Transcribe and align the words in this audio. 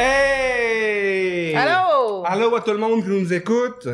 Hey! 0.00 1.56
Allô? 1.56 2.22
Allô 2.24 2.54
à 2.54 2.60
tout 2.60 2.70
le 2.70 2.78
monde 2.78 3.02
qui 3.02 3.08
nous 3.08 3.32
écoute. 3.32 3.88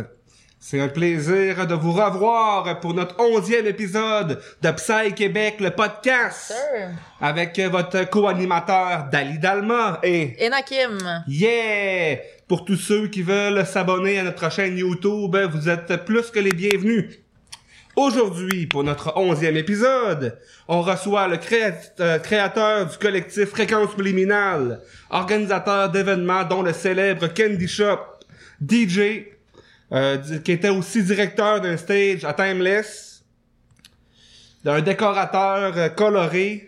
C'est 0.60 0.78
un 0.78 0.88
plaisir 0.88 1.66
de 1.66 1.74
vous 1.74 1.92
revoir 1.92 2.78
pour 2.80 2.92
notre 2.92 3.18
onzième 3.18 3.66
épisode 3.66 4.38
de 4.60 4.70
Psy 4.72 5.14
Québec, 5.14 5.56
le 5.60 5.70
podcast. 5.70 6.52
Sir. 6.52 6.90
Avec 7.22 7.58
votre 7.58 8.04
co-animateur 8.10 9.08
Dali 9.10 9.38
Dalma 9.38 9.98
et 10.02 10.36
Enakim. 10.44 11.22
Yeah! 11.26 12.18
Pour 12.48 12.66
tous 12.66 12.76
ceux 12.76 13.08
qui 13.08 13.22
veulent 13.22 13.64
s'abonner 13.64 14.18
à 14.18 14.24
notre 14.24 14.52
chaîne 14.52 14.76
YouTube, 14.76 15.34
vous 15.54 15.68
êtes 15.70 16.04
plus 16.04 16.30
que 16.30 16.38
les 16.38 16.52
bienvenus. 16.52 17.18
Aujourd'hui, 17.96 18.66
pour 18.66 18.82
notre 18.82 19.16
onzième 19.16 19.56
épisode, 19.56 20.36
on 20.66 20.82
reçoit 20.82 21.28
le 21.28 21.38
euh, 22.00 22.18
créateur 22.18 22.86
du 22.86 22.98
collectif 22.98 23.50
Fréquence 23.50 23.96
Liminale, 23.98 24.80
organisateur 25.10 25.90
d'événements 25.90 26.42
dont 26.42 26.62
le 26.62 26.72
célèbre 26.72 27.28
Candy 27.28 27.68
Shop, 27.68 28.00
DJ, 28.60 29.26
euh, 29.92 30.18
qui 30.40 30.50
était 30.50 30.70
aussi 30.70 31.04
directeur 31.04 31.60
d'un 31.60 31.76
stage 31.76 32.24
à 32.24 32.32
Timeless, 32.32 33.22
d'un 34.64 34.80
décorateur 34.80 35.76
euh, 35.76 35.88
coloré, 35.88 36.66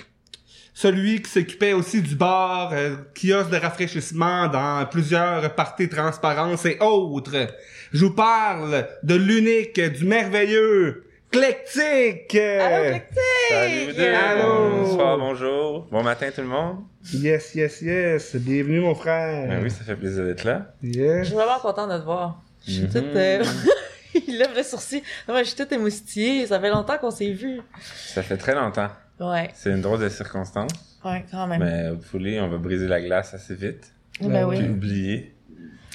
celui 0.74 1.22
qui 1.22 1.30
s'occupait 1.30 1.72
aussi 1.72 2.02
du 2.02 2.14
bar, 2.14 2.70
euh, 2.72 2.94
kiosque 3.14 3.50
de 3.50 3.56
rafraîchissement 3.56 4.46
dans 4.46 4.86
plusieurs 4.88 5.56
parties 5.56 5.88
transparence 5.88 6.66
et 6.66 6.76
autres. 6.80 7.48
Je 7.92 8.04
vous 8.04 8.14
parle 8.14 8.86
de 9.02 9.14
l'unique, 9.16 9.80
du 9.80 10.04
merveilleux, 10.04 11.05
Clectique! 11.40 12.34
Allô, 12.34 12.84
Clectique! 12.92 13.18
Salut 13.50 13.86
vous 13.88 13.92
deux. 13.92 14.14
Allô. 14.14 14.70
Bonsoir, 14.70 15.18
bonjour. 15.18 15.86
Bon 15.90 16.02
matin 16.02 16.30
tout 16.34 16.40
le 16.40 16.46
monde. 16.46 16.78
Yes, 17.12 17.54
yes, 17.54 17.82
yes. 17.82 18.36
Bienvenue, 18.36 18.80
mon 18.80 18.94
frère. 18.94 19.46
Ben 19.46 19.62
oui, 19.62 19.70
ça 19.70 19.84
fait 19.84 19.96
plaisir 19.96 20.24
d'être 20.24 20.44
là. 20.44 20.72
Je 20.82 21.24
suis 21.24 21.34
vraiment 21.34 21.58
contente 21.60 21.90
de 21.92 21.98
te 21.98 22.04
voir. 22.04 22.42
Je 22.66 22.72
suis 22.72 22.82
Mhm. 22.84 22.88
toute... 22.90 23.16
euh, 23.16 23.44
Il 24.26 24.38
lève 24.38 24.56
le 24.56 24.62
sourcil. 24.62 25.02
Mais 25.28 25.40
je 25.44 25.48
suis 25.50 25.56
toute 25.56 25.70
émoustillée. 25.72 26.46
Ça 26.46 26.58
fait 26.58 26.70
longtemps 26.70 26.96
qu'on 26.96 27.10
s'est 27.10 27.32
vus. 27.32 27.60
Ça 27.82 28.22
fait 28.22 28.38
très 28.38 28.54
longtemps. 28.54 28.88
Ouais. 29.20 29.50
C'est 29.52 29.70
une 29.70 29.82
drôle 29.82 30.00
de 30.00 30.08
circonstance. 30.08 30.70
Ouais, 31.04 31.22
quand 31.30 31.46
même. 31.46 31.62
Mais 31.62 31.90
hopefully, 31.90 32.40
on 32.40 32.48
va 32.48 32.56
briser 32.56 32.88
la 32.88 33.02
glace 33.02 33.34
assez 33.34 33.54
vite. 33.54 33.92
ben 34.22 34.28
Ben 34.30 34.48
Puis 34.48 34.58
oui, 34.60 34.68
oublier 34.70 35.34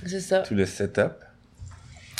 c'est 0.05 0.19
ça. 0.19 0.41
tout 0.41 0.53
le 0.53 0.67
setup. 0.67 1.13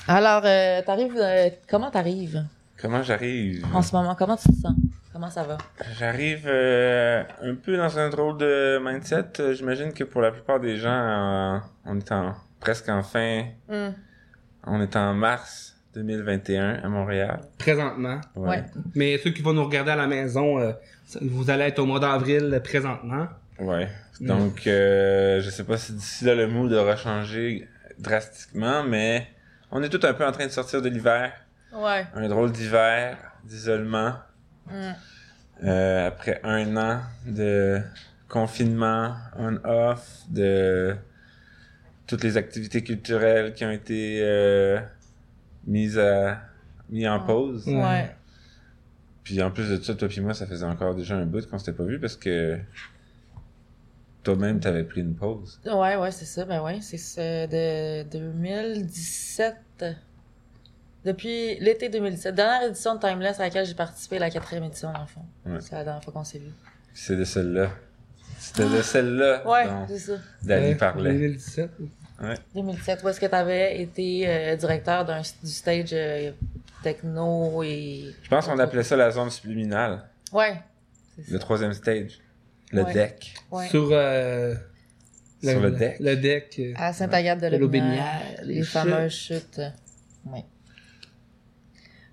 Alors, 0.08 0.42
euh, 0.44 0.82
t'arrives... 0.82 1.16
euh, 1.18 1.50
comment 1.70 1.92
t'arrives? 1.92 2.44
Comment 2.82 3.04
j'arrive? 3.04 3.66
en 3.74 3.82
ce 3.82 3.96
moment? 3.96 4.16
Comment 4.16 4.38
tu 4.38 4.50
te 4.50 4.56
sens? 4.56 4.74
Comment 5.14 5.30
ça 5.30 5.44
va? 5.44 5.58
J'arrive 6.00 6.44
euh, 6.46 7.24
un 7.44 7.56
peu 7.56 7.78
dans 7.78 8.00
un 8.00 8.10
drôle 8.10 8.38
de 8.38 8.80
mindset. 8.84 9.26
Euh, 9.40 9.54
J'imagine 9.54 9.94
que 9.94 10.04
pour 10.04 10.22
la 10.22 10.32
plupart 10.32 10.60
des 10.60 10.78
gens, 10.78 10.90
euh, 10.90 11.60
on 11.86 11.98
est 11.98 12.12
en, 12.12 12.34
presque 12.60 12.90
en 12.90 13.04
fin... 13.04 13.44
Hmm. 13.70 13.92
On 14.66 14.80
est 14.82 14.96
en 14.96 15.14
mars 15.14 15.76
2021 15.96 16.82
à 16.84 16.88
Montréal. 16.88 17.42
Présentement. 17.58 18.22
Ouais. 18.36 18.64
Mais 18.96 19.18
ceux 19.18 19.32
qui 19.32 19.42
vont 19.42 19.54
nous 19.54 19.66
regarder 19.66 19.92
à 19.92 19.96
la 19.96 20.08
maison, 20.08 20.60
euh, 20.60 20.72
vous 21.22 21.50
allez 21.50 21.66
être 21.66 21.80
au 21.80 21.86
mois 21.86 22.00
d'avril 22.00 22.62
présentement. 22.64 23.28
Ouais. 23.60 23.90
Mm. 24.20 24.28
Donc, 24.28 24.68
euh, 24.68 25.42
je 25.42 25.50
sais 25.50 25.64
pas 25.64 25.78
si 25.78 25.94
d'ici 25.94 26.26
là 26.26 26.36
le 26.36 26.48
mood 26.48 26.72
aura 26.74 26.96
changé 26.96 27.68
drastiquement, 28.00 28.84
mais 28.84 29.28
on 29.72 29.82
est 29.84 29.90
tout 29.90 30.06
un 30.06 30.14
peu 30.14 30.26
en 30.26 30.32
train 30.32 30.46
de 30.46 30.52
sortir 30.52 30.82
de 30.82 30.90
l'hiver. 30.90 31.34
Ouais. 31.74 32.06
Un 32.14 32.28
drôle 32.28 32.52
d'hiver, 32.52 33.18
d'isolement, 33.44 34.14
Hmm. 34.68 34.92
euh, 35.64 36.08
après 36.08 36.40
un 36.44 36.78
an 36.78 37.02
de 37.26 37.82
confinement 38.30 39.16
on-off, 39.38 40.22
de 40.30 40.96
toutes 42.08 42.24
les 42.24 42.38
activités 42.38 42.84
culturelles 42.84 43.54
qui 43.54 43.66
ont 43.66 43.72
été 43.72 44.20
euh, 44.22 44.80
mises 45.66 45.98
à 45.98 46.42
mis 46.90 47.08
en 47.08 47.20
Ouais. 47.20 47.26
pause. 47.26 47.68
Ouais. 47.68 48.16
Puis 49.24 49.42
en 49.42 49.52
plus 49.52 49.70
de 49.70 49.82
ça, 49.82 49.96
toi 49.96 50.08
puis 50.08 50.22
moi, 50.22 50.34
ça 50.34 50.46
faisait 50.48 50.66
encore 50.66 50.96
déjà 50.96 51.16
un 51.16 51.26
bout 51.26 51.48
qu'on 51.50 51.58
s'était 51.58 51.74
pas 51.74 51.84
vu 51.84 52.00
parce 52.00 52.16
que 52.18 52.60
toi-même, 54.24 54.60
t'avais 54.60 54.84
pris 54.84 55.02
une 55.02 55.16
pause. 55.16 55.60
Ouais, 55.66 55.96
ouais, 55.96 56.12
c'est 56.12 56.26
ça. 56.26 56.46
Ben 56.46 56.62
ouais, 56.62 56.80
c'est 56.82 56.98
ça. 56.98 57.48
De 57.48 58.04
2017. 58.04 59.86
Depuis 61.06 61.56
l'été 61.60 61.90
2017. 61.90 62.36
Dernière 62.36 62.70
édition 62.70 62.96
de 62.96 63.00
Timeless 63.00 63.40
à 63.40 63.44
laquelle 63.44 63.66
j'ai 63.66 63.74
participé, 63.74 64.20
la 64.20 64.30
quatrième 64.30 64.66
édition, 64.66 64.92
dans 64.94 65.02
le 65.02 65.08
fond. 65.08 65.26
Ouais. 65.46 65.58
C'est 65.62 65.74
la 65.74 65.84
dernière 65.84 66.04
fois 66.04 66.14
qu'on 66.14 66.24
s'est 66.24 66.38
vu. 66.40 66.52
C'est 66.94 67.16
de 67.16 67.24
celle-là. 67.24 67.70
C'était 68.38 68.66
de 68.70 68.82
celle-là 68.82 69.48
Ouais, 69.50 69.66
c'est 69.88 69.98
ça. 70.00 70.14
Dali 70.44 70.68
Ouais, 70.70 70.76
parlait. 70.76 71.12
2017. 71.14 71.72
2017, 72.54 73.04
où 73.04 73.10
est-ce 73.10 73.20
que 73.20 73.26
tu 73.26 73.34
avais 73.34 73.82
été 73.82 74.28
euh, 74.28 74.56
directeur 74.56 75.06
d'un, 75.06 75.22
du 75.22 75.50
stage 75.50 75.90
euh, 75.94 76.32
techno 76.84 77.64
et. 77.64 78.14
Je 78.22 78.30
pense 78.30 78.46
qu'on 78.48 78.60
appelait 78.60 78.84
ça 78.84 78.96
la 78.96 79.10
zone 79.10 79.32
subliminale. 79.32 80.04
Ouais. 80.32 80.62
C'est 81.16 81.24
ça. 81.24 81.32
Le 81.34 81.40
troisième 81.40 81.74
stage. 81.74 82.20
Le 82.72 82.84
Ouais. 82.84 82.94
deck. 82.94 83.34
Ouais. 83.50 83.68
Sur, 83.70 83.90
euh, 83.92 84.54
Sur 85.44 85.60
le 85.62 85.72
deck. 85.72 85.98
Le 86.00 86.16
deck. 86.16 86.62
À 86.76 86.94
Sainte-Agathe 86.94 87.42
de 87.42 87.50
De 87.50 87.58
l'Aubinière. 87.58 88.22
Les 88.44 88.56
les 88.56 88.64
fameuses 88.64 89.12
chutes. 89.14 89.62
Ouais. 90.26 90.46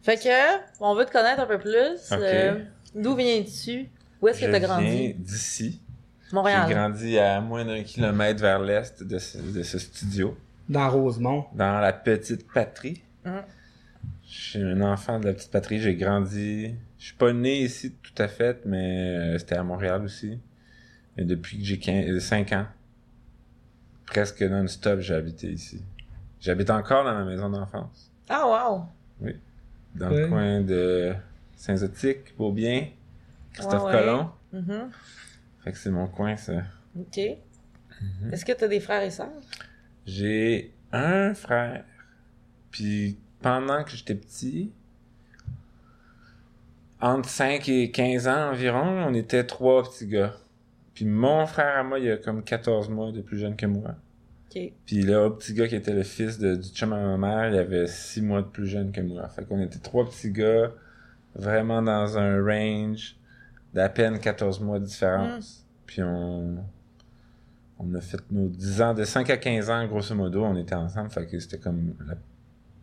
Fait 0.09 0.17
que, 0.17 0.63
on 0.81 0.95
veut 0.95 1.05
te 1.05 1.13
connaître 1.13 1.41
un 1.43 1.47
peu 1.47 1.59
plus. 1.59 1.99
Euh, 2.13 2.65
D'où 2.95 3.15
viens-tu? 3.15 3.91
Où 4.23 4.29
est-ce 4.29 4.41
que 4.41 4.47
tu 4.47 4.55
as 4.55 4.61
grandi? 4.61 4.87
viens 4.87 5.13
d'ici. 5.19 5.83
J'ai 6.31 6.35
Montréal. 6.35 6.67
grandi 6.71 7.19
à 7.19 7.43
moins 7.43 7.63
d'un 7.67 7.83
kilomètre 7.83 8.41
vers 8.41 8.59
l'est 8.59 9.03
de 9.03 9.19
ce, 9.19 9.37
de 9.37 9.63
ce 9.63 9.79
studio, 9.79 10.35
Dans 10.67 10.89
Rosemont. 10.91 11.45
dans 11.55 11.79
la 11.81 11.93
petite 11.93 12.51
patrie. 12.51 13.03
Mhm. 13.27 13.43
Je 14.27 14.41
suis 14.51 14.63
un 14.63 14.81
enfant 14.81 15.21
de 15.21 15.27
la 15.27 15.35
petite 15.35 15.51
patrie. 15.51 15.79
J'ai 15.79 15.95
grandi. 15.95 16.75
Je 16.99 17.05
suis 17.05 17.15
pas 17.17 17.35
né 17.35 17.59
ici 17.59 17.93
tout 18.03 18.15
à 18.23 18.29
fait, 18.29 18.65
mais 18.65 19.35
euh, 19.35 19.39
c'était 19.39 19.57
à 19.57 19.63
Montréal 19.63 20.03
aussi. 20.05 20.39
Et 21.19 21.25
depuis 21.25 21.59
que 21.59 21.65
j'ai 21.65 21.79
15, 21.79 22.19
5 22.19 22.53
ans, 22.55 22.67
presque 24.07 24.41
non-stop, 24.41 25.01
j'ai 25.01 25.15
habité 25.15 25.49
ici. 25.49 25.83
J'habite 26.41 26.71
encore 26.71 27.05
dans 27.05 27.13
ma 27.13 27.25
maison 27.25 27.51
d'enfance, 27.51 28.11
Ah, 28.31 28.47
wow! 29.21 29.29
Dans 29.95 30.11
Ouais. 30.11 30.21
le 30.23 30.29
coin 30.29 30.61
de 30.61 31.15
Saint-Zotique, 31.57 32.37
Beaubien, 32.37 32.87
Christophe 33.53 33.85
Ouais, 33.85 33.95
ouais. 33.95 34.01
Colomb. 34.01 34.31
Mhm. 34.53 34.91
Fait 35.65 35.73
que 35.73 35.79
c'est 35.79 35.91
mon 35.91 36.07
coin, 36.07 36.37
ça. 36.37 36.63
OK. 36.99 37.19
Mhm. 38.01 38.33
Est-ce 38.33 38.45
que 38.45 38.53
tu 38.53 38.65
as 38.65 38.69
des 38.69 38.81
frères 38.81 39.03
et 39.03 39.11
sœurs? 39.11 39.29
J'ai 40.07 40.73
un 40.93 41.35
frère. 41.35 41.85
Puis 42.71 43.19
pendant 43.43 43.83
que 43.85 43.91
j'étais 43.91 44.15
petit, 44.15 44.71
entre 47.01 47.29
5 47.29 47.69
et 47.69 47.91
15 47.91 48.27
ans 48.29 48.51
environ, 48.51 49.05
on 49.07 49.15
était 49.15 49.45
trois 49.45 49.83
petits 49.85 50.07
gars. 50.07 50.35
Puis 50.95 51.05
mon 51.05 51.47
frère 51.47 51.79
à 51.79 51.83
moi, 51.85 51.99
il 51.99 52.11
a 52.11 52.17
comme 52.17 52.43
14 52.43 52.89
mois 52.89 53.13
de 53.13 53.21
plus 53.21 53.39
jeune 53.39 53.55
que 53.57 53.67
moi. 53.67 53.95
OK. 54.51 54.73
Puis 54.87 55.03
le 55.03 55.29
petit 55.37 55.55
gars 55.55 55.69
qui 55.69 55.75
était 55.77 55.93
le 55.93 56.03
fils 56.03 56.39
de, 56.39 56.55
du 56.55 56.69
chum 56.69 56.93
à 56.93 57.17
ma 57.17 57.17
mère, 57.17 57.51
il 57.53 57.59
avait 57.59 57.87
6 57.87 58.23
mois 58.23 58.43
de 58.43 58.47
plus 58.47 58.67
jeune 58.67 58.93
que 58.93 59.01
moi. 59.01 59.29
Fait 59.29 59.45
qu'on 59.45 59.61
était 59.61 59.79
trois 59.79 60.09
petits 60.09 60.31
gars, 60.31 60.73
vraiment 61.35 61.83
dans 61.83 62.17
un 62.19 62.43
range 62.43 63.17
d'à 63.75 63.89
peine 63.89 64.19
14 64.19 64.61
mois 64.61 64.79
de 64.79 64.85
différence. 64.87 65.67
Puis 65.87 66.03
on, 66.03 66.57
on 67.79 67.95
a 67.95 68.01
fait 68.01 68.21
nos 68.31 68.49
10 68.49 68.83
ans, 68.83 68.95
de 68.95 69.05
5 69.05 69.29
à 69.31 69.37
15 69.37 69.71
ans, 69.71 69.87
grosso 69.87 70.15
modo, 70.15 70.45
on 70.45 70.57
était 70.57 70.75
ensemble. 70.75 71.11
Fait 71.11 71.27
que 71.27 71.39
c'était 71.39 71.59
comme 71.59 71.95
la 72.07 72.15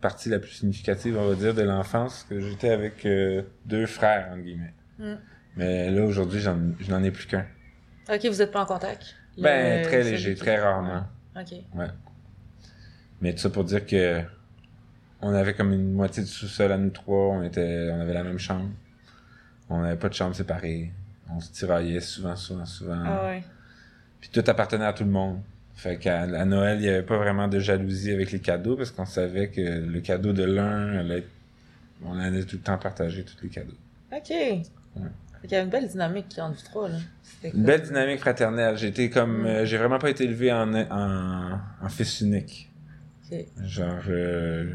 partie 0.00 0.28
la 0.28 0.38
plus 0.38 0.50
significative, 0.50 1.16
on 1.18 1.28
va 1.28 1.34
dire, 1.34 1.54
de 1.54 1.62
l'enfance, 1.62 2.24
que 2.28 2.40
j'étais 2.40 2.70
avec 2.70 3.04
euh, 3.06 3.42
deux 3.64 3.86
frères, 3.86 4.28
entre 4.32 4.42
guillemets. 4.42 4.74
Mm. 4.98 5.14
Mais 5.56 5.90
là, 5.90 6.04
aujourd'hui, 6.04 6.40
j'en, 6.40 6.58
je 6.78 6.90
n'en 6.90 7.02
ai 7.02 7.10
plus 7.10 7.26
qu'un. 7.26 7.46
OK, 8.08 8.24
vous 8.26 8.42
êtes 8.42 8.52
pas 8.52 8.62
en 8.62 8.66
contact? 8.66 9.16
Ben, 9.38 9.82
Le- 9.82 9.84
très 9.86 10.02
léger, 10.04 10.34
très 10.34 10.60
rarement. 10.60 11.04
OK. 11.38 11.54
Mais 13.20 13.32
tout 13.32 13.38
ça 13.38 13.50
pour 13.50 13.64
dire 13.64 13.86
que 13.86 14.22
on 15.22 15.32
avait 15.34 15.54
comme 15.54 15.72
une 15.72 15.92
moitié 15.92 16.22
du 16.22 16.28
sous-sol 16.28 16.70
à 16.72 16.76
nous 16.78 16.90
trois, 16.90 17.28
on 17.34 17.42
était 17.42 17.88
on 17.92 18.00
avait 18.00 18.12
la 18.14 18.22
même 18.24 18.38
chambre. 18.38 18.68
On 19.68 19.80
n'avait 19.80 19.96
pas 19.98 20.08
de 20.08 20.14
chambre 20.14 20.34
séparée. 20.34 20.92
On 21.30 21.40
se 21.40 21.50
tiraillait 21.50 22.00
souvent, 22.00 22.36
souvent, 22.36 22.66
souvent. 22.66 23.02
Ah 23.04 23.24
ouais. 23.26 23.42
Puis 24.20 24.30
tout 24.30 24.44
appartenait 24.46 24.84
à 24.84 24.92
tout 24.92 25.04
le 25.04 25.10
monde. 25.10 25.40
Fait 25.74 25.98
qu'à 25.98 26.22
à 26.22 26.44
Noël, 26.44 26.78
il 26.78 26.82
n'y 26.82 26.88
avait 26.88 27.02
pas 27.02 27.16
vraiment 27.18 27.48
de 27.48 27.58
jalousie 27.58 28.12
avec 28.12 28.30
les 28.32 28.38
cadeaux 28.40 28.76
parce 28.76 28.90
qu'on 28.90 29.04
savait 29.06 29.48
que 29.48 29.60
le 29.60 30.00
cadeau 30.00 30.32
de 30.32 30.44
l'un 30.44 30.98
allait 30.98 31.18
être- 31.18 31.30
on 32.04 32.18
allait 32.18 32.44
tout 32.44 32.56
le 32.56 32.62
temps 32.62 32.78
partager 32.78 33.24
tous 33.24 33.36
les 33.42 33.48
cadeaux. 33.48 33.74
OK. 34.12 34.26
Fait 34.28 34.62
qu'il 35.46 35.56
y 35.56 35.60
a 35.60 35.62
une 35.64 35.70
belle 35.70 35.88
dynamique 35.88 36.34
entre 36.38 36.56
vous 36.56 36.64
trois, 36.64 36.88
là. 36.88 36.96
Une 37.44 37.62
belle 37.64 37.82
dynamique 37.82 38.20
fraternelle. 38.20 38.76
J'ai 38.76 38.88
été 38.88 39.08
comme 39.10 39.42
Mm. 39.42 39.46
euh, 39.46 39.64
j'ai 39.64 39.76
vraiment 39.78 39.98
pas 39.98 40.10
été 40.10 40.24
élevé 40.24 40.52
en, 40.52 40.74
en, 40.74 41.58
en 41.82 41.88
fils 41.88 42.20
unique. 42.20 42.70
OK. 43.30 43.38
Genre, 43.64 44.02
euh, 44.08 44.72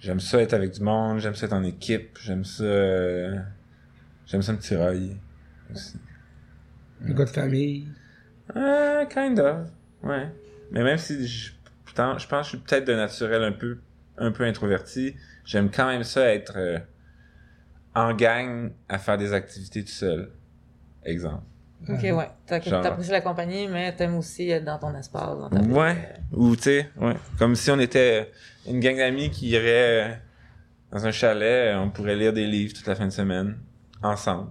j'aime 0.00 0.20
ça 0.20 0.40
être 0.40 0.52
avec 0.54 0.72
du 0.72 0.80
monde, 0.82 1.18
j'aime 1.20 1.34
ça 1.34 1.46
être 1.46 1.52
en 1.52 1.62
équipe, 1.64 2.18
j'aime 2.22 2.44
ça, 2.44 2.64
euh, 2.64 3.36
j'aime 4.26 4.42
ça 4.42 4.52
me 4.52 4.58
tirailler 4.58 5.16
aussi. 5.72 5.98
Un 7.06 7.12
gars 7.12 7.24
de 7.24 7.30
famille. 7.30 7.88
Euh, 8.56 9.04
kind 9.06 9.38
of. 9.38 9.68
Ouais. 10.02 10.28
Mais 10.72 10.82
même 10.82 10.98
si 10.98 11.26
je, 11.26 11.52
putain, 11.84 12.18
je 12.18 12.26
pense 12.26 12.40
que 12.40 12.44
je 12.44 12.48
suis 12.56 12.66
peut-être 12.66 12.86
de 12.86 12.94
naturel 12.94 13.42
un 13.42 13.52
peu, 13.52 13.78
un 14.18 14.32
peu 14.32 14.44
introverti, 14.44 15.14
j'aime 15.44 15.70
quand 15.70 15.86
même 15.86 16.04
ça 16.04 16.32
être 16.34 16.54
euh, 16.56 16.78
en 17.94 18.14
gang 18.14 18.70
à 18.88 18.98
faire 18.98 19.18
des 19.18 19.32
activités 19.32 19.82
tout 19.84 19.90
seul. 19.90 20.30
Exemple. 21.04 21.42
Ok, 21.88 22.02
ouais. 22.02 22.28
T'as- 22.46 22.60
Genre- 22.60 22.82
T'apprécies 22.82 23.10
la 23.10 23.22
compagnie, 23.22 23.66
mais 23.66 23.94
t'aimes 23.96 24.16
aussi 24.16 24.50
être 24.50 24.64
dans 24.64 24.78
ton 24.78 24.94
espace. 24.94 25.38
Dans 25.38 25.48
ta 25.48 25.60
Ouais. 25.62 26.14
Ou, 26.32 26.54
tu 26.54 26.62
sais, 26.64 26.90
ouais. 27.00 27.14
Comme 27.38 27.54
si 27.56 27.70
on 27.70 27.78
était 27.80 28.30
une 28.68 28.80
gang 28.80 28.96
d'amis 28.96 29.30
qui 29.30 29.48
irait 29.48 30.10
euh, 30.10 30.14
dans 30.92 31.06
un 31.06 31.10
chalet, 31.10 31.74
euh, 31.74 31.78
on 31.78 31.90
pourrait 31.90 32.16
lire 32.16 32.32
des 32.34 32.46
livres 32.46 32.74
toute 32.74 32.86
la 32.86 32.94
fin 32.94 33.06
de 33.06 33.10
semaine, 33.12 33.56
ensemble. 34.02 34.50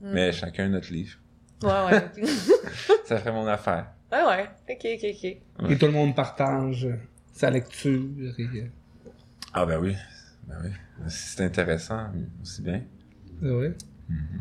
Mm. 0.00 0.10
Mais 0.12 0.32
chacun 0.32 0.68
notre 0.68 0.90
livre. 0.90 1.18
Ouais, 1.62 1.68
ouais. 1.92 2.24
Ça 3.04 3.18
ferait 3.18 3.32
mon 3.32 3.46
affaire. 3.46 3.88
ouais, 4.10 4.24
ouais. 4.24 4.48
Ok, 4.70 4.86
ok, 4.96 5.14
ok. 5.64 5.70
Et 5.72 5.76
tout 5.78 5.86
le 5.86 5.92
monde 5.92 6.14
partage 6.16 6.88
sa 7.34 7.50
lecture. 7.50 8.00
Et, 8.38 8.42
euh, 8.42 8.64
Ah 9.52 9.66
ben 9.66 9.78
oui. 9.78 9.94
Ben 10.46 10.56
oui. 10.64 10.70
C'est 11.08 11.44
intéressant, 11.44 12.08
aussi 12.42 12.62
bien. 12.62 12.82
vrai. 13.40 13.74
Mm-hmm. 14.10 14.40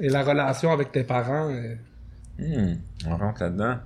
Et 0.00 0.08
la 0.08 0.22
relation 0.22 0.72
avec 0.72 0.92
tes 0.92 1.04
parents. 1.04 1.50
euh, 1.50 1.74
Hmm, 2.38 2.74
on 3.06 3.16
rentre 3.16 3.42
là-dedans. 3.42 3.78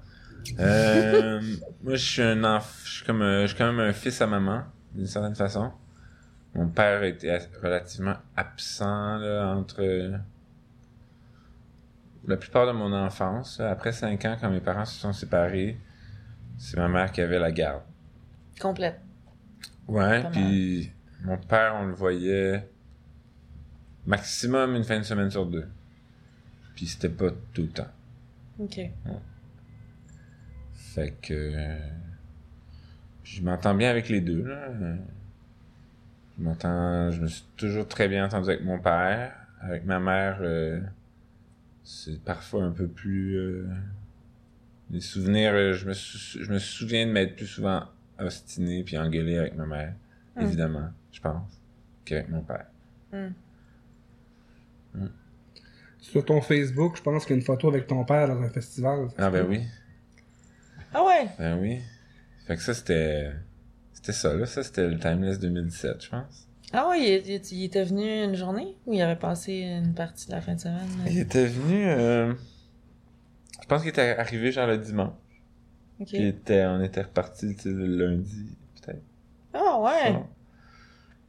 Euh, 0.61 1.41
moi, 1.83 1.95
je 1.97 2.05
suis 2.05 2.23
un 2.23 2.45
enfant, 2.45 2.69
je 2.85 2.91
suis 2.91 3.05
comme, 3.07 3.23
un- 3.23 3.43
je 3.43 3.47
suis 3.49 3.57
quand 3.57 3.73
même 3.73 3.81
un 3.81 3.93
fils 3.93 4.21
à 4.21 4.27
maman, 4.27 4.63
d'une 4.95 5.07
certaine 5.07 5.35
façon. 5.35 5.73
Mon 6.55 6.69
père 6.69 7.03
était 7.03 7.37
relativement 7.63 8.15
absent 8.37 9.17
là, 9.19 9.49
entre 9.57 9.83
euh, 9.83 10.17
la 12.29 12.37
plupart 12.37 12.67
de 12.67 12.73
mon 12.73 12.93
enfance. 12.93 13.59
là. 13.59 13.71
Après 13.71 13.91
cinq 13.93 14.25
ans, 14.25 14.37
quand 14.41 14.51
mes 14.51 14.61
parents 14.61 14.85
se 14.85 14.99
sont 15.01 15.13
séparés, 15.13 15.79
c'est 16.59 16.77
ma 16.77 16.89
mère 16.89 17.11
qui 17.11 17.21
avait 17.23 17.39
la 17.41 17.51
garde. 17.51 17.83
Complète. 18.61 19.01
Ouais, 19.89 20.23
puis 20.31 20.93
mon 21.25 21.37
père, 21.39 21.75
on 21.81 21.87
le 21.87 21.95
voyait 21.95 22.69
maximum 24.07 24.75
une 24.77 24.85
fin 24.85 24.99
de 24.99 25.05
semaine 25.05 25.31
sur 25.31 25.47
deux. 25.47 25.67
Puis 26.75 26.87
c'était 26.87 27.09
pas 27.09 27.31
tout 27.53 27.63
le 27.63 27.69
temps. 27.69 27.91
Ok. 28.59 28.81
Fait 30.75 31.15
que. 31.23 31.33
euh, 31.35 31.79
Je 33.25 33.43
m'entends 33.43 33.75
bien 33.75 33.91
avec 33.91 34.09
les 34.09 34.21
deux, 34.21 34.43
là. 34.45 34.69
Euh, 34.69 34.97
Je 36.39 36.43
m'entends. 36.45 37.11
Je 37.11 37.21
me 37.23 37.27
suis 37.29 37.45
toujours 37.57 37.89
très 37.89 38.09
bien 38.09 38.25
entendu 38.27 38.49
avec 38.51 38.63
mon 38.65 38.79
père. 38.79 39.33
Avec 39.61 39.85
ma 39.87 39.99
mère, 39.99 40.39
euh, 40.43 40.81
c'est 41.85 42.23
parfois 42.23 42.65
un 42.65 42.71
peu 42.73 42.87
plus. 42.89 43.37
euh, 43.37 43.67
Les 44.91 45.01
souvenirs, 45.01 45.53
euh, 45.55 45.73
je 45.73 45.87
me, 45.87 45.95
sou- 45.95 46.43
je 46.45 46.53
me 46.53 46.59
souviens 46.59 47.07
de 47.07 47.13
m'être 47.13 47.37
plus 47.37 47.47
souvent 47.47 47.85
ostiné 48.19 48.85
puis 48.85 48.99
engueulé 48.99 49.39
avec 49.39 49.57
ma 49.57 49.65
mère, 49.67 49.95
Mm. 50.37 50.43
évidemment, 50.43 50.91
je 51.15 51.21
pense, 51.21 51.61
qu'avec 52.05 52.29
mon 52.29 52.43
père. 52.43 52.67
Sur 56.01 56.25
ton 56.25 56.41
Facebook, 56.43 56.97
je 56.97 57.03
pense 57.03 57.25
qu'il 57.25 57.35
y 57.35 57.39
a 57.39 57.41
une 57.41 57.45
photo 57.47 57.69
avec 57.69 57.87
ton 57.87 58.05
père 58.05 58.29
dans 58.29 58.41
un 58.43 58.51
festival. 58.51 59.09
Ah, 59.17 59.31
ben 59.31 59.47
oui. 59.49 59.63
Ah 60.93 61.03
ouais? 61.05 61.29
Ben 61.39 61.59
oui. 61.59 61.81
Fait 62.47 62.57
que 62.57 62.63
ça, 62.63 62.75
c'était. 62.75 63.33
C'était 63.95 64.13
ça, 64.13 64.35
là. 64.35 64.45
Ça, 64.45 64.63
c'était 64.63 64.87
le 64.87 64.99
Timeless 64.99 65.39
2017, 65.39 66.05
je 66.05 66.11
pense. 66.11 66.47
Ah 66.73 66.89
ouais, 66.91 67.01
il, 67.21 67.27
il- 67.31 67.53
il 67.53 67.65
était 67.65 67.85
venu 67.85 68.23
une 68.25 68.35
journée? 68.35 68.77
Ou 68.87 68.93
il 68.93 69.01
avait 69.01 69.17
passé 69.19 69.53
une 69.61 69.95
partie 69.95 70.27
de 70.27 70.33
la 70.33 70.41
fin 70.43 70.55
de 70.55 70.61
semaine? 70.61 70.89
Il 71.07 71.19
était 71.19 71.47
venu. 71.47 71.87
euh, 71.87 72.35
Je 73.63 73.67
pense 73.67 73.81
qu'il 73.81 73.91
était 73.91 74.17
arrivé 74.19 74.53
genre 74.53 74.67
le 74.67 74.77
dimanche. 74.79 75.15
Ok. 76.01 76.09
Puis 76.09 76.27
était... 76.27 76.65
on 76.67 76.83
était 76.83 77.03
reparti 77.03 77.57
le 77.65 77.87
lundi, 77.87 78.57
peut-être. 78.83 79.03
Ah 79.55 79.81
ouais. 79.81 80.19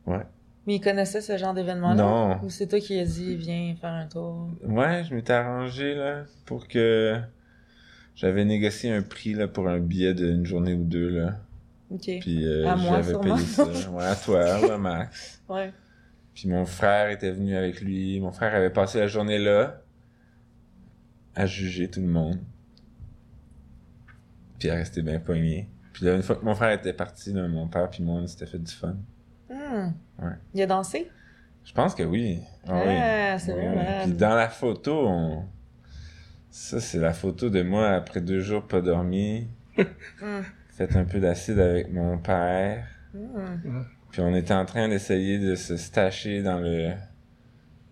Ouais. 0.06 0.24
Mais 0.68 0.75
il 0.75 0.81
connaissait 0.81 1.22
ce 1.22 1.38
genre 1.38 1.54
d'événement-là? 1.54 1.96
Non. 1.96 2.40
Ou 2.44 2.50
c'est 2.50 2.68
toi 2.68 2.80
qui 2.80 3.00
as 3.00 3.06
dit, 3.06 3.36
viens 3.36 3.75
faire 3.80 3.94
un 3.94 4.07
tour? 4.07 4.50
Ouais, 4.63 5.04
je 5.04 5.13
m'étais 5.13 5.34
arrangé 5.34 5.94
là 5.96 6.24
pour 6.46 6.68
que. 6.68 7.19
J'avais 8.16 8.46
négocié 8.46 8.92
un 8.92 9.02
prix 9.02 9.34
là 9.34 9.48
pour 9.48 9.68
un 9.68 9.78
billet 9.78 10.13
d'une 10.13 10.46
journée 10.46 10.74
ou 10.74 10.86
deux 10.86 11.10
là. 11.10 11.40
Ok. 11.92 12.10
Puis 12.22 12.46
euh, 12.48 12.68
À 12.68 12.75
moi, 12.75 13.02
j'avais 13.02 13.19
payé 13.19 13.38
ça. 13.38 13.66
Ouais, 13.92 14.06
à 14.06 14.16
toi, 14.16 14.62
ouais, 14.62 14.78
Max. 14.78 15.42
Ouais. 15.50 15.72
Puis 16.34 16.50
mon 16.50 16.66
frère 16.66 17.10
était 17.12 17.31
venu 17.31 17.56
avec 17.56 17.81
lui. 17.81 18.19
Mon 18.19 18.31
frère 18.31 18.56
avait 18.56 18.69
passé 18.72 19.00
la 19.00 19.08
journée 19.08 19.38
là 19.38 19.81
à 21.36 21.46
juger 21.46 21.90
tout 21.90 22.01
le 22.01 22.08
monde. 22.08 22.40
Puis 24.60 24.69
à 24.69 24.75
rester 24.75 25.01
bien 25.01 25.19
pogné. 25.19 25.69
Puis 25.94 26.06
là, 26.06 26.16
une 26.16 26.24
fois 26.24 26.36
que 26.36 26.44
mon 26.44 26.56
frère 26.56 26.72
était 26.72 26.94
parti, 26.94 27.31
là, 27.31 27.48
mon 27.48 27.68
père 27.68 27.90
puis 27.90 28.04
moi, 28.04 28.16
on 28.22 28.28
s'était 28.28 28.48
fait 28.48 28.60
du 28.60 28.72
fun. 28.72 28.96
Hmm. 29.50 29.92
Ouais. 30.19 30.33
Il 30.53 30.62
a 30.62 30.65
dansé? 30.65 31.09
Je 31.63 31.74
pense 31.74 31.95
que 31.95 32.03
oui. 32.03 32.39
Ah, 32.68 32.81
oui. 32.86 32.94
Ah, 32.95 33.39
c'est. 33.39 33.56
Puis 34.03 34.13
dans 34.13 34.36
la 34.36 34.50
photo, 34.50 35.07
on... 35.07 35.45
ça 36.50 36.80
c'est 36.80 37.00
la 37.00 37.13
photo 37.13 37.50
de 37.50 37.62
moi 37.63 37.89
après 37.89 38.21
deux 38.21 38.39
jours 38.42 38.68
pas 38.68 38.81
dormi. 38.81 39.47
Hmm. 40.21 40.42
Fait 40.69 40.95
un 40.95 41.03
peu 41.06 41.19
d'acide 41.19 41.59
avec 41.59 41.92
mon 41.92 42.18
père. 42.18 42.86
Hmm. 43.13 43.81
Puis 44.12 44.21
on 44.21 44.33
était 44.36 44.53
en 44.53 44.65
train 44.65 44.88
d'essayer 44.88 45.38
de 45.39 45.56
se 45.56 45.75
stacher 45.77 46.41
dans 46.44 46.59
le, 46.59 46.91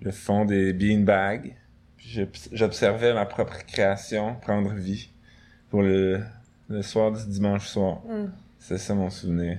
le 0.01 0.11
fond 0.11 0.45
des 0.45 0.71
beanbags. 0.73 1.56
Puis 1.97 2.09
j'obs- 2.09 2.49
j'observais 2.53 3.13
ma 3.13 3.25
propre 3.25 3.65
création 3.65 4.35
prendre 4.35 4.71
vie 4.73 5.11
pour 5.69 5.81
le, 5.81 6.21
le 6.69 6.81
soir 6.81 7.11
du 7.11 7.25
dimanche 7.27 7.67
soir. 7.67 8.01
C'est 8.59 8.77
ça 8.77 8.94
mon 8.95 9.09
souvenir. 9.09 9.57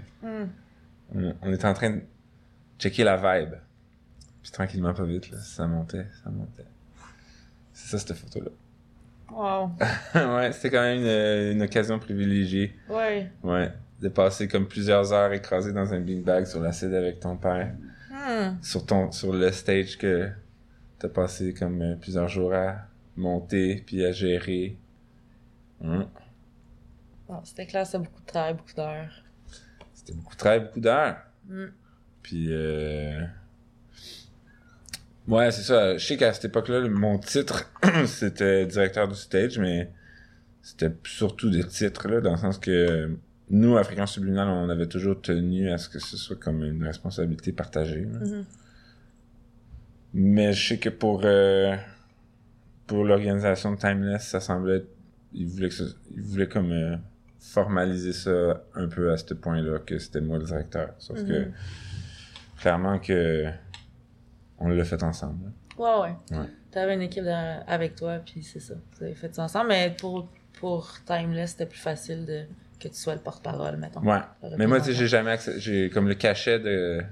On, 1.15 1.35
on 1.43 1.53
était 1.53 1.67
en 1.67 1.75
train 1.75 1.91
de 1.91 2.01
checker 2.79 3.05
la 3.05 3.17
vibe. 3.17 3.55
Puis 4.43 4.51
tranquillement, 4.53 4.93
pas 4.93 5.05
vite, 5.05 5.31
là, 5.31 5.39
ça 5.39 5.67
montait, 5.67 6.07
ça 6.23 6.31
montait. 6.31 6.67
C'est 7.73 7.97
ça, 7.97 7.99
cette 7.99 8.17
photo-là. 8.17 8.51
Wow. 9.31 9.71
ouais, 10.37 10.53
c'était 10.53 10.71
quand 10.71 10.83
même 10.83 11.01
une, 11.01 11.57
une 11.57 11.63
occasion 11.63 11.99
privilégiée. 11.99 12.77
Ouais. 12.89 13.31
Ouais. 13.43 13.73
De 14.01 14.09
passer 14.09 14.49
comme 14.49 14.69
plusieurs 14.69 15.13
heures 15.13 15.33
écrasé 15.33 15.73
dans 15.73 15.93
un 15.93 16.01
beanbag 16.01 16.47
sur 16.47 16.61
l'acide 16.61 16.93
avec 16.95 17.21
ton 17.21 17.37
père. 17.37 17.75
Hmm. 18.15 18.63
sur 18.63 18.87
ton 18.87 19.11
sur 19.11 19.33
le 19.33 19.51
stage 19.51 19.99
que 19.99 20.31
t'as 20.99 21.09
passé 21.09 21.53
comme 21.53 21.83
euh, 21.83 21.97
plusieurs 21.97 22.29
jours 22.29 22.55
à 22.55 22.87
monter 23.17 23.83
puis 23.85 24.05
à 24.05 24.13
gérer. 24.13 24.79
Bon, 25.81 26.07
c'était 27.43 27.67
clair, 27.67 27.87
c'est 27.87 27.99
beaucoup 27.99 28.21
de 28.21 28.27
travail, 28.27 28.55
beaucoup 28.55 28.73
d'heures. 28.75 29.24
C'était 30.05 30.19
beaucoup 30.19 30.35
de 30.35 30.39
travail, 30.39 30.61
beaucoup 30.61 30.81
d'heures. 30.81 31.17
Hmm. 31.49 31.67
Puis 32.23 32.47
euh... 32.51 33.21
ouais, 35.29 35.51
c'est 35.51 35.63
ça. 35.63 35.97
Je 35.97 36.05
sais 36.07 36.17
qu'à 36.17 36.33
cette 36.33 36.47
époque-là, 36.47 36.87
mon 36.89 37.19
titre 37.19 37.71
c'était 38.07 38.67
directeur 38.67 39.09
du 39.09 39.15
stage, 39.15 39.59
mais 39.59 39.91
c'était 40.63 40.93
surtout 41.05 41.51
des 41.51 41.65
titres 41.65 42.09
là, 42.09 42.21
dans 42.21 42.33
le 42.33 42.39
sens 42.39 42.59
que 42.59 43.17
nous, 43.51 43.77
à 43.77 43.85
Fréquence 43.85 44.13
Subliminale, 44.13 44.49
on 44.49 44.69
avait 44.71 44.87
toujours 44.89 45.21
tenu 45.21 45.71
à 45.71 45.77
ce 45.79 45.89
que 45.89 45.99
ce 45.99 46.17
soit 46.17 46.37
comme 46.37 46.63
une 46.65 46.83
responsabilité 46.85 47.53
partagée. 47.53 48.03
Mhm. 48.07 48.45
Mais 50.15 50.53
je 50.53 50.69
sais 50.69 50.79
que 50.79 50.89
pour 50.89 51.23
euh, 51.25 51.77
pour 52.87 53.05
l'organisation 53.05 53.73
de 53.73 53.77
Timeless, 53.79 54.29
ça 54.29 54.41
semblait 54.41 54.77
être- 54.77 54.89
ils 55.35 55.47
voulaient 55.47 55.69
que 55.69 55.75
ils 56.17 56.23
voulaient 56.23 56.49
comme 56.49 56.71
euh, 56.73 56.97
formaliser 57.53 58.13
ça 58.13 58.63
un 58.75 58.89
peu 58.89 59.13
à 59.13 59.17
ce 59.17 59.35
point-là 59.35 59.79
que 59.81 59.99
c'était 59.99 60.21
moi 60.21 60.39
le 60.39 60.45
directeur. 60.45 60.95
Sauf 60.99 61.19
que 61.25 61.45
Mhm. 61.47 61.53
clairement 62.61 62.99
que 62.99 63.47
on 64.59 64.69
l'a 64.69 64.85
fait 64.85 65.03
ensemble. 65.03 65.53
Ouais, 65.79 65.89
ouais. 66.01 66.37
Ouais. 66.39 66.47
T'avais 66.71 66.95
une 66.95 67.03
équipe 67.03 67.25
de- 67.25 67.71
avec 67.71 67.97
toi, 67.97 68.19
puis 68.25 68.43
c'est 68.43 68.61
ça. 68.61 68.75
Vous 68.97 69.05
avez 69.05 69.15
fait 69.15 69.35
ça 69.35 69.43
ensemble, 69.45 69.69
mais 69.69 69.95
pour, 69.99 70.29
pour 70.59 70.91
Timeless, 71.05 71.51
c'était 71.53 71.67
plus 71.67 71.79
facile 71.79 72.25
de, 72.25 72.45
que 72.81 72.89
tu 72.89 72.95
sois 72.95 73.15
le 73.15 73.21
porte-parole, 73.21 73.77
mettons. 73.77 74.01
Ouais. 74.01 74.21
Mais 74.57 74.67
moi, 74.67 74.81
tu 74.81 74.87
sais, 74.87 74.93
j'ai 74.95 75.09
jamais 75.09 75.33
accès- 75.37 75.59
j'ai 75.59 75.91
comme 75.91 76.09
le 76.09 76.15
cachet 76.15 76.59
de 76.61 77.03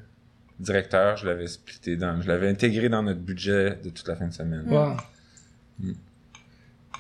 directeur, 0.59 1.17
je 1.17 1.27
l'avais 1.27 1.47
splitté 1.49 1.97
dans, 1.97 2.21
je 2.21 2.29
l'avais 2.29 2.49
intégré 2.49 2.89
dans 2.89 3.03
notre 3.03 3.21
budget 3.21 3.77
de 3.83 3.91
toute 3.91 4.07
la 4.09 4.17
fin 4.17 4.29
de 4.29 4.33
semaine. 4.33 4.65
Wow. 4.69 4.97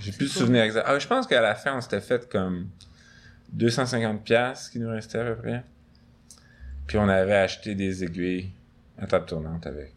J'ai 0.00 0.10
plus 0.12 0.26
de 0.26 0.32
cool. 0.32 0.40
souvenirs 0.42 0.62
exacts. 0.64 0.86
Ah, 0.88 0.98
je 0.98 1.06
pense 1.06 1.26
qu'à 1.26 1.40
la 1.40 1.54
fin, 1.54 1.76
on 1.76 1.80
s'était 1.80 2.00
fait 2.00 2.28
comme 2.28 2.68
250 3.52 4.22
pièces 4.24 4.68
qui 4.70 4.78
nous 4.78 4.88
restait 4.90 5.18
à 5.18 5.24
peu 5.24 5.36
près. 5.36 5.62
Puis 6.86 6.98
on 6.98 7.08
avait 7.08 7.34
acheté 7.36 7.74
des 7.74 8.04
aiguilles 8.04 8.50
à 8.98 9.06
table 9.06 9.26
tournante 9.26 9.66
avec. 9.66 9.94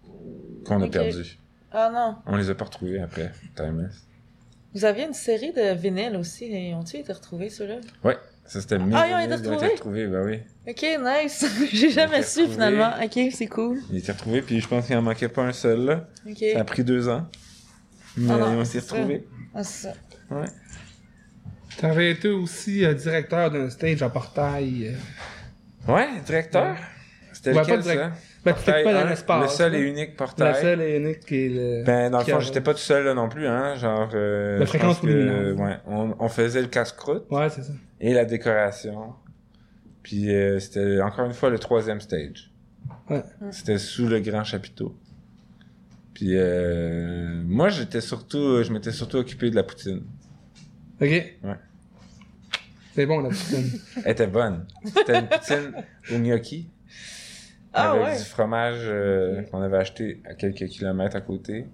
Qu'on 0.65 0.81
a 0.81 0.88
perdu. 0.88 1.38
Ah 1.71 1.89
non. 1.93 2.15
On 2.25 2.38
les 2.38 2.50
a 2.50 2.55
pas 2.55 2.65
retrouvés 2.65 3.00
après, 3.00 3.31
Timeless. 3.55 4.05
Vous 4.74 4.85
aviez 4.85 5.05
une 5.05 5.13
série 5.13 5.51
de 5.53 5.74
vinyles 5.75 6.15
aussi. 6.17 6.45
et 6.45 6.74
Ont-ils 6.74 7.00
été 7.01 7.13
retrouvés, 7.13 7.50
ceux-là? 7.50 7.75
Ouais, 8.03 8.17
ça 8.45 8.59
c'était 8.62 8.77
mes 8.77 8.93
Ah, 8.95 9.07
ils 9.07 9.13
ont 9.13 9.19
été 9.19 9.29
ils 9.45 9.50
retrouvés? 9.50 9.67
retrouvés, 9.74 10.07
ben 10.07 10.25
oui. 10.25 10.39
Ok, 10.67 10.85
nice. 11.01 11.45
J'ai 11.74 11.91
jamais 11.91 12.17
été 12.19 12.27
su 12.27 12.39
retrouvés. 12.41 12.53
finalement. 12.53 12.91
Ok, 13.03 13.19
c'est 13.31 13.47
cool. 13.47 13.79
Ils 13.91 13.97
étaient 14.00 14.12
retrouvés, 14.12 14.41
puis 14.41 14.59
je 14.59 14.67
pense 14.67 14.85
qu'il 14.88 14.95
en 14.97 15.01
manquait 15.01 15.29
pas 15.29 15.43
un 15.43 15.53
seul 15.53 15.85
là. 15.85 16.07
Ok. 16.29 16.43
Ça 16.53 16.59
a 16.59 16.63
pris 16.65 16.83
deux 16.83 17.07
ans. 17.07 17.25
Mais 18.17 18.31
Ah 18.33 18.38
non, 18.38 18.53
ils 18.53 18.57
ont 18.57 18.63
été 18.63 18.79
retrouvés. 18.79 19.27
Ah, 19.53 19.63
c'est 19.63 19.88
ça. 19.89 19.93
Ouais. 20.31 20.45
T'avais 21.77 22.12
été 22.12 22.29
aussi 22.29 22.86
euh, 22.86 22.94
directeur 22.94 23.51
d'un 23.51 23.70
stage 23.70 24.01
à 24.01 24.10
portail. 24.10 24.88
euh. 25.88 25.91
Ouais, 25.94 26.08
directeur? 26.25 26.75
C'était 27.34 27.51
Ouais, 27.53 27.62
lequel, 27.62 27.75
pas 27.77 27.82
direct- 27.82 28.01
ça? 28.01 28.12
Ben, 28.46 28.53
tu 28.53 28.58
t'occupais 28.60 28.84
Portail 28.84 28.94
d'un 29.03 29.08
un, 29.08 29.12
espace. 29.12 29.41
Le 29.44 29.48
seul 29.50 29.75
et 29.75 29.79
unique 29.82 30.15
portail. 30.15 30.62
seule 30.62 30.82
et 30.82 30.98
unique 30.98 31.20
qui 31.22 31.36
est 31.46 31.50
le. 31.50 31.84
Ben, 31.84 32.10
dans 32.12 32.20
le 32.20 32.24
fond, 32.25 32.38
a- 32.38 32.39
j'étais 32.39 32.62
pas 32.62 32.74
tout 32.74 32.79
seul 32.79 33.03
là 33.05 33.13
non 33.13 33.27
plus, 33.27 33.48
hein. 33.48 33.75
Genre, 33.75 34.10
euh, 34.13 34.60
La 34.60 34.65
fréquence 34.67 35.00
que, 35.00 35.53
ouais, 35.53 35.77
on, 35.88 36.15
on 36.20 36.29
faisait 36.29 36.62
le 36.62 36.67
casse-croûte 36.67 37.25
Ouais, 37.32 37.50
c'est 37.50 37.63
ça. 37.63 37.74
et 38.00 38.13
la 38.13 38.24
décoration. 38.25 39.13
Puis 40.03 40.34
euh, 40.34 40.60
c'était 40.60 41.01
encore 41.01 41.25
une 41.25 41.34
fois 41.34 41.50
le 41.50 41.58
troisième 41.60 42.00
stage. 42.00 42.51
Ouais. 43.10 43.24
C'était 43.51 43.79
sous 43.79 44.08
le 44.08 44.20
grand 44.20 44.44
chapiteau. 44.44 44.96
Puis 46.13 46.29
euh, 46.38 47.41
moi, 47.46 47.70
j'étais 47.70 48.00
surtout, 48.01 48.63
je 48.63 48.72
m'étais 48.72 48.91
surtout 48.91 49.17
occupé 49.17 49.50
de 49.50 49.55
la 49.55 49.63
poutine. 49.63 50.03
Ok. 51.01 51.09
Ouais. 51.09 51.35
C'est 52.93 53.05
bon, 53.05 53.19
la 53.19 53.29
poutine. 53.29 53.71
Elle 54.05 54.11
était 54.11 54.27
bonne. 54.27 54.65
C'était 54.85 55.19
une 55.19 55.27
poutine 55.27 55.73
au 56.11 56.17
gnocchi. 56.17 56.69
Ah 57.73 57.91
avec 57.91 58.03
ouais. 58.05 58.17
du 58.17 58.23
fromage 58.23 58.79
euh, 58.83 59.41
qu'on 59.43 59.61
avait 59.61 59.77
acheté 59.77 60.21
à 60.23 60.33
quelques 60.33 60.67
kilomètres 60.67 61.17
à 61.17 61.21
côté. 61.21 61.65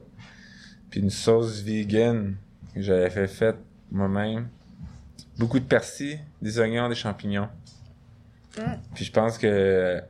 Puis 0.90 1.00
une 1.00 1.12
sauce 1.12 1.62
vegan 1.62 2.36
que 2.74 2.82
j'avais 2.82 3.12
fait 3.12 3.28
faite 3.28 3.58
moi-même. 3.92 4.48
Beaucoup 5.38 5.60
de 5.60 5.66
persil, 5.66 6.18
des 6.42 6.60
oignons, 6.60 6.90
des 6.90 6.96
champignons. 6.96 7.50
Mm. 8.58 8.62
Puis 8.96 9.06
je 9.06 9.12
pense 9.12 9.38
que... 9.38 10.02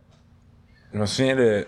Je 0.93 0.97
me 0.97 1.05
souviens, 1.05 1.35
le, 1.35 1.67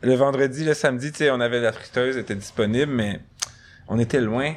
le 0.00 0.14
vendredi, 0.14 0.64
le 0.64 0.74
samedi, 0.74 1.12
tu 1.12 1.18
sais, 1.18 1.30
on 1.30 1.40
avait 1.40 1.60
la 1.60 1.72
friteuse, 1.72 2.16
elle 2.16 2.22
était 2.22 2.34
disponible, 2.34 2.92
mais 2.92 3.20
on 3.88 3.98
était 3.98 4.20
loin. 4.20 4.54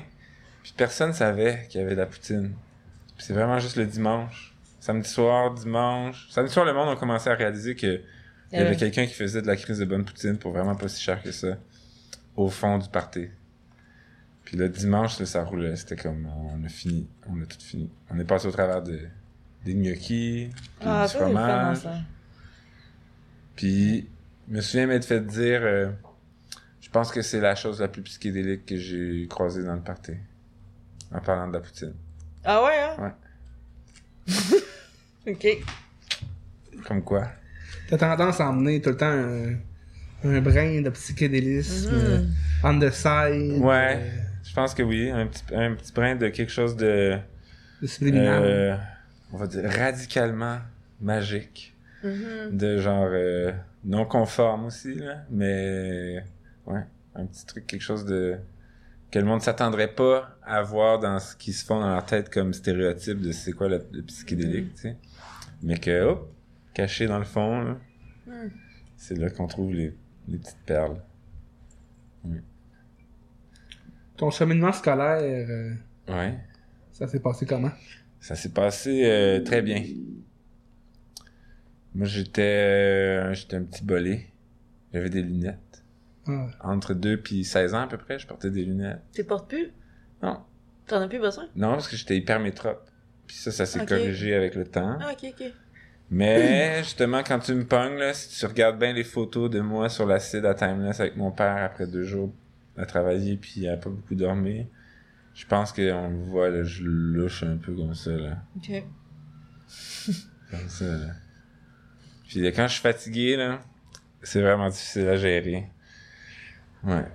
Puis 0.63 0.73
personne 0.77 1.13
savait 1.13 1.65
qu'il 1.69 1.81
y 1.81 1.83
avait 1.83 1.95
de 1.95 1.99
la 1.99 2.05
poutine. 2.05 2.53
Puis 3.17 3.25
c'est 3.25 3.33
vraiment 3.33 3.59
juste 3.59 3.75
le 3.77 3.85
dimanche. 3.85 4.53
Samedi 4.79 5.07
soir, 5.09 5.53
dimanche. 5.53 6.27
Samedi 6.31 6.51
soir, 6.51 6.65
le 6.65 6.73
monde 6.73 6.89
a 6.89 6.95
commencé 6.95 7.29
à 7.29 7.35
réaliser 7.35 7.75
que 7.75 8.01
il 8.51 8.57
y 8.59 8.61
avait 8.61 8.75
Euh, 8.75 8.79
quelqu'un 8.79 9.05
qui 9.05 9.13
faisait 9.13 9.41
de 9.41 9.47
la 9.47 9.55
crise 9.55 9.79
de 9.79 9.85
bonne 9.85 10.03
poutine 10.03 10.37
pour 10.37 10.51
vraiment 10.51 10.75
pas 10.75 10.87
si 10.89 11.01
cher 11.01 11.21
que 11.23 11.31
ça. 11.31 11.57
Au 12.35 12.49
fond 12.49 12.77
du 12.77 12.89
party. 12.89 13.27
Puis 14.43 14.57
le 14.57 14.67
dimanche, 14.69 15.19
là, 15.19 15.25
ça 15.25 15.43
roulait. 15.43 15.75
C'était 15.75 15.95
comme, 15.95 16.25
on 16.25 16.63
a 16.65 16.67
fini. 16.67 17.07
On 17.29 17.41
a 17.41 17.45
tout 17.45 17.59
fini. 17.59 17.89
On 18.09 18.19
est 18.19 18.25
passé 18.25 18.47
au 18.47 18.51
travers 18.51 18.81
de, 18.81 18.99
des 19.63 19.73
gnocchis, 19.75 20.49
puis 20.79 20.87
Ah, 20.89 21.05
du 21.07 21.13
fun, 21.13 21.19
fromage. 21.19 21.77
ça. 21.77 21.95
Puis, 23.55 24.07
je 24.49 24.55
me 24.55 24.61
souviens 24.61 24.87
m'être 24.87 25.05
fait 25.05 25.21
dire, 25.25 25.61
euh, 25.63 25.89
je 26.81 26.89
pense 26.89 27.11
que 27.11 27.21
c'est 27.21 27.39
la 27.39 27.55
chose 27.55 27.79
la 27.79 27.87
plus 27.87 28.01
psychédélique 28.01 28.65
que 28.65 28.77
j'ai 28.77 29.27
croisée 29.29 29.63
dans 29.63 29.75
le 29.75 29.81
party. 29.81 30.13
En 31.13 31.19
parlant 31.19 31.47
de 31.47 31.53
la 31.53 31.59
poutine. 31.59 31.93
Ah 32.43 32.63
ouais, 32.63 32.79
hein? 32.79 33.13
Ouais. 34.27 34.31
ok. 35.27 35.47
Comme 36.87 37.03
quoi? 37.03 37.27
T'as 37.89 37.97
tendance 37.97 38.39
à 38.39 38.49
emmener 38.49 38.81
tout 38.81 38.89
le 38.91 38.97
temps 38.97 39.05
un, 39.11 39.55
un 40.23 40.41
brin 40.41 40.81
de 40.81 40.89
psychédélisme. 40.89 41.89
euh, 41.93 42.17
Mhm. 42.19 42.33
on 42.63 42.79
the 42.79 42.89
side. 42.91 43.59
Ouais. 43.61 43.97
euh, 43.99 44.09
Je 44.43 44.53
pense 44.53 44.73
que 44.73 44.83
oui. 44.83 45.09
Un 45.11 45.27
petit, 45.27 45.43
un 45.53 45.75
petit 45.75 45.91
brin 45.93 46.15
de 46.15 46.29
quelque 46.29 46.51
chose 46.51 46.75
de, 46.75 47.17
de 47.81 47.87
subliminal. 47.87 48.43
euh, 48.43 48.75
on 49.33 49.37
va 49.37 49.47
dire, 49.47 49.69
radicalement 49.69 50.59
magique. 51.01 51.67
Mhm. 52.03 52.57
de 52.57 52.79
genre 52.79 53.09
euh, 53.11 53.51
non 53.85 54.05
conforme 54.05 54.65
aussi 54.65 54.95
là 54.95 55.17
mais 55.29 56.15
ouais 56.65 56.81
un 57.13 57.25
petit 57.27 57.45
truc 57.45 57.67
quelque 57.67 57.83
chose 57.83 58.05
de 58.05 58.37
que 59.11 59.19
le 59.19 59.25
monde 59.25 59.41
s'attendrait 59.41 59.93
pas 59.93 60.37
à 60.43 60.61
voir 60.63 60.99
dans 60.99 61.19
ce 61.19 61.35
qui 61.35 61.51
se 61.53 61.65
font 61.65 61.79
dans 61.81 61.89
leur 61.89 62.05
tête 62.05 62.29
comme 62.29 62.53
stéréotype 62.53 63.19
de 63.21 63.31
c'est 63.31 63.51
quoi 63.53 63.67
le, 63.67 63.85
le 63.91 64.01
psychédélique 64.03 64.73
tu 64.75 64.81
sais. 64.81 64.97
Mais 65.63 65.77
que 65.77 66.03
hop 66.03 66.33
caché 66.73 67.07
dans 67.07 67.19
le 67.19 67.25
fond 67.25 67.61
là, 67.61 67.77
Mm. 68.27 68.47
c'est 68.97 69.17
là 69.17 69.29
qu'on 69.31 69.47
trouve 69.47 69.73
les, 69.73 69.93
les 70.27 70.37
petites 70.37 70.63
perles. 70.65 71.01
Ton 74.15 74.29
cheminement 74.29 74.71
scolaire, 74.71 75.19
euh, 75.21 75.73
ouais. 76.07 76.37
ça 76.91 77.07
s'est 77.07 77.19
passé 77.19 77.45
comment? 77.47 77.71
ça 78.19 78.35
s'est 78.35 78.53
passé 78.53 79.03
euh, 79.05 79.41
très 79.43 79.63
bien. 79.63 79.83
Moi 81.95 82.05
j'étais 82.05 82.41
euh, 82.41 83.33
j'étais 83.33 83.57
un 83.57 83.63
petit 83.63 83.83
bolé. 83.83 84.27
J'avais 84.93 85.09
des 85.09 85.23
lunettes 85.23 85.70
Entre 86.61 86.93
2 86.93 87.17
puis 87.17 87.43
16 87.43 87.73
ans 87.73 87.81
à 87.81 87.87
peu 87.87 87.97
près 87.97 88.19
je 88.19 88.27
portais 88.27 88.51
des 88.51 88.63
lunettes 88.63 89.01
Tu 89.13 89.23
portes 89.23 89.49
plus? 89.49 89.71
non 90.21 90.39
T'en 90.87 91.01
as 91.01 91.07
plus 91.07 91.19
besoin? 91.19 91.45
Non, 91.55 91.71
parce 91.71 91.87
que 91.87 91.95
j'étais 91.95 92.17
hypermétrope. 92.17 92.85
Puis 93.25 93.37
ça, 93.37 93.51
ça 93.51 93.65
s'est 93.65 93.85
corrigé 93.85 94.35
avec 94.35 94.55
le 94.55 94.65
temps. 94.65 94.97
Ah, 94.99 95.11
ok, 95.13 95.33
ok. 95.39 95.51
Mais 96.09 96.79
justement, 96.83 97.23
quand 97.23 97.39
tu 97.39 97.53
me 97.53 97.65
pognes, 97.65 97.97
là, 97.97 98.13
si 98.13 98.37
tu 98.37 98.45
regardes 98.45 98.77
bien 98.77 98.91
les 98.91 99.05
photos 99.05 99.49
de 99.49 99.61
moi 99.61 99.87
sur 99.87 100.05
l'acide 100.05 100.45
à 100.45 100.53
Timeless 100.53 100.99
avec 100.99 101.15
mon 101.15 101.31
père 101.31 101.63
après 101.63 101.87
deux 101.87 102.03
jours 102.03 102.33
à 102.75 102.85
travailler 102.85 103.37
puis 103.37 103.69
à 103.69 103.77
pas 103.77 103.89
beaucoup 103.89 104.15
dormir, 104.15 104.65
je 105.33 105.45
pense 105.45 105.71
qu'on 105.71 106.09
le 106.09 106.19
voit, 106.23 106.49
là, 106.49 106.63
je 106.63 106.83
louche 106.83 107.43
un 107.43 107.55
peu 107.55 107.73
comme 107.73 107.95
ça, 107.95 108.11
là. 108.11 108.37
Ok. 108.57 108.83
Comme 110.51 110.67
ça, 110.67 110.85
là. 110.85 111.13
Puis 112.27 112.41
là, 112.41 112.51
quand 112.51 112.67
je 112.67 112.73
suis 112.73 112.81
fatigué, 112.81 113.37
là, 113.37 113.61
c'est 114.21 114.41
vraiment 114.41 114.67
difficile 114.67 115.07
à 115.07 115.15
gérer. 115.15 115.69
Ouais. 116.83 117.05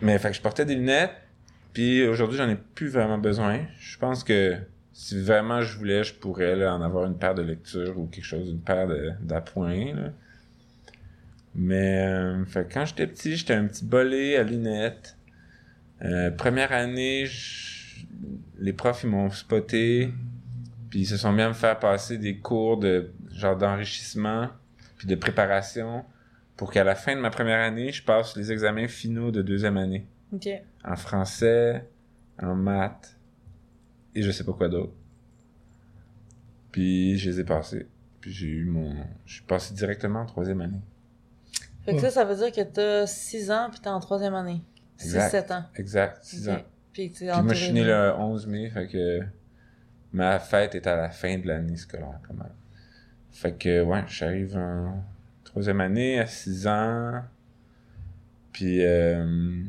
Mais 0.00 0.18
fait 0.18 0.30
que 0.30 0.36
je 0.36 0.42
portais 0.42 0.64
des 0.64 0.74
lunettes, 0.74 1.14
puis 1.72 2.06
aujourd'hui, 2.06 2.36
j'en 2.36 2.48
ai 2.48 2.56
plus 2.56 2.88
vraiment 2.88 3.18
besoin. 3.18 3.60
Je 3.78 3.96
pense 3.98 4.24
que 4.24 4.56
si 4.92 5.20
vraiment 5.20 5.62
je 5.62 5.76
voulais, 5.78 6.04
je 6.04 6.14
pourrais 6.14 6.56
là, 6.56 6.74
en 6.74 6.82
avoir 6.82 7.06
une 7.06 7.16
paire 7.16 7.34
de 7.34 7.42
lecture 7.42 7.98
ou 7.98 8.06
quelque 8.06 8.24
chose, 8.24 8.48
une 8.50 8.60
paire 8.60 8.88
d'appoints. 9.20 10.12
Mais 11.54 12.02
euh, 12.06 12.44
fait 12.46 12.70
quand 12.72 12.84
j'étais 12.84 13.06
petit, 13.06 13.36
j'étais 13.36 13.54
un 13.54 13.66
petit 13.66 13.84
bolé 13.84 14.36
à 14.36 14.42
lunettes. 14.42 15.16
Euh, 16.02 16.30
première 16.30 16.72
année, 16.72 17.26
les 18.58 18.72
profs 18.72 19.04
ils 19.04 19.10
m'ont 19.10 19.30
spoté, 19.30 20.12
puis 20.90 21.00
ils 21.00 21.06
se 21.06 21.16
sont 21.16 21.38
à 21.38 21.48
me 21.48 21.52
faire 21.52 21.78
passer 21.78 22.18
des 22.18 22.38
cours 22.38 22.78
de 22.78 23.12
genre 23.34 23.56
d'enrichissement 23.56 24.48
puis 24.98 25.06
de 25.06 25.14
préparation 25.14 26.04
pour 26.62 26.70
qu'à 26.70 26.84
la 26.84 26.94
fin 26.94 27.16
de 27.16 27.20
ma 27.20 27.30
première 27.30 27.58
année, 27.58 27.90
je 27.90 28.04
passe 28.04 28.36
les 28.36 28.52
examens 28.52 28.86
finaux 28.86 29.32
de 29.32 29.42
deuxième 29.42 29.76
année 29.76 30.06
Ok. 30.32 30.48
en 30.84 30.94
français, 30.94 31.88
en 32.40 32.54
maths 32.54 33.18
et 34.14 34.22
je 34.22 34.30
sais 34.30 34.44
pas 34.44 34.52
quoi 34.52 34.68
d'autre. 34.68 34.92
Puis 36.70 37.18
je 37.18 37.30
les 37.30 37.40
ai 37.40 37.44
passés. 37.44 37.88
Puis 38.20 38.30
j'ai 38.32 38.46
eu 38.46 38.64
mon 38.66 38.94
je 39.26 39.34
suis 39.34 39.42
passé 39.42 39.74
directement 39.74 40.20
en 40.20 40.26
troisième 40.26 40.60
année. 40.60 40.82
Fait 41.84 41.96
que 41.96 42.00
ça, 42.00 42.10
ça 42.12 42.24
veut 42.24 42.36
dire 42.36 42.52
que 42.52 42.62
t'as 42.62 43.08
6 43.08 43.50
ans 43.50 43.66
puis 43.68 43.80
t'es 43.80 43.88
en 43.88 43.98
troisième 43.98 44.36
année. 44.36 44.62
Exact. 45.00 45.34
6-7 45.48 45.52
ans. 45.52 45.64
Exact, 45.74 46.22
six 46.22 46.48
Ok. 46.48 46.54
ans. 46.54 46.62
Puis 46.92 47.08
Puis 47.08 47.26
moi, 47.26 47.54
je 47.54 47.64
suis 47.64 47.72
né 47.72 47.82
le 47.82 48.12
11 48.16 48.46
mai, 48.46 48.70
fait 48.70 48.86
que 48.86 49.20
ma 50.12 50.38
fête 50.38 50.76
est 50.76 50.86
à 50.86 50.94
la 50.94 51.10
fin 51.10 51.38
de 51.38 51.48
l'année 51.48 51.74
scolaire, 51.74 52.20
quand 52.24 52.34
même. 52.34 52.54
Fait 53.32 53.52
que, 53.52 53.82
ouais, 53.82 54.04
j'arrive 54.06 54.56
en 54.56 55.02
troisième 55.52 55.80
année, 55.82 56.18
à 56.18 56.26
6 56.26 56.66
ans. 56.66 57.22
Puis, 58.52 58.84
euh, 58.84 59.62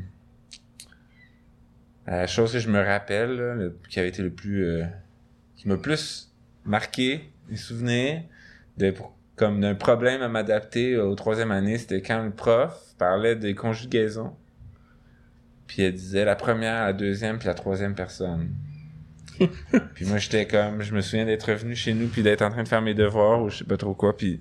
la 2.08 2.26
chose 2.28 2.54
que 2.54 2.60
je 2.60 2.70
me 2.70 2.82
rappelle, 2.82 3.36
là, 3.36 3.56
le- 3.56 3.78
qui 3.90 4.00
avait 4.00 4.10
été 4.10 4.22
le 4.24 4.32
plus... 4.32 4.66
euh, 4.66 4.86
qui 5.58 5.68
m'a 5.68 5.78
plus 5.78 6.32
marqué, 6.66 7.30
les 7.50 7.58
souvenirs, 7.58 8.24
de, 8.78 8.94
comme 9.36 9.60
d'un 9.62 9.76
problème 9.76 10.22
à 10.22 10.30
m'adapter 10.30 10.98
aux 10.98 11.16
troisième 11.16 11.52
année, 11.52 11.78
c'était 11.78 12.02
quand 12.02 12.24
le 12.24 12.32
prof 12.32 12.96
parlait 12.98 13.36
des 13.36 13.54
conjugaisons. 13.54 14.34
Puis 15.68 15.82
elle 15.84 15.94
disait 15.94 16.26
la 16.26 16.36
première, 16.36 16.86
la 16.86 16.94
deuxième, 16.94 17.40
puis 17.40 17.48
la 17.48 17.54
troisième 17.54 17.96
personne. 17.96 18.54
puis 19.96 20.06
moi, 20.06 20.18
j'étais 20.18 20.46
comme... 20.48 20.82
Je 20.82 20.94
me 20.94 21.02
souviens 21.02 21.26
d'être 21.26 21.50
revenu 21.52 21.76
chez 21.76 21.94
nous, 21.94 22.08
puis 22.08 22.24
d'être 22.24 22.42
en 22.42 22.50
train 22.50 22.64
de 22.64 22.68
faire 22.68 22.82
mes 22.82 22.94
devoirs, 22.94 23.42
ou 23.42 23.50
je 23.50 23.58
sais 23.60 23.64
pas 23.66 23.78
trop 23.78 23.94
quoi, 23.94 24.16
puis... 24.16 24.40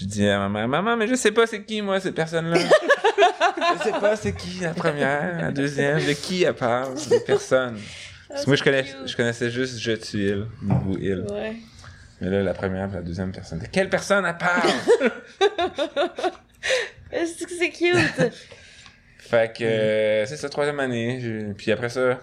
Je 0.00 0.06
dis 0.06 0.26
à 0.26 0.38
ma 0.38 0.48
mère, 0.48 0.66
maman, 0.66 0.96
mais 0.96 1.06
je 1.06 1.14
sais 1.14 1.30
pas 1.30 1.46
c'est 1.46 1.62
qui, 1.62 1.82
moi, 1.82 2.00
cette 2.00 2.14
personne-là. 2.14 2.56
je 3.78 3.82
sais 3.82 3.90
pas 3.90 4.16
c'est 4.16 4.32
qui, 4.34 4.60
la 4.60 4.72
première, 4.72 5.42
la 5.42 5.52
deuxième, 5.52 5.98
de 5.98 6.12
qui 6.14 6.42
elle 6.42 6.54
parle, 6.54 6.94
de 6.94 7.18
personne. 7.26 7.78
Parce 8.26 8.44
que 8.44 8.48
moi, 8.48 8.56
je, 8.56 8.62
connais, 8.62 8.84
cute. 8.84 8.96
je 9.04 9.14
connaissais 9.14 9.50
juste 9.50 9.78
Je 9.78 9.92
tue 9.92 10.18
il, 10.18 10.46
niveau 10.62 10.96
il. 10.98 11.26
Ouais. 11.30 11.56
Mais 12.18 12.30
là, 12.30 12.42
la 12.42 12.54
première, 12.54 12.88
la 12.88 13.02
deuxième 13.02 13.30
personne. 13.30 13.58
De 13.58 13.66
quelle 13.66 13.90
personne 13.90 14.24
elle 14.24 14.38
parle? 14.38 14.70
Est-ce 17.12 17.44
que 17.44 17.52
c'est 17.52 17.68
cute? 17.68 18.32
Fait 19.18 19.54
que 19.54 19.64
euh, 19.64 20.24
c'est 20.24 20.38
ça, 20.38 20.48
troisième 20.48 20.80
année. 20.80 21.52
Puis 21.58 21.72
après 21.72 21.90
ça, 21.90 22.20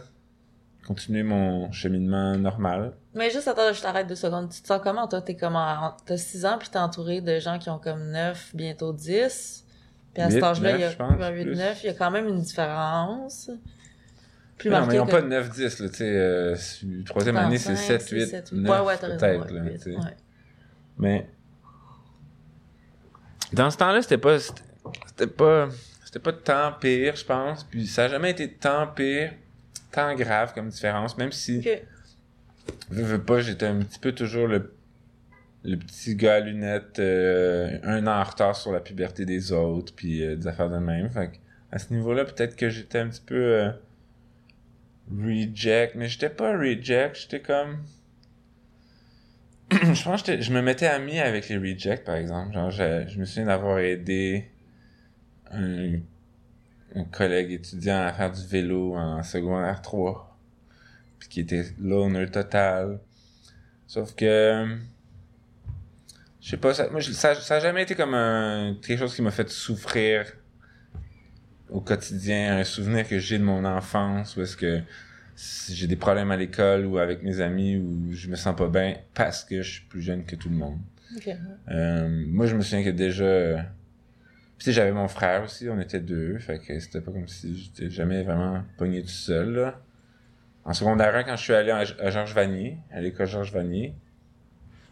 continuer 0.88 1.22
mon 1.22 1.72
cheminement 1.72 2.36
normal. 2.38 2.94
Mais 3.18 3.30
juste 3.32 3.48
attends, 3.48 3.74
je 3.74 3.82
t'arrête 3.82 4.08
deux 4.08 4.16
secondes. 4.16 4.50
Tu 4.50 4.62
te 4.62 4.68
sens 4.68 4.80
comment, 4.84 5.08
toi? 5.08 5.22
T'es 5.22 5.36
comme 5.36 5.56
en- 5.56 5.96
T'as 6.06 6.18
6 6.18 6.46
ans 6.46 6.58
puis 6.60 6.70
t'es 6.70 6.78
entouré 6.78 7.22
de 7.22 7.40
gens 7.40 7.58
qui 7.60 7.70
ont 7.70 7.80
comme 7.80 8.12
9, 8.12 8.52
bientôt 8.56 8.94
10. 8.94 9.66
Puis 10.14 10.24
à 10.24 10.30
cet 10.30 10.44
âge-là, 10.44 10.72
il 10.76 10.82
y 10.82 10.84
a 10.84 10.90
8, 11.32 11.44
plus. 11.44 11.56
9, 11.56 11.84
il 11.84 11.88
y 11.88 11.90
a 11.90 11.94
quand 11.94 12.12
même 12.12 12.28
une 12.28 12.42
différence. 12.42 13.50
plus 14.58 14.72
Non, 14.72 14.88
mais 14.88 14.96
ils 14.96 14.98
n'ont 14.98 15.06
que- 15.06 15.12
pas 15.12 15.22
de 15.22 15.28
9-10, 15.28 15.80
là, 15.80 15.90
tu 15.90 15.96
sais. 15.98 16.04
euh, 16.10 16.56
troisième 17.06 17.38
année, 17.38 17.60
c'est 17.60 17.76
cinq, 17.76 18.00
7, 18.02 18.10
8, 18.10 18.26
sept, 18.28 18.52
9, 18.52 18.72
Ouais, 18.82 18.88
ouais, 18.88 18.98
t'as 18.98 19.08
raison. 19.08 19.20
peut-être, 19.20 19.46
ouais, 19.46 19.60
là, 19.60 19.62
huit, 19.66 19.78
tu 19.78 19.92
sais. 19.94 19.98
ouais. 19.98 20.16
Mais 20.98 21.30
dans 23.54 23.70
ce 23.70 23.78
temps-là, 23.78 24.02
c'était 24.02 24.18
pas 24.18 24.38
c'était 24.40 25.28
pas 25.28 25.70
c'était 26.06 26.20
pas 26.20 26.34
tant 26.34 26.72
pire, 26.80 27.16
je 27.16 27.26
pense, 27.26 27.64
puis 27.66 27.86
ça 27.86 28.06
a 28.06 28.08
jamais 28.08 28.32
été 28.32 28.52
tant 28.52 28.88
pire, 28.88 29.34
tant 29.92 30.16
grave 30.16 30.54
comme 30.56 30.70
différence, 30.70 31.18
même 31.18 31.32
si. 31.32 31.62
Veux, 32.90 33.04
veux 33.04 33.22
pas, 33.22 33.40
j'étais 33.40 33.66
un 33.66 33.80
petit 33.80 34.00
peu 34.00 34.12
toujours 34.14 34.48
le 34.48 34.74
le 35.64 35.76
petit 35.78 36.16
gars 36.16 36.36
à 36.36 36.40
lunettes 36.40 37.00
euh, 37.00 37.78
un 37.84 38.08
an 38.08 38.22
en 38.22 38.24
retard 38.24 38.56
sur 38.56 38.72
la 38.72 38.80
puberté 38.80 39.26
des 39.26 39.52
autres, 39.52 39.94
puis 39.94 40.24
euh, 40.24 40.36
des 40.36 40.48
affaires 40.48 40.70
de 40.70 40.78
même. 40.78 41.10
Fait 41.10 41.28
que, 41.28 41.38
à 41.72 41.78
ce 41.78 41.94
niveau-là, 41.94 42.24
peut-être 42.24 42.56
que 42.56 42.70
j'étais 42.70 43.00
un 43.00 43.10
petit 43.10 43.24
peu 43.26 43.36
euh, 43.36 43.72
reject, 45.12 45.96
mais 45.96 46.08
j'étais 46.08 46.30
pas 46.30 46.58
reject, 46.58 47.18
j'étais 47.18 47.42
comme 47.42 47.84
je 49.72 50.04
pense 50.04 50.24
que 50.24 50.40
je 50.40 50.54
me 50.54 50.62
mettais 50.62 50.88
ami 50.88 51.20
avec 51.20 51.50
les 51.50 51.58
rejects, 51.58 52.06
par 52.06 52.16
exemple. 52.16 52.54
Genre, 52.54 52.72
je, 52.72 53.06
je 53.10 53.20
me 53.20 53.26
souviens 53.26 53.48
d'avoir 53.48 53.80
aidé 53.80 54.46
un, 55.52 55.96
un 56.96 57.04
collègue 57.04 57.52
étudiant 57.52 58.00
à 58.00 58.14
faire 58.14 58.32
du 58.32 58.48
vélo 58.48 58.96
en 58.96 59.22
secondaire 59.24 59.82
3. 59.82 60.37
Puis 61.20 61.30
qui 61.30 61.40
était 61.42 61.66
loner 61.80 62.28
total. 62.28 63.00
Sauf 63.88 64.16
que... 64.16 64.78
Je 66.42 66.52
sais 66.52 66.58
pas, 66.58 66.74
ça, 66.74 66.90
moi, 66.90 67.02
ça, 67.02 67.36
ça 67.36 67.56
a 67.56 67.60
jamais 67.60 67.84
été 67.84 67.96
comme 67.96 68.14
un, 68.14 68.78
quelque 68.82 69.00
chose 69.00 69.14
qui 69.14 69.22
m'a 69.22 69.32
fait 69.32 69.50
souffrir 69.50 70.26
au 71.70 71.82
quotidien, 71.82 72.58
un 72.58 72.64
souvenir 72.64 73.08
que 73.08 73.20
j'ai 73.20 73.38
de 73.38 73.44
mon 73.44 73.66
enfance, 73.66 74.38
où 74.38 74.42
est-ce 74.42 74.56
que 74.56 74.82
si 75.36 75.76
j'ai 75.76 75.88
des 75.88 75.98
problèmes 75.98 76.32
à 76.32 76.38
l'école 76.38 76.86
ou 76.86 76.98
avec 76.98 77.22
mes 77.22 77.42
amis 77.42 77.78
où 77.78 78.12
je 78.12 78.30
me 78.30 78.36
sens 78.36 78.56
pas 78.56 78.70
bien 78.70 78.96
parce 79.14 79.44
que 79.44 79.62
je 79.62 79.74
suis 79.74 79.86
plus 79.86 80.02
jeune 80.02 80.24
que 80.26 80.36
tout 80.36 80.50
le 80.50 80.56
monde. 80.56 80.80
Euh, 81.70 82.26
moi, 82.28 82.48
je 82.48 82.56
me 82.56 82.62
souviens 82.62 82.84
que 82.84 82.90
déjà... 82.90 83.66
Puis 84.58 84.60
tu 84.60 84.66
sais, 84.66 84.72
j'avais 84.72 84.92
mon 84.92 85.08
frère 85.08 85.44
aussi, 85.44 85.70
on 85.70 85.80
était 85.80 86.00
deux, 86.00 86.40
fait 86.40 86.60
que 86.60 86.80
c'était 86.80 87.02
pas 87.02 87.12
comme 87.12 87.28
si 87.28 87.56
j'étais 87.56 87.90
jamais 87.90 88.24
vraiment 88.24 88.64
pogné 88.78 89.02
tout 89.04 89.10
seul, 89.10 89.54
là. 89.54 89.82
En 90.68 90.74
secondaire 90.74 91.16
1, 91.16 91.24
quand 91.24 91.38
je 91.38 91.44
suis 91.44 91.54
allé 91.54 91.72
à 91.72 92.10
Georges 92.10 92.34
Vanier, 92.34 92.78
à 92.92 93.00
l'école 93.00 93.26
Georges 93.28 93.52
Vanier, 93.54 93.94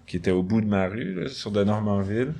qui 0.07 0.15
était 0.17 0.31
au 0.31 0.41
bout 0.41 0.61
de 0.61 0.67
ma 0.67 0.87
rue, 0.87 1.13
là, 1.23 1.27
sur 1.29 1.51
de 1.51 1.63
Normanville, 1.63 2.33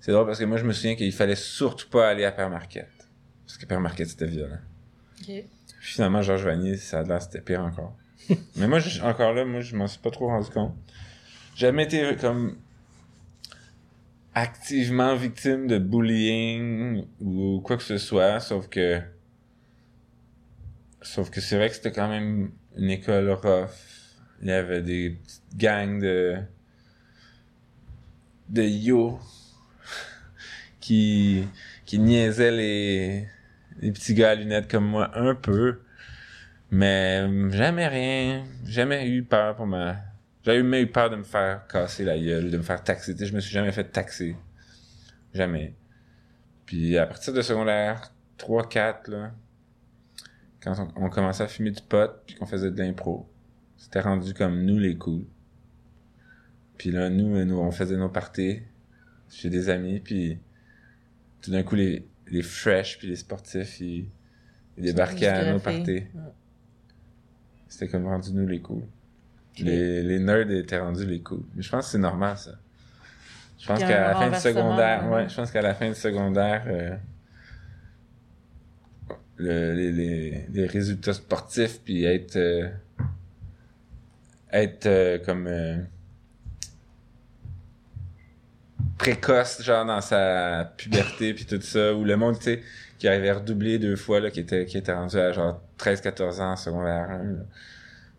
c'est 0.00 0.10
drôle 0.12 0.26
parce 0.26 0.38
que 0.38 0.44
moi, 0.44 0.56
je 0.56 0.64
me 0.64 0.72
souviens 0.72 0.94
qu'il 0.96 1.12
fallait 1.12 1.34
surtout 1.36 1.88
pas 1.90 2.08
aller 2.08 2.24
à 2.24 2.32
Père 2.32 2.48
Marquette. 2.48 2.88
Parce 3.46 3.58
que 3.58 3.66
Père 3.66 3.80
Marquette, 3.80 4.08
c'était 4.08 4.26
violent. 4.26 4.58
Ok. 5.20 5.26
Puis 5.26 5.44
finalement, 5.80 6.22
Georges 6.22 6.44
Vanier, 6.44 6.76
ça 6.76 7.00
a 7.00 7.02
l'air 7.02 7.20
c'était 7.20 7.40
pire 7.42 7.60
encore. 7.60 7.94
Mais 8.56 8.66
moi, 8.66 8.78
je- 8.78 9.02
encore 9.02 9.34
là, 9.34 9.44
moi, 9.44 9.60
je 9.60 9.76
m'en 9.76 9.86
suis 9.86 10.00
pas 10.00 10.10
trop 10.10 10.28
rendu 10.28 10.48
compte. 10.50 10.74
J'ai 11.54 11.66
jamais 11.66 11.84
été 11.84 12.16
comme 12.18 12.56
activement 14.34 15.14
victime 15.14 15.66
de 15.66 15.76
bullying 15.78 17.04
ou 17.20 17.60
quoi 17.62 17.76
que 17.76 17.82
ce 17.82 17.98
soit, 17.98 18.40
sauf 18.40 18.68
que 18.68 19.00
sauf 21.02 21.30
que 21.30 21.40
c'est 21.40 21.56
vrai 21.56 21.68
que 21.68 21.74
c'était 21.74 21.92
quand 21.92 22.08
même 22.08 22.52
une 22.76 22.90
école 22.90 23.30
rough. 23.30 23.70
Il 24.42 24.48
y 24.48 24.52
avait 24.52 24.82
des 24.82 25.10
petites 25.10 25.56
gangs 25.56 26.00
de 26.00 26.38
de 28.48 28.62
yo 28.62 29.20
qui 30.80 31.46
qui 31.84 31.98
niaisaient 31.98 32.50
les 32.50 33.28
les 33.80 33.92
petits 33.92 34.14
gars 34.14 34.30
à 34.30 34.34
lunettes 34.34 34.70
comme 34.70 34.86
moi 34.86 35.10
un 35.14 35.34
peu. 35.34 35.80
Mais 36.70 37.50
jamais 37.50 37.86
rien, 37.86 38.44
jamais 38.64 39.06
eu 39.06 39.22
peur 39.22 39.56
pour 39.56 39.66
ma... 39.66 39.96
J'ai 40.42 40.56
jamais 40.56 40.80
eu 40.80 40.86
peur 40.86 41.10
de 41.10 41.16
me 41.16 41.22
faire 41.22 41.66
casser 41.66 42.02
la 42.04 42.18
gueule, 42.18 42.50
de 42.50 42.56
me 42.56 42.62
faire 42.62 42.82
taxer. 42.82 43.12
Tu 43.12 43.20
sais, 43.20 43.26
je 43.26 43.34
me 43.34 43.40
suis 43.40 43.52
jamais 43.52 43.72
fait 43.72 43.84
taxer. 43.84 44.36
Jamais. 45.34 45.74
Puis 46.64 46.96
à 46.96 47.06
partir 47.06 47.34
de 47.34 47.42
secondaire 47.42 48.10
3-4, 48.38 49.10
là, 49.10 49.32
quand 50.62 50.74
on, 50.96 51.04
on 51.06 51.10
commençait 51.10 51.44
à 51.44 51.48
fumer 51.48 51.70
du 51.70 51.82
pot, 51.82 52.10
puis 52.26 52.36
qu'on 52.36 52.46
faisait 52.46 52.70
de 52.70 52.78
l'impro, 52.78 53.28
c'était 53.76 54.00
rendu 54.00 54.32
comme 54.34 54.64
nous 54.64 54.78
les 54.78 54.96
cools. 54.96 55.24
Puis 56.78 56.90
là, 56.90 57.10
nous, 57.10 57.44
nous, 57.44 57.58
on 57.58 57.70
faisait 57.70 57.96
nos 57.96 58.08
parties 58.08 58.60
chez 59.30 59.50
des 59.50 59.68
amis, 59.68 60.00
puis 60.00 60.38
tout 61.40 61.50
d'un 61.50 61.62
coup, 61.62 61.74
les, 61.74 62.06
les 62.28 62.42
fresh 62.42 62.98
puis 62.98 63.08
les 63.08 63.16
sportifs, 63.16 63.80
ils, 63.80 64.08
ils 64.76 64.84
débarquaient 64.84 65.28
à 65.28 65.52
nos 65.52 65.58
parties. 65.58 66.04
C'était 67.68 67.88
comme 67.88 68.06
rendu 68.06 68.32
nous 68.32 68.46
les 68.46 68.60
cools. 68.60 68.84
Les, 69.58 70.02
les 70.02 70.18
nerds 70.18 70.50
étaient 70.50 70.78
rendus 70.78 71.06
les 71.06 71.20
cools. 71.20 71.44
Mais 71.54 71.62
je 71.62 71.70
pense 71.70 71.86
que 71.86 71.92
c'est 71.92 71.98
normal, 71.98 72.38
ça. 72.38 72.52
Je 73.58 73.66
pense 73.66 73.78
qu'à 73.78 74.08
la 74.08 74.14
fin 74.14 74.30
du 74.30 74.36
secondaire, 74.36 75.10
ouais, 75.10 75.28
je 75.28 75.36
pense 75.36 75.50
qu'à 75.50 75.62
la 75.62 75.74
fin 75.74 75.88
du 75.88 75.94
secondaire, 75.94 76.64
euh, 76.66 76.96
le- 79.36 79.72
les, 80.52 80.66
résultats 80.66 81.14
sportifs, 81.14 81.80
puis 81.84 82.04
être, 82.04 82.36
euh, 82.36 82.68
être 84.52 84.86
euh, 84.86 85.18
comme 85.18 85.46
euh, 85.46 85.78
précoce, 88.98 89.62
genre 89.62 89.84
dans 89.84 90.00
sa 90.00 90.72
puberté, 90.76 91.34
puis 91.34 91.44
tout 91.44 91.60
ça, 91.60 91.94
ou 91.94 92.04
le 92.04 92.16
monde, 92.16 92.38
tu 92.38 92.44
sais, 92.44 92.62
qui 92.98 93.08
avait 93.08 93.32
redoublé 93.32 93.78
deux 93.78 93.96
fois, 93.96 94.20
là, 94.20 94.30
qui 94.30 94.40
était, 94.40 94.64
qui 94.66 94.78
était 94.78 94.92
rendu 94.92 95.16
à 95.16 95.32
genre 95.32 95.60
13-14 95.78 96.40
ans 96.40 96.52
en 96.52 96.56
secondaire 96.56 97.10
1, 97.10 97.18
là. 97.24 97.40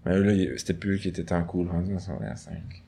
Mais 0.05 0.19
là, 0.19 0.31
il- 0.33 0.59
c'était 0.59 0.73
plus 0.73 0.95
eux 0.95 0.97
qui 0.97 1.07
était 1.07 1.31
en 1.33 1.43
cool, 1.45 1.69
rendu 1.69 1.95
en 1.95 1.99
secondaire 1.99 2.37
5. 2.37 2.83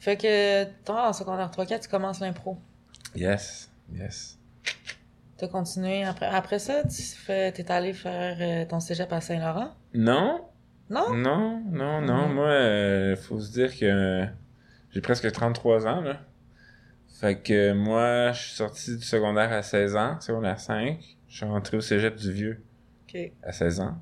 Fait 0.00 0.16
que 0.16 0.64
toi, 0.84 1.08
en 1.08 1.12
secondaire 1.12 1.50
3-4, 1.50 1.80
tu 1.80 1.88
commences 1.88 2.20
l'impro. 2.20 2.56
Yes, 3.14 3.68
yes. 3.92 4.38
T'as 5.36 5.48
continué 5.48 6.02
après. 6.04 6.26
Après 6.26 6.58
ça, 6.58 6.82
tu 6.84 7.02
fais, 7.02 7.52
t'es 7.52 7.70
allé 7.70 7.92
faire 7.92 8.36
euh, 8.40 8.64
ton 8.68 8.80
cégep 8.80 9.12
à 9.12 9.20
Saint-Laurent? 9.20 9.70
Non, 9.94 10.46
Non? 10.88 11.12
non, 11.14 11.62
non, 11.70 12.00
non. 12.00 12.28
Moi, 12.28 12.48
euh, 12.48 13.16
faut 13.16 13.38
se 13.40 13.52
dire 13.52 13.76
que 13.78 14.24
j'ai 14.92 15.00
presque 15.02 15.30
33 15.30 15.86
ans, 15.86 16.00
là. 16.00 16.20
Fait 17.20 17.36
que 17.40 17.72
moi, 17.72 18.32
je 18.32 18.42
suis 18.42 18.54
sorti 18.56 18.96
du 18.96 19.02
secondaire 19.02 19.52
à 19.52 19.62
16 19.62 19.96
ans, 19.96 20.20
secondaire 20.20 20.58
5. 20.60 20.98
Je 21.28 21.36
suis 21.36 21.46
rentré 21.46 21.76
au 21.76 21.80
cégep 21.80 22.16
du 22.16 22.32
Vieux 22.32 22.62
Ok. 23.08 23.32
à 23.42 23.52
16 23.52 23.80
ans. 23.80 23.96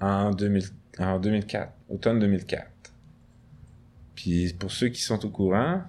En, 0.00 0.30
2000, 0.30 0.64
en 0.98 1.18
2004, 1.20 1.72
automne 1.88 2.18
2004. 2.18 2.66
Puis 4.14 4.52
pour 4.58 4.70
ceux 4.70 4.88
qui 4.88 5.00
sont 5.02 5.24
au 5.24 5.30
courant, 5.30 5.82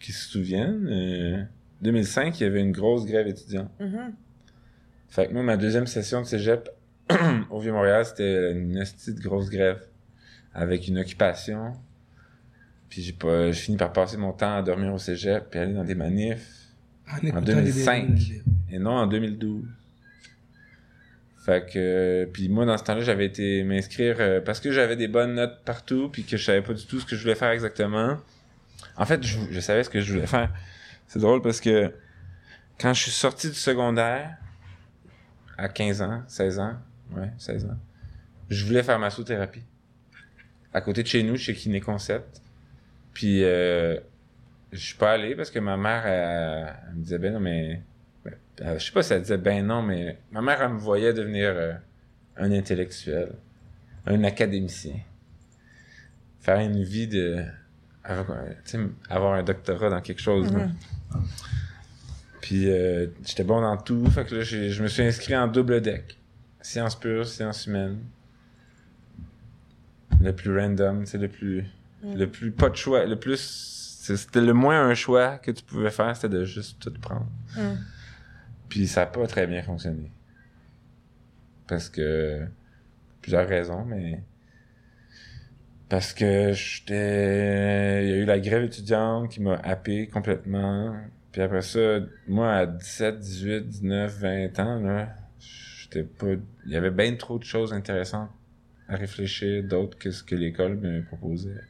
qui 0.00 0.12
se 0.12 0.28
souviennent, 0.28 0.86
euh, 0.88 1.42
2005, 1.82 2.40
il 2.40 2.42
y 2.44 2.46
avait 2.46 2.60
une 2.60 2.72
grosse 2.72 3.06
grève 3.06 3.26
étudiante. 3.26 3.70
Mhm. 3.80 4.14
Fait 5.08 5.28
que 5.28 5.32
moi, 5.32 5.42
ma 5.42 5.56
deuxième 5.56 5.86
session 5.86 6.20
de 6.22 6.26
cégep 6.26 6.68
au 7.50 7.60
Vieux-Montréal, 7.60 8.04
c'était 8.04 8.52
une 8.52 8.76
esti 8.76 9.14
de 9.14 9.20
grosse 9.20 9.50
grève. 9.50 9.80
Avec 10.54 10.88
une 10.88 10.98
occupation. 10.98 11.74
Puis 12.88 13.02
j'ai 13.02 13.12
pas, 13.12 13.50
j'ai 13.52 13.60
fini 13.60 13.76
par 13.76 13.92
passer 13.92 14.16
mon 14.16 14.32
temps 14.32 14.56
à 14.56 14.62
dormir 14.62 14.92
au 14.94 14.98
cégep 14.98 15.50
puis 15.50 15.60
aller 15.60 15.74
dans 15.74 15.84
des 15.84 15.94
manifs. 15.94 16.72
des 17.22 17.30
2005. 17.30 18.14
délires. 18.14 18.42
Et 18.70 18.78
non 18.78 18.92
en 18.92 19.06
2012. 19.06 19.64
Fait 21.44 21.64
que, 21.64 21.72
euh, 21.76 22.26
puis 22.26 22.48
moi, 22.48 22.64
dans 22.66 22.76
ce 22.76 22.82
temps-là, 22.84 23.02
j'avais 23.02 23.26
été 23.26 23.62
m'inscrire 23.62 24.16
euh, 24.18 24.40
parce 24.40 24.58
que 24.58 24.72
j'avais 24.72 24.96
des 24.96 25.06
bonnes 25.06 25.34
notes 25.34 25.60
partout 25.64 26.08
puis 26.10 26.24
que 26.24 26.36
je 26.36 26.44
savais 26.44 26.62
pas 26.62 26.72
du 26.72 26.84
tout 26.86 26.98
ce 26.98 27.06
que 27.06 27.14
je 27.14 27.22
voulais 27.22 27.36
faire 27.36 27.50
exactement. 27.50 28.16
En 28.96 29.04
fait, 29.04 29.22
je, 29.22 29.38
je 29.50 29.60
savais 29.60 29.84
ce 29.84 29.90
que 29.90 30.00
je 30.00 30.12
voulais 30.14 30.26
faire. 30.26 30.50
C'est 31.08 31.18
drôle 31.18 31.42
parce 31.42 31.60
que 31.60 31.92
quand 32.78 32.92
je 32.92 33.02
suis 33.02 33.10
sorti 33.10 33.48
du 33.48 33.54
secondaire, 33.54 34.36
à 35.56 35.68
15 35.68 36.02
ans, 36.02 36.22
16 36.26 36.58
ans, 36.58 36.74
ouais, 37.16 37.30
16 37.38 37.66
ans, 37.66 37.78
je 38.50 38.64
voulais 38.64 38.82
faire 38.82 38.98
ma 38.98 39.10
thérapie 39.10 39.62
À 40.72 40.80
côté 40.80 41.02
de 41.02 41.08
chez 41.08 41.22
nous, 41.22 41.36
chez 41.36 41.54
Kiné 41.54 41.80
Concept. 41.80 42.42
Puis, 43.14 43.42
euh, 43.42 43.98
je 44.72 44.78
suis 44.78 44.96
pas 44.96 45.12
allé 45.12 45.34
parce 45.34 45.50
que 45.50 45.58
ma 45.58 45.76
mère, 45.76 46.06
elle, 46.06 46.76
elle 46.88 46.94
me 46.94 47.02
disait, 47.02 47.18
ben 47.18 47.32
non, 47.32 47.40
mais 47.40 47.82
ben, 48.24 48.34
euh, 48.62 48.78
je 48.78 48.84
sais 48.84 48.92
pas 48.92 49.02
si 49.02 49.12
elle 49.12 49.22
disait 49.22 49.38
ben 49.38 49.66
non, 49.66 49.82
mais 49.82 50.18
ma 50.30 50.42
mère, 50.42 50.60
elle 50.62 50.72
me 50.72 50.78
voyait 50.78 51.12
devenir 51.12 51.50
euh, 51.50 51.74
un 52.36 52.50
intellectuel, 52.52 53.32
un 54.06 54.24
académicien. 54.24 54.96
Faire 56.40 56.60
une 56.60 56.82
vie 56.82 57.08
de. 57.08 57.44
Avoir, 58.06 59.34
un 59.34 59.42
doctorat 59.42 59.90
dans 59.90 60.00
quelque 60.00 60.22
chose. 60.22 60.52
Mhm. 60.52 60.72
Puis 62.40 62.70
euh, 62.70 63.08
j'étais 63.24 63.42
bon 63.42 63.60
dans 63.60 63.76
tout. 63.76 64.08
Fait 64.10 64.24
que 64.24 64.36
là, 64.36 64.42
je 64.42 64.82
me 64.82 64.86
suis 64.86 65.02
inscrit 65.02 65.36
en 65.36 65.48
double 65.48 65.80
deck. 65.80 66.16
Sciences 66.60 66.94
pures, 66.94 67.26
sciences 67.26 67.66
humaines. 67.66 67.98
Le 70.20 70.32
plus 70.32 70.56
random, 70.56 71.06
c'est 71.06 71.18
le 71.18 71.28
plus. 71.28 71.64
Mm. 72.02 72.14
Le 72.14 72.30
plus 72.30 72.50
pas 72.52 72.70
de 72.70 72.76
choix. 72.76 73.04
Le 73.04 73.18
plus. 73.18 73.40
C'était 74.16 74.40
le 74.40 74.52
moins 74.52 74.88
un 74.88 74.94
choix 74.94 75.38
que 75.38 75.50
tu 75.50 75.64
pouvais 75.64 75.90
faire, 75.90 76.14
c'était 76.14 76.28
de 76.28 76.44
juste 76.44 76.78
tout 76.78 76.92
prendre. 77.00 77.26
Mhm. 77.56 77.78
Puis 78.68 78.86
ça 78.86 79.02
a 79.02 79.06
pas 79.06 79.26
très 79.26 79.48
bien 79.48 79.62
fonctionné. 79.62 80.10
Parce 81.66 81.88
que. 81.88 82.46
Plusieurs 83.22 83.48
raisons, 83.48 83.84
mais. 83.84 84.22
Parce 85.88 86.12
que 86.12 86.52
j'étais. 86.52 88.04
Il 88.04 88.10
y 88.10 88.12
a 88.12 88.16
eu 88.16 88.24
la 88.24 88.40
grève 88.40 88.64
étudiante 88.64 89.30
qui 89.30 89.40
m'a 89.40 89.54
happé 89.56 90.08
complètement. 90.08 90.96
Puis 91.32 91.42
après 91.42 91.62
ça, 91.62 92.00
moi, 92.26 92.52
à 92.52 92.66
17, 92.66 93.18
18, 93.20 93.68
19, 93.68 94.18
20 94.18 94.58
ans, 94.58 94.80
là, 94.80 95.08
j'étais 95.38 96.02
pas. 96.02 96.32
Il 96.64 96.72
y 96.72 96.76
avait 96.76 96.90
bien 96.90 97.14
trop 97.14 97.38
de 97.38 97.44
choses 97.44 97.72
intéressantes 97.72 98.30
à 98.88 98.96
réfléchir, 98.96 99.62
d'autres 99.64 99.96
que 99.98 100.10
ce 100.10 100.22
que 100.24 100.34
l'école 100.34 100.76
me 100.76 101.02
proposait. 101.04 101.60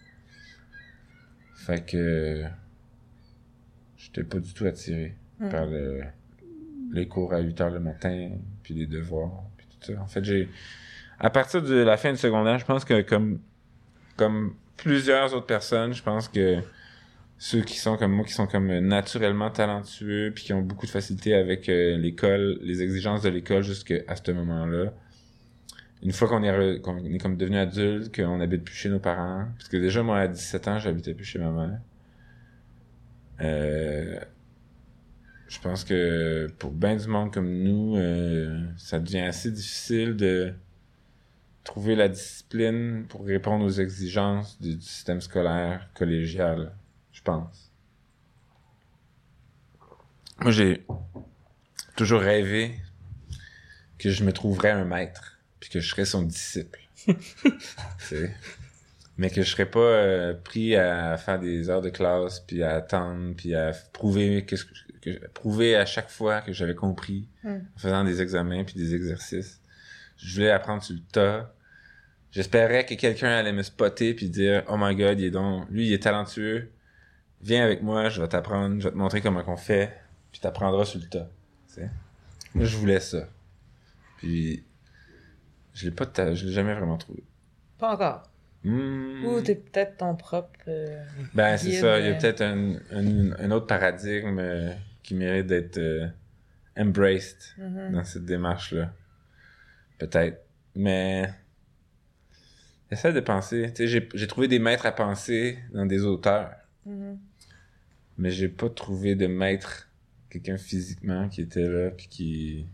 Fait 1.55 1.85
que. 1.85 2.45
J'étais 3.97 4.25
pas 4.25 4.39
du 4.39 4.53
tout 4.53 4.65
attiré 4.67 5.15
Hmm. 5.41 5.49
par 5.51 5.67
le- 5.67 6.03
les 6.93 7.07
cours 7.09 7.35
à 7.35 7.41
8 7.41 7.61
heures 7.61 7.71
le 7.71 7.81
matin, 7.81 8.31
puis 8.63 8.73
les 8.73 8.87
devoirs, 8.87 9.43
puis 9.59 9.67
tout 9.69 9.93
ça. 9.93 10.01
En 10.01 10.07
fait, 10.07 10.25
j'ai. 10.25 10.49
À 11.19 11.29
partir 11.29 11.61
de 11.63 11.75
la 11.75 11.97
fin 11.99 12.11
du 12.13 12.17
secondaire, 12.19 12.59
je 12.59 12.65
pense 12.65 12.85
que 12.87 13.03
comme, 13.03 13.41
comme 14.17 14.55
plusieurs 14.77 15.35
autres 15.35 15.47
personnes, 15.47 15.95
je 15.95 16.03
pense 16.03 16.29
que 16.29 16.59
ceux 17.39 17.63
qui 17.63 17.77
sont 17.77 17.97
comme 17.97 18.13
moi, 18.13 18.25
qui 18.25 18.33
sont 18.33 18.47
comme 18.47 18.79
naturellement 18.79 19.51
talentueux, 19.51 20.33
puis 20.35 20.45
qui 20.45 20.53
ont 20.53 20.63
beaucoup 20.63 20.87
de 20.87 20.91
facilité 20.91 21.35
avec 21.35 21.69
euh, 21.69 21.97
l'école, 21.99 22.59
les 22.63 22.83
exigences 22.83 23.23
de 23.23 23.29
l'école 23.29 23.63
jusqu'à 23.63 24.17
ce 24.17 24.33
moment-là, 24.33 24.93
une 26.03 26.13
fois 26.13 26.29
qu'on 26.29 26.43
est, 26.43 26.77
est 26.77 27.19
comme 27.19 27.37
devenu 27.37 27.59
adulte, 27.59 28.15
qu'on 28.15 28.41
habite 28.41 28.65
plus 28.65 28.75
chez 28.75 28.89
nos 28.89 29.01
parents, 29.01 29.47
parce 29.57 29.69
que 29.69 29.77
déjà, 29.77 30.03
moi, 30.03 30.19
à 30.19 30.29
17 30.29 30.69
ans, 30.69 30.79
j'habitais 30.79 31.15
plus 31.15 31.25
chez 31.25 31.39
ma 31.39 31.51
mère. 31.51 31.79
Euh, 33.41 34.19
je 35.49 35.61
pense 35.61 35.85
que 35.85 36.49
pour 36.59 36.71
bien 36.71 36.97
du 36.97 37.07
monde 37.07 37.33
comme 37.33 37.51
nous, 37.51 37.97
euh, 37.97 38.67
ça 38.77 38.99
devient 38.99 39.21
assez 39.21 39.51
difficile 39.51 40.17
de 40.17 40.53
trouver 41.67 41.95
la 41.97 42.09
discipline 42.09 43.05
pour 43.09 43.27
répondre 43.27 43.65
aux 43.65 43.71
exigences 43.71 44.59
du, 44.61 44.77
du 44.77 44.83
système 44.83 45.21
scolaire 45.21 45.89
collégial, 45.95 46.73
je 47.13 47.21
pense. 47.21 47.71
Moi, 50.41 50.51
j'ai 50.53 50.87
toujours 51.97 52.21
rêvé 52.21 52.75
que 53.99 54.11
je 54.11 54.25
me 54.25 54.33
trouverais 54.33 54.71
un 54.71 54.85
maître, 54.85 55.39
puis 55.61 55.69
que 55.71 55.81
je 55.81 55.89
serais 55.89 56.05
son 56.05 56.23
disciple. 56.23 56.81
Mais 59.19 59.31
que 59.31 59.41
je 59.43 59.49
serais 59.51 59.65
pas 59.71 59.79
euh, 59.81 60.35
pris 60.35 60.77
à 60.77 61.17
faire 61.17 61.39
des 61.41 61.71
heures 61.71 61.81
de 61.81 61.89
classe, 61.89 62.41
puis 62.41 62.63
à 62.63 62.75
attendre, 62.75 63.35
puis 63.35 63.55
à 63.55 63.73
prouver 63.95 64.45
que, 64.45 64.57
que- 65.01 65.27
prouver 65.29 65.75
à 65.75 65.87
chaque 65.87 66.11
fois 66.11 66.43
que 66.43 66.53
j'avais 66.53 66.75
compris 66.75 67.29
Mm. 67.43 67.49
en 67.77 67.79
faisant 67.79 68.05
des 68.05 68.21
examens 68.21 68.65
puis 68.65 68.75
des 68.75 68.95
exercices. 68.95 69.61
Je 70.19 70.35
voulais 70.35 70.51
apprendre 70.51 70.83
sur 70.83 70.95
le 70.95 71.01
tas. 71.13 71.55
J'espérais 72.37 72.85
que 72.85 72.93
quelqu'un 72.95 73.31
allait 73.31 73.53
me 73.55 73.63
spotter 73.63 74.13
puis 74.13 74.29
dire 74.29 74.63
"Oh 74.69 74.77
my 74.79 74.95
god, 74.95 75.19
il 75.19 75.25
est 75.27 75.31
donc 75.31 75.67
lui 75.71 75.87
il 75.89 75.93
est 75.95 76.03
talentueux. 76.03 76.71
Viens 77.41 77.65
avec 77.65 77.83
moi, 77.83 78.11
je 78.11 78.21
vais 78.21 78.29
t'apprendre, 78.29 78.79
je 78.79 78.85
vais 78.89 78.93
te 78.93 78.97
montrer 78.99 79.23
comment 79.23 79.43
qu'on 79.43 79.57
fait, 79.57 79.91
puis 80.33 80.41
t'apprendras 80.41 80.85
sur 80.85 81.01
le 81.01 81.07
tas." 81.07 81.29
Moi 82.55 82.65
je 82.67 82.77
voulais 82.77 83.01
ça. 83.01 83.27
Puis 84.19 84.65
je 85.73 85.87
l'ai 85.87 85.91
pas 85.91 86.05
ta- 86.05 86.35
je 86.35 86.45
l'ai 86.47 86.53
jamais 86.53 86.75
vraiment 86.75 86.99
trouvé. 86.99 87.23
Pas 87.79 87.93
encore. 87.95 88.23
Hmm. 88.65 89.25
Ou 89.25 89.41
t'es 89.41 89.55
peut-être 89.55 89.97
ton 89.97 90.15
propre. 90.15 90.59
euh, 90.69 91.03
Ben, 91.35 91.57
c'est 91.57 91.73
ça. 91.73 91.99
Il 92.01 92.07
y 92.07 92.11
a 92.11 92.15
peut-être 92.15 92.43
un, 92.43 92.75
un, 92.91 93.33
un 93.33 93.51
autre 93.51 93.67
paradigme 93.67 94.39
euh, 94.39 94.73
qui 95.03 95.15
mérite 95.15 95.47
d'être 95.47 95.79
euh, 95.79 96.07
embraced 96.77 97.39
mhm. 97.59 97.93
dans 97.93 98.05
cette 98.05 98.25
démarche-là. 98.27 98.93
Peut-être. 99.99 100.43
Mais. 100.75 101.31
J'essaie 102.91 103.13
de 103.13 103.21
penser. 103.21 103.73
J'ai- 103.79 104.09
j'ai 104.15 104.27
trouvé 104.27 104.47
des 104.49 104.59
maîtres 104.59 104.87
à 104.87 104.93
penser 104.93 105.59
dans 105.73 105.87
des 105.87 106.03
auteurs, 106.05 106.53
Mhm. 106.85 107.19
mais 108.19 108.31
j'ai 108.31 108.49
pas 108.49 108.69
trouvé 108.71 109.15
de 109.17 109.27
maître, 109.27 109.89
quelqu'un 110.31 110.57
physiquement 110.57 111.29
qui 111.29 111.41
était 111.43 111.69
là, 111.69 111.91
puis 111.91 112.07
qui, 112.09 112.67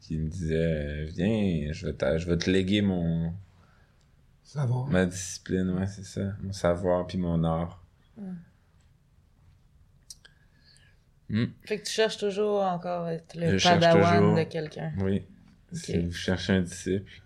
qui 0.00 0.18
me 0.18 0.28
disait 0.28 1.04
Viens, 1.06 1.72
je 1.72 1.86
vais, 1.86 1.92
t'a- 1.94 2.18
je 2.18 2.26
vais 2.28 2.36
te 2.36 2.50
léguer 2.50 2.82
mon, 2.82 3.32
Savoir. 4.42 4.86
ma 4.88 5.06
discipline, 5.06 5.70
ouais, 5.70 5.86
c'est 5.86 6.04
ça. 6.04 6.32
Mon 6.42 6.52
savoir, 6.52 7.06
puis 7.06 7.16
mon 7.18 7.42
art. 7.44 7.82
Hmm. 11.30 11.44
Fait 11.66 11.78
que 11.78 11.84
tu 11.86 11.92
cherches 11.92 12.16
toujours 12.16 12.62
encore 12.62 13.04
à 13.04 13.14
être 13.14 13.34
le 13.34 13.58
Je 13.58 13.68
padawan 13.68 14.34
de 14.34 14.44
quelqu'un. 14.44 14.92
Oui. 14.98 15.22
Si 15.72 15.98
vous 15.98 16.12
cherchez 16.12 16.54
un 16.54 16.62
disciple. 16.62 17.20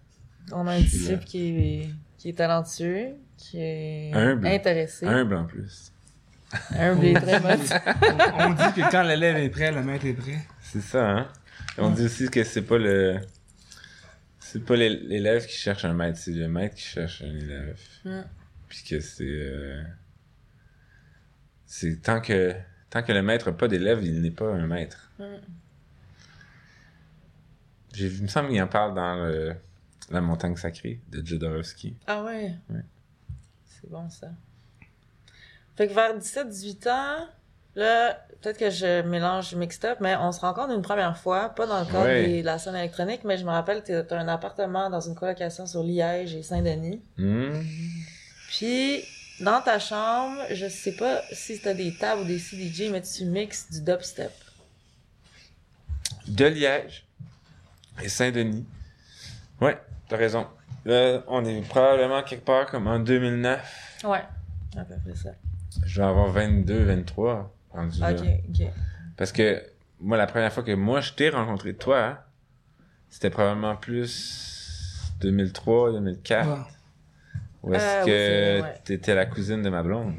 On 0.51 0.67
a 0.67 0.73
un 0.73 0.81
disciple 0.81 1.23
qui 1.25 1.39
est, 1.51 1.91
qui 2.23 2.29
est 2.29 2.35
talentueux, 2.35 3.17
qui 3.37 3.59
est 3.61 4.13
Humble. 4.15 4.47
intéressé. 4.47 5.05
Humble 5.07 5.35
en 5.35 5.45
plus. 5.45 5.91
Humble 6.79 7.05
et 7.07 7.15
très 7.15 7.41
motivé. 7.41 7.75
on, 8.39 8.43
on 8.45 8.51
dit 8.53 8.73
que 8.81 8.91
quand 8.93 9.03
l'élève 9.03 9.39
est 9.39 9.49
prêt, 9.51 9.73
le 9.73 9.83
maître 9.83 10.07
est 10.07 10.13
prêt. 10.13 10.39
C'est 10.61 10.83
ça, 10.83 11.11
hein? 11.11 11.29
Et 11.77 11.81
on 11.81 11.91
dit 11.91 12.05
aussi 12.05 12.29
que 12.29 12.45
c'est 12.45 12.63
pas 12.63 12.79
le. 12.79 13.19
C'est 14.39 14.65
pas 14.65 14.77
l'é- 14.77 15.01
l'élève 15.01 15.45
qui 15.47 15.57
cherche 15.57 15.85
un 15.85 15.95
maître, 15.95 16.19
c'est 16.19 16.31
le 16.31 16.47
maître 16.47 16.77
qui 16.77 16.83
cherche 16.85 17.23
un 17.23 17.35
élève. 17.35 17.77
Mm. 18.05 18.21
Puis 18.69 18.85
que 18.89 19.01
c'est. 19.01 19.25
euh, 19.27 19.83
C'est 21.67 22.03
tant 22.03 22.21
que. 22.21 22.55
Tant 22.89 23.03
que 23.03 23.11
le 23.13 23.23
maître 23.23 23.51
n'a 23.51 23.57
pas 23.57 23.67
d'élève, 23.67 23.99
il 24.05 24.21
n'est 24.23 24.31
pas 24.31 24.47
un 24.53 24.67
maître. 24.69 25.11
Mm. 25.19 25.25
J'ai, 27.95 28.07
il 28.07 28.23
me 28.23 28.29
semble 28.29 28.51
qu'il 28.51 28.63
en 28.63 28.69
parle 28.69 28.95
dans 28.95 29.17
le- 29.17 29.57
La 30.11 30.21
montagne 30.21 30.57
sacrée 30.57 31.01
de 31.11 31.25
Jodorowsky. 31.25 31.97
Ah 32.07 32.23
ouais? 32.25 32.55
Ouais. 32.71 32.85
C'est 33.65 33.89
bon 33.91 34.09
ça. 34.11 34.29
Fait 35.77 35.89
que 35.89 35.95
vers 35.95 36.17
17-18 36.19 36.89
ans, 36.91 37.27
là, 37.77 38.13
peut-être 38.41 38.59
que 38.59 38.69
je 38.71 39.03
mélange 39.03 39.55
mixed 39.55 39.85
up, 39.87 39.99
mais 40.01 40.15
on 40.17 40.31
se 40.33 40.41
rencontre 40.41 40.73
une 40.75 40.83
première 40.83 41.17
fois, 41.17 41.49
pas 41.51 41.67
dans 41.67 41.81
le 41.81 41.87
cadre 41.87 42.05
Ouais. 42.05 42.41
de 42.43 42.45
la 42.47 42.59
scène 42.59 42.75
électronique, 42.77 43.23
mais 43.25 43.39
je 43.39 43.45
me 43.45 43.51
rappelle 43.51 43.83
que 43.83 44.03
t'as 44.03 44.19
un 44.19 44.29
appartement 44.29 44.91
dans 44.91 45.01
une 45.01 45.15
colocation 45.15 45.67
sur 45.67 45.83
Liège 45.83 46.35
et 46.35 46.43
Saint-Denis. 46.43 47.01
Hmm. 47.17 47.63
Puis, 48.49 49.03
dans 49.41 49.63
ta 49.63 49.79
chambre, 49.79 50.43
je 50.51 50.69
sais 50.69 50.93
pas 50.93 51.23
si 51.33 51.59
t'as 51.61 51.73
des 51.75 51.97
tables 51.97 52.23
ou 52.23 52.25
des 52.27 52.39
CDJ, 52.39 52.91
mais 52.91 53.01
tu 53.01 53.25
mixes 53.25 53.71
du 53.71 53.81
dubstep. 53.81 54.31
de 56.29 56.45
Liège 56.45 57.07
et 58.03 58.09
Saint-Denis. 58.09 58.67
Ouais, 59.61 59.81
t'as 60.13 60.19
raison. 60.19 60.47
Là, 60.85 61.23
on 61.29 61.45
est 61.45 61.61
probablement 61.69 62.23
quelque 62.23 62.45
part 62.45 62.67
comme 62.67 62.87
en 62.87 62.99
2009. 62.99 64.01
Ouais, 64.05 64.23
à 64.77 64.85
peu 64.85 64.95
près 65.05 65.15
ça. 65.15 65.31
Je 65.87 66.01
vais 66.01 66.07
avoir 66.07 66.29
22, 66.29 66.85
23 66.85 67.55
rendu 67.71 68.01
là. 68.01 68.13
Ok, 68.13 68.21
ok. 68.49 68.67
Parce 69.17 69.33
que 69.33 69.63
moi, 70.01 70.17
la 70.17 70.27
première 70.27 70.53
fois 70.53 70.63
que 70.63 70.73
moi 70.75 71.01
je 71.01 71.13
t'ai 71.13 71.31
rencontré 71.31 71.75
toi, 71.75 72.05
hein, 72.05 72.19
c'était 73.09 73.31
probablement 73.31 73.77
plus 73.77 75.13
2003, 75.21 75.93
2004. 75.93 76.49
Ouais. 76.49 76.57
Où 77.63 77.75
est-ce 77.75 77.85
Euh, 77.85 78.01
oui, 78.01 78.07
que 78.07 78.61
vrai, 78.61 78.71
ouais. 78.71 78.79
t'étais 78.85 79.15
la 79.15 79.27
cousine 79.27 79.63
de 79.63 79.71
ma 79.71 79.83
blonde 79.83 80.15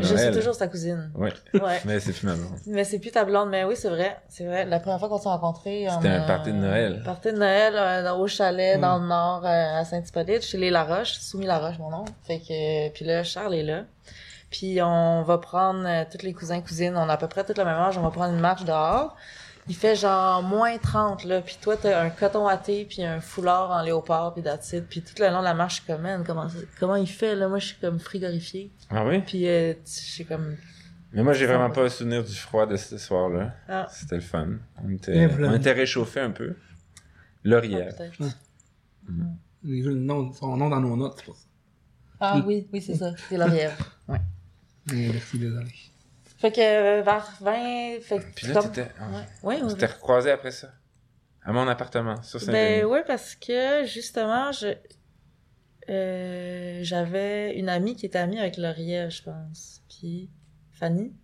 à 0.00 0.04
Je 0.04 0.16
suis 0.16 0.30
toujours 0.32 0.54
sa 0.54 0.68
cousine. 0.68 1.10
Ouais, 1.14 1.32
Ouais. 1.54 1.80
mais 1.84 2.00
c'est 2.00 2.12
plus 2.12 2.26
ma 2.26 2.34
blonde. 2.34 2.58
Mais 2.66 2.84
c'est 2.84 2.98
plus 2.98 3.10
ta 3.10 3.24
blonde, 3.24 3.48
mais 3.50 3.64
oui, 3.64 3.74
c'est 3.76 3.88
vrai. 3.88 4.16
C'est 4.28 4.44
vrai. 4.46 4.64
La 4.64 4.80
première 4.80 4.98
fois 4.98 5.08
qu'on 5.08 5.18
s'est 5.18 5.28
rencontrés. 5.28 5.86
on 5.88 5.96
C'était 5.96 6.08
un 6.08 6.26
party 6.26 6.52
de 6.52 6.56
Noël. 6.58 7.02
Party 7.04 7.32
de 7.32 7.38
Noël 7.38 7.74
euh, 7.76 8.14
au 8.14 8.26
chalet 8.26 8.76
Mm. 8.78 8.80
dans 8.80 8.98
le 8.98 9.06
nord 9.06 9.44
euh, 9.44 9.80
à 9.80 9.84
Saint-Hippolyte, 9.84 10.42
chez 10.42 10.58
les 10.58 10.70
Laroche, 10.70 11.12
Soumis 11.18 11.46
Laroche, 11.46 11.78
mon 11.78 11.90
nom. 11.90 12.04
Fait 12.26 12.38
que, 12.40 12.88
puis 12.90 13.04
là, 13.04 13.22
Charles 13.24 13.54
est 13.54 13.62
là. 13.62 13.82
Puis 14.50 14.80
on 14.82 15.22
va 15.22 15.38
prendre 15.38 15.84
euh, 15.86 16.04
tous 16.10 16.24
les 16.24 16.32
cousins 16.32 16.60
cousines, 16.60 16.96
on 16.96 17.08
a 17.08 17.14
à 17.14 17.16
peu 17.16 17.26
près 17.26 17.42
tout 17.44 17.54
le 17.56 17.64
même 17.64 17.74
âge, 17.76 17.98
on 17.98 18.02
va 18.02 18.10
prendre 18.10 18.32
une 18.32 18.40
marche 18.40 18.64
dehors. 18.64 19.16
Il 19.66 19.74
fait 19.74 19.96
genre 19.96 20.42
moins 20.42 20.76
30 20.76 21.24
là, 21.24 21.40
puis 21.40 21.56
toi 21.60 21.76
t'as 21.76 22.02
un 22.02 22.10
coton 22.10 22.46
à 22.46 22.58
thé 22.58 22.84
puis 22.84 23.02
un 23.02 23.20
foulard 23.20 23.70
en 23.70 23.82
léopard 23.82 24.34
puis 24.34 24.42
it. 24.42 24.84
Puis 24.90 25.00
tout 25.02 25.14
le 25.20 25.28
long 25.30 25.38
de 25.38 25.44
la 25.44 25.54
marche 25.54 25.76
je 25.76 25.82
suis 25.82 25.86
comme 25.92 26.02
Man, 26.02 26.22
comment 26.26 26.46
comment 26.78 26.96
il 26.96 27.06
fait 27.08 27.34
là, 27.34 27.48
moi 27.48 27.58
je 27.58 27.68
suis 27.68 27.76
comme 27.80 27.98
frigorifié. 27.98 28.70
Ah 28.90 29.06
oui? 29.06 29.20
Puis 29.22 29.48
euh, 29.48 29.72
je 29.86 29.90
suis 29.90 30.24
comme 30.26 30.56
Mais 31.12 31.22
moi, 31.22 31.32
j'ai 31.32 31.46
vraiment 31.46 31.70
pas 31.70 31.88
souvenir 31.88 32.22
du 32.24 32.34
froid 32.34 32.66
de 32.66 32.76
ce 32.76 32.98
soir-là. 32.98 33.54
ah, 33.68 33.86
C'était 33.90 34.16
le 34.16 34.20
fun. 34.20 34.48
On 34.84 34.90
était, 34.90 35.28
on 35.40 35.54
était 35.54 35.72
réchauffé 35.72 36.20
un 36.20 36.30
peu. 36.32 36.56
Laurière. 37.44 37.94
ah, 38.20 38.24
vu 39.62 39.82
le 39.82 39.94
nom, 39.94 40.32
son 40.32 40.56
nom 40.56 40.68
dans 40.68 40.80
nos 40.80 40.96
notes, 40.96 41.14
c'est 41.18 41.24
pour 41.24 41.36
ça. 41.36 41.46
Ah 42.20 42.42
oui, 42.46 42.66
oui, 42.72 42.80
c'est 42.82 42.94
ça, 42.96 43.12
c'est 43.28 43.36
Laurière. 43.36 43.76
Ouais. 44.08 44.20
Merci, 44.92 45.38
désolé. 45.38 45.70
Fait 46.44 46.52
que 46.52 46.60
euh, 46.60 47.00
vers 47.00 47.32
20, 47.40 48.00
fait 48.02 48.18
que 48.18 48.34
Puis 48.36 48.48
là, 48.48 48.60
comme- 48.60 48.70
t'étais, 48.70 48.90
Ouais, 49.00 49.56
ouais, 49.56 49.62
on 49.62 49.70
s'était 49.70 49.86
recroisés 49.86 50.30
après 50.30 50.50
ça. 50.50 50.68
À 51.42 51.52
mon 51.52 51.66
appartement, 51.66 52.22
sur 52.22 52.38
Saint-Denis. 52.38 52.80
Ben 52.80 52.84
ouais, 52.84 53.02
parce 53.06 53.34
que 53.34 53.86
justement, 53.86 54.52
je 54.52 54.74
euh, 55.88 56.80
j'avais 56.82 57.58
une 57.58 57.70
amie 57.70 57.96
qui 57.96 58.04
était 58.04 58.18
amie 58.18 58.38
avec 58.38 58.58
Laurière, 58.58 59.08
je 59.08 59.22
pense. 59.22 59.80
Puis 59.88 60.28
Fanny. 60.72 61.14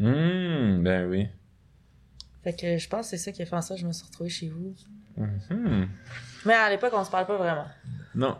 Hum, 0.00 0.82
ben 0.82 1.08
oui. 1.08 1.28
Fait 2.42 2.52
que 2.52 2.76
je 2.76 2.88
pense 2.88 3.06
que 3.10 3.16
c'est 3.16 3.24
ça 3.24 3.30
qui 3.30 3.42
a 3.42 3.46
fait 3.46 3.54
en 3.54 3.62
sorte 3.62 3.78
que 3.78 3.82
je 3.82 3.86
me 3.86 3.92
suis 3.92 4.06
retrouvée 4.06 4.30
chez 4.30 4.48
vous. 4.48 4.74
Mhm. 5.16 5.88
Mais 6.44 6.54
à 6.54 6.70
l'époque, 6.70 6.92
on 6.92 7.04
se 7.04 7.10
parle 7.10 7.26
pas 7.26 7.36
vraiment. 7.36 7.66
Non. 8.16 8.36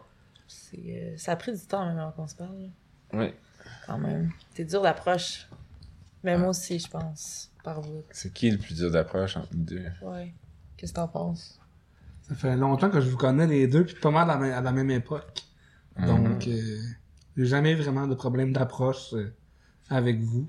C'est, 0.48 0.76
euh, 0.88 1.16
ça 1.16 1.32
a 1.32 1.36
pris 1.36 1.52
du 1.52 1.64
temps 1.66 1.86
même 1.86 1.98
avant 1.98 2.10
qu'on 2.10 2.26
se 2.26 2.34
parle, 2.34 2.68
Oui. 3.12 3.32
quand 3.86 3.98
même. 3.98 4.32
C'est 4.54 4.64
dur 4.64 4.82
d'approche. 4.82 5.46
Mais 6.22 6.36
moi 6.38 6.48
aussi, 6.50 6.78
je 6.78 6.88
pense. 6.88 7.50
Par 7.62 7.80
vous. 7.80 8.04
C'est 8.10 8.32
qui 8.32 8.50
le 8.50 8.58
plus 8.58 8.74
dur 8.76 8.90
d'approche 8.90 9.36
entre 9.36 9.48
nous 9.54 9.64
deux? 9.64 9.84
Ouais. 10.02 10.32
Qu'est-ce 10.76 10.92
que 10.92 10.96
t'en 10.96 11.08
penses? 11.08 11.60
Ça 12.22 12.34
fait 12.34 12.56
longtemps 12.56 12.90
que 12.90 13.00
je 13.00 13.08
vous 13.08 13.16
connais 13.16 13.46
les 13.46 13.66
deux, 13.68 13.84
puis 13.84 13.94
pas 13.96 14.10
mal 14.10 14.30
à, 14.30 14.38
la- 14.38 14.58
à 14.58 14.60
la 14.60 14.72
même 14.72 14.90
époque. 14.90 15.42
Mhm. 15.98 16.06
Donc, 16.06 16.46
euh, 16.48 16.78
j'ai 17.36 17.46
jamais 17.46 17.74
vraiment 17.74 18.06
de 18.06 18.14
problème 18.14 18.52
d'approche 18.52 19.14
euh, 19.14 19.32
avec 19.88 20.20
vous. 20.20 20.48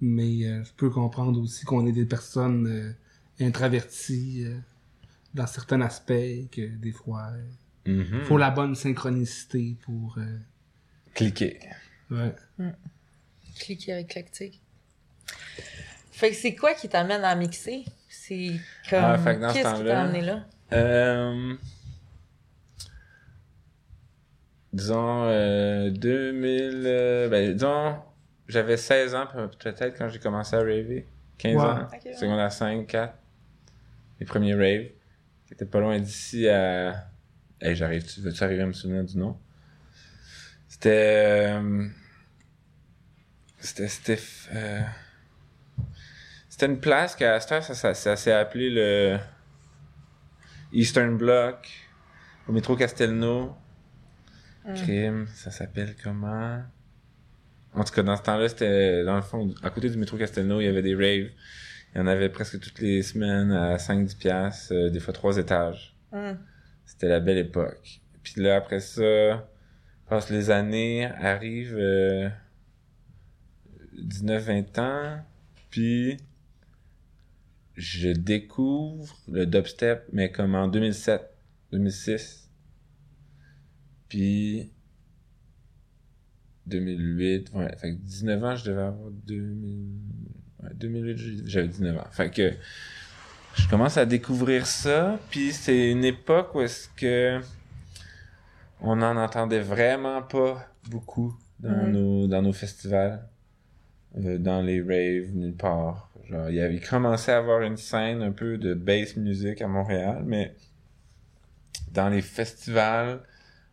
Mais 0.00 0.44
euh, 0.46 0.62
je 0.64 0.72
peux 0.76 0.90
comprendre 0.90 1.40
aussi 1.40 1.64
qu'on 1.64 1.86
est 1.86 1.92
des 1.92 2.04
personnes 2.04 2.66
euh, 2.66 2.92
introverties 3.44 4.44
euh, 4.44 4.58
dans 5.34 5.46
certains 5.46 5.80
aspects, 5.80 6.12
que 6.52 6.66
des 6.76 6.92
fois, 6.92 7.30
il 7.86 7.92
Mhm. 7.94 8.24
faut 8.24 8.36
la 8.38 8.50
bonne 8.50 8.74
synchronicité 8.74 9.76
pour... 9.82 10.16
euh, 10.18 10.38
Cliquer. 11.14 11.58
ouais. 12.10 12.34
Cliquer 13.58 13.92
avec 13.94 14.08
Clactic. 14.08 14.60
Fait 16.12 16.30
que 16.30 16.36
c'est 16.36 16.54
quoi 16.54 16.74
qui 16.74 16.88
t'amène 16.88 17.24
à 17.24 17.34
mixer? 17.34 17.84
C'est 18.08 18.52
comme. 18.88 19.04
Ah, 19.04 19.18
fait 19.18 19.36
que 19.36 19.40
dans 19.40 19.48
ce 19.50 19.54
Qu'est-ce 19.54 19.74
qui 19.74 19.84
t'a 19.84 20.00
amené 20.02 20.22
là? 20.22 20.46
Euh, 20.72 21.54
disons, 24.72 25.24
euh, 25.24 25.90
2000... 25.90 26.82
euh, 26.86 27.28
ben, 27.28 27.52
disons, 27.52 27.96
j'avais 28.48 28.76
16 28.76 29.14
ans 29.14 29.26
pe- 29.26 29.48
peut-être 29.58 29.96
quand 29.98 30.08
j'ai 30.08 30.18
commencé 30.18 30.54
à 30.56 30.60
raver. 30.60 31.06
15 31.38 31.54
Ouais. 31.56 31.62
ans. 31.62 31.86
Ok, 31.92 32.00
ouais. 32.04 32.14
Secondaire 32.14 32.52
5, 32.52 32.86
4. 32.86 33.14
Les 34.20 34.26
premiers 34.26 34.54
raves. 34.54 34.88
Qui 35.46 35.52
étaient 35.54 35.64
pas 35.66 35.80
loin 35.80 35.98
d'ici 36.00 36.48
à... 36.48 37.06
Hey, 37.60 37.76
j'arrive, 37.76 38.04
tu 38.04 38.20
veux-tu 38.20 38.42
arriver 38.42 38.62
à 38.62 38.66
me 38.66 38.72
souvenir 38.72 39.04
du 39.04 39.16
nom? 39.16 39.38
C'était... 40.68 41.52
euh, 41.54 41.88
C'était... 43.66 43.88
C'était... 43.88 44.18
euh, 44.54 44.80
C'était 46.48 46.66
une 46.66 46.80
place 46.80 47.16
qu'à 47.16 47.40
ça, 47.40 47.60
ça, 47.60 47.94
ça 47.94 48.16
s'est 48.16 48.32
appelé 48.32 48.70
le... 48.70 49.18
Eastern 50.72 51.16
Bloc, 51.16 51.68
au 52.48 52.52
métro 52.52 52.76
Castelnau. 52.76 53.54
Mm. 54.64 54.74
Crime, 54.74 55.26
ça 55.34 55.50
s'appelle 55.50 55.94
comment? 56.02 56.62
En 57.74 57.84
tout 57.84 57.92
cas, 57.92 58.02
dans 58.02 58.16
ce 58.16 58.22
temps-là, 58.22 58.48
c'était, 58.48 59.04
dans 59.04 59.16
le 59.16 59.22
fond, 59.22 59.54
à 59.62 59.70
côté 59.70 59.90
du 59.90 59.96
métro 59.98 60.16
Castelnau, 60.16 60.60
il 60.60 60.64
y 60.64 60.68
avait 60.68 60.82
des 60.82 60.94
raves. 60.94 61.30
Il 61.94 61.98
y 61.98 62.00
en 62.00 62.06
avait 62.06 62.28
presque 62.28 62.60
toutes 62.60 62.80
les 62.80 63.02
semaines 63.02 63.52
à 63.52 63.76
5-10 63.76 64.18
piastres, 64.18 64.72
euh, 64.74 64.90
des 64.90 65.00
fois 65.00 65.12
trois 65.12 65.36
étages. 65.38 65.96
Hum. 66.12 66.38
C'était 66.84 67.08
la 67.08 67.20
belle 67.20 67.38
époque. 67.38 68.00
Puis 68.22 68.34
là, 68.42 68.56
après 68.56 68.80
ça, 68.80 69.48
passent 70.08 70.30
les 70.30 70.50
années, 70.50 71.06
arrive 71.06 71.76
euh, 71.78 72.28
19-20 73.96 74.78
ans, 74.80 75.20
puis 75.70 76.16
je 77.76 78.08
découvre 78.10 79.14
le 79.28 79.46
dubstep, 79.46 80.06
mais 80.12 80.30
comme 80.32 80.54
en 80.54 80.68
2007, 80.68 81.22
2006. 81.72 82.48
Puis 84.08 84.70
2008, 86.66 87.50
ouais, 87.54 87.76
fait 87.76 87.92
que 87.92 88.00
19 88.00 88.44
ans, 88.44 88.56
je 88.56 88.64
devais 88.70 88.82
avoir 88.82 89.10
2000... 89.10 89.88
ouais, 90.62 90.70
2008, 90.74 91.16
j'ai- 91.16 91.42
j'avais 91.46 91.68
19 91.68 91.96
ans. 91.98 92.06
Fait 92.10 92.30
que 92.30 92.52
je 93.56 93.68
commence 93.68 93.96
à 93.96 94.04
découvrir 94.06 94.66
ça, 94.66 95.18
puis 95.30 95.52
c'est 95.52 95.90
une 95.90 96.04
époque 96.04 96.54
où 96.54 96.60
est-ce 96.62 96.88
que 96.96 97.40
on 98.80 98.96
n'en 98.96 99.16
entendait 99.16 99.60
vraiment 99.60 100.22
pas 100.22 100.68
beaucoup 100.90 101.34
dans 101.60 101.86
Mhm. 101.86 101.92
nos 101.92 102.26
dans 102.26 102.42
nos 102.42 102.52
festivals, 102.52 103.26
euh, 104.18 104.38
dans 104.38 104.62
les 104.62 104.80
raves 104.80 105.34
nulle 105.34 105.54
part. 105.54 106.10
Genre 106.28 106.50
il 106.50 106.60
avait 106.60 106.80
commençait 106.80 107.32
à 107.32 107.38
avoir 107.38 107.62
une 107.62 107.76
scène 107.76 108.22
un 108.22 108.32
peu 108.32 108.58
de 108.58 108.74
bass 108.74 109.16
music 109.16 109.62
à 109.62 109.68
Montréal, 109.68 110.22
mais 110.26 110.54
dans 111.92 112.08
les 112.08 112.22
festivals, 112.22 113.20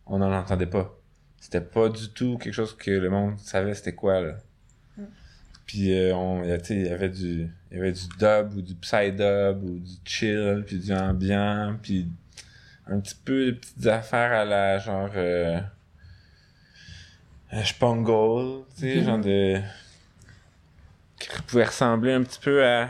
on 0.06 0.18
n'en 0.18 0.32
entendait 0.32 0.66
pas. 0.66 0.96
C'était 1.40 1.60
pas 1.60 1.88
du 1.88 2.08
tout 2.10 2.38
quelque 2.38 2.54
chose 2.54 2.76
que 2.76 2.90
le 2.90 3.10
monde 3.10 3.38
savait 3.38 3.74
c'était 3.74 3.94
quoi 3.94 4.20
là. 4.20 4.34
Puis 5.66 5.92
euh, 5.98 6.14
on, 6.14 6.42
il 6.44 6.50
y 6.50 6.52
a- 6.52 6.58
tu 6.58 6.66
sais, 6.66 6.76
il 6.76 6.86
y 6.86 6.90
avait 6.90 7.08
du, 7.08 7.48
il 7.70 7.76
y 7.76 7.80
avait 7.80 7.92
du 7.92 8.02
dub 8.18 8.54
ou 8.56 8.60
du 8.62 8.74
psy-dub 8.74 9.62
ou 9.64 9.78
du 9.78 9.92
chill, 10.04 10.62
puis 10.66 10.78
du 10.78 10.92
ambiant, 10.92 11.76
puis 11.82 12.06
un 12.86 13.00
petit 13.00 13.14
peu 13.24 13.46
de 13.46 13.50
petites 13.52 13.86
affaires 13.86 14.32
à 14.32 14.44
la 14.44 14.78
genre 14.78 15.10
euh, 15.16 15.58
euh, 17.52 17.62
Spangle, 17.64 18.64
tu 18.76 18.80
sais, 18.82 18.98
Ok. 18.98 19.04
genre 19.04 19.20
de 19.20 19.60
qui 21.28 21.42
pouvait 21.42 21.64
ressembler 21.64 22.12
un 22.12 22.22
petit 22.22 22.40
peu 22.40 22.64
à 22.64 22.88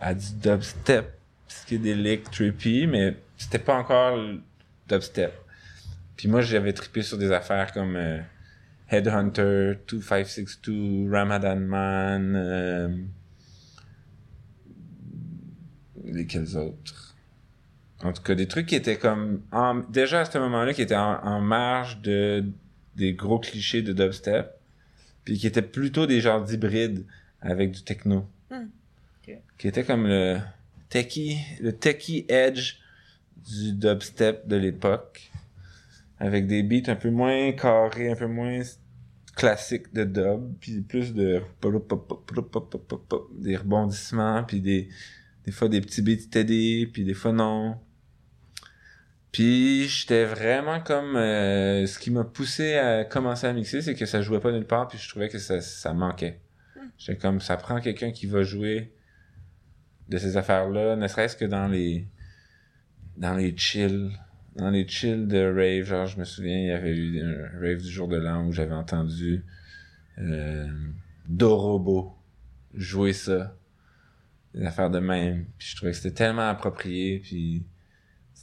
à 0.00 0.14
du 0.14 0.32
dubstep 0.40 1.12
psychédélique 1.48 2.30
trippy, 2.30 2.86
mais 2.86 3.16
c'était 3.36 3.58
pas 3.58 3.74
encore 3.76 4.18
dubstep. 4.88 5.32
Puis 6.16 6.28
moi 6.28 6.40
j'avais 6.40 6.72
trippé 6.72 7.02
sur 7.02 7.18
des 7.18 7.32
affaires 7.32 7.72
comme 7.72 7.96
euh, 7.96 8.18
Headhunter, 8.90 9.74
2562, 9.88 11.10
Ramadan 11.10 11.56
Man, 11.56 12.34
euh, 12.36 12.88
lesquels 16.04 16.56
autres? 16.56 17.14
En 18.02 18.12
tout 18.12 18.22
cas, 18.22 18.34
des 18.34 18.46
trucs 18.46 18.66
qui 18.66 18.76
étaient 18.76 18.98
comme, 18.98 19.42
en- 19.50 19.76
déjà 19.90 20.20
à 20.20 20.24
ce 20.24 20.38
moment-là, 20.38 20.72
qui 20.72 20.82
étaient 20.82 20.94
en, 20.96 21.20
en 21.24 21.40
marge 21.40 22.00
de, 22.00 22.44
des 22.94 23.14
gros 23.14 23.40
clichés 23.40 23.82
de 23.82 23.92
dubstep, 23.92 24.57
puis 25.28 25.36
qui 25.36 25.46
étaient 25.46 25.60
plutôt 25.60 26.06
des 26.06 26.22
genres 26.22 26.42
d'hybrides 26.42 27.04
avec 27.42 27.72
du 27.72 27.82
techno. 27.82 28.26
Hmm. 28.50 28.68
Ok. 29.20 29.36
Qui 29.58 29.68
étaient 29.68 29.84
comme 29.84 30.06
le 30.06 30.38
techie, 30.88 31.36
le 31.60 31.72
techie 31.72 32.24
edge 32.30 32.76
du 33.46 33.74
dubstep 33.74 34.48
de 34.48 34.56
l'époque 34.56 35.30
avec 36.18 36.46
des 36.46 36.62
beats 36.62 36.90
un 36.90 36.96
peu 36.96 37.10
moins 37.10 37.52
carrés, 37.52 38.10
un 38.10 38.16
peu 38.16 38.26
moins 38.26 38.62
classiques 39.36 39.92
de 39.92 40.04
dub, 40.04 40.54
puis 40.60 40.80
plus 40.80 41.12
de 41.12 41.42
des 43.38 43.56
rebondissements, 43.56 44.44
puis 44.44 44.62
des 44.62 44.88
des 45.44 45.52
fois 45.52 45.68
des 45.68 45.82
petits 45.82 46.00
beats 46.00 46.22
steady, 46.22 46.86
puis 46.86 47.04
des 47.04 47.12
fois 47.12 47.32
non. 47.32 47.76
Puis 49.32 49.88
j'étais 49.88 50.24
vraiment 50.24 50.80
comme 50.80 51.16
euh, 51.16 51.86
ce 51.86 51.98
qui 51.98 52.10
m'a 52.10 52.24
poussé 52.24 52.76
à 52.76 53.04
commencer 53.04 53.46
à 53.46 53.52
mixer, 53.52 53.82
c'est 53.82 53.94
que 53.94 54.06
ça 54.06 54.22
jouait 54.22 54.40
pas 54.40 54.52
nulle 54.52 54.66
part, 54.66 54.88
puis 54.88 54.98
je 54.98 55.08
trouvais 55.08 55.28
que 55.28 55.38
ça 55.38 55.60
ça 55.60 55.92
manquait. 55.92 56.40
J'étais 56.96 57.18
comme 57.18 57.40
ça 57.40 57.56
prend 57.56 57.80
quelqu'un 57.80 58.10
qui 58.10 58.26
va 58.26 58.42
jouer 58.42 58.92
de 60.08 60.16
ces 60.18 60.36
affaires-là, 60.36 60.96
ne 60.96 61.06
serait-ce 61.06 61.36
que 61.36 61.44
dans 61.44 61.68
les 61.68 62.08
dans 63.16 63.34
les 63.34 63.56
chill 63.56 64.10
dans 64.56 64.70
les 64.70 64.88
chill 64.88 65.28
de 65.28 65.44
rave, 65.44 65.86
genre 65.86 66.06
je 66.06 66.18
me 66.18 66.24
souviens, 66.24 66.58
il 66.58 66.66
y 66.66 66.72
avait 66.72 66.96
eu 66.96 67.22
un 67.22 67.60
rave 67.60 67.82
du 67.82 67.90
jour 67.90 68.08
de 68.08 68.16
l'an 68.16 68.46
où 68.46 68.52
j'avais 68.52 68.74
entendu 68.74 69.44
euh, 70.18 70.66
Dorobo 71.28 72.16
jouer 72.74 73.12
ça. 73.12 73.54
Des 74.54 74.64
affaires 74.64 74.90
de 74.90 74.98
même. 74.98 75.44
Puis 75.58 75.68
je 75.68 75.76
trouvais 75.76 75.92
que 75.92 75.98
c'était 75.98 76.14
tellement 76.14 76.48
approprié, 76.48 77.20
puis 77.20 77.64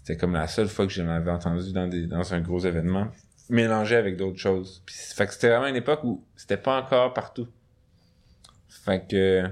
c'était 0.06 0.20
comme 0.20 0.34
la 0.34 0.48
seule 0.48 0.68
fois 0.68 0.86
que 0.86 0.94
je 0.94 1.02
m'avais 1.02 1.32
entendu 1.32 1.74
dans 1.74 1.88
des 1.88 2.06
dans 2.06 2.32
un 2.32 2.40
gros 2.40 2.60
événement, 2.60 3.08
mélangé 3.50 3.96
avec 3.96 4.18
d'autres 4.18 4.38
choses. 4.38 4.84
Puis 4.86 4.96
fait 4.96 5.26
que 5.26 5.34
c'était 5.34 5.50
vraiment 5.50 5.66
une 5.66 5.76
époque 5.76 6.04
où 6.04 6.24
c'était 6.36 6.58
pas 6.58 6.80
encore 6.80 7.12
partout. 7.16 7.48
Fait 8.70 9.04
que 9.10 9.50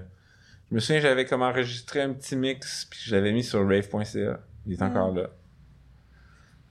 je 0.70 0.76
me 0.76 0.80
souviens, 0.80 1.02
j'avais 1.02 1.26
comme 1.26 1.42
enregistré 1.42 2.02
un 2.02 2.14
petit 2.14 2.36
mix, 2.36 2.86
puis 2.86 3.00
je 3.04 3.16
l'avais 3.16 3.32
mis 3.32 3.44
sur 3.44 3.68
rave.ca. 3.68 4.40
Il 4.68 4.74
est 4.74 4.82
encore 4.84 5.12
là 5.12 5.32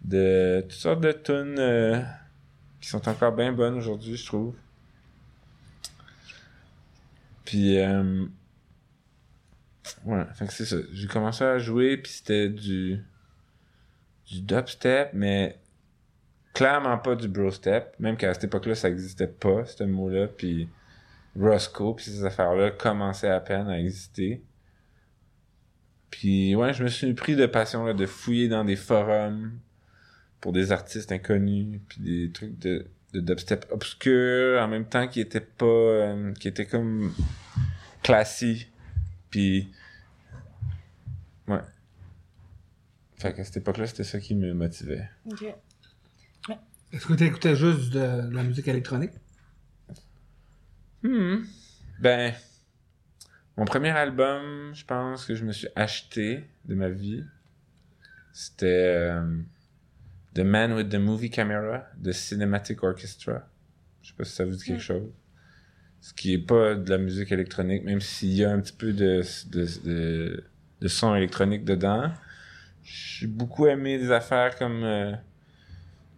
de 0.04 0.60
toutes 0.62 0.72
sortes 0.72 1.00
de 1.00 1.12
tunes 1.12 1.58
euh, 1.58 2.00
qui 2.80 2.88
sont 2.88 3.08
encore 3.08 3.32
bien 3.32 3.52
bonnes 3.52 3.74
aujourd'hui, 3.74 4.16
je 4.16 4.26
trouve. 4.26 4.54
Puis, 7.44 7.78
euh, 7.78 8.24
ouais, 10.04 10.24
fait 10.34 10.46
que 10.46 10.52
c'est 10.52 10.64
ça. 10.64 10.76
J'ai 10.92 11.08
commencé 11.08 11.44
à 11.44 11.58
jouer, 11.58 11.96
puis 11.96 12.12
c'était 12.12 12.48
du, 12.48 13.02
du 14.32 14.40
dubstep, 14.40 15.10
mais 15.12 15.58
clairement 16.54 16.98
pas 16.98 17.14
du 17.14 17.28
brostep, 17.28 17.94
même 17.98 18.16
qu'à 18.16 18.32
cette 18.32 18.44
époque-là, 18.44 18.74
ça 18.74 18.88
existait 18.88 19.28
pas, 19.28 19.64
ce 19.66 19.84
mot-là, 19.84 20.26
puis 20.26 20.68
Roscoe, 21.38 21.94
puis 21.96 22.06
ces 22.06 22.24
affaires-là 22.24 22.70
commençaient 22.70 23.30
à 23.30 23.40
peine 23.40 23.68
à 23.68 23.78
exister. 23.78 24.42
Puis 26.10 26.54
ouais, 26.54 26.72
je 26.72 26.82
me 26.82 26.88
suis 26.88 27.12
pris 27.14 27.36
de 27.36 27.46
passion 27.46 27.84
là, 27.84 27.94
de 27.94 28.06
fouiller 28.06 28.48
dans 28.48 28.64
des 28.64 28.76
forums 28.76 29.52
pour 30.40 30.52
des 30.52 30.72
artistes 30.72 31.12
inconnus, 31.12 31.80
puis 31.88 32.00
des 32.00 32.32
trucs 32.32 32.58
de, 32.58 32.86
de 33.12 33.20
dubstep 33.20 33.66
obscurs, 33.70 34.60
en 34.60 34.68
même 34.68 34.86
temps 34.86 35.08
qui 35.08 35.20
étaient 35.20 35.40
pas... 35.40 35.66
euh, 35.66 36.32
qui 36.34 36.48
étaient 36.48 36.66
comme 36.66 37.12
classiques, 38.02 38.70
puis 39.30 39.70
Fait 43.22 43.32
qu'à 43.32 43.44
cette 43.44 43.58
époque-là, 43.58 43.86
c'était 43.86 44.02
ça 44.02 44.18
qui 44.18 44.34
me 44.34 44.52
motivait. 44.52 45.08
Ok. 45.26 45.44
Est-ce 46.92 47.06
que 47.06 47.12
tu 47.12 47.24
écoutais 47.24 47.54
juste 47.54 47.92
de, 47.92 48.28
de 48.28 48.34
la 48.34 48.42
musique 48.42 48.66
électronique? 48.66 49.12
Hmm. 51.04 51.36
Ben, 52.00 52.34
mon 53.56 53.64
premier 53.64 53.90
album, 53.90 54.74
je 54.74 54.84
pense 54.84 55.24
que 55.24 55.36
je 55.36 55.44
me 55.44 55.52
suis 55.52 55.68
acheté 55.76 56.42
de 56.64 56.74
ma 56.74 56.88
vie, 56.88 57.22
c'était 58.32 58.66
euh, 58.66 59.38
The 60.34 60.40
Man 60.40 60.72
with 60.72 60.88
the 60.88 60.96
Movie 60.96 61.30
Camera 61.30 61.86
de 61.96 62.10
Cinematic 62.10 62.82
Orchestra. 62.82 63.48
Je 64.02 64.08
sais 64.08 64.14
pas 64.16 64.24
si 64.24 64.32
ça 64.32 64.44
vous 64.44 64.56
dit 64.56 64.64
quelque 64.64 64.82
chose. 64.82 65.12
Ce 66.00 66.12
qui 66.12 66.32
est 66.32 66.44
pas 66.44 66.74
de 66.74 66.90
la 66.90 66.98
musique 66.98 67.30
électronique, 67.30 67.84
même 67.84 68.00
s'il 68.00 68.32
y 68.32 68.44
a 68.44 68.50
un 68.50 68.58
petit 68.58 68.72
peu 68.72 68.92
de, 68.92 69.22
de, 69.48 69.66
de, 69.84 70.44
de 70.80 70.88
son 70.88 71.14
électronique 71.14 71.64
dedans. 71.64 72.12
J'ai 72.82 73.26
beaucoup 73.26 73.66
aimé 73.66 73.98
des 73.98 74.10
affaires 74.10 74.56
comme 74.56 74.82
euh, 74.82 75.12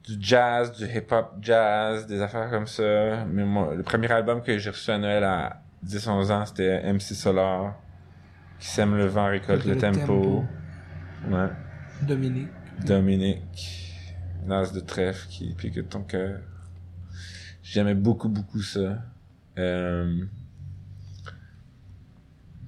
du 0.06 0.16
jazz, 0.18 0.72
du 0.72 0.84
hip-hop 0.84 1.34
jazz, 1.40 2.06
des 2.06 2.20
affaires 2.20 2.50
comme 2.50 2.66
ça. 2.66 3.24
Mais 3.26 3.44
moi, 3.44 3.74
le 3.74 3.82
premier 3.82 4.10
album 4.10 4.42
que 4.42 4.56
j'ai 4.58 4.70
reçu 4.70 4.90
à 4.90 4.98
Noël 4.98 5.24
à 5.24 5.62
10-11 5.86 6.32
ans, 6.32 6.46
c'était 6.46 6.92
MC 6.92 7.14
Solar, 7.14 7.74
qui 8.58 8.68
sème 8.68 8.96
le 8.96 9.06
vent, 9.06 9.26
récolte 9.28 9.64
le, 9.64 9.74
Le 9.74 9.80
tempo. 9.80 9.98
tempo. 9.98 10.44
Ouais. 11.30 11.48
Dominique. 12.02 12.48
Dominique, 12.84 14.02
Nas 14.46 14.70
de 14.72 14.80
trèfle 14.80 15.28
qui 15.28 15.54
pique 15.54 15.88
ton 15.88 16.02
cœur. 16.02 16.40
J'aimais 17.62 17.94
beaucoup, 17.94 18.28
beaucoup 18.28 18.60
ça. 18.60 19.02
Euh... 19.58 20.24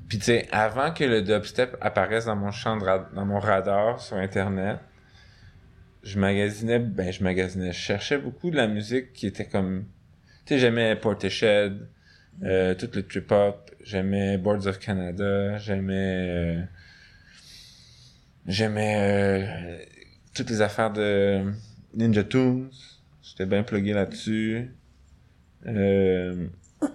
Puis 0.09 0.19
tu 0.19 0.25
sais, 0.27 0.49
avant 0.53 0.93
que 0.93 1.05
le 1.05 1.23
dubstep 1.23 1.77
apparaisse 1.81 2.27
dans 2.27 2.37
mon 2.37 2.53
champ 2.53 2.77
de 2.77 3.15
dans 3.15 3.25
mon 3.27 3.39
radar 3.41 4.01
sur 4.01 4.17
Internet, 4.17 4.79
je 6.03 6.19
magasinais, 6.19 6.79
ben 6.79 7.13
je 7.13 7.25
magasinais, 7.25 7.73
je 7.73 7.79
cherchais 7.79 8.19
beaucoup 8.19 8.51
de 8.51 8.57
la 8.57 8.69
musique 8.69 9.13
qui 9.13 9.27
était 9.27 9.47
comme, 9.47 9.85
tu 10.45 10.55
sais, 10.55 10.59
j'aimais 10.61 10.95
Portishead, 10.97 11.89
euh, 12.45 12.75
tout 12.75 12.89
le 12.95 13.03
trip-hop, 13.07 13.71
j'aimais 13.83 14.39
Boards 14.39 14.67
of 14.67 14.79
Canada, 14.79 15.59
j'aimais... 15.59 16.29
euh, 16.31 16.63
J'aimais 18.47 18.95
euh, 18.97 19.85
toutes 20.33 20.51
les 20.51 20.61
affaires 20.61 20.93
de 20.93 21.53
Ninja 21.95 22.23
Tunes. 22.23 22.71
J'étais 23.23 23.45
bien 23.47 23.65
plugué 23.65 23.93
là-dessus. 23.93 24.71
Euh, 25.67 26.47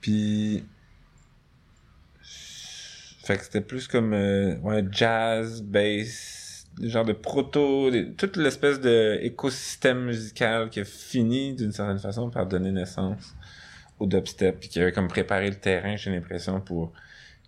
Puis... 0.00 0.64
Fait 3.26 3.36
que 3.38 3.44
c'était 3.44 3.60
plus 3.60 3.88
comme 3.88 4.12
euh, 4.12 4.56
ouais, 4.58 4.84
jazz, 4.90 5.62
bass, 5.62 6.66
des 6.78 6.88
genres 6.88 7.04
de 7.04 7.12
proto, 7.12 7.90
des- 7.90 8.12
toute 8.12 8.36
l'espèce 8.36 8.80
de 8.80 9.18
écosystème 9.22 10.04
musical 10.04 10.70
qui 10.70 10.80
a 10.80 10.84
fini 10.84 11.54
d'une 11.54 11.72
certaine 11.72 11.98
façon 11.98 12.30
par 12.30 12.46
donner 12.46 12.70
naissance 12.70 13.34
au 13.98 14.06
dubstep 14.06 14.60
puis 14.60 14.68
qui 14.68 14.78
avait 14.80 14.92
comme 14.92 15.08
préparé 15.08 15.48
le 15.48 15.56
terrain, 15.56 15.96
j'ai 15.96 16.10
l'impression, 16.10 16.60
pour 16.60 16.92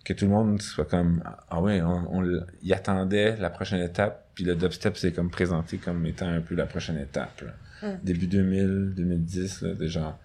que 0.03 0.13
tout 0.13 0.25
le 0.25 0.31
monde 0.31 0.61
soit 0.61 0.85
comme 0.85 1.21
ah 1.49 1.61
ouais 1.61 1.81
on, 1.81 2.17
on 2.17 2.41
y 2.63 2.73
attendait 2.73 3.35
la 3.37 3.49
prochaine 3.49 3.81
étape 3.81 4.29
puis 4.33 4.43
le 4.45 4.55
dubstep 4.55 4.97
s'est 4.97 5.11
comme 5.11 5.29
présenté 5.29 5.77
comme 5.77 6.05
étant 6.05 6.27
un 6.27 6.41
peu 6.41 6.55
la 6.55 6.65
prochaine 6.65 6.97
étape 6.97 7.41
là. 7.41 7.87
Mm. 7.89 7.99
début 8.03 8.27
2000 8.27 8.93
2010 8.95 9.61
là 9.61 9.73
genre 9.87 10.17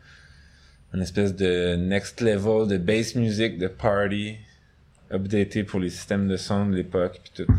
une 0.94 1.02
espèce 1.02 1.34
de 1.34 1.74
next 1.74 2.20
level 2.20 2.68
de 2.68 2.78
bass 2.78 3.16
music 3.16 3.58
de 3.58 3.66
party 3.66 4.36
updaté 5.12 5.64
pour 5.64 5.80
les 5.80 5.90
systèmes 5.90 6.28
de 6.28 6.36
son 6.36 6.66
de 6.66 6.74
l'époque 6.76 7.20
puis 7.22 7.44
tout 7.44 7.52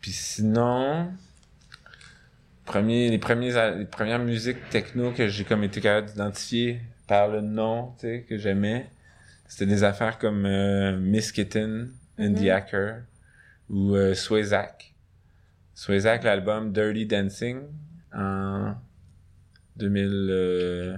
puis 0.00 0.12
sinon 0.12 1.12
premier 2.64 3.10
les 3.10 3.18
premiers 3.18 3.52
les 3.78 3.84
premières 3.84 4.18
musiques 4.18 4.68
techno 4.70 5.12
que 5.12 5.28
j'ai 5.28 5.44
comme 5.44 5.64
été 5.64 5.80
capable 5.80 6.08
d'identifier 6.08 6.80
par 7.06 7.28
le 7.28 7.40
nom 7.40 7.94
tu 7.98 8.06
sais 8.06 8.26
que 8.28 8.36
j'aimais 8.36 8.88
c'était 9.48 9.66
des 9.66 9.84
affaires 9.84 10.18
comme 10.18 10.44
euh, 10.44 10.96
Miss 10.98 11.32
Kitten 11.32 11.92
and 12.18 12.34
the 12.34 12.40
Mhm. 12.40 12.50
Hacker 12.50 13.02
ou 13.70 13.94
euh, 13.94 14.14
Swayzak. 14.14 14.94
Swayzak, 15.74 16.24
l'album 16.24 16.72
Dirty 16.72 17.06
Dancing 17.06 17.60
en 18.14 18.74
2000 19.76 20.08
euh, 20.30 20.96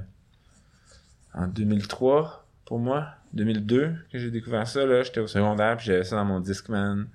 en 1.34 1.48
2003 1.48 2.46
pour 2.64 2.78
moi, 2.78 3.08
2002 3.34 3.94
que 4.12 4.18
j'ai 4.18 4.30
découvert 4.30 4.66
ça 4.66 4.84
là, 4.84 5.02
j'étais 5.02 5.20
au 5.20 5.26
secondaire 5.26 5.76
puis 5.76 5.86
j'avais 5.86 6.04
ça 6.04 6.16
dans 6.16 6.24
mon 6.24 6.40
Discman 6.40 7.06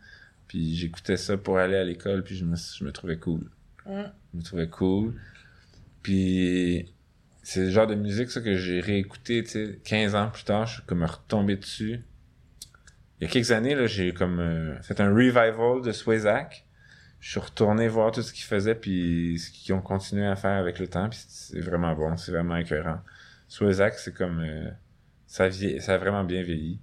puis 0.48 0.76
j'écoutais 0.76 1.18
ça 1.18 1.38
pour 1.38 1.58
aller 1.58 1.76
à 1.76 1.84
l'école 1.84 2.24
puis 2.24 2.36
je 2.36 2.46
me 2.46 2.56
je 2.56 2.84
me 2.84 2.92
trouvais 2.92 3.18
cool. 3.18 3.42
Mm. 3.86 4.04
Je 4.34 4.38
me 4.38 4.44
trouvais 4.44 4.68
cool. 4.68 5.16
Puis 6.02 6.94
c'est 7.42 7.66
le 7.66 7.70
genre 7.70 7.88
de 7.88 7.96
musique 7.96 8.30
ça 8.32 8.42
que 8.42 8.56
j'ai 8.56 8.80
réécouté, 8.80 9.44
tu 9.44 9.50
sais, 9.50 9.80
15 9.84 10.16
ans 10.16 10.30
plus 10.30 10.44
tard, 10.44 10.66
je 10.66 10.76
suis 10.76 10.84
comme 10.84 11.04
retombé 11.04 11.56
dessus. 11.56 12.02
Il 13.20 13.28
y 13.28 13.30
a 13.30 13.32
quelques 13.32 13.52
années 13.52 13.76
là, 13.76 13.88
j'ai 13.88 14.14
comme 14.14 14.40
euh, 14.40 14.82
fait 14.82 15.00
un 15.02 15.10
revival 15.10 15.82
de 15.84 15.92
Swayzak. 15.92 16.66
Je 17.20 17.32
suis 17.32 17.40
retourné 17.40 17.88
voir 17.88 18.12
tout 18.12 18.22
ce 18.22 18.34
qu'ils 18.34 18.44
faisaient 18.44 18.76
puis 18.76 19.40
ce 19.40 19.50
qu'ils 19.50 19.74
ont 19.74 19.82
continué 19.82 20.28
à 20.28 20.36
faire 20.36 20.58
avec 20.58 20.78
le 20.78 20.88
temps, 20.88 21.10
puis 21.10 21.20
c'est 21.28 21.62
vraiment 21.62 21.96
bon, 21.96 22.18
c'est 22.18 22.32
vraiment 22.32 22.58
écœurant. 22.58 23.00
Swayzak, 23.48 23.94
c'est 23.96 24.14
comme 24.14 24.42
euh, 24.42 24.70
ça 25.34 25.50
vie... 25.50 25.82
ça 25.82 25.96
a 25.96 25.98
vraiment 25.98 26.24
bien 26.24 26.44
vieilli. 26.44 26.80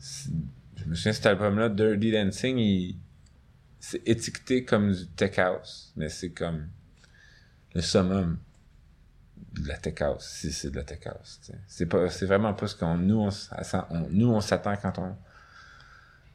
Je 0.00 0.84
me 0.86 0.94
souviens 0.94 1.12
cet 1.12 1.26
album-là, 1.26 1.68
Dirty 1.68 2.12
Dancing, 2.12 2.56
il 2.56 2.96
c'est 3.78 4.02
étiqueté 4.08 4.64
comme 4.64 4.92
du 4.92 5.06
tech 5.08 5.38
house, 5.38 5.92
mais 5.94 6.08
c'est 6.08 6.30
comme 6.30 6.66
le 7.74 7.82
summum 7.82 8.38
de 9.52 9.68
la 9.68 9.76
tech 9.76 10.00
house, 10.00 10.26
si 10.26 10.50
c'est 10.50 10.70
de 10.70 10.76
la 10.76 10.82
tech 10.84 11.06
house. 11.06 11.40
tu. 11.44 11.52
C'est 11.66 11.86
pas, 11.86 12.08
c'est 12.08 12.24
vraiment 12.24 12.54
pas 12.54 12.66
ce 12.68 12.74
qu'on 12.74 12.96
nous 12.96 13.28
on, 13.28 14.08
nous 14.10 14.28
on 14.28 14.40
s'attend 14.40 14.76
quand 14.76 14.98
on 14.98 15.14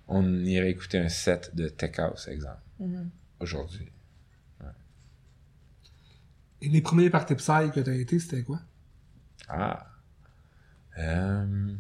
on 0.08 0.46
irait 0.46 0.70
écouter 0.70 1.00
un 1.00 1.10
set 1.10 1.56
de 1.56 1.68
tech 1.68 1.98
house, 1.98 2.28
exemple, 2.28 2.62
Mhm. 2.80 3.10
aujourd'hui. 3.40 3.92
Et 6.62 6.70
les 6.70 6.82
premiers 6.82 7.10
parties 7.10 7.36
psy 7.36 7.72
que 7.74 7.80
t'as 7.80 7.94
été, 7.96 8.20
c'était 8.20 8.44
quoi? 8.44 8.62
Ah. 9.50 9.93
Euh... 11.00 11.74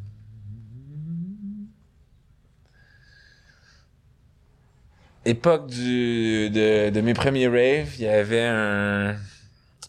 Époque 5.25 5.67
du, 5.67 6.49
de, 6.49 6.89
de 6.89 7.01
mes 7.01 7.13
premiers 7.13 7.47
raves, 7.47 7.95
il 7.97 8.03
y 8.03 8.07
avait 8.07 8.45
un, 8.45 9.15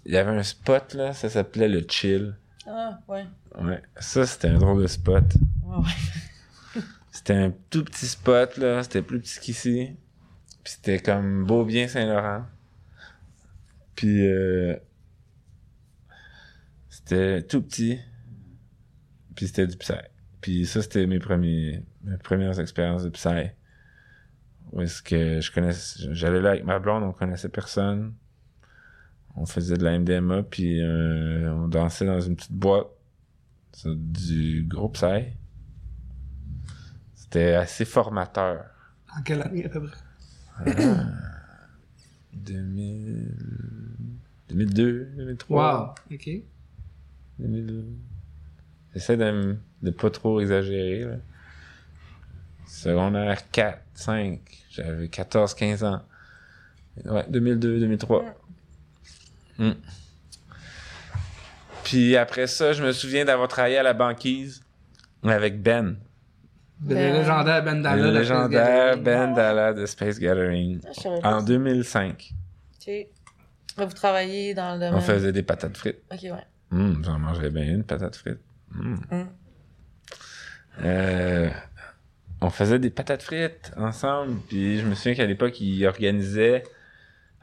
il 0.06 0.12
y 0.12 0.16
avait 0.16 0.30
un 0.30 0.42
spot, 0.42 0.94
là, 0.94 1.12
ça 1.12 1.28
s'appelait 1.28 1.68
le 1.68 1.84
chill. 1.88 2.36
Ah, 2.66 3.00
ouais. 3.08 3.26
Ouais. 3.60 3.82
Ça, 3.98 4.26
c'était 4.26 4.48
un 4.48 4.58
drôle 4.58 4.82
de 4.82 4.86
spot. 4.86 5.24
Ouais, 5.62 5.76
ouais. 5.76 6.82
C'était 7.10 7.34
un 7.34 7.52
tout 7.70 7.84
petit 7.84 8.06
spot, 8.06 8.56
là. 8.56 8.82
C'était 8.82 9.02
plus 9.02 9.20
petit 9.20 9.38
qu'ici. 9.40 9.96
Puis 10.62 10.74
c'était 10.74 10.98
comme 10.98 11.44
Beaubien 11.44 11.88
Saint-Laurent. 11.88 12.44
Puis 13.94 14.26
euh, 14.26 14.76
c'était 16.88 17.42
tout 17.42 17.62
petit. 17.62 18.00
Puis 19.34 19.48
c'était 19.48 19.66
du 19.66 19.76
Psy. 19.76 19.94
Puis 20.40 20.66
ça, 20.66 20.82
c'était 20.82 21.06
mes 21.06 21.18
premiers 21.18 21.82
mes 22.04 22.18
premières 22.18 22.60
expériences 22.60 23.02
de 23.04 23.10
Psy. 23.10 23.50
Où 24.72 24.80
est-ce 24.80 25.02
que 25.02 25.40
je 25.40 25.52
connaissais... 25.52 26.12
J'allais 26.12 26.40
là 26.40 26.50
avec 26.50 26.64
ma 26.64 26.78
blonde, 26.78 27.02
on 27.04 27.12
connaissait 27.12 27.48
personne. 27.48 28.14
On 29.36 29.46
faisait 29.46 29.76
de 29.76 29.84
la 29.84 29.98
MDMA, 29.98 30.42
puis 30.44 30.80
euh, 30.80 31.52
on 31.52 31.68
dansait 31.68 32.06
dans 32.06 32.20
une 32.20 32.36
petite 32.36 32.52
boîte. 32.52 32.86
sur 33.72 33.94
du 33.96 34.64
gros 34.68 34.88
Psy. 34.90 35.32
C'était 37.14 37.54
assez 37.54 37.84
formateur. 37.84 38.64
En 39.16 39.22
quelle 39.22 39.42
année 39.42 39.64
à 39.64 39.68
peu 39.68 39.86
près? 39.86 39.98
2000... 42.34 43.34
2002, 44.48 45.04
2003. 45.16 45.96
Wow, 46.10 46.14
ok. 46.14 46.30
2002. 47.38 47.86
J'essaie 48.94 49.16
de, 49.16 49.56
de 49.82 49.90
pas 49.90 50.10
trop 50.10 50.40
exagérer. 50.40 51.00
Là. 51.04 51.16
Secondaire 52.66 53.50
4, 53.50 53.78
5. 53.94 54.40
J'avais 54.70 55.08
14, 55.08 55.54
15 55.54 55.84
ans. 55.84 56.02
Ouais, 57.04 57.24
2002, 57.28 57.80
2003. 57.80 58.24
Mm. 59.58 59.70
Puis 61.84 62.16
après 62.16 62.46
ça, 62.46 62.72
je 62.72 62.82
me 62.84 62.92
souviens 62.92 63.24
d'avoir 63.24 63.48
travaillé 63.48 63.78
à 63.78 63.82
la 63.82 63.92
banquise 63.92 64.62
avec 65.22 65.60
Ben. 65.62 65.96
Le 66.86 66.94
Ben- 66.94 67.12
légendaire 67.14 67.62
Ben 67.64 67.82
Dalla. 67.82 67.96
le 68.02 68.12
de 68.12 68.18
légendaire 68.18 68.94
Space 68.94 69.02
Gathering. 69.02 69.04
Ben 69.04 69.34
Dalla 69.34 69.72
de 69.72 69.86
Space 69.86 70.18
Gathering. 70.18 70.80
Ah, 71.22 71.36
En 71.36 71.40
ça. 71.40 71.46
2005. 71.46 72.32
Ok. 72.80 72.92
Là, 73.76 73.86
vous 73.86 73.92
travaillez 73.92 74.54
dans 74.54 74.74
le 74.74 74.80
domaine? 74.80 74.94
On 74.94 75.00
faisait 75.00 75.32
des 75.32 75.42
patates 75.42 75.76
frites. 75.76 76.00
Ok, 76.12 76.20
ouais. 76.22 76.32
Hum, 76.72 77.02
j'en 77.04 77.18
mangerais 77.18 77.50
bien 77.50 77.64
une 77.64 77.84
patate 77.84 78.16
frite. 78.16 78.38
Hum. 78.78 79.00
Hum. 79.10 79.28
Euh, 80.82 81.50
on, 82.40 82.50
faisait 82.50 82.78
des 82.78 82.90
patates 82.90 83.22
frites 83.22 83.72
ensemble. 83.76 84.40
Puis 84.48 84.78
je 84.78 84.86
me 84.86 84.94
souviens 84.94 85.14
qu'à 85.14 85.26
l'époque, 85.26 85.60
il 85.60 85.86
organisait. 85.86 86.64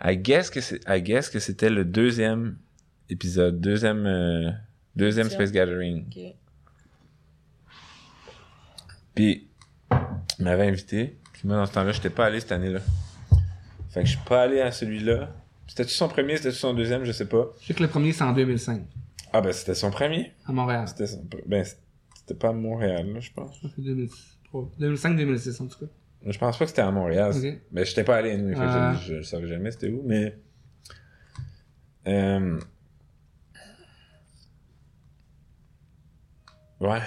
I 0.03 0.17
guess 0.17 0.49
que 0.49 0.61
c'est, 0.61 0.81
I 0.87 1.01
guess 1.01 1.29
que 1.29 1.39
c'était 1.39 1.69
le 1.69 1.85
deuxième 1.85 2.57
épisode, 3.09 3.61
deuxième, 3.61 4.05
euh, 4.05 4.49
deuxième 4.95 5.27
Tiens. 5.27 5.37
Space 5.37 5.51
Gathering. 5.51 6.05
Puis, 9.13 9.47
il 10.39 10.45
m'avait 10.45 10.67
invité. 10.67 11.17
Puis 11.33 11.43
moi, 11.45 11.57
dans 11.57 11.65
ce 11.65 11.73
temps-là, 11.73 11.91
j'étais 11.91 12.09
pas 12.09 12.25
allé 12.25 12.39
cette 12.39 12.51
année-là. 12.51 12.79
Fait 13.89 14.01
que 14.01 14.05
je 14.05 14.11
suis 14.11 14.25
pas 14.25 14.43
allé 14.43 14.61
à 14.61 14.71
celui-là. 14.71 15.29
C'était-tu 15.67 15.93
son 15.93 16.07
premier, 16.07 16.37
c'était-tu 16.37 16.57
son 16.57 16.73
deuxième, 16.73 17.03
je 17.03 17.11
sais 17.11 17.27
pas. 17.27 17.47
Je 17.61 17.67
sais 17.67 17.73
que 17.73 17.83
le 17.83 17.89
premier, 17.89 18.11
c'est 18.13 18.23
en 18.23 18.33
2005, 18.33 18.81
Ah 19.33 19.41
ben, 19.41 19.51
c'était 19.53 19.75
son 19.75 19.91
premier. 19.91 20.31
à 20.45 20.51
Montréal. 20.51 20.87
C'était 20.87 21.07
son... 21.07 21.25
Ben, 21.45 21.65
c'était 22.15 22.33
pas 22.35 22.49
à 22.49 22.53
Montréal, 22.53 23.13
là, 23.13 23.19
je 23.19 23.31
pense. 23.31 23.61
2005-2006, 24.79 25.61
en 25.63 25.67
tout 25.67 25.79
cas. 25.79 25.91
Je 26.25 26.37
pense 26.37 26.57
pas 26.57 26.65
que 26.65 26.69
c'était 26.69 26.81
à 26.81 26.91
Montréal. 26.91 27.33
Mais 27.71 27.85
j'étais 27.85 28.03
pas 28.03 28.17
allé, 28.17 28.35
que 28.37 28.53
Ah. 28.59 28.93
je, 28.95 29.15
je, 29.15 29.17
je 29.17 29.21
savais 29.23 29.47
jamais 29.47 29.71
c'était 29.71 29.89
où, 29.89 30.03
mais... 30.05 30.37
Euh... 32.07 32.59
Ouais. 36.79 36.99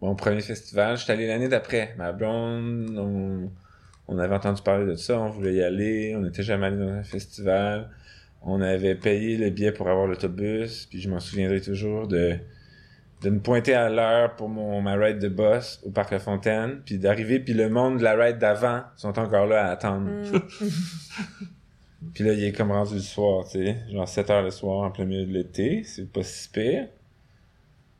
Mon 0.00 0.14
premier 0.16 0.40
festival, 0.40 0.96
j'étais 0.96 1.12
allé 1.12 1.26
l'année 1.26 1.48
d'après. 1.48 1.94
Ma 1.96 2.12
blonde, 2.12 2.90
on... 2.98 3.50
on 4.08 4.18
avait 4.18 4.34
entendu 4.34 4.62
parler 4.62 4.86
de 4.86 4.96
ça, 4.96 5.18
on 5.20 5.30
voulait 5.30 5.54
y 5.54 5.62
aller, 5.62 6.14
on 6.16 6.20
n'était 6.22 6.42
jamais 6.42 6.66
allé 6.66 6.76
dans 6.78 6.88
un 6.88 7.04
festival. 7.04 7.90
On 8.44 8.60
avait 8.60 8.94
payé 8.94 9.36
le 9.36 9.50
billet 9.50 9.72
pour 9.72 9.88
avoir 9.88 10.06
l'autobus, 10.06 10.86
puis 10.86 11.00
je 11.00 11.08
m'en 11.08 11.20
souviendrai 11.20 11.60
toujours 11.60 12.08
de 12.08 12.38
de 13.22 13.30
me 13.30 13.38
pointer 13.38 13.74
à 13.74 13.88
l'heure 13.88 14.34
pour 14.34 14.48
mon 14.48 14.82
ma 14.82 14.94
ride 14.94 15.18
de 15.18 15.28
boss 15.28 15.80
au 15.84 15.90
parc 15.90 16.10
La 16.10 16.18
Fontaine, 16.18 16.82
puis 16.84 16.98
d'arriver, 16.98 17.38
puis 17.38 17.54
le 17.54 17.68
monde 17.68 17.98
de 17.98 18.02
la 18.02 18.14
ride 18.14 18.38
d'avant 18.38 18.82
sont 18.96 19.16
encore 19.18 19.46
là 19.46 19.68
à 19.68 19.70
attendre. 19.70 20.10
Mm. 20.10 20.40
Puis 22.14 22.24
là, 22.24 22.32
il 22.32 22.42
est 22.42 22.52
comme 22.52 22.72
rendu 22.72 22.94
le 22.94 23.00
soir, 23.00 23.44
tu 23.44 23.64
sais, 23.64 23.76
genre 23.90 24.08
7 24.08 24.30
heures 24.30 24.42
le 24.42 24.50
soir 24.50 24.84
en 24.84 24.90
plein 24.90 25.04
milieu 25.04 25.24
de 25.24 25.32
l'été, 25.32 25.84
c'est 25.84 26.10
pas 26.10 26.24
si 26.24 26.48
pire. 26.48 26.88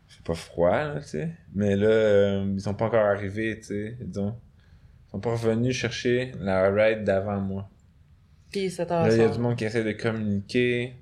C'est 0.09 0.25
pas 0.25 0.35
froid, 0.35 0.71
là, 0.71 1.01
tu 1.01 1.09
sais. 1.09 1.31
Mais 1.55 1.77
là, 1.77 1.87
euh, 1.87 2.53
ils 2.53 2.61
sont 2.61 2.75
pas 2.75 2.87
encore 2.87 3.07
arrivés, 3.07 3.59
tu 3.61 3.67
sais, 3.69 3.97
disons. 4.01 4.35
Ils 5.07 5.11
sont 5.13 5.21
pas 5.21 5.31
revenus 5.31 5.75
chercher 5.77 6.33
la 6.41 6.69
ride 6.71 7.05
d'avant 7.05 7.41
moi. 7.41 7.71
Puis 8.53 8.71
7 8.71 8.91
heures. 8.91 9.07
Là, 9.07 9.15
il 9.15 9.19
y 9.19 9.25
a 9.25 9.29
du 9.29 9.39
monde 9.39 9.57
qui 9.57 9.65
essaie 9.65 9.83
de 9.85 9.93
communiquer. 9.93 10.95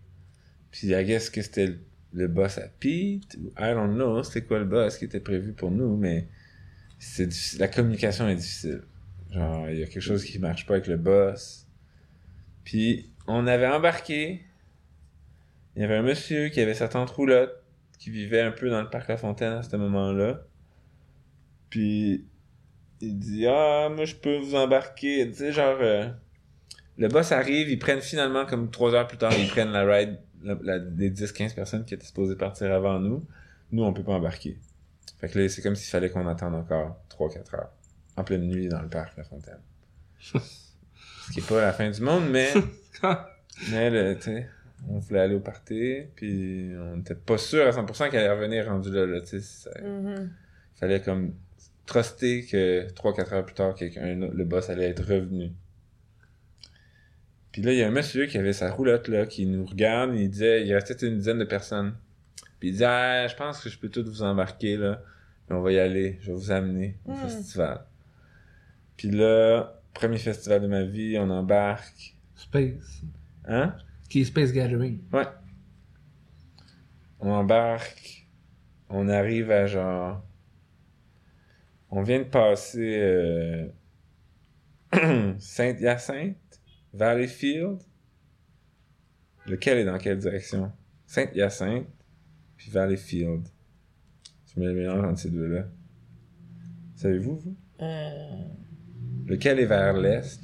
Puis, 0.70 0.88
I 0.88 1.04
guess 1.04 1.30
que 1.30 1.42
c'était 1.42 1.66
le, 1.66 1.78
le 2.14 2.28
boss 2.28 2.58
à 2.58 2.68
Pete. 2.68 3.36
ou 3.40 3.48
I 3.58 3.72
don't 3.74 3.94
know, 3.94 4.22
c'était 4.22 4.42
quoi 4.46 4.58
le 4.60 4.64
boss 4.64 4.96
qui 4.98 5.04
était 5.04 5.20
prévu 5.20 5.52
pour 5.52 5.70
nous, 5.70 5.96
mais 5.96 6.28
c'est 6.98 7.26
difficile. 7.26 7.58
La 7.60 7.68
communication 7.68 8.28
est 8.28 8.36
difficile. 8.36 8.82
Genre, 9.32 9.68
il 9.70 9.78
y 9.78 9.82
a 9.82 9.86
quelque 9.86 10.00
chose 10.00 10.24
qui 10.24 10.38
marche 10.38 10.64
pas 10.66 10.74
avec 10.74 10.86
le 10.86 10.96
boss. 10.96 11.66
Puis, 12.64 13.10
on 13.26 13.46
avait 13.46 13.66
embarqué. 13.66 14.42
Il 15.76 15.82
y 15.82 15.84
avait 15.84 15.96
un 15.96 16.02
monsieur 16.02 16.48
qui 16.48 16.60
avait 16.60 16.74
sa 16.74 16.88
tante 16.88 17.10
roulotte, 17.10 17.52
qui 17.98 18.10
vivait 18.10 18.40
un 18.40 18.50
peu 18.50 18.70
dans 18.70 18.82
le 18.82 18.90
parc 18.90 19.08
La 19.08 19.16
Fontaine 19.16 19.52
à 19.54 19.62
ce 19.62 19.76
moment-là. 19.76 20.42
Puis, 21.68 22.24
il 23.00 23.18
dit 23.18 23.46
Ah, 23.46 23.88
moi, 23.94 24.04
je 24.04 24.14
peux 24.14 24.36
vous 24.38 24.54
embarquer. 24.54 25.28
Tu 25.30 25.34
sais, 25.36 25.52
genre. 25.52 25.78
euh, 25.80 26.08
le 27.00 27.08
boss 27.08 27.32
arrive, 27.32 27.68
ils 27.68 27.78
prennent 27.78 28.00
finalement, 28.00 28.46
comme 28.46 28.70
trois 28.70 28.94
heures 28.94 29.08
plus 29.08 29.18
tard, 29.18 29.32
ils 29.36 29.48
prennent 29.48 29.72
la 29.72 29.84
ride 29.84 30.18
la, 30.42 30.56
la- 30.62 30.78
des 30.78 31.10
10-15 31.10 31.54
personnes 31.54 31.84
qui 31.84 31.94
étaient 31.94 32.06
supposées 32.06 32.36
partir 32.36 32.72
avant 32.72 32.98
nous. 33.00 33.26
Nous, 33.72 33.82
on 33.82 33.92
peut 33.92 34.02
pas 34.04 34.12
embarquer. 34.12 34.58
Fait 35.20 35.28
que 35.28 35.38
là, 35.38 35.48
c'est 35.48 35.60
comme 35.62 35.74
s'il 35.76 35.90
fallait 35.90 36.08
qu'on 36.10 36.26
attende 36.28 36.54
encore 36.54 37.02
3-4 37.10 37.54
heures. 37.56 37.70
En 38.16 38.24
pleine 38.24 38.46
nuit 38.46 38.68
dans 38.68 38.80
le 38.82 38.88
parc 38.88 39.16
La 39.16 39.24
Fontaine. 39.24 39.58
Ce 40.32 41.32
qui 41.32 41.40
est 41.40 41.48
pas 41.48 41.60
la 41.60 41.72
fin 41.72 41.90
du 41.90 42.00
monde, 42.00 42.24
mais, 42.30 42.52
mais 43.70 43.90
le, 43.90 44.16
tu 44.16 44.22
sais, 44.22 44.48
on 44.88 44.98
voulait 44.98 45.20
aller 45.20 45.34
au 45.34 45.40
party, 45.40 46.02
puis 46.16 46.72
on 46.76 46.96
n'était 46.96 47.14
pas 47.14 47.38
sûr 47.38 47.66
à 47.66 47.70
100% 47.70 48.10
qu'elle 48.10 48.20
allait 48.20 48.32
revenir 48.32 48.66
rendu 48.66 48.90
là, 48.90 49.06
là, 49.06 49.20
tu 49.20 49.26
sais. 49.26 49.40
ça- 49.40 49.80
Mhm. 49.82 50.30
fallait 50.74 51.00
comme 51.02 51.34
truster 51.86 52.44
que 52.46 52.88
3-4 52.92 53.32
heures 53.34 53.44
plus 53.44 53.54
tard, 53.54 53.74
quelqu'un, 53.74 54.14
le 54.14 54.44
boss 54.44 54.70
allait 54.70 54.88
être 54.90 55.04
revenu. 55.04 55.52
Puis 57.52 57.62
là, 57.62 57.72
il 57.72 57.78
y 57.78 57.82
a 57.82 57.88
un 57.88 57.92
monsieur 57.92 58.26
qui 58.26 58.38
avait 58.38 58.52
sa 58.52 58.70
roulotte 58.70 59.08
là, 59.08 59.26
qui 59.26 59.46
nous 59.46 59.64
regarde, 59.66 60.14
il 60.14 60.30
disait, 60.30 60.64
il 60.66 60.72
restait 60.74 61.06
une 61.06 61.16
dizaine 61.18 61.38
de 61.38 61.44
personnes. 61.44 61.94
Puis 62.60 62.68
il 62.68 62.72
disait, 62.72 62.84
ah, 62.86 63.26
je 63.26 63.34
pense 63.34 63.60
que 63.62 63.68
je 63.70 63.78
peux 63.78 63.88
tous 63.88 64.04
vous 64.04 64.22
embarquer 64.22 64.76
là, 64.76 65.02
puis 65.46 65.56
on 65.56 65.60
va 65.62 65.72
y 65.72 65.78
aller, 65.78 66.18
je 66.20 66.26
vais 66.28 66.32
vous 66.36 66.50
amener 66.52 66.96
au 67.06 67.12
Hmm. 67.12 67.16
festival. 67.16 67.84
Puis 68.96 69.10
là, 69.10 69.80
premier 69.94 70.18
festival 70.18 70.62
de 70.62 70.66
ma 70.68 70.82
vie, 70.84 71.16
on 71.18 71.28
embarque. 71.30 72.14
Space. 72.36 73.02
Hein? 73.46 73.74
Qui 74.08 74.20
est 74.20 74.24
Space 74.24 74.52
Gathering. 74.52 75.00
Ouais. 75.12 75.26
On 77.20 77.30
embarque. 77.30 78.26
On 78.88 79.08
arrive 79.08 79.50
à 79.50 79.66
genre. 79.66 80.22
On 81.90 82.02
vient 82.02 82.18
de 82.20 82.24
passer 82.24 82.98
euh... 83.00 83.66
Saint-Hyacinthe, 85.38 86.36
Valleyfield. 86.92 87.78
Lequel 89.46 89.78
est 89.78 89.84
dans 89.84 89.98
quelle 89.98 90.18
direction? 90.18 90.70
Saint-Hyacinthe, 91.06 91.86
puis 92.56 92.70
Valleyfield. 92.70 93.46
Je 94.54 94.60
me 94.60 94.66
le 94.66 94.74
mélange 94.74 95.04
entre 95.04 95.18
ces 95.18 95.30
deux-là. 95.30 95.64
Savez-vous, 96.96 97.36
vous? 97.36 97.56
Euh, 97.80 98.44
Lequel 99.26 99.58
est 99.60 99.66
vers 99.66 99.94
l'est? 99.94 100.40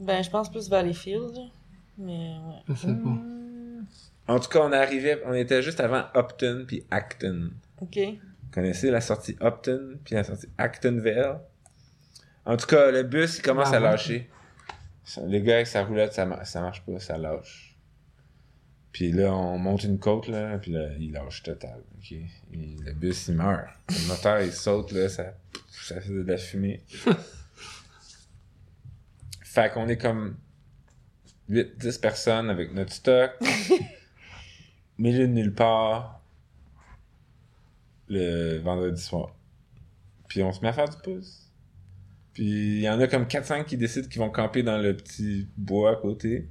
Ben, 0.00 0.22
je 0.22 0.30
pense 0.30 0.50
plus 0.50 0.68
Valleyfield. 0.68 1.34
là. 1.34 1.42
Mais 1.98 2.36
ouais. 2.38 2.62
Je 2.68 2.74
sais 2.74 2.94
pas. 2.94 4.32
En 4.32 4.38
tout 4.38 4.48
cas, 4.48 4.60
on 4.60 4.72
arrivait, 4.72 5.20
on 5.26 5.34
était 5.34 5.60
juste 5.62 5.80
avant 5.80 6.04
Upton 6.16 6.64
puis 6.66 6.84
Acton. 6.90 7.50
Ok. 7.80 7.96
Vous 7.98 8.50
connaissez 8.52 8.90
la 8.90 9.00
sortie 9.00 9.36
Upton 9.42 9.98
puis 10.04 10.14
la 10.14 10.24
sortie 10.24 10.46
Actonville? 10.56 11.36
En 12.46 12.56
tout 12.56 12.66
cas, 12.66 12.90
le 12.90 13.02
bus, 13.02 13.38
il 13.38 13.42
commence 13.42 13.68
Ah 13.72 13.76
à 13.76 13.80
ouais? 13.80 13.84
lâcher. 13.90 14.30
Le 15.16 15.38
gars 15.40 15.56
avec 15.56 15.66
sa 15.66 15.84
roulette, 15.84 16.12
ça, 16.12 16.44
ça 16.44 16.60
marche 16.60 16.82
pas, 16.82 17.00
ça 17.00 17.18
lâche. 17.18 17.76
Puis 18.92 19.12
là, 19.12 19.34
on 19.34 19.58
monte 19.58 19.84
une 19.84 19.98
côte, 19.98 20.28
là, 20.28 20.58
puis 20.58 20.72
là, 20.72 20.88
il 20.98 21.12
lâche 21.12 21.42
total. 21.42 21.82
ok? 21.98 22.12
Et 22.12 22.26
le 22.52 22.92
bus, 22.92 23.28
il 23.28 23.36
meurt. 23.36 23.68
Le 23.88 24.08
moteur, 24.08 24.40
il 24.40 24.52
saute, 24.52 24.92
là, 24.92 25.08
ça, 25.08 25.34
ça 25.70 26.00
fait 26.00 26.10
de 26.10 26.22
la 26.22 26.36
fumée. 26.36 26.82
fait 29.42 29.72
qu'on 29.72 29.88
est 29.88 29.98
comme 29.98 30.36
8-10 31.50 32.00
personnes 32.00 32.50
avec 32.50 32.72
notre 32.72 32.92
stock. 32.92 33.32
milieu 34.98 35.26
de 35.26 35.32
nulle 35.32 35.54
part. 35.54 36.20
Le 38.08 38.58
vendredi 38.58 39.00
soir. 39.00 39.34
Puis 40.28 40.42
on 40.42 40.52
se 40.52 40.60
met 40.60 40.68
à 40.68 40.72
faire 40.72 40.88
du 40.88 40.96
pouce. 40.98 41.49
Puis 42.32 42.44
il 42.78 42.80
y 42.80 42.88
en 42.88 43.00
a 43.00 43.06
comme 43.06 43.24
4-5 43.24 43.64
qui 43.64 43.76
décident 43.76 44.08
qu'ils 44.08 44.20
vont 44.20 44.30
camper 44.30 44.62
dans 44.62 44.78
le 44.78 44.96
petit 44.96 45.48
bois 45.56 45.92
à 45.92 45.96
côté. 45.96 46.48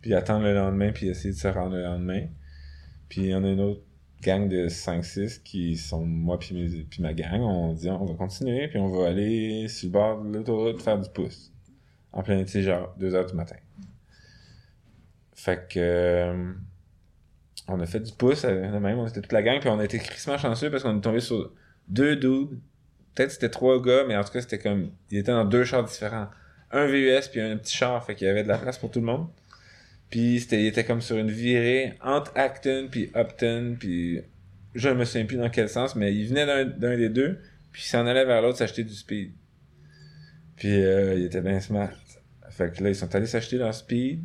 Puis 0.00 0.14
attendre 0.14 0.44
le 0.44 0.54
lendemain, 0.54 0.92
puis 0.92 1.08
essayer 1.08 1.34
de 1.34 1.38
se 1.38 1.48
rendre 1.48 1.76
le 1.76 1.82
lendemain. 1.82 2.26
Puis 3.08 3.22
il 3.22 3.26
y 3.28 3.34
en 3.34 3.44
a 3.44 3.48
une 3.48 3.60
autre 3.60 3.82
gang 4.22 4.48
de 4.48 4.68
5-6 4.68 5.42
qui 5.42 5.76
sont 5.76 6.04
moi 6.04 6.38
puis, 6.38 6.86
puis 6.88 7.02
ma 7.02 7.12
gang. 7.14 7.40
On 7.40 7.72
dit 7.74 7.90
on 7.90 8.04
va 8.04 8.14
continuer, 8.14 8.68
puis 8.68 8.78
on 8.78 8.88
va 8.88 9.08
aller 9.08 9.68
sur 9.68 9.88
le 9.88 9.92
bord 9.92 10.22
de 10.22 10.38
l'autoroute 10.38 10.82
faire 10.82 10.98
du 10.98 11.08
pouce. 11.10 11.52
En 12.12 12.22
plein 12.22 12.38
été, 12.38 12.62
genre 12.62 12.94
2h 12.98 13.30
du 13.30 13.36
matin. 13.36 13.56
Fait 15.34 15.68
que... 15.68 15.78
euh, 15.78 16.52
on 17.68 17.80
a 17.80 17.86
fait 17.86 18.00
du 18.00 18.12
pouce, 18.12 18.44
euh, 18.44 18.80
même, 18.80 18.98
on 18.98 19.06
était 19.06 19.20
toute 19.20 19.32
la 19.32 19.42
gang, 19.42 19.60
puis 19.60 19.68
on 19.68 19.78
a 19.78 19.84
été 19.84 19.98
crissement 19.98 20.36
chanceux 20.36 20.70
parce 20.70 20.82
qu'on 20.82 20.98
est 20.98 21.00
tombé 21.00 21.20
sur 21.20 21.52
deux 21.88 22.16
dudes. 22.16 22.58
Peut-être 23.14 23.32
c'était 23.32 23.48
trois 23.48 23.82
gars, 23.82 24.04
mais 24.06 24.16
en 24.16 24.24
tout 24.24 24.32
cas, 24.32 24.40
c'était 24.40 24.58
comme. 24.58 24.90
Ils 25.10 25.18
étaient 25.18 25.32
dans 25.32 25.44
deux 25.44 25.64
chars 25.64 25.84
différents. 25.84 26.28
Un 26.70 26.86
VUS 26.86 27.28
puis 27.30 27.40
un 27.40 27.56
petit 27.56 27.76
char, 27.76 28.04
fait 28.04 28.14
qu'il 28.14 28.26
y 28.26 28.30
avait 28.30 28.44
de 28.44 28.48
la 28.48 28.58
place 28.58 28.78
pour 28.78 28.90
tout 28.90 29.00
le 29.00 29.06
monde. 29.06 29.28
Puis 30.10 30.40
c'était, 30.40 30.60
il 30.60 30.66
était 30.66 30.84
comme 30.84 31.00
sur 31.00 31.16
une 31.16 31.30
virée 31.30 31.94
entre 32.02 32.32
Acton 32.34 32.88
puis 32.90 33.10
Upton, 33.16 33.76
puis 33.78 34.20
je 34.74 34.88
me 34.88 35.04
souviens 35.04 35.24
plus 35.24 35.36
dans 35.36 35.50
quel 35.50 35.68
sens, 35.68 35.96
mais 35.96 36.14
il 36.14 36.28
venait 36.28 36.46
d'un, 36.46 36.96
des 36.96 37.08
deux, 37.08 37.40
puis 37.72 37.82
il 37.84 37.88
s'en 37.88 38.06
allait 38.06 38.24
vers 38.24 38.42
l'autre 38.42 38.58
s'acheter 38.58 38.84
du 38.84 38.94
speed. 38.94 39.32
Puis 40.56 40.82
euh, 40.82 41.14
il 41.14 41.24
était 41.24 41.40
bien 41.40 41.60
smart. 41.60 41.90
Fait 42.50 42.72
que 42.72 42.82
là, 42.82 42.90
ils 42.90 42.96
sont 42.96 43.12
allés 43.14 43.26
s'acheter 43.26 43.56
leur 43.56 43.74
speed. 43.74 44.22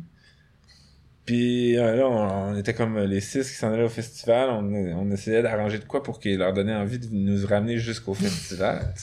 Puis 1.26 1.76
euh, 1.76 1.96
là, 1.96 2.08
on, 2.08 2.52
on 2.52 2.56
était 2.56 2.72
comme 2.72 2.98
les 3.00 3.20
six 3.20 3.50
qui 3.50 3.56
s'en 3.56 3.72
allaient 3.72 3.82
au 3.82 3.88
festival. 3.88 4.48
On, 4.50 4.64
on 4.64 5.10
essayait 5.10 5.42
d'arranger 5.42 5.78
de 5.78 5.84
quoi 5.84 6.02
pour 6.02 6.20
qu'ils 6.20 6.38
leur 6.38 6.52
donnaient 6.52 6.74
envie 6.74 7.00
de 7.00 7.08
nous 7.10 7.46
ramener 7.46 7.78
jusqu'au 7.78 8.14
festival. 8.14 8.94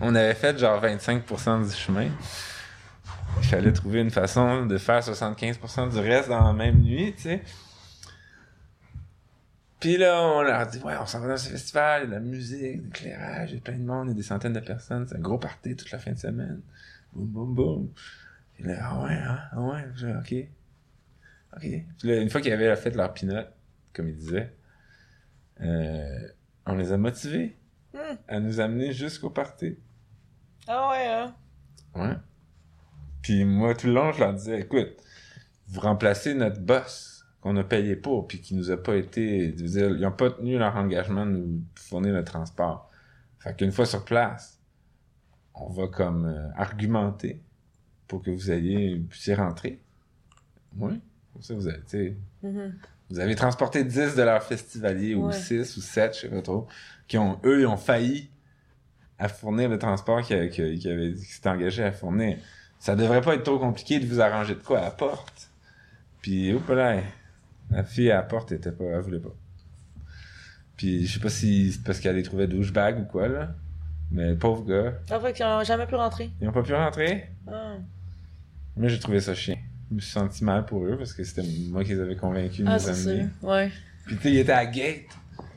On 0.00 0.14
avait 0.14 0.34
fait 0.34 0.58
genre 0.58 0.82
25% 0.82 1.68
du 1.68 1.74
chemin. 1.74 2.08
Il 3.38 3.44
fallait 3.44 3.72
trouver 3.72 4.00
une 4.00 4.10
façon 4.10 4.66
de 4.66 4.78
faire 4.78 5.00
75% 5.00 5.92
du 5.92 5.98
reste 5.98 6.28
dans 6.28 6.46
la 6.46 6.52
même 6.52 6.80
nuit, 6.80 7.14
tu 7.16 7.22
sais. 7.22 7.42
Puis 9.80 9.96
là, 9.96 10.22
on 10.22 10.42
leur 10.42 10.66
dit, 10.68 10.78
ouais, 10.78 10.94
on 11.00 11.06
s'en 11.06 11.20
va 11.20 11.28
dans 11.28 11.36
ce 11.36 11.50
festival, 11.50 12.02
il 12.02 12.04
y 12.04 12.14
a 12.14 12.18
de 12.18 12.24
la 12.24 12.30
musique, 12.30 12.82
de 12.82 12.86
l'éclairage, 12.86 13.50
il 13.50 13.54
y 13.56 13.58
a 13.58 13.60
plein 13.60 13.78
de 13.78 13.84
monde, 13.84 14.06
il 14.06 14.10
y 14.10 14.12
a 14.12 14.16
des 14.16 14.22
centaines 14.22 14.52
de 14.52 14.60
personnes, 14.60 15.06
c'est 15.08 15.16
un 15.16 15.20
gros 15.20 15.38
party 15.38 15.74
toute 15.74 15.90
la 15.90 15.98
fin 15.98 16.12
de 16.12 16.18
semaine. 16.18 16.60
Boum, 17.12 17.26
boum, 17.26 17.54
boum. 17.54 17.88
Puis 18.54 18.64
là, 18.64 18.78
ah 18.80 19.02
ouais, 19.02 19.12
hein, 19.12 19.38
ah 19.50 19.60
ouais, 19.60 19.84
ok. 20.20 20.48
Ok. 21.56 21.60
Puis 21.62 22.08
là, 22.08 22.16
une 22.16 22.30
fois 22.30 22.40
qu'ils 22.40 22.52
avaient 22.52 22.74
fait 22.76 22.94
leur 22.94 23.12
pinote, 23.12 23.52
comme 23.92 24.08
ils 24.08 24.16
disaient, 24.16 24.52
euh, 25.60 26.28
on 26.66 26.74
les 26.76 26.92
a 26.92 26.96
motivés 26.96 27.56
Hmm. 27.94 28.16
à 28.26 28.40
nous 28.40 28.58
amener 28.58 28.92
jusqu'au 28.94 29.28
party. 29.28 29.76
Ah 30.66 30.88
ouais, 30.90 31.06
hein? 31.06 31.34
Ouais. 31.94 32.16
Puis 33.20 33.44
moi, 33.44 33.74
tout 33.74 33.86
le 33.86 33.92
long, 33.92 34.12
je 34.12 34.20
leur 34.20 34.32
disais, 34.32 34.60
écoute, 34.60 34.96
vous 35.68 35.80
remplacez 35.80 36.32
notre 36.32 36.58
boss 36.58 37.22
qu'on 37.42 37.54
a 37.58 37.64
payé 37.64 37.94
pour, 37.96 38.26
puis 38.26 38.40
qui 38.40 38.54
nous 38.54 38.70
a 38.70 38.82
pas 38.82 38.96
été... 38.96 39.54
je 39.54 39.62
veux 39.62 39.68
dire, 39.68 39.90
ils 39.90 40.00
n'ont 40.00 40.10
pas 40.12 40.30
tenu 40.30 40.56
leur 40.56 40.74
engagement 40.76 41.26
de 41.26 41.32
nous 41.32 41.62
fournir 41.74 42.14
le 42.14 42.24
transport. 42.24 42.90
Fait 43.40 43.54
qu'une 43.54 43.72
fois 43.72 43.84
sur 43.84 44.06
place, 44.06 44.58
on 45.52 45.68
va 45.68 45.86
comme 45.88 46.24
euh, 46.24 46.48
argumenter 46.56 47.42
pour 48.08 48.22
que 48.22 48.30
vous 48.30 48.50
ayez 48.50 48.96
puissiez 49.00 49.34
rentrer. 49.34 49.82
Oui. 50.78 50.98
Ça, 51.40 51.54
vous 51.54 51.66
avez, 51.68 52.16
Mhm. 52.42 52.74
vous 53.10 53.18
avez 53.18 53.34
transporté 53.34 53.84
10 53.84 54.14
de 54.14 54.22
leurs 54.22 54.42
festivaliers, 54.42 55.14
ou 55.14 55.26
Ouais. 55.26 55.32
6 55.32 55.76
ou 55.76 55.80
7, 55.80 56.14
je 56.14 56.20
sais 56.20 56.28
pas 56.28 56.42
trop, 56.42 56.66
qui 57.08 57.18
ont, 57.18 57.38
eux, 57.44 57.60
ils 57.62 57.66
ont 57.66 57.76
failli 57.76 58.28
à 59.18 59.28
fournir 59.28 59.68
le 59.68 59.78
transport 59.78 60.22
qu'ils 60.22 60.50
qui, 60.50 60.78
qui 60.78 60.88
avaient 60.90 61.12
qui 61.14 61.24
s'étaient 61.24 61.48
engagés 61.48 61.84
à 61.84 61.92
fournir. 61.92 62.38
Ça 62.78 62.96
devrait 62.96 63.20
pas 63.20 63.34
être 63.34 63.44
trop 63.44 63.58
compliqué 63.58 63.98
de 64.00 64.06
vous 64.06 64.20
arranger 64.20 64.54
de 64.54 64.60
quoi 64.60 64.78
à 64.80 64.82
la 64.82 64.90
porte. 64.90 65.50
Puis, 66.20 66.52
oups 66.52 66.68
là, 66.70 67.00
la 67.70 67.84
fille 67.84 68.10
à 68.10 68.16
la 68.16 68.22
porte 68.22 68.52
était 68.52 68.72
pas, 68.72 68.84
elle 68.84 69.00
voulait 69.00 69.20
pas. 69.20 69.34
Puis, 70.76 71.06
je 71.06 71.14
sais 71.14 71.20
pas 71.20 71.28
si 71.28 71.72
c'est 71.72 71.82
parce 71.84 72.00
qu'elle 72.00 72.16
les 72.16 72.22
trouvait 72.22 72.46
douchebag 72.46 72.98
ou 73.00 73.04
quoi, 73.04 73.28
là. 73.28 73.54
Mais 74.10 74.34
pauvre 74.34 74.64
gars, 74.64 74.94
Ah, 75.10 75.20
fait 75.20 75.32
qu'ils 75.32 75.44
ont 75.46 75.62
jamais 75.64 75.86
pu 75.86 75.94
rentrer. 75.94 76.30
ils 76.40 76.48
ont 76.48 76.52
pas 76.52 76.62
pu 76.62 76.74
rentrer? 76.74 77.30
Ah, 77.46 77.76
Mais 78.76 78.88
j'ai 78.88 78.98
trouvé 78.98 79.20
ça 79.20 79.34
chiant. 79.34 79.58
Je 79.92 79.96
me 79.96 80.00
suis 80.00 80.10
senti 80.12 80.42
mal 80.42 80.64
pour 80.64 80.86
eux 80.86 80.96
parce 80.96 81.12
que 81.12 81.22
c'était 81.22 81.46
moi 81.68 81.84
qui 81.84 81.90
les 81.90 82.00
avais 82.00 82.16
convaincus 82.16 82.64
de 82.64 82.70
ah 82.70 82.74
nous 82.74 82.78
c'est 82.80 83.10
amener. 83.10 83.28
ça. 83.42 83.46
Ouais. 83.46 83.70
Puis 84.06 84.16
tu 84.16 84.22
sais, 84.22 84.30
il 84.30 84.38
était 84.38 84.52
à 84.52 84.64
la 84.64 84.66
gate, 84.70 85.02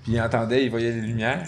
puis 0.04 0.12
il 0.12 0.22
entendait, 0.22 0.66
il 0.66 0.70
voyait 0.70 0.92
les 0.92 1.02
lumières, 1.02 1.48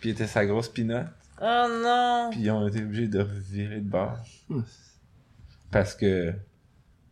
puis 0.00 0.10
il 0.10 0.12
était 0.12 0.28
sa 0.28 0.46
grosse 0.46 0.68
pinotte, 0.68 1.08
Oh 1.42 1.66
non! 1.82 2.28
puis 2.30 2.42
ils 2.42 2.50
ont 2.52 2.68
été 2.68 2.82
obligés 2.84 3.08
de 3.08 3.18
revirer 3.20 3.80
de 3.80 3.88
bord. 3.88 4.16
Parce 5.72 5.96
que 5.96 6.32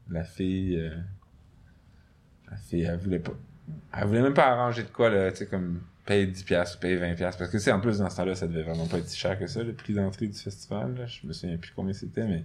la 0.09 0.23
fille, 0.23 0.77
euh, 0.79 0.95
la 2.49 2.57
fille, 2.57 2.83
elle 2.83 2.99
voulait 2.99 3.19
pas. 3.19 3.33
Elle 3.97 4.07
voulait 4.07 4.23
même 4.23 4.35
pas 4.35 4.47
arranger 4.53 4.85
de 4.85 4.89
quoi, 4.89 5.11
là, 5.11 5.33
tu 5.33 5.39
sais, 5.39 5.47
comme 5.47 5.81
payer 6.07 6.27
10$ 6.29 6.45
piastres 6.45 6.77
ou 6.79 6.81
payer 6.81 6.97
20$. 6.97 7.17
piastres. 7.17 7.39
Parce 7.39 7.51
que, 7.51 7.57
tu 7.57 7.63
sais, 7.65 7.73
en 7.73 7.81
plus, 7.81 7.99
dans 7.99 8.09
ce 8.09 8.17
temps-là, 8.17 8.37
ça 8.37 8.47
devait 8.47 8.63
vraiment 8.63 8.87
pas 8.87 8.99
être 8.99 9.09
si 9.09 9.19
cher 9.19 9.37
que 9.37 9.49
ça, 9.49 9.65
le 9.65 9.73
prix 9.75 9.95
d'entrée 9.95 10.29
du 10.29 10.39
festival, 10.39 10.95
là. 10.97 11.07
Je 11.07 11.27
me 11.27 11.33
souviens 11.33 11.57
plus 11.57 11.73
combien 11.75 11.93
c'était, 11.93 12.25
mais 12.25 12.45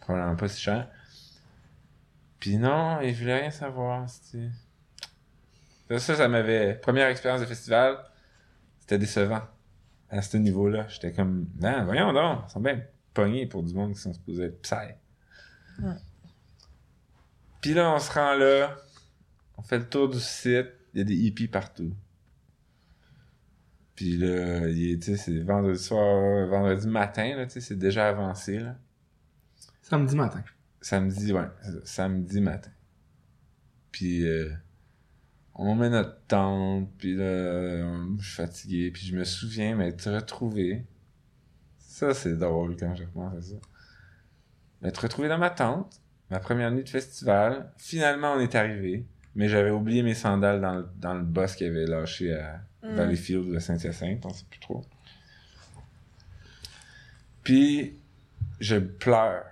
probablement 0.00 0.36
pas 0.36 0.48
si 0.48 0.60
cher. 0.60 0.88
Puis 2.40 2.56
non, 2.56 3.00
il 3.02 3.14
voulait 3.14 3.40
rien 3.40 3.50
savoir, 3.50 4.08
c'était... 4.08 4.48
Ça, 5.90 5.98
ça, 5.98 6.14
ça 6.16 6.28
m'avait... 6.28 6.74
Première 6.74 7.08
expérience 7.08 7.40
de 7.42 7.46
festival, 7.46 7.98
c'était 8.80 8.98
décevant. 8.98 9.42
À 10.08 10.22
ce 10.22 10.36
niveau-là, 10.38 10.88
j'étais 10.88 11.12
comme, 11.12 11.48
non, 11.60 11.84
voyons 11.84 12.12
donc, 12.12 12.44
ils 12.48 12.50
sont 12.50 12.60
bien 12.60 12.82
pognés 13.12 13.46
pour 13.46 13.62
du 13.62 13.74
monde 13.74 13.92
qui 13.92 14.00
sont 14.00 14.14
supposés 14.14 14.44
être 14.44 14.62
psy. 14.62 14.74
Ouais. 15.82 15.94
Puis 17.60 17.74
là, 17.74 17.94
on 17.94 17.98
se 17.98 18.10
rend 18.10 18.34
là, 18.34 18.74
on 19.58 19.62
fait 19.62 19.78
le 19.78 19.88
tour 19.88 20.08
du 20.08 20.18
site, 20.18 20.68
il 20.94 20.98
y 20.98 21.00
a 21.02 21.04
des 21.04 21.14
hippies 21.14 21.48
partout. 21.48 21.94
Puis 23.94 24.16
là, 24.16 24.66
il 24.68 24.92
est, 24.92 25.02
tu 25.02 25.14
sais, 25.14 25.16
c'est 25.18 25.38
vendredi 25.40 25.78
soir, 25.78 26.46
vendredi 26.48 26.88
matin, 26.88 27.36
là, 27.36 27.44
tu 27.44 27.52
sais, 27.52 27.60
c'est 27.60 27.78
déjà 27.78 28.08
avancé, 28.08 28.58
là. 28.58 28.76
Samedi 29.82 30.16
matin. 30.16 30.42
Samedi, 30.80 31.32
ouais, 31.32 31.48
samedi 31.84 32.40
matin. 32.40 32.70
Puis 33.92 34.26
euh, 34.26 34.50
on 35.54 35.74
met 35.74 35.90
notre 35.90 36.18
tente, 36.26 36.90
puis 36.96 37.14
là, 37.14 37.24
euh, 37.24 38.06
je 38.18 38.26
suis 38.26 38.36
fatigué, 38.36 38.90
puis 38.90 39.06
je 39.06 39.16
me 39.16 39.24
souviens 39.24 39.76
m'être 39.76 40.10
retrouvé. 40.10 40.84
Ça, 41.78 42.14
c'est 42.14 42.36
drôle 42.36 42.76
quand 42.76 42.94
je 42.94 43.04
repense 43.04 43.34
à 43.36 43.42
ça. 43.42 43.56
M'être 44.80 44.98
retrouvé 44.98 45.28
dans 45.28 45.38
ma 45.38 45.50
tente, 45.50 46.00
ma 46.30 46.40
première 46.40 46.70
nuit 46.70 46.84
de 46.84 46.88
festival. 46.88 47.70
Finalement, 47.76 48.32
on 48.32 48.40
est 48.40 48.54
arrivé, 48.54 49.04
mais 49.34 49.48
j'avais 49.48 49.70
oublié 49.70 50.02
mes 50.02 50.14
sandales 50.14 50.60
dans 50.60 50.76
le, 50.76 50.88
dans 50.96 51.14
le 51.14 51.22
boss 51.22 51.56
qui 51.56 51.64
avait 51.64 51.84
lâché 51.84 52.34
à 52.34 52.62
Mm. 52.82 52.94
Valleyfield 52.94 53.48
ou 53.48 53.56
à 53.56 53.60
Saint-Hyacinthe, 53.60 54.24
on 54.24 54.32
sait 54.32 54.44
plus 54.48 54.60
trop. 54.60 54.84
Puis, 57.42 57.98
je 58.60 58.76
pleure. 58.76 59.44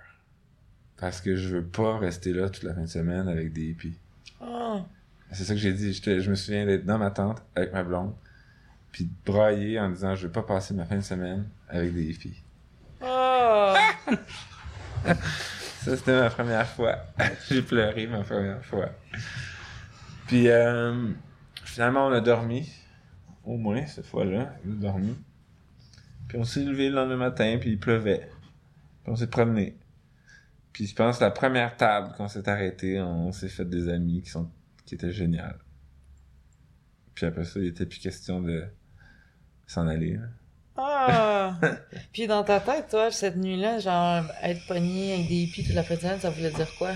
Parce 0.99 1.21
que 1.21 1.35
je 1.35 1.55
veux 1.55 1.63
pas 1.63 1.97
rester 1.97 2.33
là 2.33 2.49
toute 2.49 2.63
la 2.63 2.73
fin 2.73 2.81
de 2.81 2.87
semaine 2.87 3.27
avec 3.27 3.53
des 3.53 3.69
hippies. 3.69 3.97
Oh. 4.41 4.81
C'est 5.31 5.43
ça 5.43 5.53
que 5.53 5.59
j'ai 5.59 5.73
dit. 5.73 5.93
Je 5.93 6.29
me 6.29 6.35
souviens 6.35 6.65
d'être 6.65 6.85
dans 6.85 6.97
ma 6.97 7.11
tente 7.11 7.41
avec 7.55 7.71
ma 7.71 7.83
blonde, 7.83 8.13
puis 8.91 9.05
de 9.05 9.11
brailler 9.25 9.79
en 9.79 9.89
disant 9.89 10.15
je 10.15 10.27
veux 10.27 10.31
pas 10.31 10.43
passer 10.43 10.73
ma 10.73 10.85
fin 10.85 10.97
de 10.97 11.01
semaine 11.01 11.47
avec 11.69 11.93
des 11.93 12.03
hippies. 12.03 12.43
Oh. 13.01 13.73
Ça, 15.79 15.95
c'était 15.95 16.19
ma 16.19 16.29
première 16.29 16.67
fois. 16.67 16.97
j'ai 17.49 17.61
pleuré 17.61 18.05
ma 18.07 18.21
première 18.21 18.63
fois. 18.65 18.89
Puis, 20.27 20.49
euh, 20.49 21.07
finalement, 21.63 22.07
on 22.07 22.11
a 22.11 22.19
dormi. 22.19 22.69
Au 23.45 23.55
moins, 23.55 23.85
cette 23.85 24.05
fois-là, 24.05 24.53
on 24.67 24.73
a 24.73 24.75
dormi. 24.75 25.15
Puis 26.27 26.37
on 26.37 26.43
s'est 26.43 26.63
levé 26.63 26.89
le 26.89 26.95
lendemain 26.95 27.15
matin, 27.15 27.57
puis 27.59 27.71
il 27.71 27.79
pleuvait. 27.79 28.29
Puis 29.03 29.13
on 29.13 29.15
s'est 29.15 29.27
promené. 29.27 29.75
Puis 30.73 30.87
je 30.87 30.95
pense 30.95 31.19
la 31.19 31.31
première 31.31 31.75
table, 31.77 32.13
quand 32.17 32.25
on 32.25 32.27
s'est 32.27 32.47
arrêté, 32.47 33.01
on 33.01 33.31
s'est 33.31 33.49
fait 33.49 33.65
des 33.65 33.89
amis 33.89 34.21
qui 34.21 34.29
sont 34.29 34.49
qui 34.85 34.95
étaient 34.95 35.11
géniales. 35.11 35.59
Puis 37.13 37.25
après 37.25 37.45
ça, 37.45 37.59
il 37.59 37.67
était 37.67 37.85
plus 37.85 37.99
question 37.99 38.41
de 38.41 38.65
s'en 39.67 39.87
aller. 39.87 40.13
là. 40.13 40.27
Ah! 40.77 41.59
Puis 42.13 42.25
dans 42.27 42.43
ta 42.43 42.59
tête, 42.59 42.87
toi, 42.89 43.11
cette 43.11 43.35
nuit-là, 43.35 43.79
genre, 43.79 44.23
être 44.41 44.65
pogné 44.67 45.13
avec 45.13 45.27
des 45.27 45.35
hippies 45.35 45.65
toute 45.65 45.75
la 45.75 45.83
fin 45.83 45.95
de 45.95 45.99
semaine, 45.99 46.19
ça 46.19 46.29
voulait 46.29 46.51
dire 46.51 46.73
quoi? 46.77 46.93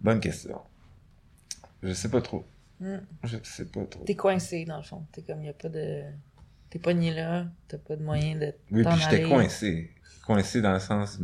Bonne 0.00 0.20
question. 0.20 0.60
Je 1.82 1.92
sais 1.92 2.08
pas 2.08 2.20
trop. 2.22 2.46
Hmm. 2.78 2.98
Je 3.24 3.38
sais 3.42 3.66
pas 3.66 3.84
trop. 3.86 4.04
T'es 4.04 4.14
coincé, 4.14 4.64
dans 4.64 4.76
le 4.76 4.82
fond. 4.84 5.04
T'es 5.10 5.22
comme, 5.22 5.42
y 5.42 5.48
a 5.48 5.52
pas 5.52 5.68
de... 5.68 6.04
T'es 6.76 6.82
pogné 6.82 7.14
là, 7.14 7.46
t'as 7.68 7.78
pas 7.78 7.96
de 7.96 8.02
moyen 8.02 8.36
de 8.36 8.52
Oui, 8.70 8.84
puis 8.84 9.00
j'étais 9.00 9.22
coincé. 9.22 9.90
Coincé 10.26 10.60
dans 10.60 10.74
le 10.74 10.78
sens. 10.78 11.18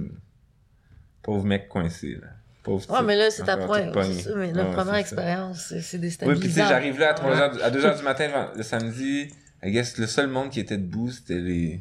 Pauvre 1.22 1.44
mec 1.44 1.68
coincé, 1.68 2.14
là. 2.14 2.28
Pauvre 2.62 2.88
Ouais, 2.90 3.02
mais 3.02 3.16
là, 3.16 3.30
c'est 3.30 3.42
ta 3.44 3.58
première, 3.58 3.92
mais 4.34 4.52
la 4.54 4.64
première 4.64 4.94
expérience, 4.94 5.66
c'est 5.68 5.82
c'est 5.82 5.98
Oui, 5.98 6.02
déstabilisant. 6.04 6.40
puis 6.40 6.48
tu 6.48 6.54
sais, 6.54 6.66
j'arrive 6.66 6.98
là 6.98 7.10
à 7.10 7.14
3 7.14 7.30
Ouais. 7.30 7.36
heures, 7.36 7.62
à 7.64 7.70
2 7.70 7.84
heures 7.84 7.96
du 7.98 8.02
matin, 8.02 8.50
le 8.56 8.62
samedi. 8.62 9.28
I 9.62 9.70
guess 9.72 9.98
le 9.98 10.06
seul 10.06 10.28
monde 10.28 10.48
qui 10.48 10.58
était 10.58 10.78
debout, 10.78 11.10
c'était 11.10 11.38
les, 11.38 11.80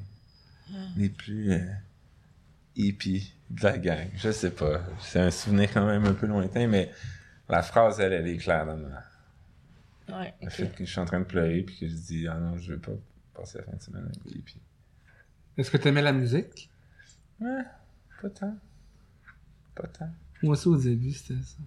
les 0.98 1.08
plus 1.10 1.54
euh, 1.54 1.60
hippies 2.76 3.34
de 3.52 3.64
la 3.64 3.78
gang. 3.78 4.08
Je 4.18 4.32
sais 4.32 4.52
pas. 4.52 4.82
C'est 5.00 5.20
un 5.20 5.32
souvenir 5.32 5.72
quand 5.74 5.86
même 5.86 6.04
un 6.06 6.14
peu 6.14 6.28
lointain, 6.28 6.68
mais 6.68 6.92
la 7.48 7.62
phrase, 7.64 8.02
elle, 8.02 8.12
elle 8.12 8.28
est 8.28 8.38
claire 8.38 8.66
dans 8.66 8.76
ma. 8.76 9.02
Ouais, 10.20 10.34
Le 10.42 10.50
fait 10.50 10.68
que 10.76 10.84
je 10.84 10.92
suis 10.92 11.00
en 11.00 11.06
train 11.06 11.20
de 11.22 11.26
pleurer, 11.26 11.62
puis 11.62 11.78
que 11.80 11.88
je 11.88 11.94
dis, 11.94 12.28
ah 12.28 12.36
non, 12.38 12.58
je 12.58 12.74
veux 12.74 12.80
pas 12.80 12.92
passer 13.42 13.58
la 13.60 13.64
fin 13.66 13.76
de 13.78 13.82
semaine 13.82 14.04
avec. 14.26 14.58
Est-ce 15.58 15.72
que 15.72 15.78
t'aimais 15.78 16.02
la 16.02 16.14
musique? 16.14 16.70
Ouais, 17.40 17.64
pas 18.22 18.30
tant. 18.30 18.56
Pas 19.76 19.88
tant. 19.88 20.10
Moi 20.44 20.54
aussi, 20.54 20.68
au 20.68 20.78
début, 20.78 21.12
c'était 21.12 21.42
ça. 21.44 21.58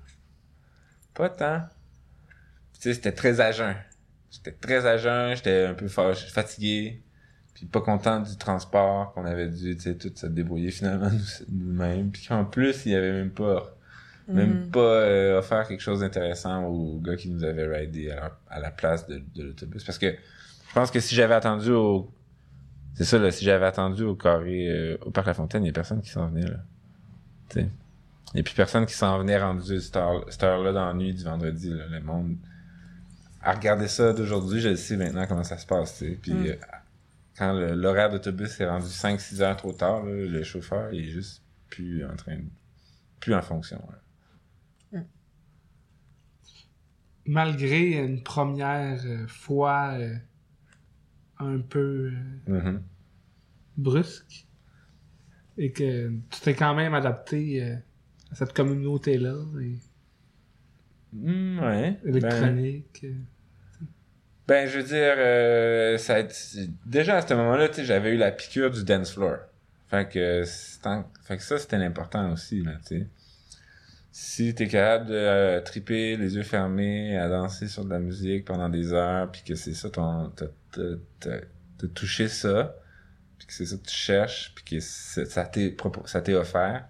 Pas 1.14 1.28
tant. 1.28 1.62
Tu 2.74 2.80
sais, 2.80 2.94
c'était 2.94 3.12
très 3.12 3.40
à 3.40 3.52
jeun. 3.52 3.74
J'étais 4.30 4.52
très 4.52 4.84
à 4.86 4.96
jeun, 4.96 5.36
j'étais 5.36 5.64
un 5.66 5.74
peu 5.74 5.86
fatigué, 5.88 7.02
puis 7.54 7.66
pas 7.66 7.80
content 7.80 8.20
du 8.20 8.36
transport 8.36 9.12
qu'on 9.12 9.24
avait 9.26 9.48
dû, 9.48 9.76
tu 9.76 9.82
sais, 9.82 9.94
tout 9.96 10.10
se 10.14 10.26
débrouiller 10.26 10.70
finalement 10.72 11.08
nous- 11.10 11.46
nous-mêmes. 11.56 12.10
Puis 12.10 12.26
qu'en 12.26 12.44
plus, 12.44 12.84
il 12.86 12.92
y 12.92 12.94
avait 12.96 13.12
même 13.12 13.30
pas, 13.30 13.76
même 14.26 14.64
Mhm. 14.64 14.70
pas 14.70 14.80
euh, 14.80 15.38
offert 15.38 15.68
quelque 15.68 15.80
chose 15.82 16.00
d'intéressant 16.00 16.64
aux 16.64 16.98
gars 16.98 17.14
qui 17.16 17.30
nous 17.30 17.44
avaient 17.44 17.66
ridé 17.78 18.10
à 18.10 18.16
la, 18.16 18.38
à 18.48 18.60
la 18.60 18.70
place 18.72 19.06
de, 19.06 19.22
de 19.36 19.42
l'autobus. 19.44 19.84
Parce 19.84 19.98
que 19.98 20.16
je 20.74 20.80
pense 20.80 20.90
que 20.90 20.98
si 20.98 21.14
j'avais 21.14 21.34
attendu 21.34 21.70
au... 21.70 22.10
C'est 22.94 23.04
ça, 23.04 23.16
là, 23.18 23.30
si 23.30 23.44
j'avais 23.44 23.64
attendu 23.66 24.02
au 24.02 24.16
carré, 24.16 24.68
euh, 24.68 24.96
au 25.02 25.12
Parc 25.12 25.28
La 25.28 25.34
Fontaine, 25.34 25.62
il 25.62 25.66
y 25.68 25.70
a 25.70 25.72
personne 25.72 26.00
qui 26.02 26.10
s'en 26.10 26.26
venait, 26.26 26.48
là. 26.48 26.56
Tu 27.48 27.60
n'y 27.60 28.40
a 28.40 28.42
plus 28.42 28.54
personne 28.56 28.84
qui 28.84 28.94
s'en 28.94 29.16
venait 29.20 29.38
rendu 29.40 29.80
cette 29.80 29.96
heure- 29.96 30.24
cette 30.28 30.42
heure-là 30.42 30.72
dans 30.72 30.86
la 30.86 30.94
nuit 30.94 31.14
du 31.14 31.22
vendredi. 31.22 31.70
Là. 31.70 31.86
Le 31.88 32.00
monde. 32.00 32.36
À 33.40 33.52
regarder 33.52 33.86
ça 33.86 34.12
d'aujourd'hui, 34.12 34.60
je 34.60 34.74
sais 34.74 34.96
maintenant 34.96 35.28
comment 35.28 35.44
ça 35.44 35.58
se 35.58 35.66
passe. 35.66 35.98
tu 35.98 36.06
sais. 36.08 36.18
Puis 36.20 36.32
Mm. 36.34 36.46
euh, 36.46 36.56
quand 37.38 37.52
l'horaire 37.52 38.10
d'autobus 38.10 38.58
est 38.60 38.66
rendu 38.68 38.86
5-6 38.88 39.42
heures 39.42 39.56
trop 39.56 39.72
tard, 39.72 40.02
là, 40.04 40.12
le 40.12 40.42
chauffeur 40.42 40.92
il 40.92 41.08
est 41.08 41.12
juste 41.12 41.44
plus 41.70 42.04
en 42.04 42.16
train 42.16 42.34
de. 42.36 42.44
plus 43.20 43.34
en 43.34 43.42
fonction. 43.42 43.80
là. 44.92 45.00
malgré 47.26 47.92
une 48.04 48.22
première 48.22 49.00
euh, 49.06 49.26
fois 49.26 49.94
euh, 49.94 50.14
un 51.38 51.58
peu 51.58 52.10
euh, 52.48 52.60
Mhm. 52.60 52.82
brusque, 53.76 54.46
et 55.58 55.72
que 55.72 56.08
tu 56.30 56.40
t'es 56.40 56.54
quand 56.54 56.74
même 56.74 56.94
adapté 56.94 57.62
euh, 57.62 57.76
à 58.30 58.34
cette 58.34 58.52
communauté-là, 58.52 59.36
et 59.60 59.78
Mm, 61.12 61.58
ouais. 61.60 61.98
Ben, 62.02 62.08
électronique. 62.16 63.00
euh. 63.04 63.14
ben, 64.48 64.68
je 64.68 64.78
veux 64.78 64.84
dire, 64.84 65.14
euh, 65.16 65.96
ça 65.96 66.16
déjà 66.84 67.18
à 67.18 67.22
ce 67.26 67.34
moment-là, 67.34 67.68
j'avais 67.84 68.14
eu 68.14 68.16
la 68.16 68.32
piqûre 68.32 68.70
du 68.72 68.82
dance 68.82 69.12
floor. 69.12 69.36
Fait 69.86 70.08
que, 70.08 70.42
fait 71.22 71.40
ça, 71.40 71.58
c'était 71.58 71.78
l'important 71.78 72.32
aussi, 72.32 72.62
là, 72.62 72.72
tu 72.84 72.98
sais. 72.98 73.06
Si 74.16 74.54
t'es 74.54 74.68
capable 74.68 75.06
de 75.06 75.14
euh, 75.14 75.60
triper 75.60 76.16
les 76.16 76.36
yeux 76.36 76.44
fermés, 76.44 77.18
à 77.18 77.28
danser 77.28 77.66
sur 77.66 77.84
de 77.84 77.90
la 77.90 77.98
musique 77.98 78.44
pendant 78.44 78.68
des 78.68 78.92
heures, 78.92 79.28
puis 79.32 79.42
que 79.42 79.56
c'est 79.56 79.74
ça 79.74 79.90
ton, 79.90 80.30
t'as, 80.36 80.46
t'as, 80.70 80.82
t'as- 81.18 81.40
t'as 81.78 81.86
touché 81.88 82.28
ça, 82.28 82.76
puis 83.36 83.48
que 83.48 83.52
c'est 83.52 83.66
ça 83.66 83.76
que 83.76 83.82
tu 83.82 83.94
cherches, 83.96 84.52
puis 84.54 84.64
que 84.64 84.78
ça 84.80 85.44
t'est, 85.46 85.76
ça 86.04 86.20
t'est 86.20 86.34
offert, 86.34 86.84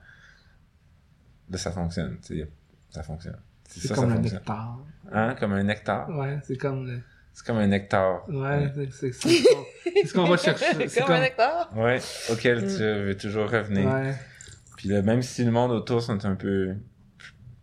là, 1.48 1.56
ça 1.56 1.70
fonctionne, 1.72 2.18
tu 2.20 2.40
sais. 2.40 2.50
Ça 2.90 3.02
fonctionne. 3.02 3.38
C'est 3.70 3.88
ça, 3.88 3.94
comme 3.94 4.04
ça 4.04 4.10
un 4.10 4.16
fonctionne. 4.16 4.38
nectar. 4.40 4.78
Hein, 5.10 5.34
comme 5.40 5.52
un 5.54 5.62
nectar? 5.62 6.08
Ouais, 6.10 6.38
c'est 6.44 6.56
comme 6.58 6.86
le... 6.86 7.00
C'est 7.32 7.46
comme 7.46 7.56
un 7.56 7.66
nectar. 7.66 8.28
Ouais, 8.28 8.70
c'est- 8.74 8.90
c'est 8.92 9.12
c'est 9.12 9.28
ce 9.30 9.48
qu'on- 9.48 9.64
c'est 9.82 10.06
ce 10.06 10.12
qu'on 10.14 10.24
va 10.24 10.36
chercher. 10.36 10.88
C'est 10.88 11.00
Comme 11.00 11.12
un 11.16 11.20
nectar. 11.20 11.72
Ouais, 11.74 12.00
auquel 12.30 12.58
Mm. 12.66 12.68
tu 12.68 12.78
veux 13.06 13.16
toujours 13.16 13.50
revenir. 13.50 13.90
Ouais. 13.90 14.14
Puis 14.76 14.90
là, 14.90 15.00
même 15.00 15.22
si 15.22 15.42
le 15.42 15.50
monde 15.50 15.70
autour 15.72 16.02
sont 16.02 16.22
un 16.26 16.34
peu 16.34 16.76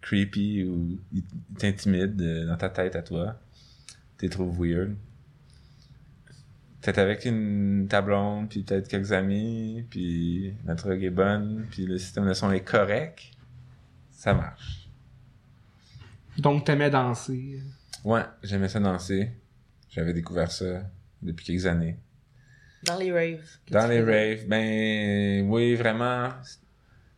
creepy 0.02 0.64
ou 0.64 1.00
ils 1.14 1.24
t'intimident 1.58 2.22
euh, 2.24 2.46
dans 2.48 2.58
ta 2.58 2.70
tête 2.70 2.96
à 2.96 3.02
toi, 3.02 3.40
t'es 4.18 4.30
trouves 4.30 4.58
weird. 4.60 4.96
Peut-être 6.82 6.98
avec 6.98 7.26
une 7.26 7.88
ta 7.88 8.02
blonde, 8.02 8.50
puis 8.50 8.64
peut-être 8.64 8.88
quelques 8.88 9.12
amis, 9.12 9.86
puis 9.90 10.54
la 10.66 10.74
drogue 10.74 11.04
est 11.04 11.12
bonne, 11.12 11.68
puis 11.70 11.86
le 11.86 12.00
système 12.00 12.28
de 12.28 12.34
son 12.34 12.52
est 12.52 12.66
correct, 12.66 13.32
ça 14.10 14.34
marche. 14.34 14.90
Donc, 16.38 16.66
t'aimais 16.66 16.90
danser. 16.90 17.62
Ouais, 18.04 18.24
j'aimais 18.42 18.70
ça 18.70 18.80
danser. 18.80 19.32
J'avais 19.90 20.14
découvert 20.14 20.52
ça 20.52 20.84
depuis 21.22 21.46
quelques 21.46 21.68
années. 21.68 21.98
Dans 22.84 22.98
les 22.98 23.12
raves. 23.12 23.46
Dans 23.70 23.88
les 23.88 24.02
raves, 24.02 24.48
ben 24.48 25.48
oui, 25.48 25.76
vraiment, 25.76 26.30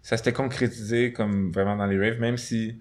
ça 0.03 0.17
s'était 0.17 0.33
concrétisé 0.33 1.11
comme 1.13 1.51
vraiment 1.51 1.75
dans 1.75 1.85
les 1.87 1.97
raves, 1.97 2.19
même 2.19 2.37
si 2.37 2.79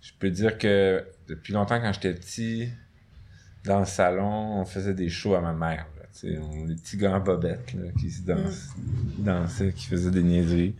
je 0.00 0.12
peux 0.18 0.30
dire 0.30 0.56
que 0.56 1.04
depuis 1.28 1.52
longtemps, 1.52 1.80
quand 1.80 1.92
j'étais 1.92 2.14
petit, 2.14 2.70
dans 3.64 3.80
le 3.80 3.84
salon, 3.86 4.60
on 4.60 4.64
faisait 4.64 4.94
des 4.94 5.08
shows 5.10 5.34
à 5.34 5.40
ma 5.40 5.52
mère. 5.52 5.86
Là, 5.98 6.38
on, 6.40 6.64
des 6.66 6.74
petits 6.76 6.96
gars 6.96 7.12
en 7.12 7.24
là, 7.24 7.56
qui 7.98 8.10
se 8.10 8.22
dansent, 8.22 8.70
qui 9.16 9.22
dansaient, 9.22 9.72
qui 9.72 9.86
faisaient 9.86 10.10
des 10.10 10.22
niaiseries. 10.22 10.74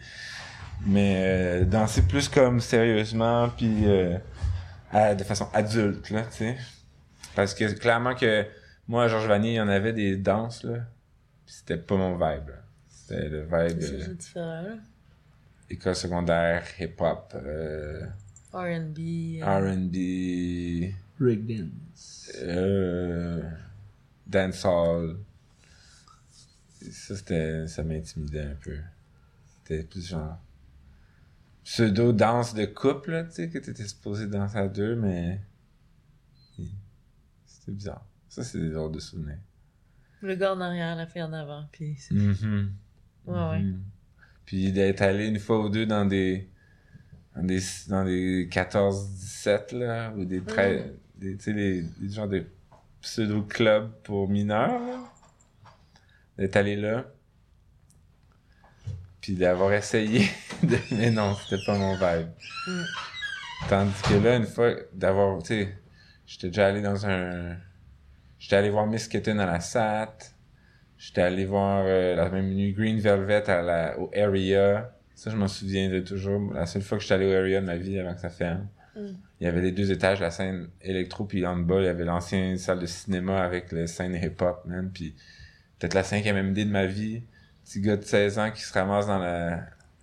Mais 0.86 1.16
euh, 1.18 1.64
danser 1.64 2.02
plus 2.02 2.28
comme 2.28 2.60
sérieusement, 2.60 3.50
puis 3.50 3.86
euh, 3.86 4.16
à- 4.92 5.14
de 5.14 5.24
façon 5.24 5.48
adulte, 5.52 6.08
là, 6.10 6.22
tu 6.22 6.38
sais. 6.38 6.56
Parce 7.34 7.54
que 7.54 7.64
clairement 7.72 8.14
que 8.14 8.46
moi, 8.88 9.04
à 9.04 9.08
Georges 9.08 9.26
Vanier, 9.28 9.52
il 9.52 9.56
y 9.56 9.60
en 9.60 9.68
avait 9.68 9.92
des 9.92 10.16
danses, 10.16 10.64
là. 10.64 10.78
Puis 11.44 11.56
c'était 11.56 11.76
pas 11.76 11.96
mon 11.96 12.14
vibe. 12.14 12.50
C'était 12.88 13.28
le 13.28 13.42
vibe 13.42 13.80
C'est 13.80 13.92
euh, 13.94 14.02
c'est 14.06 14.16
différent. 14.16 14.64
École 15.70 15.94
secondaire, 15.94 16.64
hip-hop, 16.78 17.32
euh, 17.36 18.06
R&B. 18.52 19.40
R&B, 19.42 20.92
Rick 21.20 21.46
Dance. 21.46 22.30
euh, 22.42 23.42
dancehall. 24.26 25.16
Ça, 26.90 27.16
c'était, 27.16 27.66
ça 27.66 27.82
m'intimidait 27.84 28.42
un 28.42 28.54
peu. 28.54 28.76
C'était 29.62 29.84
plus 29.84 30.06
genre 30.08 30.38
pseudo-danse 31.64 32.54
de 32.54 32.64
couple, 32.64 33.12
là, 33.12 33.24
tu 33.24 33.32
sais, 33.32 33.48
que 33.50 33.58
t'étais 33.58 33.86
supposé 33.86 34.26
danser 34.26 34.56
à 34.58 34.66
deux, 34.68 34.96
mais 34.96 35.40
c'était 37.46 37.72
bizarre. 37.72 38.04
Ça, 38.28 38.42
c'est 38.42 38.58
des 38.60 38.70
drôles 38.70 38.92
de 38.92 38.98
souvenirs. 39.00 39.38
Le 40.22 40.34
gars 40.34 40.54
en 40.54 40.60
arrière, 40.60 40.96
la 40.96 41.06
fille 41.06 41.22
en 41.22 41.32
avant. 41.32 41.66
Puis 41.72 41.96
c'est- 41.98 42.14
Mhm. 42.14 42.72
Ouais, 43.26 43.34
ouais. 43.50 43.64
Puis 44.50 44.72
d'être 44.72 45.02
allé 45.02 45.28
une 45.28 45.38
fois 45.38 45.60
ou 45.60 45.68
deux 45.68 45.86
dans 45.86 46.04
des 46.04 46.48
dans 47.36 47.44
des, 47.44 47.60
dans 47.86 48.04
des 48.04 48.48
14-17 48.48 49.76
là 49.76 50.12
ou 50.16 50.24
des 50.24 50.42
13 50.42 50.86
des 51.14 51.36
tu 51.36 51.44
sais 51.44 51.52
les, 51.52 51.84
les 52.00 52.10
genres 52.10 52.26
de 52.26 52.44
pseudo 53.00 53.42
clubs 53.42 53.92
pour 54.02 54.28
mineurs 54.28 54.80
là. 54.80 55.04
d'être 56.36 56.56
allé 56.56 56.74
là 56.74 57.06
puis 59.20 59.36
d'avoir 59.36 59.72
essayé 59.72 60.28
de... 60.64 60.76
mais 60.96 61.12
non 61.12 61.36
c'était 61.36 61.64
pas 61.64 61.78
mon 61.78 61.94
vibe 61.94 62.30
Mm. 62.66 62.82
tandis 63.68 64.02
que 64.02 64.14
là 64.14 64.34
une 64.34 64.46
fois 64.48 64.74
d'avoir 64.92 65.40
tu 65.44 65.46
sais 65.46 65.78
j'étais 66.26 66.48
déjà 66.48 66.66
allé 66.66 66.82
dans 66.82 67.06
un 67.06 67.56
j'étais 68.40 68.56
allé 68.56 68.70
voir 68.70 68.88
Miss 68.88 69.06
Kitten 69.06 69.38
à 69.38 69.46
la 69.46 69.60
SAT 69.60 70.34
J'étais 71.00 71.22
allé 71.22 71.46
voir 71.46 71.84
euh, 71.86 72.14
la 72.14 72.28
même 72.28 72.50
nuit 72.50 72.74
Green 72.74 73.00
Velvet 73.00 73.48
à 73.48 73.62
la, 73.62 73.98
au 73.98 74.10
Area. 74.14 74.92
Ça, 75.14 75.30
je 75.30 75.36
m'en 75.36 75.48
souviens 75.48 75.88
de 75.88 76.00
toujours. 76.00 76.52
La 76.52 76.66
seule 76.66 76.82
fois 76.82 76.98
que 76.98 77.02
j'étais 77.02 77.14
allé 77.14 77.26
au 77.26 77.32
Area 77.32 77.62
de 77.62 77.66
ma 77.66 77.78
vie 77.78 77.98
avant 77.98 78.12
que 78.12 78.20
ça 78.20 78.28
ferme. 78.28 78.68
Mm. 78.94 79.06
Il 79.40 79.44
y 79.44 79.46
avait 79.46 79.62
les 79.62 79.72
deux 79.72 79.90
étages, 79.90 80.20
la 80.20 80.30
scène 80.30 80.68
électro, 80.82 81.24
puis 81.24 81.46
en 81.46 81.56
bas, 81.56 81.76
il 81.78 81.84
y 81.84 81.88
avait 81.88 82.04
l'ancienne 82.04 82.58
salle 82.58 82.80
de 82.80 82.86
cinéma 82.86 83.42
avec 83.42 83.72
la 83.72 83.86
scène 83.86 84.14
hip-hop, 84.14 84.60
man. 84.66 84.90
Puis 84.92 85.14
peut-être 85.78 85.94
la 85.94 86.04
cinquième 86.04 86.36
MD 86.50 86.66
de 86.66 86.70
ma 86.70 86.84
vie. 86.84 87.22
Petit 87.64 87.80
gars 87.80 87.96
de 87.96 88.04
16 88.04 88.38
ans 88.38 88.50
qui 88.50 88.60
se 88.60 88.74
ramasse 88.74 89.06
dans 89.06 89.18
la, 89.18 89.60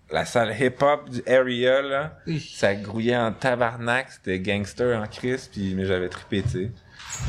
la 0.09 0.25
salle 0.25 0.55
hip-hop 0.59 1.11
du 1.11 1.21
Area, 1.27 1.83
là. 1.83 2.17
Ça 2.39 2.73
grouillait 2.73 3.17
en 3.17 3.33
tabarnak, 3.33 4.11
c'était 4.13 4.39
gangster 4.39 4.99
en 4.99 5.05
crise, 5.05 5.47
puis 5.47 5.75
mais 5.75 5.85
j'avais 5.85 6.09
trippé, 6.09 6.41
tu 6.41 6.49
sais. 6.49 6.71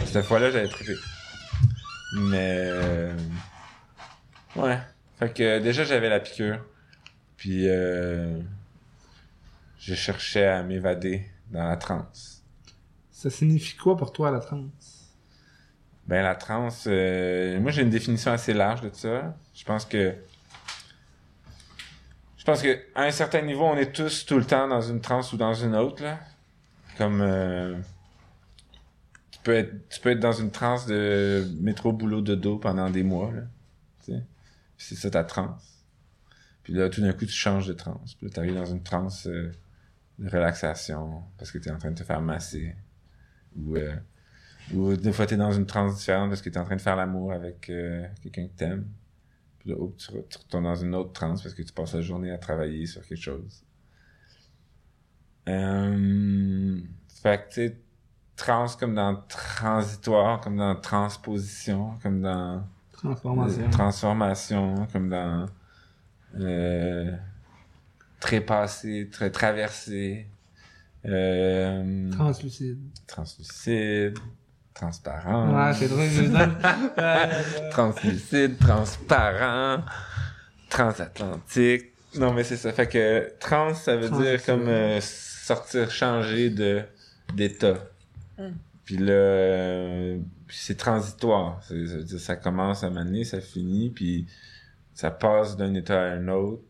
Cette 0.07 0.25
fois-là, 0.25 0.51
j'avais 0.51 0.69
trippé. 0.69 0.95
Mais 2.15 2.63
euh, 2.65 3.13
ouais, 4.59 4.79
fait 5.19 5.33
que 5.33 5.43
euh, 5.43 5.61
déjà 5.61 5.85
j'avais 5.85 6.09
la 6.09 6.21
piqûre, 6.21 6.65
puis 7.37 7.69
euh, 7.69 8.41
je 9.79 9.95
cherchais 9.95 10.47
à 10.47 10.63
m'évader 10.63 11.25
dans 11.51 11.67
la 11.69 11.77
transe. 11.77 12.43
Ça 13.11 13.31
signifie 13.31 13.77
quoi 13.77 13.97
pour 13.97 14.13
toi, 14.13 14.31
la 14.31 14.41
transe? 14.41 15.09
Ben 16.07 16.23
la 16.23 16.35
transe, 16.35 16.87
euh, 16.87 17.61
moi 17.61 17.71
j'ai 17.71 17.83
une 17.83 17.91
définition 17.91 18.33
assez 18.33 18.55
large 18.55 18.81
de 18.81 18.91
ça. 18.93 19.37
Je 19.55 19.65
pense 19.65 19.85
que 19.85 20.15
je 22.39 22.45
pense 22.45 22.63
que 22.63 22.79
à 22.95 23.03
un 23.03 23.11
certain 23.11 23.43
niveau, 23.43 23.65
on 23.65 23.77
est 23.77 23.93
tous 23.93 24.25
tout 24.25 24.39
le 24.39 24.45
temps 24.45 24.69
dans 24.69 24.81
une 24.81 25.01
transe 25.01 25.33
ou 25.33 25.37
dans 25.37 25.53
une 25.53 25.75
autre 25.75 26.03
là. 26.03 26.19
Comme 26.97 27.21
euh, 27.21 27.77
tu 29.31 29.39
peux 29.43 29.55
être 29.55 29.89
tu 29.91 30.01
peux 30.01 30.11
être 30.11 30.21
dans 30.21 30.33
une 30.33 30.51
transe 30.51 30.87
de 30.87 31.47
métro 31.61 31.93
boulot 31.93 32.23
dodo 32.23 32.57
pendant 32.57 32.89
des 32.89 33.03
mois 33.03 33.31
là. 33.33 33.43
C'est 34.79 34.95
ça 34.95 35.11
ta 35.11 35.25
transe. 35.25 35.85
Puis 36.63 36.73
là 36.73 36.89
tout 36.89 37.03
d'un 37.03 37.13
coup 37.13 37.27
tu 37.27 37.33
changes 37.33 37.67
de 37.67 37.75
transe. 37.75 38.15
Puis 38.15 38.27
là 38.27 38.33
tu 38.33 38.41
arrives 38.41 38.55
dans 38.55 38.67
une 38.67 38.83
transe 38.83 39.27
euh, 39.27 39.53
de 40.19 40.29
relaxation 40.31 41.25
parce 41.37 41.53
que 41.53 41.59
tu 41.59 41.69
es 41.69 41.73
en 41.73 41.79
train 41.79 41.91
de 41.91 41.99
te 41.99 42.05
faire 42.05 42.23
masser 42.23 42.75
ou 43.57 43.77
euh, 43.77 43.95
ou 44.75 44.95
des 44.97 45.13
fois, 45.13 45.27
t'es 45.27 45.37
dans 45.37 45.53
une 45.53 45.67
transe 45.67 45.97
différente 45.97 46.29
parce 46.29 46.43
que 46.43 46.51
t'es 46.51 46.59
en 46.59 46.65
train 46.65 46.77
de 46.77 46.81
faire 46.81 46.97
l'amour 46.97 47.33
avec 47.33 47.71
euh, 47.71 48.07
quelqu'un 48.23 48.47
que 48.49 48.57
t'aimes. 48.57 48.87
Puis 49.59 49.71
là, 49.71 49.77
hop, 49.79 49.97
tu, 49.97 50.09
tu 50.29 50.39
retournes 50.39 50.65
dans 50.65 50.75
une 50.75 50.95
autre 50.95 51.13
transe 51.13 51.43
parce 51.43 51.55
que 51.55 51.63
tu 51.63 51.73
passes 51.73 51.95
la 51.95 52.03
journée 52.03 52.31
à 52.31 52.39
travailler 52.39 52.87
sur 52.87 53.05
quelque 53.07 53.23
chose. 53.23 53.65
Euh, 55.49 56.81
fait 57.23 57.49
que, 57.49 57.55
tu 57.55 57.69
sais, 57.69 57.81
trans 58.37 58.67
comme 58.79 58.95
dans 58.95 59.17
transitoire, 59.29 60.41
comme 60.41 60.57
dans 60.57 60.77
transposition, 60.77 61.99
comme 62.03 62.21
dans 62.21 62.63
Transformation. 62.99 63.63
euh, 63.63 63.71
transformation, 63.71 64.87
comme 64.93 65.09
dans 65.09 65.47
euh, 66.39 67.13
trépassé, 68.21 69.09
très 69.11 69.31
traversé, 69.31 70.27
euh, 71.07 72.11
Translucide. 72.11 72.79
translucide, 73.07 74.19
transparent. 74.75 75.55
Ouais, 75.69 75.75
c'est 75.75 75.89
drôle. 75.89 76.09
je 76.09 76.23
donne- 76.25 76.57
Ouais, 76.97 77.69
translucide, 77.71 78.59
transparent, 78.59 79.83
transatlantique. 80.69 81.93
Non, 82.17 82.33
mais 82.33 82.43
c'est 82.45 82.57
ça. 82.57 82.73
Fait 82.73 82.89
que 82.89 83.33
trans, 83.39 83.75
ça 83.75 83.97
veut 83.97 84.11
dire 84.11 84.45
comme 84.45 84.67
euh, 84.69 84.99
sortir, 85.01 85.91
changer 85.91 86.51
de 86.51 86.83
d'état. 87.35 87.75
Mm. 88.39 88.49
Puis 88.89 88.97
là, 88.97 89.13
euh, 89.13 90.19
c'est 90.49 90.79
transitoire. 90.79 91.63
Ça, 92.17 92.37
commence 92.37 92.83
à 92.85 92.89
m'amener, 92.89 93.25
ça 93.25 93.39
finit, 93.39 93.91
puis 93.91 94.27
ça 94.95 95.11
passe 95.11 95.59
d'un 95.59 95.75
état 95.75 96.01
à 96.01 96.07
un 96.15 96.27
autre. 96.29 96.63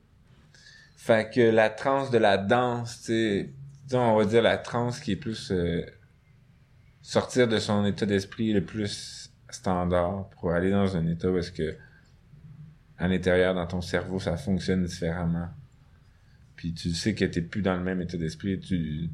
Fait 0.96 1.32
que 1.32 1.40
la 1.40 1.70
transe 1.70 2.10
de 2.10 2.18
la 2.18 2.36
danse, 2.36 3.02
tu 3.02 3.12
sais, 3.12 3.96
on 3.96 4.16
va 4.16 4.24
dire 4.24 4.42
la 4.42 4.58
transe 4.58 4.98
qui 4.98 5.12
est 5.12 5.16
plus 5.16 5.52
euh, 5.52 5.86
sortir 7.02 7.46
de 7.46 7.60
son 7.60 7.86
état 7.86 8.04
d'esprit 8.04 8.52
le 8.52 8.64
plus 8.64 9.30
standard 9.48 10.28
pour 10.30 10.50
aller 10.50 10.72
dans 10.72 10.96
un 10.96 11.06
état 11.06 11.30
où 11.30 11.38
est-ce 11.38 11.52
que 11.52 11.76
à 12.98 13.06
l'intérieur, 13.06 13.54
dans 13.54 13.68
ton 13.68 13.80
cerveau, 13.80 14.18
ça 14.18 14.36
fonctionne 14.36 14.82
différemment. 14.84 15.50
Puis 16.56 16.74
tu 16.74 16.90
sais 16.90 17.14
que 17.14 17.26
t'es 17.26 17.42
plus 17.42 17.62
dans 17.62 17.76
le 17.76 17.84
même 17.84 18.00
état 18.00 18.16
d'esprit, 18.16 18.58
tu 18.58 19.08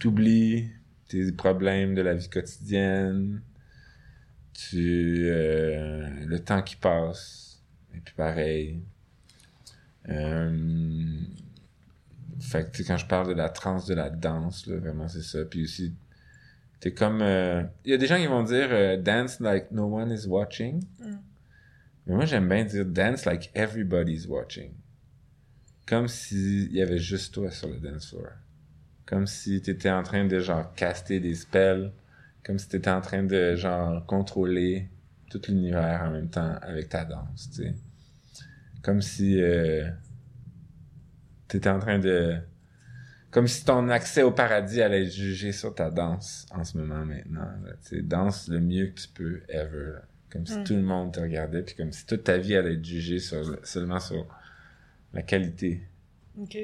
t'oublies 0.00 0.72
tes 1.12 1.32
problèmes 1.32 1.94
de 1.94 2.00
la 2.00 2.14
vie 2.14 2.30
quotidienne, 2.30 3.42
tu 4.54 5.26
euh, 5.28 6.08
le 6.24 6.38
temps 6.38 6.62
qui 6.62 6.76
passe, 6.76 7.62
et 7.94 8.00
puis 8.00 8.14
pareil. 8.14 8.80
Euh, 10.08 11.20
fait 12.40 12.72
que 12.72 12.82
quand 12.82 12.96
je 12.96 13.06
parle 13.06 13.28
de 13.28 13.34
la 13.34 13.50
transe 13.50 13.86
de 13.86 13.94
la 13.94 14.08
danse, 14.08 14.66
là, 14.66 14.78
vraiment 14.78 15.06
c'est 15.06 15.22
ça. 15.22 15.44
Puis 15.44 15.64
aussi, 15.64 15.94
t'es 16.80 16.92
comme... 16.92 17.20
euh, 17.20 17.62
Il 17.84 17.90
y 17.90 17.94
a 17.94 17.98
des 17.98 18.06
gens 18.06 18.16
qui 18.16 18.26
vont 18.26 18.42
dire 18.42 18.68
euh, 18.70 18.96
dance 18.96 19.38
like 19.40 19.70
no 19.70 19.84
one 19.84 20.10
is 20.10 20.26
watching». 20.26 20.82
Mm. 20.98 21.18
Mais 22.06 22.14
moi, 22.16 22.24
j'aime 22.24 22.48
bien 22.48 22.64
dire 22.64 22.84
dance 22.84 23.24
like 23.26 23.50
everybody's 23.54 24.26
watching. 24.26 24.72
Comme 25.86 26.08
s'il 26.08 26.72
y 26.72 26.82
avait 26.82 26.98
juste 26.98 27.34
toi 27.34 27.50
sur 27.50 27.68
le 27.68 27.78
dance 27.78 28.08
floor. 28.08 28.32
Comme 29.06 29.26
si 29.26 29.60
t'étais 29.60 29.90
en 29.90 30.02
train 30.02 30.24
de, 30.26 30.38
genre, 30.40 30.72
caster 30.74 31.20
des 31.20 31.34
spells. 31.34 31.90
Comme 32.44 32.58
si 32.58 32.68
t'étais 32.68 32.90
en 32.90 33.00
train 33.00 33.22
de, 33.22 33.54
genre, 33.56 34.04
contrôler 34.06 34.88
tout 35.30 35.40
l'univers 35.48 36.02
en 36.04 36.10
même 36.10 36.28
temps 36.28 36.56
avec 36.62 36.88
ta 36.88 37.04
danse, 37.04 37.50
tu 37.50 37.62
sais. 37.62 37.74
Comme 38.82 39.00
si 39.00 39.40
euh, 39.40 39.88
t'étais 41.48 41.68
en 41.70 41.78
train 41.78 41.98
de... 41.98 42.36
Comme 43.30 43.46
si 43.48 43.64
ton 43.64 43.88
accès 43.88 44.22
au 44.22 44.30
paradis 44.30 44.82
allait 44.82 45.04
être 45.06 45.12
jugé 45.12 45.52
sur 45.52 45.74
ta 45.74 45.90
danse 45.90 46.46
en 46.50 46.64
ce 46.64 46.76
moment 46.76 47.04
maintenant. 47.06 47.48
Tu 47.88 47.96
sais, 47.96 48.02
danse 48.02 48.48
le 48.48 48.60
mieux 48.60 48.88
que 48.88 49.00
tu 49.00 49.08
peux 49.08 49.40
ever. 49.48 49.92
là. 49.94 50.02
Comme 50.30 50.46
si 50.46 50.58
Mm. 50.58 50.64
tout 50.64 50.74
le 50.74 50.82
monde 50.82 51.12
te 51.14 51.20
regardait, 51.20 51.62
puis 51.62 51.74
comme 51.74 51.92
si 51.92 52.04
toute 52.06 52.24
ta 52.24 52.36
vie 52.38 52.56
allait 52.56 52.74
être 52.74 52.84
jugée 52.84 53.18
sur, 53.20 53.42
le- 53.42 53.60
seulement 53.64 54.00
sur 54.00 54.26
la 55.14 55.22
qualité 55.22 55.82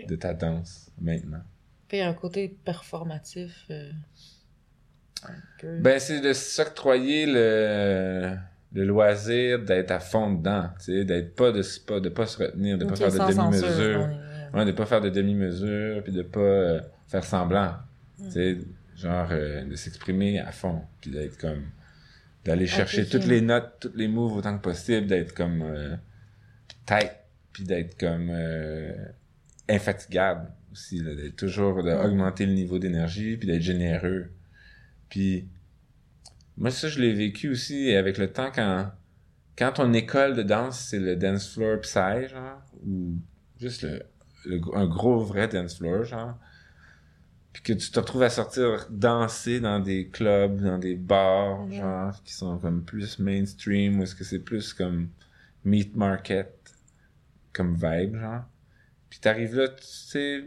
de 0.06 0.16
ta 0.16 0.34
danse 0.34 0.90
maintenant. 1.00 1.42
Puis 1.88 2.00
un 2.00 2.12
côté 2.14 2.54
performatif. 2.64 3.64
euh, 3.70 3.90
un 5.24 5.34
peu. 5.58 5.78
Ben, 5.80 5.98
c'est 5.98 6.20
de 6.20 6.32
s'octroyer 6.32 7.26
le, 7.26 8.36
le 8.72 8.84
loisir 8.84 9.64
d'être 9.64 9.90
à 9.90 10.00
fond 10.00 10.32
dedans, 10.34 10.70
tu 10.78 10.84
sais, 10.84 11.04
d'être 11.04 11.34
pas 11.34 11.50
de, 11.50 11.62
pas, 11.86 12.00
de 12.00 12.08
pas 12.08 12.26
se 12.26 12.38
retenir, 12.38 12.78
de 12.78 12.84
pas 12.84 12.92
Ok, 12.92 12.98
faire 12.98 13.26
de 13.28 13.32
demi-mesure. 13.32 14.08
Ouais, 14.54 14.64
de 14.64 14.72
pas 14.72 14.86
faire 14.86 15.00
de 15.00 15.10
demi-mesure, 15.10 16.02
puis 16.04 16.12
de 16.12 16.22
pas 16.22 16.40
euh, 16.40 16.80
faire 17.06 17.24
semblant. 17.24 17.74
Mm. 18.18 18.24
Tu 18.26 18.30
sais, 18.32 18.58
genre, 18.96 19.28
euh, 19.30 19.64
de 19.64 19.74
s'exprimer 19.74 20.40
à 20.40 20.52
fond, 20.52 20.82
puis 21.00 21.10
d'être 21.10 21.38
comme... 21.38 21.64
D'aller 22.44 22.66
chercher 22.66 23.06
toutes 23.06 23.26
les 23.26 23.40
notes, 23.40 23.74
toutes 23.80 23.96
les 23.96 24.08
moves 24.08 24.36
autant 24.36 24.56
que 24.56 24.62
possible, 24.62 25.06
d'être 25.06 25.34
comme... 25.34 25.98
Tight, 26.86 27.12
puis 27.52 27.64
d'être 27.64 27.98
comme... 27.98 28.32
Infatigable 29.68 30.50
aussi, 30.72 31.00
là, 31.00 31.14
d'être 31.14 31.36
toujours... 31.36 31.82
d'augmenter 31.82 32.46
le 32.46 32.52
niveau 32.52 32.78
d'énergie, 32.78 33.36
puis 33.36 33.48
d'être 33.48 33.62
généreux. 33.62 34.30
Puis... 35.08 35.46
Moi, 36.56 36.70
ça, 36.70 36.88
je 36.88 37.00
l'ai 37.00 37.12
vécu 37.12 37.50
aussi 37.50 37.94
avec 37.94 38.18
le 38.18 38.32
temps 38.32 38.50
quand... 38.54 38.90
Quand 39.56 39.72
ton 39.72 39.92
école 39.92 40.36
de 40.36 40.44
danse, 40.44 40.78
c'est 40.78 41.00
le 41.00 41.16
dance 41.16 41.52
floor 41.52 41.80
psy, 41.80 42.28
genre, 42.28 42.62
ou 42.86 43.16
juste 43.58 43.82
le, 43.82 44.04
le- 44.44 44.60
un 44.72 44.86
gros 44.86 45.18
vrai 45.18 45.48
dance 45.48 45.78
floor, 45.78 46.04
genre. 46.04 46.38
Puis 47.52 47.62
que 47.64 47.72
tu 47.72 47.90
te 47.90 47.98
retrouves 47.98 48.22
à 48.22 48.30
sortir 48.30 48.86
danser 48.88 49.58
dans 49.58 49.80
des 49.80 50.06
clubs, 50.06 50.60
dans 50.60 50.78
des 50.78 50.94
bars, 50.94 51.68
genre, 51.72 52.22
qui 52.22 52.32
sont 52.32 52.56
comme 52.58 52.84
plus 52.84 53.18
mainstream, 53.18 53.98
ou 53.98 54.04
est-ce 54.04 54.14
que 54.14 54.22
c'est 54.22 54.38
plus 54.38 54.72
comme 54.72 55.08
meat 55.64 55.96
market, 55.96 56.54
comme 57.52 57.74
vibe, 57.74 58.16
genre. 58.16 58.44
Puis 59.10 59.20
t'arrives 59.20 59.56
là, 59.56 59.68
tu 59.68 59.76
sais, 59.84 60.44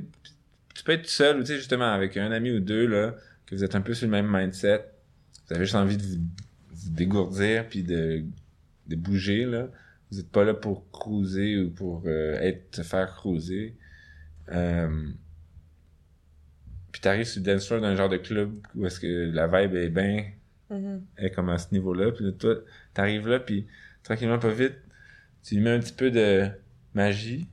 tu 0.73 0.83
peux 0.83 0.91
être 0.93 1.07
seul, 1.07 1.37
ou 1.37 1.39
tu 1.41 1.47
sais, 1.47 1.57
justement, 1.57 1.91
avec 1.91 2.17
un 2.17 2.31
ami 2.31 2.51
ou 2.51 2.59
deux, 2.59 2.85
là, 2.87 3.15
que 3.45 3.55
vous 3.55 3.63
êtes 3.63 3.75
un 3.75 3.81
peu 3.81 3.93
sur 3.93 4.07
le 4.07 4.11
même 4.11 4.29
mindset. 4.29 4.85
Vous 5.47 5.55
avez 5.55 5.65
juste 5.65 5.75
envie 5.75 5.97
de 5.97 6.03
vous, 6.03 6.19
vous 6.69 6.89
dégourdir, 6.91 7.67
puis 7.67 7.83
de, 7.83 8.23
de 8.87 8.95
bouger, 8.95 9.45
là. 9.45 9.67
Vous 10.11 10.19
êtes 10.19 10.29
pas 10.29 10.43
là 10.43 10.53
pour 10.53 10.89
cruiser 10.91 11.57
ou 11.59 11.69
pour 11.69 12.03
euh, 12.05 12.33
être 12.41 12.71
te 12.71 12.83
faire 12.83 13.13
cruiser. 13.15 13.75
Euh, 14.51 15.07
puis 16.91 17.01
t'arrives 17.01 17.25
sur 17.25 17.39
le 17.41 17.45
dance 17.45 17.67
floor 17.67 17.81
d'un 17.81 17.95
genre 17.95 18.09
de 18.09 18.17
club 18.17 18.53
où 18.75 18.85
est-ce 18.85 18.99
que 18.99 19.31
la 19.31 19.47
vibe 19.47 19.75
est 19.75 19.89
bien 19.89 20.25
Mhm. 20.69 21.01
est 21.17 21.31
comme 21.31 21.49
à 21.49 21.57
ce 21.57 21.67
niveau-là. 21.73 22.11
Puis 22.11 22.23
là, 22.23 22.31
toi, 22.31 22.55
t'arrives 22.93 23.27
là, 23.27 23.39
puis 23.41 23.67
tranquillement, 24.03 24.39
pas 24.39 24.53
vite, 24.53 24.75
tu 25.43 25.55
lui 25.55 25.61
mets 25.61 25.71
un 25.71 25.79
petit 25.79 25.93
peu 25.93 26.11
de 26.11 26.47
magie, 26.93 27.47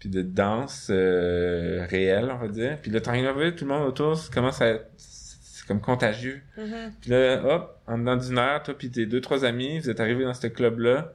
puis 0.00 0.08
de 0.08 0.22
danse 0.22 0.88
euh, 0.90 1.86
réelle, 1.88 2.28
on 2.32 2.38
va 2.38 2.48
dire. 2.48 2.78
Puis 2.82 2.90
tranquillement, 3.00 3.34
pas 3.34 3.44
vite, 3.44 3.56
tout 3.56 3.64
le 3.66 3.70
monde 3.72 3.86
autour 3.86 4.18
commence 4.34 4.60
à 4.60 4.68
être... 4.70 4.86
C'est 4.96 5.66
comme 5.68 5.80
contagieux. 5.80 6.40
Mhm. 6.58 6.92
Puis 7.00 7.10
là, 7.10 7.42
hop, 7.44 7.80
en 7.86 7.98
dedans 7.98 8.16
d'une 8.16 8.38
heure, 8.38 8.62
toi 8.62 8.76
puis 8.76 8.90
tes 8.90 9.06
deux, 9.06 9.20
trois 9.20 9.44
amis, 9.44 9.78
vous 9.78 9.88
êtes 9.90 10.00
arrivés 10.00 10.24
dans 10.24 10.34
ce 10.34 10.48
club-là. 10.48 11.12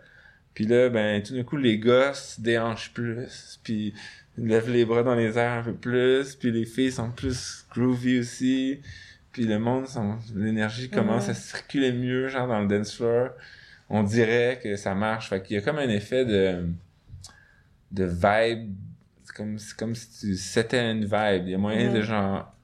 Puis 0.53 0.65
là, 0.65 0.87
ben, 0.89 1.21
tout 1.21 1.35
d'un 1.35 1.43
coup, 1.43 1.57
les 1.57 1.77
gars 1.79 2.13
se 2.13 2.39
déhanchent 2.39 2.93
plus. 2.93 3.59
Puis 3.63 3.93
ils 4.37 4.47
lèvent 4.47 4.69
les 4.69 4.85
bras 4.85 5.03
dans 5.03 5.15
les 5.15 5.37
airs 5.37 5.51
un 5.59 5.63
peu 5.63 5.73
plus. 5.73 6.35
Puis 6.35 6.51
les 6.51 6.65
filles 6.65 6.91
sont 6.93 7.09
plus 7.11 7.65
groovy 7.73 8.19
aussi. 8.19 8.79
Puis 9.33 9.43
le 9.45 9.59
monde, 9.59 9.87
son- 9.87 10.17
l'énergie 10.35 10.89
commence 10.89 11.25
Mhm. 11.25 11.31
à 11.31 11.33
circuler 11.33 11.91
mieux, 11.91 12.29
genre 12.29 12.47
dans 12.47 12.61
le 12.61 12.67
dance 12.67 12.95
floor. 12.95 13.31
On 13.89 14.03
dirait 14.03 14.59
que 14.63 14.77
ça 14.77 14.95
marche. 14.95 15.27
Fait 15.29 15.41
qu'il 15.41 15.55
y 15.57 15.59
a 15.59 15.61
comme 15.61 15.77
un 15.79 15.89
effet 15.89 16.23
de, 16.23 16.65
de 17.95 18.05
vibe. 18.05 18.75
C'est 19.23 19.35
comme, 19.35 19.57
c'est 19.57 19.75
comme 19.75 19.95
si 19.95 20.19
tu 20.19 20.35
c'était 20.35 20.91
une 20.91 21.05
vibe. 21.05 21.43
Il 21.45 21.49
y 21.49 21.55
a 21.55 21.57
moyen 21.57 21.91
de 21.91 22.01
genre 22.01 22.55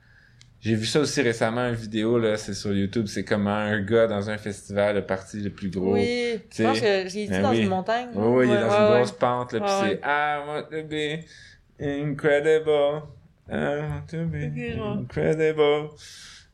j'ai 0.62 0.76
vu 0.76 0.86
ça 0.86 1.00
aussi 1.00 1.24
récemment, 1.24 1.68
une 1.70 1.74
vidéo, 1.74 2.20
là, 2.20 2.38
c'est 2.38 2.54
sur 2.54 2.72
YouTube, 2.72 3.08
c'est 3.08 3.26
comment 3.26 3.50
un 3.50 3.82
gars 3.82 4.06
dans 4.06 4.30
un 4.30 4.38
festival 4.38 4.96
a 4.96 5.02
parti 5.02 5.42
le 5.42 5.50
plus 5.50 5.72
gros. 5.72 5.94
Oui, 5.94 6.40
sais, 6.52 6.64
je 6.64 6.70
pense 6.70 6.80
que 6.80 7.10
j'ai 7.10 7.26
dit 7.26 7.32
ben 7.32 7.42
dans 7.42 7.50
oui. 7.50 7.62
une 7.62 7.70
montagne. 7.70 8.10
Oui, 8.14 8.28
oui, 8.28 8.46
il 8.48 8.54
est 8.54 8.62
dans 8.62 8.70
ouais, 8.70 8.78
une 8.78 8.92
ouais. 8.92 8.98
grosse 9.00 9.12
pente, 9.12 9.54
là, 9.54 9.60
pis 9.60 9.72
c'est. 9.82 10.00
I 10.04 10.40
want 10.48 10.64
to 10.70 10.84
be 10.88 11.26
incredible. 11.82 13.02
I 13.50 13.80
want 13.82 14.06
to 14.10 14.26
be 14.28 14.80
incredible. 14.80 15.90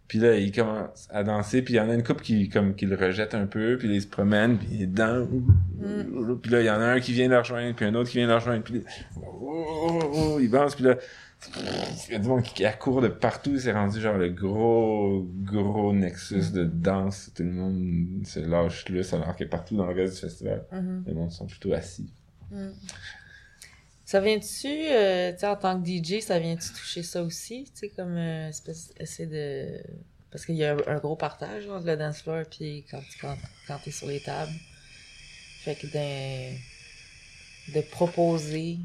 Puis 0.08 0.20
là, 0.20 0.38
il 0.38 0.54
commence 0.54 1.08
à 1.12 1.24
danser, 1.24 1.62
puis 1.62 1.74
il 1.74 1.78
y 1.78 1.80
en 1.80 1.90
a 1.90 1.94
une 1.94 2.04
couple 2.04 2.24
qui, 2.24 2.48
comme, 2.48 2.76
qui 2.76 2.86
le 2.86 2.96
rejette 2.96 3.36
un 3.36 3.46
peu, 3.46 3.78
puis 3.78 3.90
là, 3.90 3.96
il 3.96 4.02
se 4.02 4.08
promène, 4.08 4.58
puis 4.58 4.68
il 4.72 4.82
est 4.84 4.88
dedans. 4.88 5.26
Mm. 5.26 6.38
Puis 6.42 6.52
là, 6.52 6.62
il 6.62 6.66
y 6.66 6.70
en 6.70 6.80
a 6.80 6.86
un 6.86 7.00
qui 7.00 7.12
vient 7.12 7.28
le 7.28 7.38
rejoindre, 7.38 7.76
puis 7.76 7.86
un 7.86 7.94
autre 7.94 8.10
qui 8.10 8.18
vient 8.18 8.28
le 8.28 8.36
rejoindre, 8.36 8.64
puis 8.64 8.84
oh, 9.18 9.22
oh, 9.42 10.00
oh, 10.14 10.38
il 10.40 10.56
avance, 10.56 10.76
puis 10.76 10.86
là, 10.86 10.96
il 12.08 12.14
y 12.14 12.16
a 12.16 12.20
du 12.20 12.28
monde 12.28 12.42
qui 12.42 12.66
accourt 12.66 13.02
de 13.02 13.10
partout, 13.10 13.60
c'est 13.60 13.72
rendu 13.72 14.00
genre 14.00 14.18
le 14.18 14.30
gros, 14.30 15.28
gros 15.44 15.94
nexus 15.94 16.52
de 16.52 16.64
danse. 16.64 17.32
Tout 17.36 17.44
le 17.44 17.52
monde 17.52 18.26
se 18.26 18.40
lâche 18.40 18.90
là, 18.90 19.02
alors 19.14 19.36
que 19.36 19.44
partout 19.44 19.76
dans 19.76 19.86
le 19.86 19.94
reste 19.94 20.16
du 20.16 20.22
festival, 20.22 20.64
Mhm. 20.72 21.04
les 21.06 21.14
monde 21.14 21.32
sont 21.32 21.46
plutôt 21.46 21.74
assis. 21.74 22.12
Mm. 22.52 22.70
Ça 24.08 24.22
vient-tu, 24.22 24.70
euh, 24.70 25.34
en 25.44 25.58
tant 25.58 25.82
que 25.82 25.86
DJ, 25.86 26.22
ça 26.22 26.40
vient-tu 26.40 26.70
toucher 26.70 27.04
ça 27.04 27.22
aussi? 27.22 27.66
Tu 27.66 27.72
sais, 27.78 27.90
comme 27.90 28.16
euh, 28.16 28.48
espèce, 28.48 28.94
de. 29.20 29.84
Parce 30.32 30.46
qu'il 30.46 30.56
y 30.56 30.64
a 30.64 30.78
un, 30.88 30.96
gros 31.00 31.18
partage 31.18 31.68
entre 31.68 31.86
le 31.86 31.98
dance 31.98 32.22
floor 32.22 32.46
puis 32.50 32.86
quand, 32.90 33.02
quand, 33.20 33.36
quand 33.68 33.78
t'es 33.84 33.92
sur 33.92 34.08
les 34.08 34.22
tables. 34.22 34.54
Fait 35.60 35.76
que 35.76 35.88
d'un- 35.88 36.56
de 37.74 37.82
proposer 37.82 38.78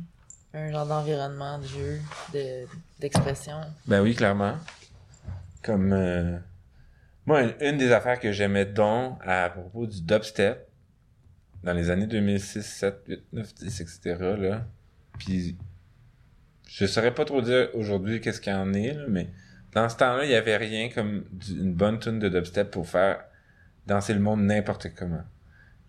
un 0.55 0.73
genre 0.73 0.87
d'environnement 0.87 1.61
de 1.61 1.67
jeu, 1.69 2.01
de, 2.35 2.67
d'expression. 2.99 3.61
Ben 3.87 4.03
oui, 4.03 4.17
clairement. 4.17 4.57
Comme, 5.63 5.93
euh, 5.93 6.37
moi, 7.27 7.43
une, 7.43 7.55
une 7.61 7.77
des 7.77 7.93
affaires 7.93 8.19
que 8.19 8.33
j'aimais 8.33 8.67
donc 8.67 9.21
à 9.25 9.51
propos 9.51 9.87
du 9.87 10.03
dubstep, 10.03 10.67
dans 11.63 11.75
les 11.75 11.91
années 11.91 12.09
2006, 12.09 12.61
7, 12.67 13.03
8, 13.07 13.23
9, 13.33 13.55
10, 13.55 13.81
etc., 13.83 14.17
là, 14.37 14.67
puis 15.25 15.57
je 16.69 16.87
saurais 16.87 17.15
pas 17.15 17.25
trop 17.25 17.41
dire 17.43 17.69
aujourd'hui 17.75 18.21
qu'est-ce 18.21 18.41
qu'il 18.41 18.53
y 18.53 18.57
en 18.57 18.73
est, 18.75 18.97
mais 19.09 19.29
dans 19.73 19.89
ce 19.89 19.97
temps-là, 19.97 20.25
il 20.25 20.31
y 20.31 20.35
avait 20.35 20.57
rien 20.57 20.89
comme 20.89 21.25
une 21.49 21.73
bonne 21.75 21.99
tune 21.99 22.19
de 22.19 22.29
dubstep 22.29 22.71
pour 22.71 22.89
faire 22.89 23.25
danser 23.87 24.15
le 24.15 24.21
monde 24.21 24.43
n'importe 24.43 24.89
comment. 24.95 25.23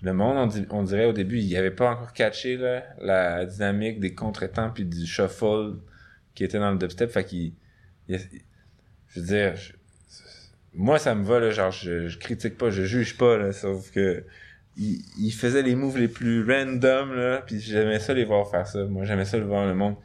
Le 0.01 0.13
monde, 0.13 0.37
on, 0.37 0.47
di- 0.47 0.65
on 0.69 0.83
dirait 0.83 1.05
au 1.05 1.13
début, 1.13 1.39
il 1.39 1.55
avait 1.57 1.71
pas 1.71 1.91
encore 1.91 2.13
catché 2.13 2.57
la 2.99 3.45
dynamique 3.45 3.99
des 3.99 4.13
contretemps 4.13 4.69
puis 4.69 4.85
du 4.85 5.05
shuffle 5.05 5.77
qui 6.35 6.43
était 6.43 6.59
dans 6.59 6.71
le 6.71 6.77
dubstep. 6.77 7.09
Fait 7.09 7.23
qu'il, 7.23 7.53
il- 8.07 8.19
je 9.07 9.19
veux 9.19 9.25
dire, 9.25 9.53
moi 10.73 10.99
ça 10.99 11.15
me 11.15 11.23
va 11.23 11.39
là, 11.39 11.51
genre 11.51 11.71
je, 11.71 12.17
critique 12.17 12.57
pas, 12.57 12.69
je 12.69 12.83
juge 12.83 13.17
pas 13.17 13.51
sauf 13.51 13.91
que 13.91 14.25
il, 14.77 15.01
il 15.19 15.31
faisait 15.31 15.61
les 15.61 15.75
moves 15.75 15.97
les 15.97 16.07
plus 16.07 16.43
random 16.49 17.13
là, 17.15 17.41
puis 17.45 17.59
j'aimais 17.59 17.99
ça 17.99 18.13
les 18.13 18.25
voir 18.25 18.49
faire 18.49 18.67
ça. 18.67 18.85
Moi 18.85 19.05
j'aimais 19.05 19.25
ça 19.25 19.37
le 19.37 19.45
voir 19.45 19.65
le 19.67 19.73
monde 19.75 19.95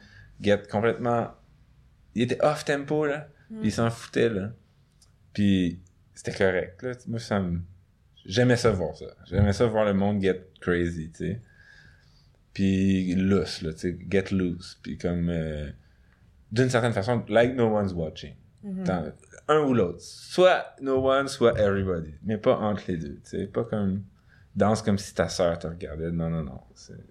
get 0.41 0.61
complètement, 0.69 1.31
il 2.15 2.23
était 2.23 2.43
off 2.43 2.65
tempo 2.65 3.05
là, 3.05 3.27
Mm. 3.51 3.59
puis 3.61 3.69
il 3.69 3.71
s'en 3.71 3.89
foutait 3.89 4.29
là. 4.29 4.51
Puis 5.33 5.79
c'était 6.13 6.33
correct, 6.33 6.83
là. 6.83 6.91
Moi, 7.07 7.17
ça 7.19 7.39
me... 7.39 7.61
J'aimais 8.25 8.57
ça 8.57 8.69
voir 8.69 8.95
ça. 8.95 9.05
J'aimais 9.27 9.53
ça 9.53 9.65
voir 9.65 9.85
le 9.85 9.93
monde 9.95 10.21
get 10.21 10.39
crazy, 10.61 11.09
tu 11.09 11.17
sais. 11.17 11.41
Puis 12.53 13.15
loose, 13.15 13.61
là, 13.63 13.73
tu 13.73 13.79
sais, 13.79 13.97
get 14.09 14.25
loose. 14.31 14.79
Puis 14.83 14.97
comme... 14.99 15.29
euh, 15.29 15.69
D'une 16.51 16.69
certaine 16.69 16.93
façon, 16.93 17.23
like 17.27 17.55
no 17.55 17.75
one's 17.75 17.93
watching. 17.93 18.35
Mhm. 18.63 18.83
Dans- 18.83 19.11
un 19.47 19.61
ou 19.61 19.73
l'autre. 19.73 20.01
Soit 20.01 20.75
no 20.81 20.97
one, 21.09 21.27
soit 21.27 21.57
everybody. 21.59 22.13
Mais 22.23 22.37
pas 22.37 22.55
entre 22.59 22.83
les 22.87 22.97
deux, 22.97 23.15
tu 23.23 23.29
sais. 23.31 23.47
Pas 23.47 23.63
comme... 23.63 24.03
Danse 24.59 24.81
comme 24.81 24.97
si 24.97 25.15
ta 25.15 25.29
sœur 25.29 25.57
te 25.57 25.67
regardait. 25.67 26.11
Non, 26.11 26.29
non, 26.29 26.43
non. 26.43 26.59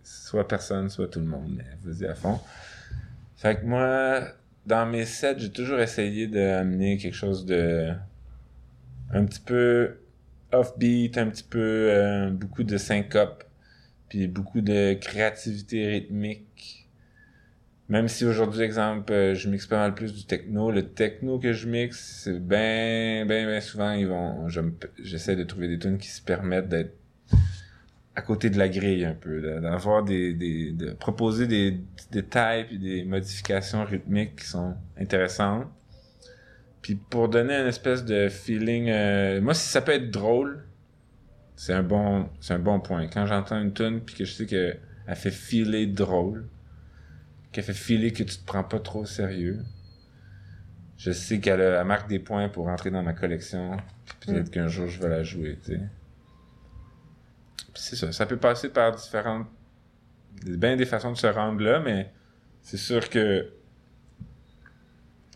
Soit 0.03 0.47
personne, 0.47 0.91
soit 0.91 1.09
tout 1.09 1.19
le 1.19 1.25
monde. 1.25 1.51
Mais 1.57 1.65
vas-y 1.83 2.07
à 2.07 2.15
fond. 2.15 2.39
Fait 3.37 3.59
que 3.59 3.65
moi, 3.65 4.21
dans 4.67 4.85
mes 4.85 5.07
sets, 5.07 5.39
j'ai 5.39 5.51
toujours 5.51 5.81
essayé 5.81 6.27
d'amener 6.27 6.99
quelque 6.99 7.17
chose 7.17 7.47
de 7.47 7.95
un 9.15 9.25
petit 9.25 9.41
peu 9.41 9.97
offbeat, 10.53 11.17
un 11.17 11.31
petit 11.31 11.43
peu 11.43 11.89
euh, 11.91 12.31
beaucoup 12.31 12.65
de 12.65 12.77
syncope, 12.77 13.45
puis 14.11 14.29
beaucoup 14.29 14.61
de 14.61 14.93
créativité 14.93 15.87
rythmique. 15.87 16.87
Même 17.89 18.09
si 18.09 18.27
aujourd'hui, 18.27 18.61
exemple, 18.61 19.11
euh, 19.11 19.35
je 19.35 19.49
mixe 19.49 19.67
pas 19.67 19.79
mal 19.79 19.95
plus 19.95 20.13
du 20.13 20.27
techno, 20.27 20.71
le 20.71 20.83
techno 20.91 21.39
que 21.39 21.55
je 21.55 21.67
mixe, 21.67 22.25
c'est 22.25 22.39
ben, 22.39 23.27
ben, 23.27 23.47
ben 23.47 23.61
souvent, 23.63 23.93
ils 23.93 24.07
vont, 24.07 24.49
j'essaie 24.99 25.35
de 25.35 25.45
trouver 25.45 25.69
des 25.69 25.79
tunes 25.79 25.97
qui 25.97 26.09
se 26.09 26.21
permettent 26.21 26.69
d'être 26.69 26.98
à 28.19 28.21
côté 28.21 28.51
de 28.51 28.59
la 28.59 28.69
grille 28.69 29.05
un 29.05 29.15
peu, 29.15 29.61
d'avoir 29.61 30.03
des, 30.03 30.35
des, 30.35 30.73
de 30.73 30.91
proposer 30.91 31.47
des 31.47 31.79
détails 32.11 32.67
puis 32.67 32.77
des 32.77 33.05
modifications 33.05 33.85
rythmiques 33.85 34.35
qui 34.41 34.47
sont 34.47 34.75
intéressantes. 35.01 35.69
Puis 36.83 36.97
pour 36.97 37.29
donner 37.29 37.55
une 37.55 37.69
espèce 37.69 38.05
de 38.05 38.29
feeling, 38.29 38.89
euh, 38.91 39.41
moi 39.41 39.55
si 39.55 39.69
ça 39.69 39.83
peut 39.83 39.93
être 39.93 40.11
drôle, 40.11 40.65
c'est 41.55 41.73
un 41.73 41.85
bon, 41.85 42.29
c'est 42.41 42.55
un 42.55 42.59
bon 42.59 42.81
point. 42.81 43.07
Quand 43.07 43.25
j'entends 43.25 43.63
une 43.63 43.73
tune 43.73 44.01
puis 44.01 44.17
que 44.17 44.25
je 44.25 44.33
sais 44.33 44.47
que 44.47 44.75
elle 45.07 45.17
fait 45.17 45.31
filer 45.31 45.87
drôle, 45.87 46.49
qu'elle 47.53 47.63
fait 47.63 47.73
filer 47.73 48.11
que 48.11 48.25
tu 48.25 48.37
te 48.37 48.45
prends 48.45 48.65
pas 48.65 48.81
trop 48.81 49.03
au 49.03 49.07
sérieux, 49.07 49.61
je 50.97 51.13
sais 51.13 51.39
qu'elle 51.39 51.85
marque 51.85 52.09
des 52.09 52.19
points 52.19 52.49
pour 52.49 52.65
rentrer 52.65 52.91
dans 52.91 53.05
ma 53.05 53.13
collection. 53.13 53.77
Peut-être 54.27 54.51
qu'un 54.51 54.67
jour 54.67 54.89
je 54.89 55.01
vais 55.01 55.09
la 55.09 55.23
jouer, 55.23 55.57
tu 55.65 55.75
sais. 55.75 55.81
C'est 57.79 57.97
ça, 57.97 58.13
ça 58.13 58.27
peut 58.27 58.37
passer 58.37 58.69
par 58.69 58.95
différentes, 58.95 59.47
bien 60.45 60.77
des 60.77 60.85
façons 60.85 61.13
de 61.13 61.17
se 61.17 61.27
rendre 61.27 61.63
là, 61.63 61.81
mais 61.81 62.13
c'est 62.61 62.77
sûr 62.77 63.09
que, 63.09 63.51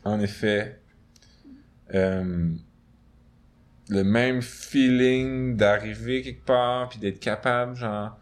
en 0.04 0.20
effet, 0.20 0.80
euh, 1.94 2.50
le 3.88 4.02
même 4.02 4.42
feeling 4.42 5.56
d'arriver 5.56 6.22
quelque 6.22 6.44
part 6.44 6.88
puis 6.88 6.98
d'être 6.98 7.20
capable, 7.20 7.76
genre, 7.76 8.18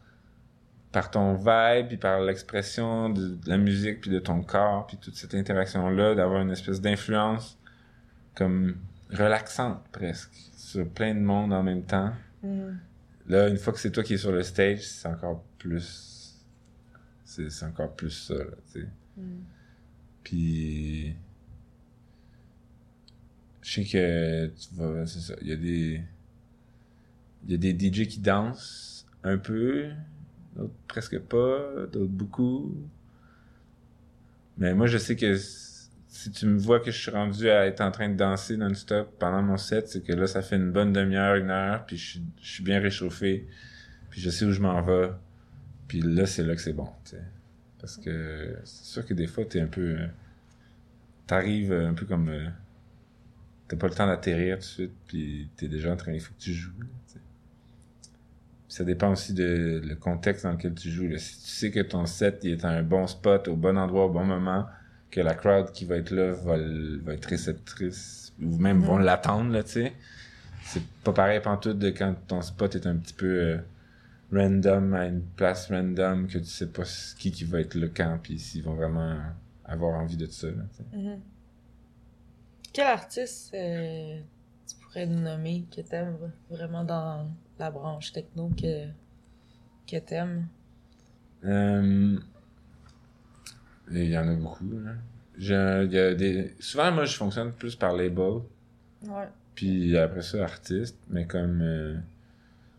par 0.93 1.11
ton 1.11 1.35
vibe 1.35 1.89
puis 1.89 1.97
par 1.97 2.21
l'expression 2.21 3.09
de, 3.09 3.39
la 3.47 3.57
musique 3.57 4.01
puis 4.01 4.11
de 4.11 4.19
ton 4.19 4.43
corps 4.43 4.87
puis 4.87 4.97
toute 4.97 5.17
cette 5.17 5.35
interaction 5.35 5.89
là, 5.89 6.15
d'avoir 6.15 6.43
une 6.43 6.51
espèce 6.51 6.81
d'influence 6.81 7.59
comme 8.35 8.77
relaxante 9.13 9.83
presque 9.93 10.35
sur 10.57 10.89
plein 10.89 11.15
de 11.15 11.21
monde 11.21 11.53
en 11.53 11.63
même 11.63 11.85
temps. 11.85 12.13
Mhm. 12.43 12.79
Là, 13.31 13.49
une 13.49 13.59
fois 13.59 13.73
que 13.73 13.79
c'est 13.79 13.93
toi 13.93 14.03
qui 14.03 14.15
es 14.15 14.17
sur 14.17 14.33
le 14.33 14.43
stage, 14.43 14.83
c'est 14.83 15.07
encore 15.07 15.45
plus. 15.57 16.37
C'est 17.25 17.63
encore 17.65 17.95
plus 17.95 18.11
ça, 18.11 18.35
là, 18.35 18.57
tu 18.73 18.81
sais. 18.81 18.89
Mhm. 19.17 19.45
Puis. 20.25 21.15
Je 23.63 23.71
sais 23.71 23.85
que 23.85 24.47
tu 24.49 24.75
vas. 24.75 25.07
C'est 25.07 25.21
ça. 25.21 25.35
Il 25.43 25.47
y 25.47 25.53
a 25.53 25.57
des. 25.57 26.03
Il 27.45 27.53
y 27.53 27.55
a 27.55 27.73
des 27.73 27.73
DJ 27.73 28.09
qui 28.09 28.19
dansent 28.19 29.07
un 29.23 29.39
peu, 29.39 29.91
d'autres 30.57 30.75
presque 30.89 31.21
pas, 31.21 31.87
d'autres 31.87 32.11
beaucoup. 32.11 32.75
Mais 34.59 34.75
moi, 34.75 34.89
je 34.89 34.99
sais 34.99 35.15
que 35.15 35.37
si 36.11 36.31
tu 36.33 36.45
me 36.47 36.59
vois 36.59 36.81
que 36.81 36.91
je 36.91 36.99
suis 36.99 37.11
rendu 37.13 37.49
à 37.49 37.67
être 37.67 37.81
en 37.81 37.93
train 37.93 38.09
de 38.09 38.17
danser 38.17 38.57
non-stop 38.57 39.17
pendant 39.21 39.43
mon 39.43 39.57
set, 39.57 39.89
c'est 39.89 40.03
que 40.03 40.13
là, 40.13 40.27
ça 40.27 40.43
fait 40.43 40.57
une 40.57 40.73
bonne 40.73 40.93
demi-heure, 40.93 41.37
une 41.37 41.51
heure, 41.51 41.87
puis 41.87 41.97
je 41.97 42.19
suis, 42.43 42.65
bien 42.65 42.81
réchauffé, 42.81 43.47
puis 44.11 44.21
je 44.21 44.29
sais 44.29 44.45
où 44.45 44.51
je 44.51 44.61
m'en 44.61 44.83
vais. 44.83 45.13
Puis 45.87 46.01
là, 46.01 46.27
c'est 46.27 46.43
là 46.43 46.57
que 46.57 46.61
c'est 46.61 46.73
bon, 46.73 46.89
tu 47.05 47.13
sais. 47.13 47.23
Parce 47.79 47.97
que 47.97 48.59
c'est 48.65 48.85
sûr 48.85 49.07
que 49.07 49.15
des 49.15 49.29
fois, 49.29 49.45
t'es 49.45 49.61
un 49.61 49.69
peu... 49.69 50.01
euh, 50.01 50.07
T'arrives 51.29 51.73
un 51.73 51.95
peu 51.95 52.07
comme... 52.07 52.29
euh, 52.29 52.49
T'as 53.69 53.77
pas 53.77 53.87
le 53.87 53.95
temps 53.95 54.07
d'atterrir 54.09 54.57
tout 54.57 54.63
de 54.63 54.65
suite, 54.65 54.93
puis 55.07 55.49
t'es 55.57 55.69
déjà 55.69 55.93
en 55.93 55.97
train... 55.97 56.13
Il 56.13 56.21
faut 56.21 56.35
que 56.35 56.41
tu 56.41 56.53
joues, 56.53 56.73
tu 57.13 57.21
ça 58.67 58.85
dépend 58.85 59.11
aussi 59.11 59.35
de 59.35 59.81
le 59.85 59.97
contexte 59.97 60.45
dans 60.45 60.53
lequel 60.53 60.75
tu 60.75 60.91
joues. 60.91 61.17
Si 61.19 61.43
tu 61.43 61.49
sais 61.49 61.71
que 61.73 61.81
ton 61.81 62.07
set 62.07 62.45
est 62.45 62.65
à 62.65 62.69
un 62.69 62.85
bon 62.85 63.09
spot, 63.09 63.49
au 63.49 63.57
bon 63.57 63.77
endroit, 63.77 64.05
au 64.05 64.11
bon 64.11 64.25
moment, 64.25 64.67
que 65.11 65.21
la 65.21 65.35
crowd 65.35 65.73
qui 65.73 65.85
va 65.85 65.97
être 65.97 66.11
là 66.11 66.33
va, 66.33 66.57
va 67.03 67.15
être 67.15 67.27
réceptrice, 67.27 68.33
ou 68.41 68.57
même 68.59 68.79
Mhm. 68.79 68.85
vont 68.85 68.99
l'attendre, 68.99 69.53
là, 69.53 69.63
tu 69.63 69.71
sais. 69.73 69.93
C'est 70.65 70.83
pas 71.05 71.13
pareil 71.13 71.41
pantoute 71.41 71.79
de 71.79 71.91
quand 71.91 72.15
ton 72.29 72.43
spot 72.43 72.75
est 72.77 72.87
un 72.87 72.97
petit 72.97 73.15
peu 73.15 73.27
euh, 73.27 73.59
random, 74.33 74.95
à 74.95 75.07
une 75.07 75.23
place 75.23 75.69
random, 75.71 76.29
que 76.29 76.39
tu 76.39 76.45
sais 76.45 76.69
pas 76.69 76.85
qui 77.19 77.33
qui 77.33 77.45
va 77.45 77.61
être 77.61 77.75
le 77.75 77.89
camp, 77.89 78.19
puis 78.23 78.39
s'ils 78.39 78.63
vont 78.63 78.75
vraiment 78.75 79.19
avoir 79.65 79.99
envie 80.01 80.17
de 80.17 80.27
ça, 80.27 80.47
là, 80.49 80.63
tu 80.71 80.77
sais. 80.77 80.97
Mhm. 80.97 81.21
Quel 82.73 82.87
artiste 82.87 83.53
euh, 83.55 84.21
tu 84.69 84.77
pourrais 84.85 85.07
nous 85.07 85.19
nommer 85.21 85.65
que 85.75 85.81
t'aimes 85.81 86.17
vraiment 86.49 86.85
dans 86.85 87.29
la 87.59 87.71
branche 87.73 88.13
techno 88.13 88.49
que, 88.51 88.87
que 89.91 89.99
t'aimes? 89.99 90.47
Euh, 91.45 92.17
Il 93.91 94.05
y 94.11 94.17
en 94.19 94.29
a 94.29 94.35
beaucoup, 94.35 94.65
là. 94.85 94.93
J'ai- 95.39 95.83
il 95.87 95.93
y 95.93 95.99
a 95.99 96.15
des... 96.15 96.55
Souvent, 96.61 96.93
moi, 96.93 97.05
je 97.05 97.17
fonctionne 97.17 97.53
plus 97.53 97.75
par 97.77 97.93
label. 97.95 98.41
Ouais. 99.07 99.29
Puis 99.55 99.97
après 99.97 100.23
ça, 100.23 100.43
artiste. 100.45 100.97
Mais 101.09 101.27
comme, 101.27 101.61
euh, 101.63 101.97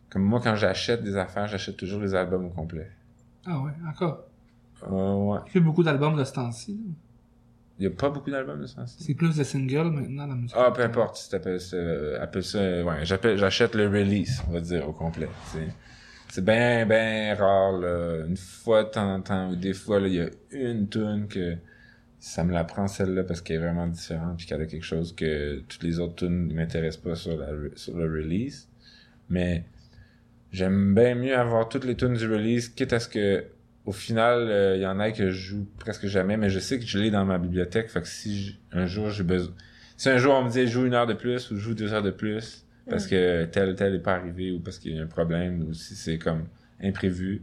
comme 0.09 0.23
moi, 0.23 0.39
quand 0.43 0.55
j'achète 0.55 1.03
des 1.03 1.15
affaires, 1.17 1.47
j'achète 1.47 1.77
toujours 1.77 2.01
les 2.01 2.13
albums 2.15 2.45
au 2.45 2.49
complet. 2.49 2.89
Ah 3.45 3.59
ouais, 3.59 3.71
encore? 3.89 4.25
Euh, 4.89 5.13
ouais. 5.15 5.39
Il 5.47 5.51
fait 5.51 5.59
beaucoup 5.59 5.83
d'albums 5.83 6.15
de 6.15 6.23
ce 6.23 6.33
temps-ci. 6.33 6.73
là. 6.73 6.93
Il 7.79 7.85
y 7.85 7.87
a 7.87 7.89
pas 7.89 8.09
beaucoup 8.11 8.29
d'albums 8.29 8.61
de 8.61 8.67
ce 8.67 8.75
sens 8.75 8.95
C'est 8.99 9.15
plus 9.15 9.35
de 9.35 9.43
singles 9.43 9.89
maintenant, 9.89 10.27
la 10.27 10.35
musique. 10.35 10.55
Ah, 10.55 10.69
peu 10.71 10.83
importe 10.83 11.15
si 11.17 11.29
t'appelles 11.31 11.59
ça, 11.59 11.77
euh, 11.77 12.21
appelle 12.21 12.43
ça, 12.43 12.59
ouais, 12.83 13.03
j'appelle, 13.05 13.37
j'achète 13.39 13.73
le 13.73 13.87
release, 13.87 14.43
on 14.47 14.51
va 14.53 14.59
dire, 14.61 14.87
au 14.87 14.93
complet. 14.93 15.27
C'est, 15.47 15.67
c'est 16.31 16.45
ben, 16.45 16.87
ben 16.87 17.37
rare, 17.37 17.73
là. 17.73 18.25
Une 18.25 18.37
fois 18.37 18.85
de 18.85 18.89
temps 18.89 19.15
en 19.15 19.21
temps, 19.21 19.49
ou 19.51 19.57
des 19.57 19.73
fois, 19.73 19.99
il 19.99 20.13
y 20.13 20.21
a 20.21 20.29
une 20.51 20.87
tune 20.87 21.27
que 21.27 21.57
ça 22.19 22.45
me 22.45 22.53
la 22.53 22.63
prend 22.63 22.87
celle-là 22.87 23.25
parce 23.25 23.41
qu'elle 23.41 23.57
est 23.57 23.59
vraiment 23.59 23.87
différente 23.87 24.37
puis 24.37 24.45
qu'elle 24.45 24.61
a 24.61 24.65
quelque 24.65 24.85
chose 24.85 25.13
que 25.13 25.59
toutes 25.67 25.83
les 25.83 25.99
autres 25.99 26.15
tunes 26.15 26.47
ne 26.47 26.53
m'intéressent 26.53 27.03
pas 27.03 27.15
sur 27.15 27.37
la, 27.37 27.47
sur 27.75 27.97
le 27.97 28.05
release. 28.05 28.69
Mais 29.29 29.65
j'aime 30.53 30.95
bien 30.95 31.15
mieux 31.15 31.35
avoir 31.37 31.67
toutes 31.67 31.83
les 31.83 31.97
tunes 31.97 32.13
du 32.13 32.31
release, 32.31 32.69
quitte 32.69 32.93
à 32.93 33.01
ce 33.01 33.09
que 33.09 33.43
au 33.85 33.91
final, 33.91 34.47
euh, 34.47 34.77
il 34.77 34.83
y 34.83 34.87
en 34.87 35.01
a 35.01 35.11
que 35.11 35.31
je 35.31 35.49
joue 35.49 35.67
presque 35.79 36.05
jamais, 36.05 36.37
mais 36.37 36.49
je 36.49 36.59
sais 36.59 36.79
que 36.79 36.85
je 36.85 36.97
l'ai 36.97 37.11
dans 37.11 37.25
ma 37.25 37.39
bibliothèque. 37.39 37.89
Fait 37.89 38.01
que 38.01 38.07
si 38.07 38.57
un 38.71 38.85
jour 38.85 39.09
j'ai 39.09 39.23
besoin. 39.23 39.53
Si 39.97 40.07
un 40.07 40.17
jour 40.17 40.33
on 40.35 40.45
me 40.45 40.49
dit 40.49 40.65
joue 40.65 40.85
une 40.85 40.93
heure 40.93 41.07
de 41.07 41.13
plus 41.13 41.51
ou 41.51 41.57
joue 41.57 41.73
deux 41.73 41.91
heures 41.93 42.03
de 42.03 42.11
plus 42.11 42.60
parce 42.89 43.07
que 43.07 43.45
tel 43.45 43.75
tel 43.75 43.95
est 43.95 43.99
pas 43.99 44.15
arrivé 44.15 44.51
ou 44.51 44.59
parce 44.59 44.79
qu'il 44.79 44.95
y 44.95 44.99
a 44.99 45.03
un 45.03 45.07
problème 45.07 45.63
ou 45.63 45.73
si 45.73 45.95
c'est 45.95 46.17
comme 46.17 46.45
imprévu, 46.81 47.41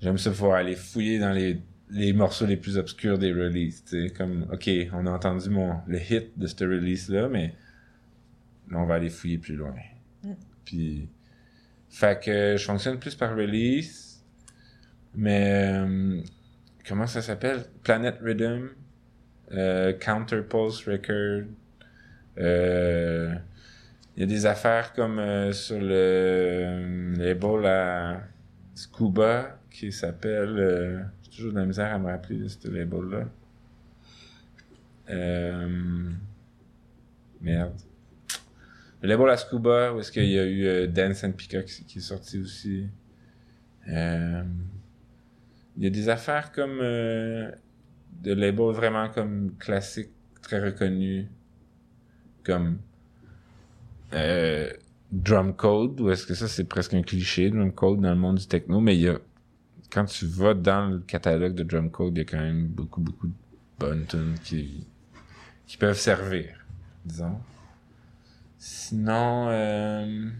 j'aime 0.00 0.18
ça 0.18 0.30
pouvoir 0.30 0.56
aller 0.56 0.74
fouiller 0.74 1.18
dans 1.18 1.32
les, 1.32 1.60
les 1.90 2.12
morceaux 2.12 2.46
les 2.46 2.56
plus 2.56 2.76
obscurs 2.76 3.18
des 3.18 3.32
releases. 3.32 3.84
Tu 3.84 4.08
sais, 4.08 4.14
comme 4.14 4.46
ok, 4.52 4.68
on 4.92 5.06
a 5.06 5.10
entendu 5.10 5.48
mon 5.50 5.76
le 5.86 5.98
hit 5.98 6.36
de 6.36 6.46
ce 6.46 6.64
release 6.64 7.08
là, 7.08 7.28
mais 7.28 7.54
on 8.72 8.84
va 8.84 8.94
aller 8.94 9.10
fouiller 9.10 9.38
plus 9.38 9.56
loin. 9.56 9.74
Mm. 10.24 10.32
Puis 10.64 11.08
fait 11.92 12.22
que 12.24 12.56
je 12.56 12.64
fonctionne 12.64 12.98
plus 12.98 13.14
par 13.14 13.36
release. 13.36 14.24
Mais 15.14 15.72
euh, 15.74 16.20
comment 16.88 17.06
ça 17.06 17.20
s'appelle? 17.20 17.64
Planet 17.82 18.18
Rhythm, 18.22 18.70
euh, 19.52 19.92
Counterpulse 19.92 20.88
Record. 20.88 21.48
Euh, 22.38 23.34
Il 24.16 24.20
y 24.20 24.22
a 24.24 24.26
des 24.26 24.44
affaires 24.44 24.92
comme 24.92 25.18
euh, 25.18 25.52
sur 25.52 25.80
le 25.80 25.88
euh, 25.90 27.16
label 27.16 27.64
à 27.66 28.22
Scuba 28.74 29.58
qui 29.70 29.90
s'appelle. 29.90 30.58
euh, 30.58 31.02
J'ai 31.22 31.30
toujours 31.30 31.52
de 31.52 31.58
la 31.58 31.64
misère 31.64 31.94
à 31.94 31.98
me 31.98 32.08
rappeler 32.08 32.36
de 32.38 32.48
ce 32.48 32.68
label-là. 32.68 33.24
Merde. 37.40 37.80
Le 39.00 39.08
label 39.08 39.30
à 39.30 39.36
Scuba, 39.38 39.94
où 39.94 40.00
est-ce 40.00 40.12
qu'il 40.12 40.26
y 40.26 40.38
a 40.38 40.46
eu 40.46 40.88
Dance 40.88 41.24
and 41.24 41.32
Peacock 41.32 41.64
qui 41.64 41.98
est 41.98 42.02
sorti 42.02 42.38
aussi. 42.38 42.86
Il 43.86 44.44
y 45.78 45.86
a 45.86 45.90
des 45.90 46.08
affaires 46.08 46.52
comme 46.52 46.78
de 46.78 47.52
labels 48.32 48.72
vraiment 48.74 49.08
comme 49.08 49.56
classiques, 49.58 50.12
très 50.40 50.60
reconnus, 50.62 51.26
comme 52.44 52.78
euh, 54.14 54.70
drum 55.10 55.54
code, 55.54 56.00
ou 56.00 56.10
est-ce 56.10 56.26
que 56.26 56.34
ça 56.34 56.48
c'est 56.48 56.64
presque 56.64 56.94
un 56.94 57.02
cliché, 57.02 57.50
drum 57.50 57.72
code 57.72 58.00
dans 58.00 58.10
le 58.10 58.16
monde 58.16 58.38
du 58.38 58.46
techno, 58.46 58.80
mais 58.80 58.96
il 58.96 59.02
y 59.02 59.08
a, 59.08 59.18
quand 59.90 60.06
tu 60.06 60.26
vas 60.26 60.54
dans 60.54 60.86
le 60.86 60.98
catalogue 61.00 61.54
de 61.54 61.62
drum 61.62 61.90
code, 61.90 62.16
il 62.16 62.18
y 62.18 62.22
a 62.22 62.24
quand 62.24 62.40
même 62.40 62.66
beaucoup, 62.66 63.00
beaucoup 63.00 63.26
de 63.26 63.34
bonnes 63.78 64.06
tunes 64.06 64.34
qui, 64.42 64.86
qui 65.66 65.76
peuvent 65.76 65.98
servir, 65.98 66.64
disons. 67.04 67.38
Sinon, 68.58 69.48
euh, 69.48 70.30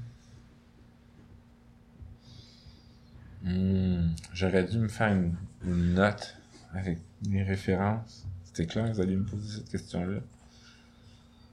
hmm, 3.43 4.11
j'aurais 4.33 4.65
dû 4.65 4.79
me 4.79 4.89
faire 4.89 5.13
une, 5.13 5.35
note 5.65 6.37
avec 6.73 6.99
mes 7.29 7.43
références. 7.43 8.27
C'était 8.45 8.67
clair, 8.67 8.93
vous 8.93 9.01
allez 9.01 9.17
me 9.17 9.25
poser 9.25 9.59
cette 9.59 9.71
question-là. 9.71 10.21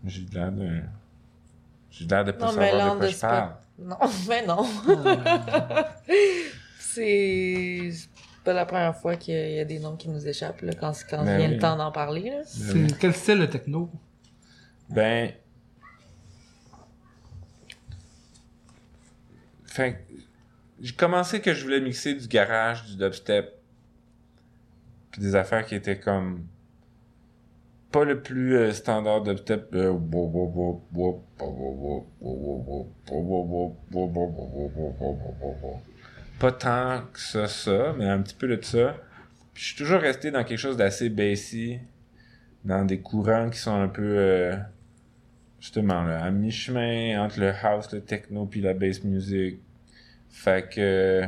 J'ai 0.05 0.25
l'air 0.31 0.51
de... 0.51 0.81
J'ai 1.91 2.05
l'air 2.05 2.23
de 2.25 2.31
pas 2.31 2.47
Non, 2.51 2.57
mais 2.59 2.69
savoir 2.71 2.87
là, 2.87 2.93
de 2.93 2.99
quoi 2.99 3.07
je 3.07 3.17
parle. 3.17 3.49
pas. 3.49 3.63
Non, 3.79 3.97
mais 4.27 4.45
non. 4.45 4.65
c'est 6.79 7.91
pas 8.43 8.53
la 8.53 8.65
première 8.65 8.95
fois 8.95 9.15
qu'il 9.15 9.33
y 9.35 9.59
a- 9.59 9.65
des 9.65 9.79
noms 9.79 9.95
qui 9.95 10.09
nous 10.09 10.27
échappent 10.27 10.61
là, 10.61 10.73
quand, 10.73 10.91
quand 11.09 11.23
Ben 11.23 11.37
vient 11.37 11.47
oui. 11.49 11.55
le 11.55 11.59
temps 11.61 11.75
d'en 11.77 11.91
parler. 11.91 12.29
Là. 12.29 12.41
C'est 12.45 12.97
quel 12.99 13.13
style 13.13 13.39
de 13.39 13.45
techno? 13.45 13.89
Ben. 14.89 15.31
Fait 19.65 19.93
que, 19.93 19.97
j'ai 20.81 20.93
commencé 20.93 21.41
que 21.41 21.53
je 21.53 21.63
voulais 21.63 21.79
mixer 21.81 22.13
du 22.15 22.27
garage, 22.27 22.85
du 22.85 22.95
dubstep, 22.97 23.53
puis 25.11 25.21
des 25.21 25.35
affaires 25.35 25.65
qui 25.65 25.75
étaient 25.75 25.99
comme 25.99 26.45
pas 27.91 28.03
le 28.03 28.21
plus 28.21 28.55
euh, 28.55 28.71
standard 28.71 29.23
dubstep. 29.23 29.73
euh, 29.73 29.93
Pas 36.39 36.51
tant 36.51 37.01
que 37.11 37.19
ça, 37.19 37.47
ça, 37.47 37.93
mais 37.97 38.05
un 38.05 38.21
petit 38.21 38.35
peu 38.35 38.47
de 38.47 38.63
ça. 38.63 38.95
Je 39.53 39.65
suis 39.65 39.75
toujours 39.75 39.99
resté 39.99 40.31
dans 40.31 40.43
quelque 40.43 40.59
chose 40.59 40.77
d'assez 40.77 41.09
bassy, 41.09 41.79
dans 42.63 42.85
des 42.85 42.99
courants 42.99 43.49
qui 43.49 43.59
sont 43.59 43.75
un 43.75 43.89
peu 43.89 44.17
euh, 44.17 44.55
justement 45.59 46.03
là, 46.03 46.23
à 46.23 46.31
mi-chemin 46.31 47.21
entre 47.21 47.39
le 47.39 47.51
house, 47.63 47.91
le 47.91 48.01
techno 48.01 48.45
puis 48.45 48.61
la 48.61 48.73
bass 48.73 49.03
music. 49.03 49.59
Fait 50.29 50.69
que 50.69 51.27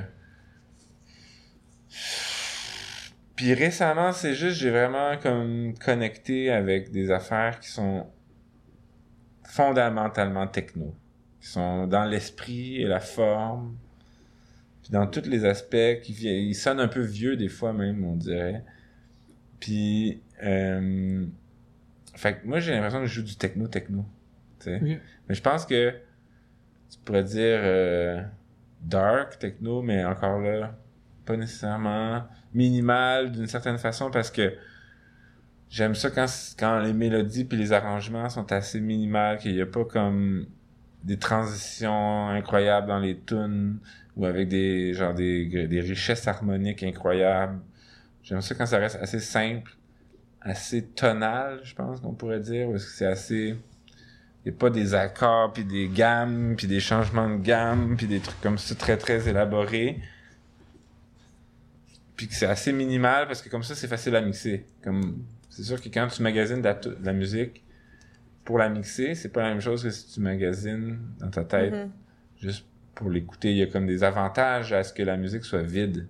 puis 3.42 3.56
récemment, 3.56 4.12
c'est 4.12 4.36
juste 4.36 4.60
j'ai 4.60 4.70
vraiment 4.70 5.18
comme 5.18 5.74
connecté 5.84 6.52
avec 6.52 6.92
des 6.92 7.10
affaires 7.10 7.60
qui 7.60 7.70
sont 7.70 8.06
fondamentalement 9.44 10.46
techno, 10.46 10.94
qui 11.40 11.48
sont 11.48 11.88
dans 11.88 12.06
l'esprit 12.06 12.80
et 12.80 12.86
la 12.86 13.00
forme, 13.00 13.76
puis 14.84 14.92
dans 14.92 15.08
tous 15.08 15.28
les 15.28 15.44
aspects 15.44 16.02
qui 16.04 16.12
ils 16.12 16.54
sonnent 16.54 16.80
un 16.80 16.88
peu 16.88 17.02
vieux 17.02 17.36
des 17.36 17.50
fois 17.50 17.74
même, 17.74 18.06
on 18.06 18.16
dirait. 18.16 18.64
Puis 19.60 20.22
euh, 20.44 21.26
fait 22.14 22.36
que 22.36 22.46
moi 22.46 22.60
j'ai 22.60 22.74
l'impression 22.74 23.00
que 23.00 23.08
je 23.08 23.22
joue 23.22 23.26
du 23.26 23.38
techno 23.38 23.68
techno, 23.68 24.06
tu 24.60 24.66
sais. 24.66 24.76
Ok. 24.76 25.02
Mais 25.28 25.34
je 25.34 25.42
pense 25.42 25.66
que 25.66 25.96
tu 26.92 27.00
pourrais 27.04 27.24
dire 27.24 27.60
euh, 27.64 28.22
dark 28.84 29.40
techno, 29.40 29.82
mais 29.82 30.06
encore 30.06 30.40
là, 30.42 30.78
pas 31.26 31.38
nécessairement 31.38 32.28
minimal 32.54 33.32
d'une 33.32 33.48
certaine 33.48 33.78
façon 33.78 34.12
parce 34.12 34.32
que 34.32 34.54
j'aime 35.70 35.96
ça 35.96 36.10
quand, 36.10 36.80
les 36.80 36.94
mélodies 36.94 37.46
puis 37.46 37.58
les 37.58 37.72
arrangements 37.74 38.30
sont 38.30 38.52
assez 38.52 38.80
minimales, 38.80 39.38
qu'il 39.38 39.54
n'y 39.54 39.62
a 39.62 39.66
pas 39.66 39.86
comme 39.86 40.46
des 41.04 41.18
transitions 41.18 42.30
incroyables 42.30 42.88
dans 42.88 43.00
les 43.00 43.20
tunes 43.20 43.80
ou 44.16 44.26
avec 44.26 44.48
des 44.50 44.94
genre 44.94 45.14
des, 45.14 45.68
des 45.68 45.82
richesses 45.82 46.28
harmoniques 46.28 46.84
incroyables. 46.84 47.60
J'aime 48.24 48.42
ça 48.42 48.54
quand 48.56 48.66
ça 48.66 48.78
reste 48.78 48.98
assez 49.02 49.20
simple, 49.20 49.72
assez 50.42 50.84
tonal, 50.84 51.62
je 51.64 51.74
pense 51.74 52.02
qu'on 52.02 52.14
pourrait 52.14 52.40
dire, 52.40 52.70
parce 52.70 52.86
que 52.86 52.92
c'est 52.92 53.08
assez 53.08 53.58
il 54.44 54.52
n'y 54.52 54.58
a 54.58 54.60
pas 54.60 54.72
des 54.72 54.96
accords, 54.96 55.54
puis 55.54 55.64
des 55.64 55.88
gammes, 55.88 56.56
puis 56.58 56.66
des 56.66 56.80
changements 56.80 57.30
de 57.30 57.38
gamme, 57.38 57.96
puis 57.96 58.08
des 58.08 58.20
trucs 58.20 58.42
comme 58.42 58.58
ça 58.58 58.74
très 58.74 58.98
très 58.98 59.30
élaborés. 59.30 60.00
Puis 62.22 62.28
que 62.28 62.36
c'est 62.36 62.46
assez 62.46 62.72
minimal 62.72 63.26
parce 63.26 63.42
que 63.42 63.50
comme 63.50 63.64
ça 63.64 63.74
c'est 63.74 63.88
facile 63.88 64.16
à 64.16 64.22
mixer. 64.22 64.68
Comme 64.84 65.24
c'est 65.50 65.64
sûr 65.64 65.82
que 65.82 65.90
quand 65.90 66.06
tu 66.08 66.22
magasines 66.22 66.60
de 66.60 66.66
la, 66.66 66.76
tu- 66.76 66.90
de 66.90 67.04
la 67.04 67.14
musique 67.14 67.64
pour 68.46 68.60
la 68.60 68.70
mixer, 68.70 69.16
c'est 69.16 69.30
pas 69.30 69.42
la 69.42 69.50
même 69.50 69.60
chose 69.60 69.82
que 69.82 69.90
si 69.90 70.08
tu 70.14 70.20
magasines 70.20 71.00
dans 71.20 71.32
ta 71.32 71.44
tête 71.44 71.74
Mhm. 71.74 71.90
juste 72.40 72.66
pour 72.94 73.10
l'écouter. 73.10 73.50
Il 73.52 73.58
y 73.58 73.64
a 73.64 73.66
comme 73.66 73.88
des 73.88 74.04
avantages 74.04 74.72
à 74.72 74.84
ce 74.84 74.94
que 74.94 75.02
la 75.02 75.18
musique 75.18 75.44
soit 75.46 75.64
vide 75.64 76.08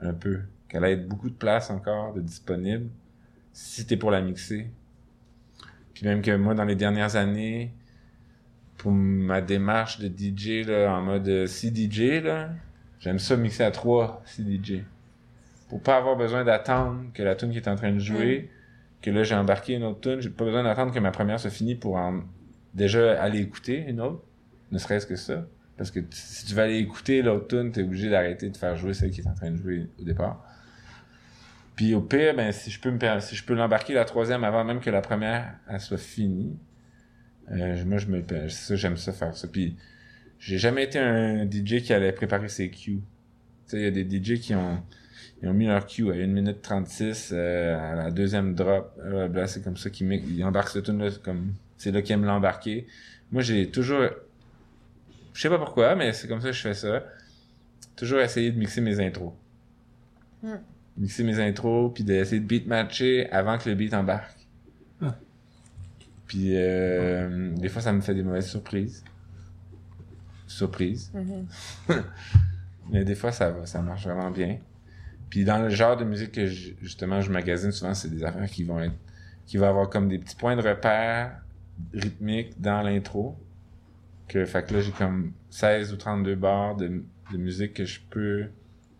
un 0.00 0.12
peu, 0.12 0.40
qu'elle 0.68 0.82
ait 0.86 0.96
beaucoup 0.96 1.30
de 1.30 1.34
place 1.36 1.70
encore 1.70 2.14
de 2.14 2.20
disponible 2.20 2.88
si 3.52 3.86
t'es 3.86 3.96
pour 3.96 4.10
la 4.10 4.20
mixer. 4.22 4.66
Puis 5.94 6.04
même 6.04 6.20
que 6.20 6.34
moi, 6.34 6.54
dans 6.54 6.64
les 6.64 6.74
dernières 6.74 7.14
années, 7.14 7.72
pour 8.76 8.90
ma 8.90 9.40
démarche 9.40 10.00
de 10.00 10.08
DJ 10.08 10.66
là, 10.66 10.92
en 10.96 11.02
mode 11.02 11.28
euh, 11.28 11.46
CDJ, 11.46 12.20
là, 12.24 12.50
j'aime 12.98 13.20
ça 13.20 13.36
mixer 13.36 13.62
à 13.62 13.70
trois 13.70 14.20
CDJ. 14.26 14.82
Pour 15.74 15.82
pas 15.82 15.96
avoir 15.96 16.14
besoin 16.14 16.44
d'attendre 16.44 17.06
que 17.14 17.22
la 17.24 17.34
tune 17.34 17.50
qui 17.50 17.56
est 17.56 17.66
en 17.66 17.74
train 17.74 17.90
de 17.90 17.98
jouer, 17.98 18.48
que 19.02 19.10
là 19.10 19.24
j'ai 19.24 19.34
embarqué 19.34 19.74
une 19.74 19.82
autre 19.82 20.02
tune, 20.02 20.20
j'ai 20.20 20.30
pas 20.30 20.44
besoin 20.44 20.62
d'attendre 20.62 20.94
que 20.94 21.00
ma 21.00 21.10
première 21.10 21.40
soit 21.40 21.50
finie 21.50 21.74
pour 21.74 21.96
en 21.96 22.20
déjà 22.74 23.20
aller 23.20 23.40
écouter 23.40 23.84
une 23.88 24.00
autre, 24.00 24.22
ne 24.70 24.78
serait-ce 24.78 25.04
que 25.04 25.16
ça. 25.16 25.48
Parce 25.76 25.90
que 25.90 25.98
si 26.10 26.46
tu 26.46 26.54
vas 26.54 26.62
aller 26.62 26.78
écouter 26.78 27.22
l'autre 27.22 27.48
tune, 27.48 27.72
t'es 27.72 27.82
obligé 27.82 28.08
d'arrêter 28.08 28.50
de 28.50 28.56
faire 28.56 28.76
jouer 28.76 28.94
celle 28.94 29.10
qui 29.10 29.22
est 29.22 29.26
en 29.26 29.34
train 29.34 29.50
de 29.50 29.56
jouer 29.56 29.88
au 30.00 30.04
départ. 30.04 30.46
Puis 31.74 31.92
au 31.92 32.02
pire, 32.02 32.36
ben 32.36 32.52
si 32.52 32.70
je 32.70 32.80
peux 32.80 32.92
me 32.92 32.98
si 33.18 33.34
je 33.34 33.44
peux 33.44 33.54
l'embarquer 33.54 33.94
la 33.94 34.04
troisième 34.04 34.44
avant 34.44 34.62
même 34.62 34.78
que 34.78 34.90
la 34.90 35.00
première 35.00 35.54
elle 35.68 35.80
soit 35.80 35.98
finie, 35.98 36.56
euh, 37.50 37.84
moi 37.84 37.98
je 37.98 38.06
me 38.06 38.22
ça 38.48 38.76
j'aime 38.76 38.96
ça 38.96 39.12
faire 39.12 39.36
ça. 39.36 39.48
Puis 39.48 39.76
j'ai 40.38 40.56
jamais 40.56 40.84
été 40.84 41.00
un 41.00 41.50
DJ 41.50 41.82
qui 41.82 41.92
allait 41.92 42.12
préparer 42.12 42.48
ses 42.48 42.70
cues. 42.70 43.02
Tu 43.66 43.70
sais, 43.70 43.78
il 43.78 43.82
y 43.82 43.86
a 43.88 43.90
des 43.90 44.22
DJ 44.22 44.38
qui 44.38 44.54
ont 44.54 44.80
ils 45.42 45.48
ont 45.48 45.54
mis 45.54 45.66
leur 45.66 45.86
cue 45.86 46.10
à 46.10 46.14
1 46.14 46.26
minute 46.26 46.62
36 46.62 47.30
euh, 47.32 47.92
à 47.92 47.94
la 47.94 48.10
deuxième 48.10 48.54
drop. 48.54 48.98
Euh, 49.04 49.46
c'est 49.46 49.62
comme 49.62 49.76
ça 49.76 49.90
qu'ils 49.90 50.10
ils 50.12 50.44
embarquent 50.44 50.70
cette 50.70 50.84
tune 50.84 51.02
là 51.02 51.10
comme 51.22 51.52
c'est 51.76 51.90
là 51.90 52.02
qu'ils 52.02 52.14
aiment 52.14 52.24
l'embarquer. 52.24 52.86
Moi 53.30 53.42
j'ai 53.42 53.70
toujours 53.70 54.08
je 55.34 55.40
sais 55.42 55.48
pas 55.48 55.58
pourquoi, 55.58 55.96
mais 55.96 56.12
c'est 56.12 56.28
comme 56.28 56.40
ça 56.40 56.48
que 56.48 56.54
je 56.54 56.62
fais 56.62 56.74
ça. 56.74 57.02
Toujours 57.96 58.20
essayer 58.20 58.52
de 58.52 58.58
mixer 58.58 58.80
mes 58.80 59.00
intros. 59.00 59.32
Hmm. 60.42 60.58
Mixer 60.96 61.24
mes 61.24 61.40
intros, 61.40 61.92
puis 61.92 62.04
d'essayer 62.04 62.40
de 62.40 62.46
beat 62.46 62.66
matcher 62.66 63.28
avant 63.30 63.58
que 63.58 63.68
le 63.68 63.74
beat 63.74 63.92
embarque. 63.94 64.38
Ah. 65.02 65.16
Puis 66.28 66.50
euh, 66.52 67.50
des 67.56 67.68
fois, 67.68 67.82
ça 67.82 67.92
me 67.92 68.00
fait 68.00 68.14
des 68.14 68.22
mauvaises 68.22 68.48
surprises. 68.48 69.02
Surprises. 70.46 71.10
Mhm. 71.12 71.46
Mais 72.90 73.04
des 73.04 73.16
fois, 73.16 73.32
ça 73.32 73.50
va, 73.50 73.66
ça 73.66 73.82
marche 73.82 74.04
vraiment 74.04 74.30
bien. 74.30 74.58
Puis 75.34 75.44
dans 75.44 75.58
le 75.58 75.68
genre 75.68 75.96
de 75.96 76.04
musique 76.04 76.30
que 76.30 76.46
je- 76.46 76.74
justement 76.80 77.20
je 77.20 77.28
magasine, 77.32 77.72
souvent, 77.72 77.92
c'est 77.92 78.08
des 78.08 78.22
affaires 78.22 78.48
qui 78.48 78.62
vont 78.62 78.78
être... 78.78 78.94
qui 79.46 79.56
vont 79.56 79.66
avoir 79.66 79.90
comme 79.90 80.08
des 80.08 80.16
petits 80.20 80.36
points 80.36 80.54
de 80.54 80.62
repère 80.62 81.40
rythmiques 81.92 82.60
dans 82.60 82.82
l'intro. 82.82 83.36
Que, 84.28 84.44
fait 84.44 84.64
que 84.64 84.74
là, 84.74 84.80
j'ai 84.80 84.92
comme 84.92 85.32
16 85.50 85.92
ou 85.92 85.96
32 85.96 86.36
bars 86.36 86.76
de, 86.76 87.02
de 87.32 87.36
musique 87.36 87.74
que 87.74 87.84
je 87.84 87.98
peux 88.10 88.44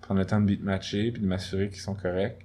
prendre 0.01 0.19
le 0.19 0.27
temps 0.27 0.41
de 0.41 0.47
beat 0.47 0.61
matcher 0.61 1.13
puis 1.13 1.23
de 1.23 1.27
m'assurer 1.29 1.69
qu'ils 1.69 1.81
sont 1.83 1.95
corrects. 1.95 2.45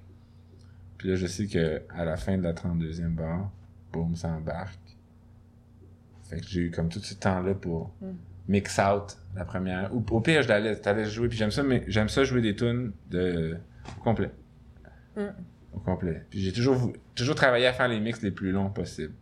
Puis 0.96 1.08
là, 1.08 1.16
je 1.16 1.26
sais 1.26 1.48
que 1.48 1.82
à 1.92 2.04
la 2.04 2.16
fin 2.16 2.38
de 2.38 2.44
la 2.44 2.52
32e 2.52 3.08
barre, 3.08 3.50
boum, 3.92 4.14
ça 4.14 4.28
embarque. 4.28 4.78
Fait 6.28 6.38
que 6.38 6.46
j'ai 6.46 6.60
eu 6.60 6.70
comme 6.70 6.88
tout 6.90 7.00
ce 7.00 7.14
temps-là 7.14 7.54
pour 7.54 7.92
Mm. 8.00 8.06
mix 8.46 8.78
out 8.78 9.16
la 9.34 9.44
première. 9.44 9.92
Ou, 9.92 10.04
au 10.12 10.20
pire, 10.20 10.42
je 10.44 10.48
la 10.48 10.60
laisse, 10.60 10.80
je 10.84 11.04
jouer. 11.10 11.28
Puis 11.28 11.36
j'aime 11.38 11.50
ça, 11.50 11.64
mais 11.64 11.82
j'aime 11.88 12.08
ça 12.08 12.22
jouer 12.22 12.40
des 12.40 12.54
tunes 12.54 12.92
de, 13.10 13.58
au 13.98 14.00
complet. 14.02 14.30
Mm. 15.16 15.26
Au 15.74 15.78
complet. 15.78 16.24
Puis 16.30 16.40
j'ai 16.40 16.52
toujours, 16.52 16.92
travaillé 17.34 17.66
à 17.66 17.72
faire 17.72 17.88
les 17.88 18.00
mix 18.00 18.22
les 18.22 18.30
plus 18.30 18.52
longs 18.52 18.70
possibles. 18.70 19.14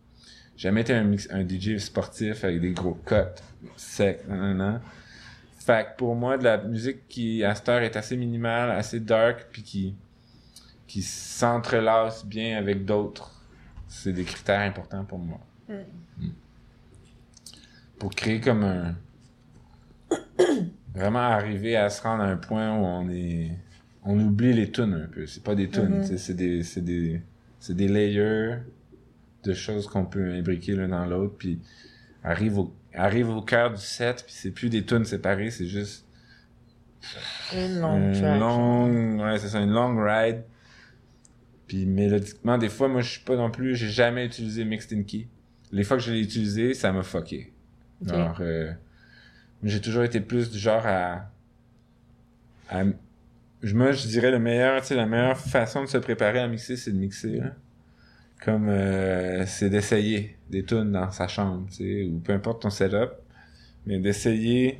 J'ai 0.55 0.63
jamais 0.69 0.81
été 0.81 0.93
un, 0.93 1.03
mix, 1.03 1.27
un 1.31 1.47
DJ 1.47 1.77
sportif 1.77 2.43
avec 2.43 2.59
des 2.59 2.71
gros 2.71 2.95
cuts 3.05 3.41
secs, 3.75 4.27
nan, 4.27 4.39
nan, 4.39 4.57
nan. 4.57 4.81
Fait 5.59 5.85
que 5.85 5.97
pour 5.97 6.15
moi, 6.15 6.37
de 6.37 6.43
la 6.43 6.57
musique 6.57 7.07
qui, 7.07 7.43
à 7.43 7.53
cette 7.53 7.69
heure, 7.69 7.81
est 7.81 7.95
assez 7.95 8.17
minimale, 8.17 8.71
assez 8.71 8.99
dark, 8.99 9.47
puis 9.51 9.61
qui, 9.61 9.95
qui 10.87 11.03
s'entrelace 11.03 12.25
bien 12.25 12.57
avec 12.57 12.85
d'autres, 12.85 13.43
c'est 13.87 14.13
des 14.13 14.23
critères 14.23 14.61
importants 14.61 15.05
pour 15.05 15.19
moi. 15.19 15.39
Mm. 15.67 15.73
Mm. 16.17 16.31
Pour 17.99 18.11
créer 18.11 18.39
comme 18.39 18.63
un... 18.63 18.95
Vraiment 20.95 21.19
arriver 21.19 21.75
à 21.75 21.89
se 21.89 22.01
rendre 22.01 22.23
à 22.23 22.27
un 22.27 22.37
point 22.37 22.75
où 22.75 22.83
on 22.83 23.09
est... 23.09 23.51
On 24.11 24.19
oublie 24.19 24.53
les 24.53 24.71
tunes 24.71 24.93
un 24.93 25.07
peu. 25.07 25.25
C'est 25.27 25.43
pas 25.43 25.53
des 25.55 25.69
tunes, 25.69 25.99
Mhm. 25.99 26.17
c'est 26.17 26.33
des, 26.33 26.63
c'est 26.63 26.81
des, 26.81 27.21
c'est 27.59 27.75
des 27.75 27.87
layers 27.87 28.55
de 29.43 29.53
choses 29.53 29.85
qu'on 29.87 30.05
peut 30.05 30.33
imbriquer 30.33 30.73
l'un 30.75 30.87
dans 30.87 31.05
l'autre, 31.05 31.35
puis 31.37 31.59
arrive 32.23 32.57
au, 32.57 32.73
arrive 32.93 33.29
au 33.29 33.41
cœur 33.41 33.69
du 33.71 33.81
set, 33.81 34.23
puis 34.25 34.33
c'est 34.35 34.51
plus 34.51 34.69
des 34.69 34.83
tunes 34.83 35.05
séparées, 35.05 35.51
c'est 35.51 35.67
juste 35.67 36.05
Une 37.53 37.79
longue 37.79 38.01
une 38.15 38.19
track. 38.21 38.39
longue, 38.39 39.19
ouais, 39.21 39.37
c'est 39.39 39.47
ça, 39.49 39.59
une 39.61 39.71
longue 39.71 39.99
ride. 39.99 40.41
Puis 41.67 41.85
mélodiquement, 41.85 42.57
des 42.57 42.67
fois, 42.69 42.87
moi, 42.87 43.01
je 43.01 43.11
suis 43.11 43.23
pas 43.23 43.35
non 43.35 43.51
plus, 43.51 43.75
j'ai 43.75 43.89
jamais 43.89 44.25
utilisé 44.25 44.65
Mixed 44.65 44.91
in 44.97 45.03
Key. 45.03 45.27
Les 45.71 45.83
fois 45.83 45.97
que 45.97 46.03
je 46.03 46.11
l'ai 46.11 46.21
utilisé, 46.21 46.73
ça 46.73 46.91
m'a 46.91 47.03
fucké. 47.03 47.53
Alors, 48.09 48.37
euh, 48.41 48.71
j'ai 49.63 49.79
toujours 49.79 50.03
été 50.03 50.19
plus 50.19 50.49
du 50.49 50.57
genre 50.57 50.83
à, 50.85 51.29
moi, 53.63 53.91
je 53.91 54.07
dirais 54.07 54.31
le 54.31 54.39
meilleur, 54.39 54.81
la 54.89 55.05
meilleure 55.05 55.37
façon 55.37 55.83
de 55.83 55.87
se 55.87 55.97
préparer 55.97 56.39
à 56.39 56.47
mixer, 56.47 56.77
c'est 56.77 56.91
de 56.91 56.97
mixer. 56.97 57.41
Comme, 58.43 58.69
euh, 58.69 59.45
c'est 59.45 59.69
d'essayer 59.69 60.37
des 60.49 60.63
tunes 60.63 60.91
dans 60.93 61.11
sa 61.11 61.27
chambre, 61.27 61.67
ou 61.81 62.19
peu 62.19 62.31
importe 62.33 62.61
ton 62.61 62.69
setup, 62.69 63.11
mais 63.85 63.99
d'essayer 63.99 64.79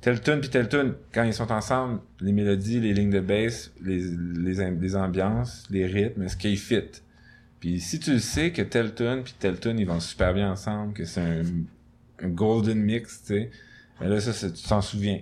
telle 0.00 0.20
tune 0.22 0.40
puis 0.40 0.48
telle 0.48 0.68
tune. 0.68 0.94
Quand 1.12 1.24
ils 1.24 1.34
sont 1.34 1.52
ensemble, 1.52 2.00
les 2.20 2.32
mélodies, 2.32 2.80
les 2.80 2.94
lignes 2.94 3.10
de 3.10 3.20
bass, 3.20 3.70
les, 3.82 4.00
les, 4.00 4.70
les 4.70 4.96
ambiances, 4.96 5.64
les 5.70 5.84
rythmes, 5.86 6.22
est-ce 6.22 6.36
qu'ils 6.38 6.58
fit? 6.58 6.80
Puis 7.60 7.80
si 7.80 7.98
tu 8.00 8.12
le 8.12 8.18
sais 8.18 8.50
que 8.50 8.62
telle 8.62 8.94
tune 8.94 9.22
puis 9.24 9.34
telle 9.38 9.58
tune, 9.60 9.78
ils 9.78 9.86
vont 9.86 10.00
super 10.00 10.32
bien 10.32 10.52
ensemble, 10.52 10.94
que 10.94 11.04
c'est 11.04 11.20
un, 11.20 11.42
un 12.22 12.28
golden 12.28 12.78
mix, 12.78 13.20
tu 13.26 13.34
sais, 13.34 13.50
ben 14.00 14.08
là, 14.08 14.20
ça, 14.20 14.32
c'est- 14.32 14.52
tu 14.52 14.62
t'en 14.68 14.80
souviens. 14.80 15.20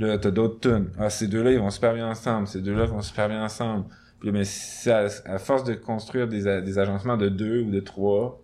Là, 0.00 0.18
t'as 0.18 0.30
d'autres 0.30 0.60
tunes. 0.60 0.90
Ah, 0.98 1.10
ces 1.10 1.28
deux-là, 1.28 1.52
ils 1.52 1.58
vont 1.58 1.70
super 1.70 1.92
bien 1.94 2.08
ensemble. 2.08 2.46
Ces 2.48 2.62
deux-là 2.62 2.86
vont 2.86 3.02
super 3.02 3.28
bien 3.28 3.44
ensemble. 3.44 3.84
Puis 4.18 4.32
mais 4.32 4.44
si 4.44 4.90
à, 4.90 5.08
à 5.26 5.38
force 5.38 5.62
de 5.64 5.74
construire 5.74 6.26
des, 6.26 6.62
des 6.62 6.78
agencements 6.78 7.16
de 7.18 7.28
deux 7.28 7.60
ou 7.62 7.70
de 7.70 7.80
trois, 7.80 8.42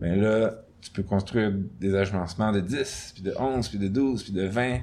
ben 0.00 0.20
là, 0.20 0.54
tu 0.80 0.90
peux 0.90 1.02
construire 1.02 1.52
des 1.80 1.94
agencements 1.94 2.52
de 2.52 2.60
10, 2.60 3.12
puis 3.14 3.22
de 3.22 3.32
11, 3.38 3.68
puis 3.68 3.78
de 3.78 3.88
12, 3.88 4.24
puis 4.24 4.32
de 4.32 4.42
20. 4.46 4.80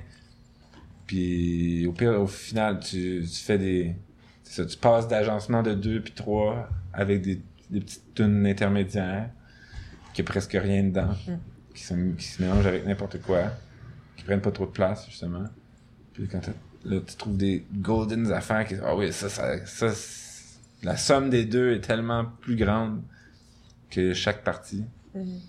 Puis 1.06 1.86
au 1.86 1.92
pire, 1.92 2.20
au 2.20 2.28
final, 2.28 2.80
tu, 2.80 3.22
tu 3.30 3.44
fais 3.44 3.58
des... 3.58 3.96
ça, 4.44 4.66
tu 4.66 4.78
passes 4.78 5.08
d'agencements 5.08 5.64
de 5.64 5.74
2 5.74 6.02
puis 6.02 6.14
3 6.14 6.70
avec 6.94 7.22
des, 7.22 7.42
des 7.70 7.82
petites 7.82 8.14
tunes 8.16 8.46
intermédiaires 8.48 9.30
qui 10.14 10.22
a 10.22 10.24
presque 10.24 10.54
rien 10.54 10.84
dedans, 10.84 11.10
Mm. 11.28 11.34
qui, 11.74 11.84
se, 11.84 11.94
qui 12.16 12.26
se 12.26 12.42
mélangent 12.42 12.68
avec 12.68 12.86
n'importe 12.86 13.22
quoi, 13.22 13.44
qui 14.16 14.24
prennent 14.24 14.42
pas 14.42 14.52
trop 14.52 14.66
de 14.66 14.72
place, 14.72 15.06
justement. 15.10 15.46
Puis 16.14 16.28
quand 16.28 16.42
là, 16.86 17.00
tu 17.06 17.16
trouves 17.16 17.38
des 17.38 17.66
golden 17.74 18.32
affaires 18.32 18.68
qui... 18.68 18.76
Ah 18.84 18.96
oui, 18.96 19.12
ça, 19.12 19.30
ça, 19.30 19.66
ça 19.66 19.88
la 20.84 20.98
somme 20.98 21.30
des 21.30 21.46
deux 21.46 21.74
est 21.74 21.82
tellement 21.82 22.26
plus 22.42 22.56
grande 22.56 23.02
que 23.90 24.14
chaque 24.14 24.44
partie. 24.44 24.84
Mhm. 25.16 25.40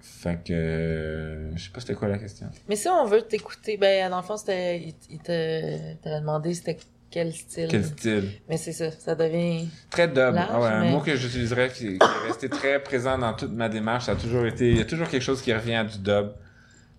Fait 0.00 0.38
que... 0.44 0.52
euh, 0.52 1.56
je 1.56 1.64
sais 1.64 1.70
pas 1.70 1.80
c'était 1.80 1.94
quoi 1.94 2.08
la 2.08 2.18
question. 2.18 2.46
Mais 2.68 2.76
si 2.76 2.88
on 2.88 3.04
veut 3.06 3.22
t'écouter, 3.22 3.76
ben, 3.76 4.08
dans 4.10 4.18
le 4.18 4.22
fond, 4.22 4.36
c'était, 4.36 4.80
il, 4.80 4.94
il 5.10 5.18
te, 5.18 5.94
t'avait 5.96 6.20
demandé 6.20 6.54
c'était 6.54 6.78
quel 7.10 7.32
style? 7.32 7.68
Quel 7.68 7.84
style? 7.84 8.30
Mais 8.48 8.56
c'est 8.56 8.72
ça, 8.72 8.90
ça 8.90 9.14
devient. 9.14 9.68
Très 9.90 10.08
dub. 10.08 10.34
Large, 10.34 10.48
Ah 10.50 10.60
ouais, 10.60 10.68
un 10.68 10.90
mot 10.90 11.00
que 11.00 11.14
j'utiliserais 11.14 11.70
qui, 11.70 11.98
qui 11.98 12.04
est 12.04 12.26
resté 12.28 12.48
très 12.48 12.82
présent 12.82 13.18
dans 13.18 13.34
toute 13.34 13.52
ma 13.52 13.68
démarche. 13.68 14.06
Ça 14.06 14.12
a 14.12 14.16
toujours 14.16 14.46
été... 14.46 14.70
Il 14.70 14.78
y 14.78 14.80
a 14.80 14.84
toujours 14.84 15.08
quelque 15.08 15.22
chose 15.22 15.42
qui 15.42 15.52
revient 15.52 15.74
à 15.74 15.84
du 15.84 15.98
dub. 15.98 16.32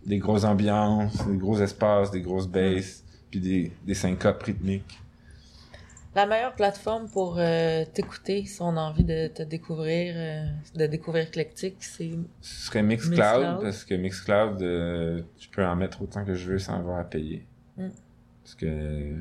Des 0.05 0.17
grosses 0.17 0.43
ambiances, 0.43 1.25
des 1.27 1.37
gros 1.37 1.59
espaces, 1.61 2.11
des 2.11 2.21
grosses 2.21 2.47
basses, 2.47 3.03
puis 3.31 3.39
des, 3.39 3.71
des 3.85 3.93
syncopes 3.93 4.43
rythmiques. 4.43 4.99
La 6.15 6.27
meilleure 6.27 6.53
plateforme 6.53 7.09
pour 7.09 7.39
euh, 7.39 7.85
t'écouter 7.91 8.45
si 8.45 8.61
on 8.61 8.77
a 8.77 8.81
envie 8.81 9.03
de 9.03 9.27
te 9.27 9.41
découvrir, 9.41 10.13
euh, 10.15 10.45
de 10.75 10.85
découvrir 10.85 11.25
Eclectic, 11.25 11.77
c'est. 11.79 12.11
Ce 12.41 12.67
serait 12.67 12.83
Mixcloud, 12.83 13.17
Mixcloud. 13.17 13.61
parce 13.61 13.83
que 13.83 13.95
Mixcloud, 13.95 14.61
euh, 14.61 15.23
je 15.39 15.49
peux 15.49 15.65
en 15.65 15.75
mettre 15.75 16.03
autant 16.03 16.23
que 16.23 16.35
je 16.35 16.51
veux 16.51 16.59
sans 16.59 16.75
avoir 16.77 16.99
à 16.99 17.03
payer. 17.03 17.47
Mm. 17.77 17.87
Parce 18.43 18.53
que 18.55 19.15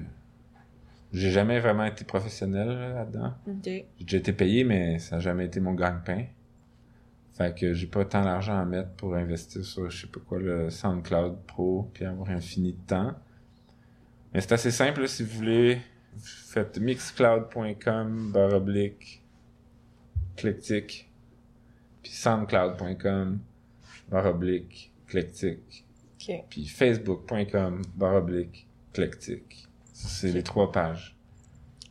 j'ai 1.14 1.30
jamais 1.30 1.60
vraiment 1.60 1.84
été 1.84 2.04
professionnel 2.04 2.68
là, 2.68 2.88
là-dedans. 2.90 3.32
J'ai 3.64 3.86
déjà 4.00 4.18
été 4.18 4.34
payé, 4.34 4.64
mais 4.64 4.98
ça 4.98 5.16
n'a 5.16 5.20
jamais 5.20 5.46
été 5.46 5.60
mon 5.60 5.72
gagne-pain. 5.72 6.24
Fait 7.34 7.56
que 7.58 7.72
j'ai 7.72 7.86
pas 7.86 8.04
tant 8.04 8.22
d'argent 8.24 8.58
à 8.58 8.64
mettre 8.64 8.90
pour 8.90 9.14
investir 9.14 9.64
sur, 9.64 9.88
je 9.90 10.02
sais 10.02 10.06
pas 10.06 10.20
quoi, 10.20 10.38
le 10.38 10.68
SoundCloud 10.70 11.38
Pro, 11.46 11.90
puis 11.94 12.04
avoir 12.04 12.28
infini 12.30 12.72
de 12.72 12.80
temps. 12.86 13.14
Mais 14.34 14.40
c'est 14.40 14.52
assez 14.52 14.70
simple, 14.70 15.00
là, 15.02 15.06
si 15.06 15.22
vous 15.24 15.36
voulez. 15.36 15.78
Vous 16.14 16.20
faites 16.26 16.78
mixcloud.com 16.78 18.32
barre 18.32 18.52
oblique 18.52 19.22
eclectic 20.36 21.08
puis 22.02 22.12
soundcloud.com 22.12 23.38
barre 24.10 24.26
oblique 24.26 24.92
eclectic 25.08 25.86
Ok. 26.20 26.34
puis 26.50 26.66
facebook.com 26.66 27.80
barre 27.94 28.16
oblique 28.16 28.66
eclectic. 28.92 29.68
Ça, 29.94 30.08
C'est 30.08 30.28
Ok. 30.28 30.34
les 30.34 30.42
trois 30.42 30.70
pages 30.70 31.16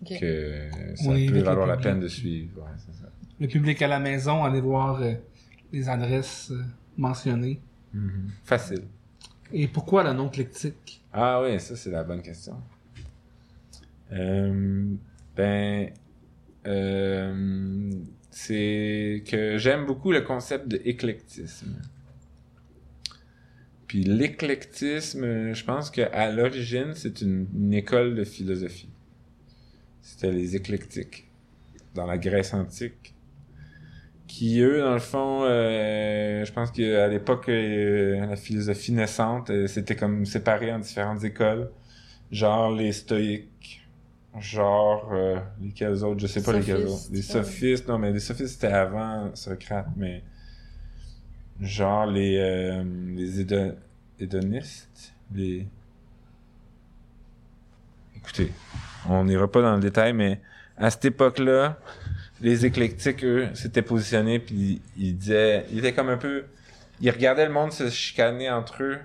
que 0.08 0.68
ça 0.96 1.10
Oui, 1.10 1.28
peut 1.28 1.40
valoir 1.42 1.66
la 1.68 1.78
peine 1.78 2.00
de 2.00 2.08
suivre. 2.08 2.62
Ouais, 2.62 2.70
c'est 2.78 2.94
ça. 3.02 3.10
Le 3.40 3.48
public 3.48 3.82
à 3.82 3.88
la 3.88 4.00
maison, 4.00 4.44
allez 4.44 4.62
voir 4.62 5.02
euh, 5.02 5.14
les 5.72 5.90
adresses 5.90 6.52
euh, 6.52 6.64
mentionnées. 6.98 7.60
Facile. 8.44 8.84
Et 9.52 9.68
pourquoi 9.68 10.04
le 10.04 10.14
nom 10.14 10.30
Clectic? 10.30 11.04
Ah 11.12 11.42
oui, 11.42 11.60
ça 11.60 11.76
c'est 11.76 11.92
la 11.92 12.04
bonne 12.04 12.22
question. 12.22 12.56
Euh, 14.14 14.86
ben, 15.36 15.90
euh, 16.68 17.92
c'est 18.30 19.24
que 19.28 19.58
j'aime 19.58 19.86
beaucoup 19.86 20.12
le 20.12 20.22
concept 20.22 20.68
de 20.68 20.82
éclectisme. 20.86 21.82
Puis 23.88 24.04
l'éclectisme, 24.04 25.54
je 25.54 25.64
pense 25.66 25.92
qu'à 25.92 26.32
l'origine, 26.32 26.94
c'est 26.96 27.22
une, 27.22 27.48
une 27.54 27.74
école 27.74 28.16
de 28.16 28.24
philosophie. 28.24 28.90
C'était 30.02 30.32
les 30.32 30.56
éclectiques 30.56 31.28
dans 31.94 32.06
la 32.06 32.18
Grèce 32.18 32.54
antique. 32.54 33.14
Qui, 34.34 34.62
eux, 34.62 34.80
dans 34.80 34.94
le 34.94 35.00
fond, 35.00 35.44
euh, 35.44 36.46
je 36.46 36.54
pense 36.54 36.72
qu'à 36.72 37.08
l'époque, 37.10 37.50
euh, 37.50 38.26
la 38.26 38.38
philosophie 38.38 38.94
naissante, 38.94 39.50
euh, 39.50 39.68
c'était 39.68 39.98
comme 39.98 40.26
séparé 40.26 40.72
en 40.72 40.80
différentes 40.80 41.22
écoles. 41.26 41.70
Genre 42.32 42.72
les 42.72 42.94
stoïques, 42.94 43.86
genre 44.40 45.10
euh, 45.12 45.38
lesquels 45.62 46.02
autres, 46.06 46.22
je 46.22 46.28
sais 46.28 46.42
pas 46.42 46.54
lesquels 46.54 46.88
autres. 46.88 47.10
Les 47.12 47.22
sophistes, 47.22 47.90
non, 47.90 48.00
mais 48.00 48.14
les 48.14 48.22
sophistes 48.22 48.54
c'était 48.54 48.74
avant 48.74 49.36
Socrate, 49.36 49.90
mais 49.98 50.24
genre 51.60 52.06
les, 52.06 52.38
euh, 52.38 52.84
les 53.14 53.42
hédo- 53.42 53.76
hédonistes, 54.18 55.14
les... 55.36 55.68
Écoutez, 58.16 58.54
on 59.10 59.26
n'ira 59.26 59.52
pas 59.52 59.62
dans 59.62 59.76
le 59.76 59.82
détail, 59.82 60.14
mais 60.14 60.40
à 60.78 60.90
cette 60.90 61.04
époque-là, 61.04 61.78
les 62.42 62.66
éclectiques, 62.66 63.24
eux, 63.24 63.50
s'étaient 63.54 63.82
positionnés, 63.84 64.40
puis 64.40 64.82
ils 64.98 65.16
disaient... 65.16 65.66
Ils 65.72 65.80
étaient 65.80 65.94
comme 65.94 66.10
un 66.10 66.18
peu... 66.18 66.46
Ils 67.00 67.12
regardaient 67.12 67.46
le 67.46 67.54
monde 67.54 67.72
se 67.72 67.90
chicaner 67.90 68.50
entre 68.50 68.84
eux, 68.84 68.98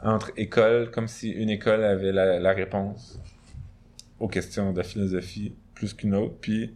entre 0.00 0.32
écoles, 0.36 0.90
comme 0.90 1.08
si 1.08 1.30
une 1.30 1.50
école 1.50 1.84
avait 1.84 2.12
la, 2.12 2.52
réponse 2.52 3.20
aux 4.18 4.28
questions 4.28 4.72
de 4.72 4.82
philosophie 4.82 5.54
plus 5.74 5.94
qu'une 5.94 6.14
autre, 6.14 6.36
puis... 6.40 6.74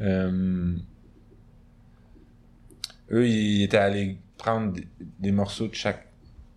euh, 0.00 0.74
eux, 3.12 3.26
ils 3.26 3.64
étaient 3.64 3.76
allés 3.76 4.18
prendre 4.38 4.74
des 5.18 5.32
morceaux 5.32 5.68
de 5.68 5.74
chaque 5.74 6.06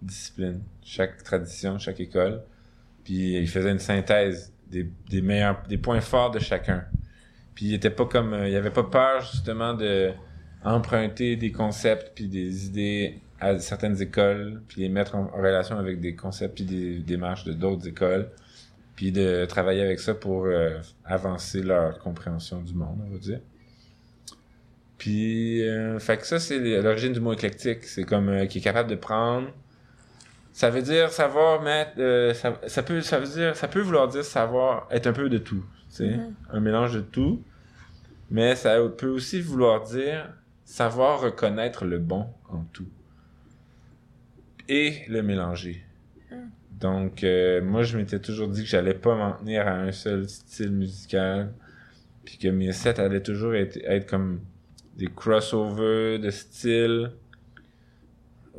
discipline, 0.02 0.62
chaque 0.84 1.22
tradition, 1.24 1.78
chaque 1.80 2.00
école, 2.00 2.44
puis 3.04 3.34
ils 3.38 3.50
faisaient 3.50 3.72
une 3.72 3.80
synthèse 3.80 4.53
des, 5.10 5.22
meilleurs, 5.22 5.62
des 5.68 5.78
points 5.78 6.02
forts 6.02 6.32
de 6.32 6.40
chacun. 6.40 6.86
Puis 7.56 7.66
il 7.68 7.74
était 7.74 7.90
pas 7.90 8.06
comme, 8.06 8.34
euh, 8.34 8.50
il 8.50 8.56
avait 8.56 8.72
pas 8.72 8.84
peur 8.84 9.22
justement 9.22 9.74
de 9.74 10.12
emprunter 10.64 11.36
des 11.36 11.52
concepts 11.52 12.14
puis 12.16 12.28
des 12.28 12.66
idées 12.66 13.20
à 13.40 13.60
certaines 13.60 14.02
écoles, 14.02 14.62
puis 14.68 14.82
les 14.82 14.90
mettre 14.90 15.16
en, 15.16 15.26
en 15.26 15.38
relation 15.38 15.78
avec 15.78 16.00
des 16.00 16.16
concepts 16.16 16.56
puis 16.56 16.66
des 16.66 17.00
démarches 17.00 17.44
de 17.44 17.54
d'autres 17.54 17.88
écoles, 17.88 18.30
puis 18.96 19.12
de 19.12 19.46
travailler 19.46 19.82
avec 19.82 20.00
ça 20.00 20.14
pour 20.14 20.46
euh, 20.46 20.80
avancer 21.04 21.62
leur 21.62 22.00
compréhension 22.00 22.62
du 22.62 22.74
monde, 22.74 23.00
on 23.06 23.12
va 23.12 23.18
dire. 23.18 23.40
Puis, 24.98 25.68
euh, 25.68 26.00
fait 26.00 26.18
que 26.18 26.26
ça, 26.26 26.40
c'est 26.40 26.60
l'origine 26.82 27.12
du 27.12 27.20
mot 27.20 27.34
éclectique. 27.34 27.84
C'est 27.84 28.06
comme 28.06 28.30
euh, 28.30 28.46
qui 28.46 28.60
est 28.60 28.62
capable 28.62 28.90
de 28.90 28.96
prendre. 28.96 29.50
Ça 30.54 30.70
veut 30.70 30.82
dire 30.84 31.10
savoir 31.12 31.62
mettre. 31.62 31.94
euh, 31.98 32.34
ça, 32.34 32.60
ça 32.68 32.84
peut, 32.84 33.02
ça 33.02 33.20
veut 33.20 33.28
dire, 33.28 33.56
ça 33.56 33.68
peut 33.68 33.82
vouloir 33.82 34.08
dire 34.08 34.24
savoir 34.24 34.88
être 34.92 35.08
un 35.08 35.14
peu 35.14 35.28
de 35.28 35.40
tout. 35.40 35.64
Tu 35.90 35.96
sais, 35.98 36.18
Mhm. 36.18 36.34
un 36.52 36.60
mélange 36.62 36.94
de 36.94 37.02
tout. 37.02 37.44
Mais 38.30 38.56
ça 38.56 38.78
peut 38.98 39.10
aussi 39.10 39.42
vouloir 39.42 39.82
dire 39.84 40.32
savoir 40.64 41.20
reconnaître 41.22 41.86
le 41.86 42.00
bon 42.00 42.28
en 42.50 42.64
tout 42.72 42.88
et 44.70 45.02
le 45.10 45.22
mélanger. 45.22 45.84
Mm. 46.32 46.36
Donc, 46.80 47.24
euh, 47.24 47.62
moi, 47.62 47.84
je 47.84 47.98
m'étais 47.98 48.20
toujours 48.20 48.48
dit 48.48 48.64
que 48.64 48.70
j'allais 48.70 48.94
pas 48.94 49.16
m'en 49.16 49.34
tenir 49.34 49.68
à 49.68 49.72
un 49.74 49.92
seul 49.92 50.28
style 50.30 50.72
musical, 50.72 51.54
puis 52.26 52.38
que 52.38 52.48
mes 52.48 52.72
sets 52.72 53.00
allaient 53.00 53.22
toujours 53.24 53.54
être, 53.56 53.78
être 53.84 54.10
comme 54.10 54.40
des 54.98 55.08
crossovers 55.08 56.20
de 56.20 56.30
style 56.30 57.12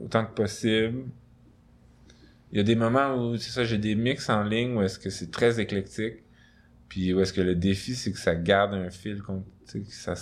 autant 0.00 0.24
que 0.26 0.34
possible. 0.34 1.04
Il 2.54 2.58
y 2.58 2.60
a 2.60 2.62
des 2.62 2.76
moments 2.76 3.16
où, 3.16 3.36
c'est 3.36 3.50
ça, 3.50 3.64
j'ai 3.64 3.78
des 3.78 3.96
mix 3.96 4.28
en 4.28 4.44
ligne 4.44 4.76
où 4.76 4.82
est-ce 4.82 5.00
que 5.00 5.10
c'est 5.10 5.32
très 5.32 5.58
éclectique. 5.58 6.22
Puis 6.88 7.12
où 7.12 7.20
est-ce 7.20 7.32
que 7.32 7.40
le 7.40 7.56
défi, 7.56 7.96
c'est 7.96 8.12
que 8.12 8.18
ça 8.18 8.36
garde 8.36 8.74
un 8.74 8.90
fil, 8.90 9.20
tu 9.66 9.82
que 9.82 9.92
ça 9.92 10.14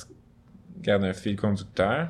garde 0.81 1.05
un 1.05 1.13
fil 1.13 1.37
conducteur. 1.37 2.09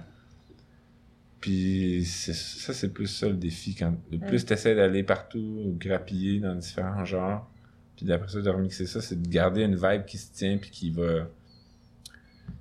Puis 1.41 2.05
ça, 2.05 2.73
c'est 2.73 2.93
plus 2.93 3.09
ça 3.09 3.27
le 3.27 3.35
défi. 3.35 3.75
Quand 3.75 3.97
le 4.13 4.19
plus 4.19 4.47
t'essaies 4.47 4.77
d'aller 4.77 5.03
partout, 5.03 5.41
ou 5.41 5.77
grappiller 5.77 6.39
dans 6.39 6.55
différents 6.55 7.05
genres, 7.05 7.51
puis 7.97 8.07
d'après 8.07 8.29
ça, 8.29 8.41
de 8.41 8.49
remixer 8.49 8.87
ça, 8.87 9.01
c'est 9.01 9.21
de 9.21 9.29
garder 9.29 9.63
une 9.63 9.75
vibe 9.75 10.05
qui 10.05 10.19
se 10.19 10.33
tient, 10.33 10.57
puis 10.57 10.71
qui 10.71 10.91
va 10.93 11.29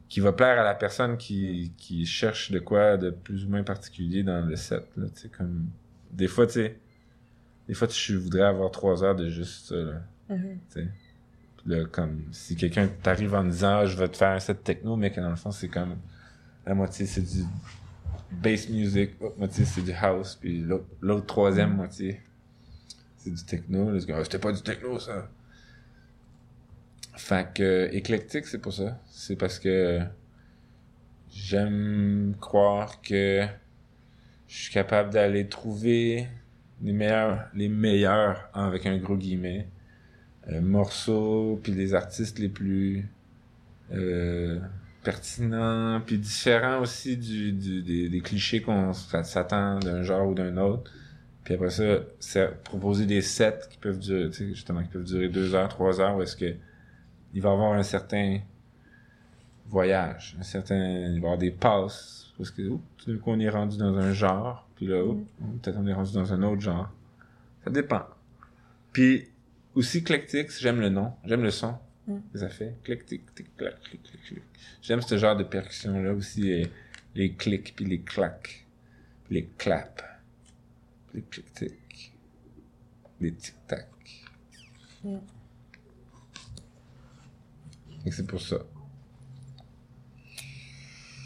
qui 0.10 0.20
va 0.20 0.34
plaire 0.34 0.60
à 0.60 0.64
la 0.64 0.74
personne 0.74 1.16
qui, 1.16 1.72
qui 1.78 2.08
cherche 2.08 2.52
de 2.52 2.60
quoi 2.60 2.98
de 2.98 3.12
plus 3.12 3.46
ou 3.46 3.50
moins 3.50 3.64
particulier 3.64 4.24
dans 4.24 4.42
le 4.46 4.58
set. 4.58 4.84
Là, 4.98 5.06
tu 5.16 5.30
comme... 5.30 5.68
Des 6.12 6.28
fois, 6.28 6.48
tu 6.48 6.54
sais, 6.54 6.81
des 7.72 7.76
fois, 7.76 7.88
tu 7.88 8.18
voudrais 8.18 8.44
avoir 8.44 8.70
trois 8.70 9.02
heures 9.02 9.16
de 9.16 9.30
juste 9.30 9.70
ça, 9.70 9.76
là, 9.78 10.02
Mhm. 10.28 10.58
tu 10.74 10.82
sais. 10.82 10.88
Puis 11.56 11.70
là, 11.74 11.86
comme, 11.86 12.22
si 12.34 12.58
quelqu'un 12.58 12.90
t'arrive 13.02 13.34
en 13.34 13.46
disant, 13.46 13.78
ah, 13.78 13.86
je 13.86 13.96
vais 13.98 14.10
te 14.10 14.18
faire 14.18 14.32
un 14.32 14.40
set 14.40 14.62
techno, 14.62 14.98
mais 14.98 15.10
que 15.10 15.22
dans 15.22 15.30
le 15.30 15.38
fond, 15.38 15.52
c'est 15.52 15.70
comme, 15.70 15.96
la 16.66 16.76
moitié, 16.76 17.06
c'est 17.06 17.22
du 17.22 17.46
bass 18.30 18.68
music, 18.68 19.12
l'autre 19.22 19.38
moitié, 19.38 19.64
c'est 19.64 19.84
du 19.84 19.94
house, 19.94 20.36
puis 20.36 20.60
l'autre, 20.60 20.84
l'autre 21.00 21.26
troisième 21.28 21.74
moitié, 21.74 22.20
c'est 23.20 23.32
du 23.34 23.42
techno. 23.46 23.90
Là, 23.90 24.00
Ah, 24.16 24.24
c'était 24.26 24.38
pas 24.40 24.52
du 24.52 24.62
techno, 24.62 25.00
ça. 25.00 25.30
Fait 27.16 27.48
que, 27.54 27.64
euh, 27.64 27.90
éclectique, 27.94 28.48
c'est 28.48 28.60
pour 28.60 28.74
ça. 28.74 29.00
C'est 29.10 29.38
parce 29.38 29.60
que 29.60 30.02
j'aime 31.32 32.36
croire 32.42 33.02
que 33.02 33.48
je 34.50 34.58
suis 34.64 34.74
capable 34.74 35.12
d'aller 35.14 35.48
trouver 35.48 36.28
les 36.84 36.92
meilleurs, 36.94 37.46
les 37.54 37.70
meilleurs, 37.70 38.50
hein, 38.54 38.66
avec 38.68 38.86
un 38.86 38.98
gros 38.98 39.16
guillemet, 39.16 39.68
euh, 40.50 40.62
morceaux, 40.62 41.60
puis 41.62 41.72
les 41.74 41.94
artistes 41.94 42.40
les 42.40 42.50
plus 42.50 43.08
euh, 43.94 44.60
pertinents, 45.04 46.02
puis 46.06 46.18
différents 46.18 46.80
aussi 46.80 47.18
du, 47.18 47.52
du- 47.52 47.82
des, 47.84 48.10
des 48.10 48.22
clichés 48.22 48.62
qu'on 48.62 48.94
s'attend 48.94 49.80
d'un 49.80 50.04
genre 50.04 50.28
ou 50.28 50.34
d'un 50.34 50.58
autre. 50.58 50.92
Puis 51.44 51.56
après 51.56 51.72
ça, 51.72 52.00
c'est 52.20 52.64
proposer 52.64 53.06
des 53.06 53.22
sets 53.22 53.60
qui 53.70 53.78
peuvent 53.78 54.00
durer, 54.00 54.32
justement, 54.32 54.84
qui 54.84 54.90
peuvent 54.90 55.04
durer 55.04 55.28
deux 55.30 55.56
heures, 55.56 55.70
trois 55.70 56.00
heures, 56.00 56.16
où 56.18 56.22
est-ce 56.22 56.36
que 56.36 56.54
il 57.34 57.42
va 57.42 57.50
y 57.50 57.54
avoir 57.54 57.74
un 57.74 57.84
certain 57.84 58.40
voyage, 59.68 60.36
un 60.40 60.44
certain, 60.44 60.76
il 60.76 61.14
va 61.14 61.14
y 61.14 61.18
avoir 61.18 61.38
des 61.38 61.52
passes, 61.52 62.34
parce 62.38 62.52
que, 62.52 62.62
oups, 62.64 62.84
tout 62.98 63.12
d'un 63.12 63.40
est 63.40 63.50
rendu 63.50 63.78
dans 63.78 63.98
un 63.98 64.14
genre, 64.14 64.68
puis 64.82 64.90
là, 64.90 65.06
oups, 65.06 65.30
peut-être 65.62 65.78
on 65.78 65.86
est 65.86 65.94
rendu 65.94 66.12
dans 66.12 66.34
un 66.34 66.42
autre 66.42 66.62
genre. 66.62 66.90
Ça 67.64 67.70
dépend. 67.70 68.02
Puis, 68.92 69.28
aussi 69.76 70.00
éclectique, 70.00 70.50
j'aime 70.60 70.80
le 70.80 70.90
nom, 70.90 71.14
j'aime 71.24 71.44
le 71.44 71.52
son 71.52 71.76
Mm. 72.08 72.20
ça 72.36 72.50
fait. 72.50 72.76
Clic, 72.84 73.06
tic, 73.06 73.36
tic, 73.36 73.56
clac, 73.56 73.80
clic, 73.82 74.02
clic, 74.02 74.22
clic. 74.24 74.44
J'aime 74.82 75.02
ce 75.02 75.18
genre 75.18 75.36
de 75.36 75.44
percussion-là 75.44 76.14
aussi, 76.14 76.42
les, 76.42 76.72
les 77.14 77.34
clics, 77.34 77.76
puis 77.76 77.86
les 77.86 78.02
clacs, 78.02 78.66
puis 79.26 79.36
les 79.36 79.46
claps, 79.58 80.04
puis 81.10 81.20
les 81.20 81.26
clic-tic, 81.28 82.14
les 83.20 83.34
tic-tac. 83.34 83.88
Mm. 85.04 85.18
Et 88.06 88.12
c'est 88.12 88.26
pour 88.26 88.42
ça. 88.42 88.58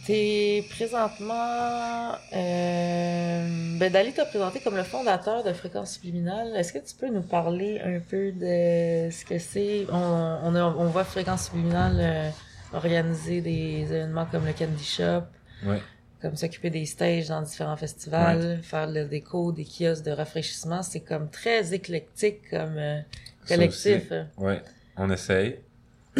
T'es 0.05 0.63
présentement... 0.69 2.11
Euh... 2.33 3.77
Ben, 3.79 3.91
Dali 3.91 4.13
t'a 4.13 4.25
présenté 4.25 4.59
comme 4.59 4.75
le 4.75 4.83
fondateur 4.83 5.43
de 5.43 5.51
Fréquence 5.51 5.93
Subliminale. 5.93 6.55
Est-ce 6.55 6.73
que 6.73 6.77
tu 6.79 6.93
peux 6.95 7.09
nous 7.09 7.23
parler 7.23 7.81
un 7.83 7.99
peu 7.99 8.31
de 8.31 9.09
ce 9.11 9.25
que 9.25 9.39
c'est? 9.39 9.85
On, 9.91 9.95
on, 10.43 10.55
a- 10.55 10.75
on 10.77 10.85
voit 10.87 11.03
Fréquence 11.05 11.45
Subliminale 11.47 11.97
euh, 11.99 12.29
organiser 12.73 13.41
des 13.41 13.81
événements 13.89 14.27
comme 14.27 14.45
le 14.45 14.53
Candy 14.53 14.83
Shop, 14.83 15.23
Ouais. 15.65 15.81
comme 16.21 16.35
s'occuper 16.35 16.69
des 16.69 16.85
stages 16.85 17.29
dans 17.29 17.41
différents 17.41 17.77
festivals, 17.77 18.59
faire 18.61 18.87
le 18.87 19.05
déco, 19.05 19.51
des 19.51 19.65
kiosques 19.65 20.05
de 20.05 20.11
rafraîchissement. 20.11 20.83
C'est 20.83 20.99
comme 21.01 21.29
très 21.31 21.73
éclectique 21.73 22.49
comme 22.51 22.77
euh, 22.77 22.99
collectif. 23.47 24.11
Ouais, 24.37 24.61
on 24.97 25.09
essaye. 25.09 25.57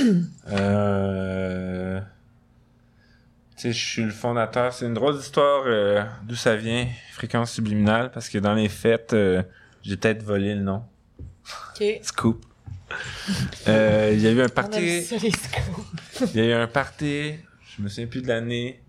euh... 0.52 2.00
Je 3.72 3.86
suis 3.86 4.04
le 4.04 4.12
fondateur. 4.12 4.74
C'est 4.74 4.86
une 4.86 4.94
drôle 4.94 5.18
d'histoire 5.18 5.64
euh, 5.66 6.04
d'où 6.24 6.36
ça 6.36 6.56
vient, 6.56 6.88
fréquence 7.14 7.52
subliminale, 7.52 8.12
parce 8.12 8.30
que 8.30 8.38
dans 8.38 8.54
les 8.54 8.70
fêtes, 8.70 9.14
euh, 9.14 9.42
j'ai 9.82 9.98
peut-être 9.98 10.24
volé 10.24 10.54
le 10.54 10.62
nom. 10.62 10.84
Ok. 11.74 11.84
Scoop. 12.02 12.46
Euh, 13.68 14.12
Il 14.14 14.22
y 14.22 14.28
a 14.28 14.32
eu 14.32 14.42
un 14.42 14.50
party. 14.50 15.08
Il 16.34 16.36
y 16.36 16.40
a 16.42 16.46
eu 16.46 16.52
un 16.54 16.68
party. 16.68 17.34
Je 17.76 17.82
me 17.82 17.90
souviens 17.90 18.08
plus 18.08 18.22
de 18.22 18.28
l'année. 18.28 18.82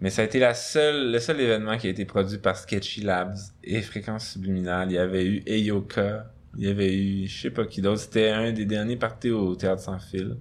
Mais 0.00 0.08
ça 0.08 0.22
a 0.22 0.24
été 0.24 0.38
la 0.38 0.54
seule, 0.54 1.12
le 1.12 1.18
seul 1.18 1.38
événement 1.40 1.76
qui 1.76 1.86
a 1.86 1.90
été 1.90 2.06
produit 2.06 2.38
par 2.38 2.56
Sketchy 2.56 3.02
Labs 3.02 3.36
et 3.62 3.82
Fréquence 3.82 4.30
Subliminale. 4.30 4.90
Il 4.90 4.94
y 4.94 4.98
avait 4.98 5.26
eu 5.26 5.42
Eyoka. 5.44 6.32
Il 6.56 6.64
y 6.64 6.70
avait 6.70 6.96
eu, 6.96 7.26
je 7.26 7.42
sais 7.42 7.50
pas 7.50 7.66
qui 7.66 7.82
d'autre. 7.82 8.00
C'était 8.00 8.30
un 8.30 8.50
des 8.52 8.64
derniers 8.64 8.96
parties 8.96 9.30
au 9.30 9.54
Théâtre 9.54 9.82
Sans 9.82 9.98
Fil. 9.98 10.36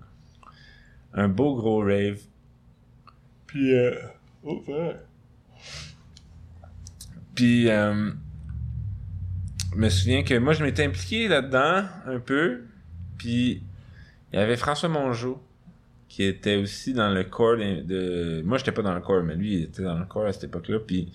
Un 1.14 1.28
beau 1.28 1.56
gros 1.56 1.84
rave. 1.84 2.20
Puis, 3.50 3.74
euh, 3.74 3.96
oh, 4.44 4.64
ouais. 4.68 4.96
Puis, 7.34 7.68
euh, 7.68 8.12
je 9.74 9.76
me 9.76 9.90
souviens 9.90 10.22
que 10.22 10.38
moi, 10.38 10.54
je 10.54 10.64
m'étais 10.64 10.86
impliqué 10.86 11.28
là-dedans 11.28 11.84
un 12.06 12.20
peu. 12.20 12.62
Puis, 13.18 13.64
il 14.32 14.38
y 14.38 14.40
avait 14.40 14.56
François 14.56 14.88
Mongeau 14.88 15.42
qui 16.08 16.26
était 16.26 16.58
aussi 16.58 16.94
dans 16.94 17.10
le 17.10 17.24
corps 17.24 17.58
de... 17.58 18.44
Moi, 18.46 18.60
j'étais 18.60 18.72
pas 18.72 18.84
dans 18.84 18.94
le 18.94 19.02
corps, 19.02 19.24
mais 19.24 19.34
lui, 19.34 19.56
il 19.56 19.64
était 19.64 19.82
dans 19.82 19.98
le 19.98 20.06
corps 20.06 20.28
à 20.28 20.32
cette 20.32 20.44
époque-là. 20.44 20.78
Puis, 20.86 21.12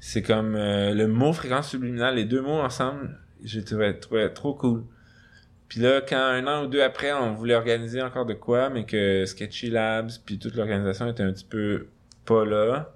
c'est 0.00 0.22
comme 0.22 0.56
euh, 0.56 0.92
le 0.92 1.06
mot 1.06 1.32
fréquence 1.32 1.70
subliminale, 1.70 2.16
les 2.16 2.24
deux 2.24 2.42
mots 2.42 2.60
ensemble, 2.60 3.16
j'ai 3.44 3.62
trouvé, 3.62 3.96
trouvé 4.00 4.28
trop 4.34 4.54
cool. 4.54 4.82
Puis 5.68 5.80
là, 5.80 6.00
quand 6.00 6.16
un 6.18 6.46
an 6.46 6.64
ou 6.64 6.66
deux 6.68 6.82
après, 6.82 7.12
on 7.12 7.32
voulait 7.34 7.54
organiser 7.54 8.02
encore 8.02 8.26
de 8.26 8.34
quoi, 8.34 8.70
mais 8.70 8.84
que 8.84 9.24
Sketchy 9.26 9.70
Labs, 9.70 10.10
puis 10.24 10.38
toute 10.38 10.54
l'organisation 10.54 11.08
était 11.08 11.22
un 11.22 11.32
petit 11.32 11.44
peu 11.44 11.88
pas 12.24 12.44
là, 12.44 12.94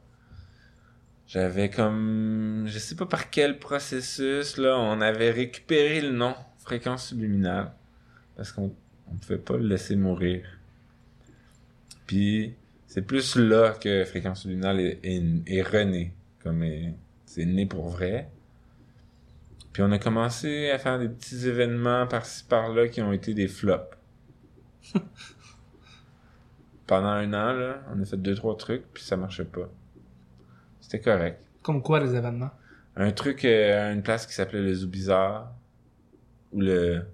j'avais 1.27 1.70
comme... 1.70 2.65
Je 2.66 2.78
sais 2.78 2.95
pas 2.95 3.07
par 3.07 3.31
quel 3.31 3.59
processus, 3.59 4.57
là, 4.57 4.78
on 4.78 5.01
avait 5.01 5.31
récupéré 5.31 6.01
le 6.01 6.11
nom 6.11 6.35
fréquence 6.59 7.09
subliminale. 7.09 7.73
Parce 8.36 8.53
qu'on 8.53 8.74
on 9.11 9.16
pouvait 9.16 9.39
pas 9.39 9.57
le 9.57 9.66
laisser 9.66 9.97
mourir. 9.97 10.45
Puis 12.07 12.55
c'est 12.86 13.03
plus 13.03 13.36
là 13.36 13.73
que 13.73 14.05
Fréquence 14.05 14.47
Luminale 14.47 14.81
est, 14.81 14.99
est, 15.03 15.23
est 15.47 15.62
rené. 15.62 16.12
Comme 16.43 16.62
est- 16.62 16.95
c'est 17.27 17.45
né 17.45 17.66
pour 17.66 17.89
vrai. 17.89 18.31
Puis 19.78 19.86
on 19.86 19.92
a 19.92 19.98
commencé 20.00 20.70
à 20.70 20.78
faire 20.80 20.98
des 20.98 21.09
petits 21.09 21.46
événements 21.46 22.05
par-ci 22.09 22.42
par-là 22.42 22.88
qui 22.88 23.00
ont 23.00 23.12
été 23.12 23.32
des 23.32 23.46
flops. 23.46 23.96
Pendant 26.88 27.06
un 27.06 27.32
an, 27.32 27.52
là, 27.52 27.84
on 27.94 28.02
a 28.02 28.05
fait 28.05 28.16
deux, 28.16 28.34
trois 28.34 28.56
trucs, 28.56 28.92
puis 28.92 29.05
ça 29.05 29.16
marchait 29.16 29.44
pas. 29.44 29.70
C'était 30.80 31.00
correct. 31.00 31.44
Comme 31.62 31.80
quoi, 31.80 32.00
les 32.00 32.12
événements? 32.12 32.50
Un 32.96 33.12
truc 33.12 33.44
euh, 33.44 33.90
à 33.90 33.92
une 33.92 34.02
place 34.02 34.26
qui 34.26 34.34
s'appelait 34.34 34.62
le 34.62 34.74
Zoo 34.74 34.88
Bizarre. 34.88 35.52
Où 36.52 36.60
le. 36.60 37.05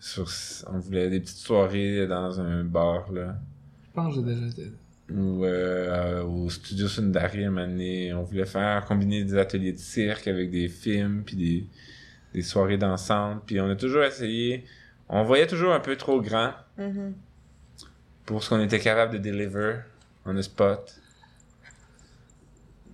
Sur, 0.00 0.26
on 0.72 0.78
voulait 0.78 1.10
des 1.10 1.20
petites 1.20 1.36
soirées 1.36 2.06
dans 2.06 2.40
un 2.40 2.64
bar, 2.64 3.12
là. 3.12 3.36
Je 3.84 3.90
pense 3.92 4.14
que 4.14 4.22
j'ai 4.22 4.34
déjà 4.34 4.46
été. 4.46 4.72
Ou 5.10 5.44
euh, 5.44 6.22
au 6.22 6.48
studio 6.48 6.88
Sundari, 6.88 7.44
un 7.44 7.50
moment 7.50 7.66
donné, 7.66 8.12
on 8.14 8.22
voulait 8.22 8.46
faire 8.46 8.84
combiner 8.86 9.24
des 9.24 9.36
ateliers 9.36 9.72
de 9.72 9.78
cirque 9.78 10.26
avec 10.28 10.50
des 10.50 10.68
films, 10.68 11.22
puis 11.24 11.36
des, 11.36 11.66
des 12.34 12.42
soirées 12.42 12.78
dansantes. 12.78 13.42
Puis 13.46 13.60
on 13.60 13.68
a 13.68 13.76
toujours 13.76 14.04
essayé. 14.04 14.64
On 15.08 15.22
voyait 15.24 15.46
toujours 15.46 15.72
un 15.72 15.80
peu 15.80 15.96
trop 15.96 16.20
grand 16.22 16.52
Mhm. 16.78 17.14
pour 18.24 18.42
ce 18.42 18.48
qu'on 18.48 18.60
était 18.60 18.78
capable 18.80 19.12
de 19.14 19.18
deliver 19.18 19.80
on 20.24 20.34
the 20.34 20.40
spot. 20.42 20.98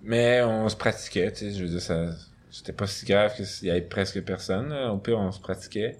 Mais 0.03 0.41
on 0.41 0.67
se 0.69 0.75
pratiquait, 0.75 1.31
tu 1.31 1.39
sais, 1.39 1.51
je 1.51 1.63
veux 1.63 1.69
dire, 1.69 1.81
ça, 1.81 2.09
c'était 2.51 2.73
pas 2.73 2.87
si 2.87 3.05
grave 3.05 3.33
qu'il 3.35 3.67
y 3.67 3.71
avait 3.71 3.81
presque 3.81 4.21
personne, 4.23 4.69
là. 4.69 4.91
au 4.91 4.97
pire 4.97 5.19
on 5.19 5.31
se 5.31 5.39
pratiquait. 5.39 5.97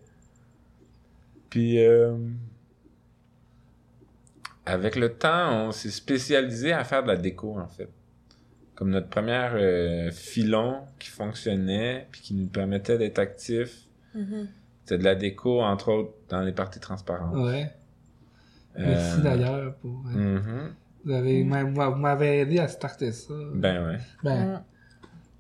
Puis, 1.49 1.79
euh, 1.85 2.15
avec 4.69 4.95
le 4.95 5.13
temps, 5.13 5.67
on 5.67 5.71
s'est 5.71 5.89
spécialisé 5.91 6.71
à 6.73 6.83
faire 6.83 7.03
de 7.03 7.07
la 7.09 7.15
déco, 7.17 7.57
en 7.59 7.67
fait. 7.67 7.89
Comme 8.75 8.91
notre 8.91 9.09
première 9.09 9.51
euh, 9.55 10.09
filon 10.11 10.81
qui 10.99 11.09
fonctionnait, 11.09 12.07
puis 12.11 12.21
qui 12.21 12.33
nous 12.33 12.47
permettait 12.47 12.97
d'être 12.97 13.19
actifs, 13.19 13.85
Mhm. 14.15 14.47
c'était 14.83 14.97
de 14.97 15.03
la 15.03 15.15
déco, 15.15 15.61
entre 15.61 15.91
autres, 15.91 16.13
dans 16.29 16.41
les 16.41 16.51
parties 16.53 16.79
transparentes. 16.79 17.35
Ouais. 17.35 17.71
Euh, 18.77 18.85
Merci 18.85 19.21
d'ailleurs 19.21 19.75
pour. 19.75 20.03
euh, 20.07 20.39
Mhm. 20.39 20.73
Vous 21.05 21.11
avez, 21.11 21.43
Mm. 21.43 21.73
vous 21.73 21.95
m'avez 21.95 22.39
aidé 22.41 22.59
à 22.59 22.67
starter 22.67 23.11
ça. 23.11 23.33
Ben 23.53 23.85
ouais. 23.87 23.97
Ben, 24.23 24.45
Mm. 24.45 24.61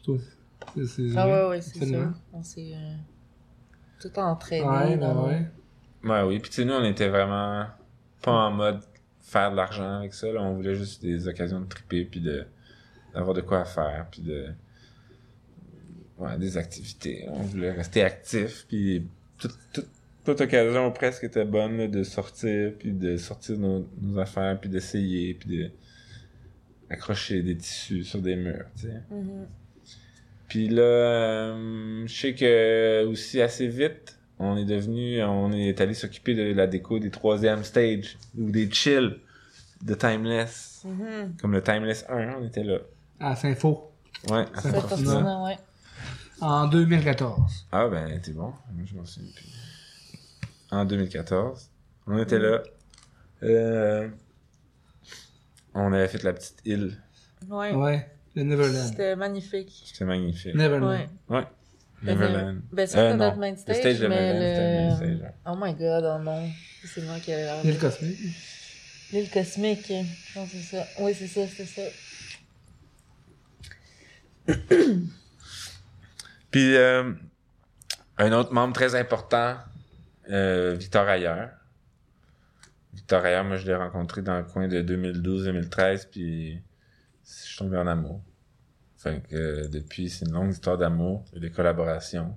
toi, 0.03 0.17
c'est, 0.75 0.85
c'est 0.85 1.17
Ah 1.17 1.27
ouais, 1.27 1.49
ouais, 1.49 1.61
c'est 1.61 1.85
ça. 1.85 2.13
On 2.33 2.43
s'est 2.43 2.71
euh, 2.73 2.95
tout 4.01 4.17
entraîné. 4.19 4.65
Ouais, 4.67 4.97
ben 4.97 5.15
ouais. 5.17 5.45
Ouais, 6.03 6.23
oui. 6.23 6.39
Puis 6.39 6.49
tu 6.49 6.55
sais, 6.57 6.65
nous, 6.65 6.73
on 6.73 6.83
était 6.85 7.09
vraiment 7.09 7.65
pas 8.21 8.31
en 8.31 8.51
mode 8.51 8.79
faire 9.29 9.51
de 9.51 9.55
l'argent 9.55 9.99
avec 9.99 10.13
ça. 10.13 10.31
Là. 10.31 10.41
On 10.41 10.55
voulait 10.55 10.75
juste 10.75 11.01
des 11.01 11.27
occasions 11.27 11.61
de 11.61 11.67
triper, 11.67 12.05
puis 12.05 12.19
de 12.19 12.45
d'avoir 13.13 13.33
de 13.33 13.41
quoi 13.41 13.65
faire, 13.65 14.05
puis 14.11 14.21
de... 14.21 14.49
Ouais, 16.19 16.37
des 16.37 16.57
activités. 16.57 17.25
On 17.29 17.41
voulait 17.41 17.71
rester 17.71 18.03
actif, 18.03 18.65
puis 18.67 19.07
toute, 19.39 19.57
toute, 19.73 19.87
toute 20.25 20.41
occasion 20.41 20.91
presque 20.91 21.23
était 21.23 21.45
bonne 21.45 21.77
là, 21.77 21.87
de 21.87 22.03
sortir, 22.03 22.73
puis 22.77 22.91
de 22.91 23.17
sortir 23.17 23.57
nos, 23.57 23.87
nos 23.99 24.19
affaires, 24.19 24.59
puis 24.59 24.69
d'essayer, 24.69 25.33
puis 25.33 25.57
de 25.57 25.71
accrocher 26.89 27.41
des 27.41 27.55
tissus 27.55 28.03
sur 28.03 28.21
des 28.21 28.35
murs, 28.35 28.65
tu 28.75 28.87
sais. 28.87 29.01
Mhm. 29.09 29.47
Puis 30.47 30.67
là, 30.67 30.81
euh, 30.81 32.07
je 32.07 32.13
sais 32.13 32.33
que 32.33 33.05
aussi 33.05 33.41
assez 33.41 33.67
vite, 33.67 34.18
on 34.39 34.57
est 34.57 34.65
devenu, 34.65 35.21
on 35.23 35.51
est 35.51 35.79
allé 35.81 35.93
s'occuper 35.93 36.33
de 36.33 36.53
la 36.53 36.65
déco 36.65 36.97
des 36.97 37.11
troisième 37.11 37.63
stage 37.63 38.17
ou 38.37 38.49
des 38.49 38.71
chill 38.71 39.19
de 39.83 39.93
Timeless. 39.93 40.83
Mhm. 40.85 41.35
Comme 41.41 41.51
le 41.53 41.61
Timeless 41.61 42.05
1, 42.09 42.35
on 42.39 42.45
était 42.47 42.63
là. 42.63 42.79
À 43.19 43.35
Saint-Faux. 43.35 43.91
Ouais. 44.29 44.45
à 44.53 44.61
Saint-Fortuna. 44.61 44.87
fascinant, 44.87 45.45
ouais. 45.45 45.57
En 46.41 46.67
2014. 46.67 47.67
Ah 47.71 47.87
ben, 47.89 48.19
t'es 48.21 48.31
bon. 48.31 48.53
Moi, 48.73 48.85
je 48.85 48.95
m'en 48.95 49.05
souviens 49.05 49.31
plus. 49.35 49.49
En 50.71 50.85
2014, 50.85 51.69
on 52.07 52.17
était 52.17 52.39
là. 52.39 52.61
Euh, 53.43 54.07
on 55.73 55.91
avait 55.91 56.07
fait 56.07 56.23
la 56.23 56.33
petite 56.33 56.61
île. 56.65 56.97
Ouais. 57.49 57.73
Ouais. 57.73 58.09
Le 58.35 58.43
Neverland. 58.43 58.87
C'était 58.87 59.15
magnifique. 59.15 59.83
C'était 59.85 60.05
magnifique. 60.05 60.55
Neverland. 60.55 60.91
Ouais. 60.91 61.09
Ouais. 61.37 61.47
Le 62.01 62.13
Neverland. 62.13 62.61
Ben, 62.71 62.87
c'est 62.87 62.97
Euh, 62.97 63.09
pas 63.11 63.15
non. 63.15 63.25
notre 63.25 63.37
main 63.37 63.51
Le 63.51 63.57
stage, 63.57 64.01
mais 64.03 64.91
stage. 64.95 65.31
Oh 65.45 65.55
my 65.59 65.73
god, 65.73 66.03
oh 66.05 66.23
non. 66.23 66.49
C'est 66.85 67.01
moi 67.03 67.19
qui 67.19 67.31
ai 67.31 67.35
l'air. 67.37 67.63
L'île 67.63 67.77
cosmique. 67.77 68.17
L'île 69.11 69.29
cosmique. 69.29 69.93
Non, 70.35 70.45
c'est 70.49 70.61
ça. 70.77 70.85
Oui, 70.99 71.13
c'est 71.13 71.27
ça, 71.27 71.41
c'est 71.47 71.65
ça. 71.65 71.81
Puis 76.51 76.75
euh, 76.75 77.11
un 78.17 78.31
autre 78.31 78.53
membre 78.53 78.73
très 78.73 78.95
important, 78.95 79.57
euh, 80.29 80.75
Victor 80.77 81.07
Ayer. 81.09 81.45
Victor 82.93 83.25
Ayer, 83.25 83.43
moi 83.43 83.57
je 83.57 83.65
l'ai 83.67 83.75
rencontré 83.75 84.21
dans 84.21 84.37
le 84.37 84.43
coin 84.43 84.67
de 84.67 84.81
2012-2013, 84.81 86.07
puis 86.09 86.59
je 87.25 87.31
suis 87.31 87.57
tombé 87.57 87.77
en 87.77 87.85
amour. 87.87 88.21
Fait 88.99 89.21
que 89.21 89.35
euh, 89.35 89.67
depuis, 89.69 90.09
c'est 90.09 90.25
une 90.25 90.33
longue 90.33 90.51
histoire 90.51 90.77
d'amour 90.77 91.23
et 91.33 91.39
de 91.39 91.47
collaboration. 91.47 92.35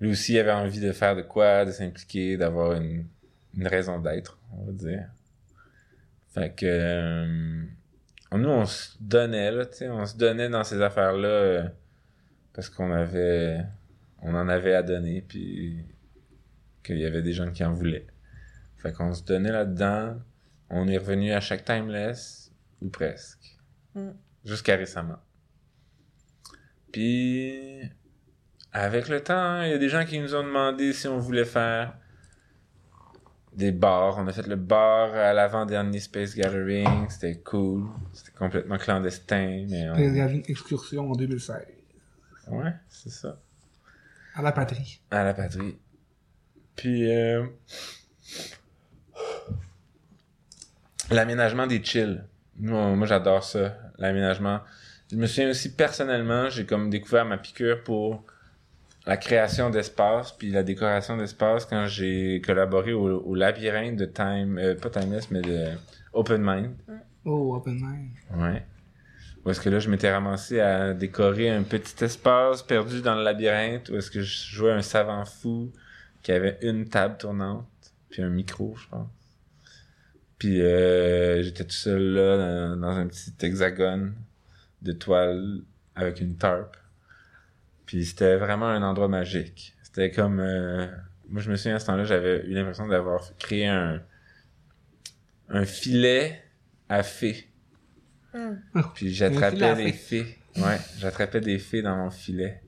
Lui 0.00 0.12
aussi 0.12 0.38
avait 0.38 0.52
envie 0.52 0.78
de 0.78 0.92
faire 0.92 1.16
de 1.16 1.22
quoi, 1.22 1.64
de 1.64 1.72
s'impliquer, 1.72 2.36
d'avoir 2.36 2.74
une, 2.74 3.06
une 3.54 3.66
raison 3.66 3.98
d'être, 3.98 4.38
on 4.52 4.64
va 4.64 4.72
dire. 4.72 5.08
Fait 6.28 6.54
que 6.54 6.66
euh, 6.66 7.64
nous, 8.32 8.48
on 8.48 8.64
se 8.64 8.96
donnait, 9.00 9.50
là, 9.50 9.66
tu 9.66 9.78
sais, 9.78 9.88
on 9.88 10.06
se 10.06 10.16
donnait 10.16 10.48
dans 10.48 10.62
ces 10.62 10.80
affaires-là 10.80 11.28
euh, 11.28 11.68
parce 12.52 12.68
qu'on 12.68 12.92
avait, 12.92 13.64
on 14.22 14.36
en 14.36 14.48
avait 14.48 14.74
à 14.74 14.84
donner, 14.84 15.20
puis 15.20 15.84
qu'il 16.84 16.98
y 16.98 17.06
avait 17.06 17.22
des 17.22 17.32
gens 17.32 17.50
qui 17.50 17.64
en 17.64 17.72
voulaient. 17.72 18.06
Fait 18.76 18.92
qu'on 18.92 19.12
se 19.12 19.24
donnait 19.24 19.52
là-dedans. 19.52 20.16
On 20.70 20.86
est 20.86 20.98
revenu 20.98 21.32
à 21.32 21.40
chaque 21.40 21.64
timeless, 21.64 22.52
ou 22.80 22.88
presque. 22.88 23.58
Mm. 23.96 24.10
Jusqu'à 24.44 24.76
récemment. 24.76 25.18
Puis, 26.92 27.80
avec 28.72 29.08
le 29.08 29.22
temps, 29.22 29.62
il 29.62 29.70
y 29.70 29.72
a 29.72 29.78
des 29.78 29.88
gens 29.88 30.04
qui 30.04 30.18
nous 30.20 30.34
ont 30.34 30.42
demandé 30.44 30.92
si 30.92 31.08
on 31.08 31.18
voulait 31.18 31.44
faire 31.44 31.96
des 33.54 33.72
bars. 33.72 34.18
On 34.18 34.26
a 34.26 34.32
fait 34.32 34.46
le 34.46 34.56
bar 34.56 35.14
à 35.14 35.32
l'avant-dernier 35.32 36.00
Space 36.00 36.34
Gathering. 36.34 37.08
C'était 37.08 37.38
cool. 37.40 37.88
C'était 38.12 38.32
complètement 38.32 38.78
clandestin, 38.78 39.66
mais 39.68 39.88
on- 39.90 39.94
une 40.28 40.42
excursion 40.48 41.10
en 41.10 41.14
2016. 41.14 41.66
Ouais, 42.48 42.72
c'est 42.88 43.10
ça. 43.10 43.40
À 44.34 44.42
la 44.42 44.52
patrie. 44.52 45.00
À 45.10 45.24
la 45.24 45.32
patrie. 45.34 45.78
Puis, 46.76 47.10
euh, 47.10 47.46
l'aménagement 51.10 51.66
des 51.66 51.82
chills. 51.82 52.22
Moi, 52.58 52.94
moi 52.94 53.06
j'adore 53.06 53.42
ça, 53.42 53.76
l'aménagement. 53.98 54.60
Je 55.10 55.16
me 55.16 55.26
souviens 55.26 55.50
aussi 55.50 55.74
personnellement, 55.74 56.48
j'ai 56.48 56.66
comme 56.66 56.90
découvert 56.90 57.24
ma 57.24 57.38
piqûre 57.38 57.82
pour 57.82 58.24
la 59.06 59.16
création 59.16 59.68
d'espace 59.70 60.32
puis 60.32 60.50
la 60.50 60.62
décoration 60.62 61.16
d'espace 61.16 61.66
quand 61.66 61.86
j'ai 61.86 62.40
collaboré 62.40 62.92
au, 62.92 63.20
au 63.20 63.34
labyrinthe 63.34 63.96
de 63.96 64.06
Time, 64.06 64.58
euh, 64.58 64.74
pas 64.74 64.88
Timeless, 64.88 65.30
mais 65.30 65.42
de 65.42 65.66
Open 66.12 66.42
Mind. 66.42 66.74
Oh, 67.24 67.54
open 67.56 67.80
mind. 67.80 68.10
Ouais. 68.36 68.62
Où 69.44 69.50
est-ce 69.50 69.60
que 69.60 69.70
là, 69.70 69.78
je 69.78 69.90
m'étais 69.90 70.12
ramassé 70.12 70.60
à 70.60 70.94
décorer 70.94 71.50
un 71.50 71.62
petit 71.62 72.04
espace 72.04 72.62
perdu 72.62 73.00
dans 73.00 73.14
le 73.14 73.22
labyrinthe, 73.22 73.88
où 73.90 73.96
est-ce 73.96 74.10
que 74.10 74.20
je 74.20 74.46
jouais 74.54 74.72
un 74.72 74.82
savant 74.82 75.24
fou 75.24 75.72
qui 76.22 76.32
avait 76.32 76.58
une 76.62 76.88
table 76.88 77.16
tournante, 77.18 77.66
puis 78.10 78.22
un 78.22 78.30
micro, 78.30 78.74
je 78.76 78.88
pense. 78.88 79.08
Puis 80.38 80.60
euh, 80.60 81.42
j'étais 81.42 81.64
tout 81.64 81.70
seul 81.70 82.02
là, 82.14 82.36
dans, 82.36 82.76
dans 82.76 82.96
un 82.96 83.06
petit 83.06 83.32
hexagone 83.40 84.14
de 84.82 84.92
toile 84.92 85.60
avec 85.94 86.20
une 86.20 86.36
tarp. 86.36 86.76
Puis 87.86 88.04
c'était 88.04 88.36
vraiment 88.36 88.68
un 88.68 88.82
endroit 88.82 89.08
magique. 89.08 89.74
C'était 89.82 90.10
comme... 90.10 90.40
euh, 90.40 90.86
moi, 91.28 91.40
je 91.40 91.50
me 91.50 91.56
souviens, 91.56 91.76
à 91.76 91.78
ce 91.78 91.86
temps-là, 91.86 92.04
j'avais 92.04 92.44
eu 92.46 92.52
l'impression 92.52 92.86
d'avoir 92.86 93.36
créé 93.38 93.66
un, 93.66 94.02
un 95.48 95.64
filet 95.64 96.42
à 96.88 97.02
fées. 97.02 97.48
Mm. 98.34 98.38
Puis 98.72 98.76
Un 98.76 98.82
filet 98.94 99.10
j'attrapais 99.12 99.76
des 99.76 99.92
fées. 99.92 100.38
Ouais, 100.56 100.78
j'attrapais 100.98 101.40
des 101.40 101.58
fées 101.58 101.82
dans 101.82 101.96
mon 101.96 102.10
filet. 102.10 102.60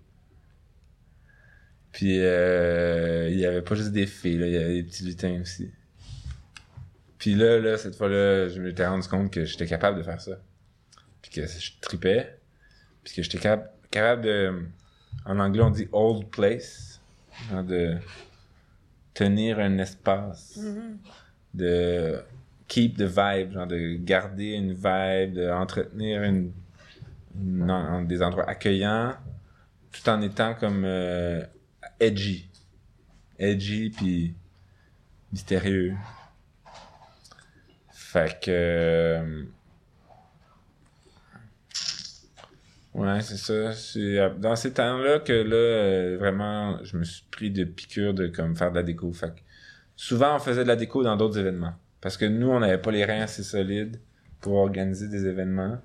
Puis 1.93 2.19
euh, 2.21 3.29
il 3.31 3.39
y 3.39 3.47
avait 3.47 3.63
pas 3.63 3.75
juste 3.75 3.93
des 3.93 4.07
fées, 4.07 4.37
là, 4.37 4.47
il 4.47 4.53
y 4.53 4.57
avait 4.57 4.75
des 4.75 4.83
petits 4.83 5.05
lutins 5.05 5.41
aussi. 5.41 5.71
Puis 7.19 7.35
là, 7.35 7.59
là, 7.59 7.79
cette 7.79 7.97
fois-là, 7.97 8.49
je 8.49 8.61
m'étais 8.61 8.87
rendu 8.87 9.07
compte 9.09 9.31
que 9.33 9.45
j'étais 9.45 9.67
capable 9.67 9.99
de 9.99 10.03
faire 10.03 10.21
ça. 10.21 10.39
Puis 11.23 11.31
que 11.31 11.47
je 11.47 11.73
tripais. 11.81 12.39
Puis 13.05 13.15
que 13.15 13.23
j'étais 13.23 13.39
capable, 13.39 13.71
capable 13.91 14.23
de... 14.23 14.63
En 15.25 15.39
anglais, 15.39 15.63
on 15.63 15.71
dit 15.71 15.89
«hold 15.93 16.27
place». 16.29 17.01
Genre 17.51 17.65
de 17.65 17.97
tenir 19.15 19.59
un 19.59 19.79
espace 19.79 20.57
Mhm. 20.59 20.99
de 21.55 22.21
keep 22.69 22.97
the 22.97 23.03
vibe, 23.03 23.53
genre 23.53 23.67
de 23.67 23.95
garder 23.97 24.53
une 24.53 24.73
vibe, 24.73 25.35
de 25.35 25.51
entretenir 25.51 26.23
une, 26.23 26.53
une- 27.39 27.71
un- 27.71 28.03
des 28.03 28.23
endroits 28.23 28.49
accueillants, 28.49 29.15
tout 29.93 30.09
en 30.09 30.21
étant 30.23 30.55
comme 30.55 30.83
euh, 30.85 31.45
edgy, 32.01 32.49
edgy 33.39 33.91
puis 33.91 34.35
mystérieux. 35.33 35.95
Fait 38.17 38.41
que 38.41 38.51
euh, 38.51 39.45
ouais, 42.95 43.21
c'est 43.21 43.37
ça. 43.37 43.75
C'est 43.75 44.19
euh, 44.19 44.31
dans 44.31 44.57
ces 44.57 44.73
temps-là 44.73 45.19
que 45.19 45.35
là 45.35 45.55
euh, 45.55 46.17
vraiment, 46.19 46.83
je 46.83 46.97
me 46.97 47.05
suis 47.05 47.27
pris 47.31 47.51
de 47.51 47.65
piqûre 47.65 48.15
de 48.15 48.29
comme 48.29 48.57
faire 48.57 48.71
de 48.71 48.77
la 48.77 48.83
déco. 48.83 49.13
Fait 49.13 49.35
que 49.35 49.41
souvent 49.97 50.35
on 50.35 50.39
faisait 50.39 50.63
de 50.63 50.69
la 50.69 50.77
déco 50.77 51.03
dans 51.03 51.15
d'autres 51.19 51.39
événements. 51.39 51.75
Parce 52.01 52.17
que 52.17 52.25
nous, 52.25 52.49
on 52.49 52.61
n'avait 52.61 52.81
pas 52.81 52.91
les 52.91 53.05
reins 53.05 53.21
assez 53.21 53.43
solides 53.43 54.01
pour 54.41 54.55
organiser 54.55 55.09
des 55.09 55.27
événements. 55.27 55.79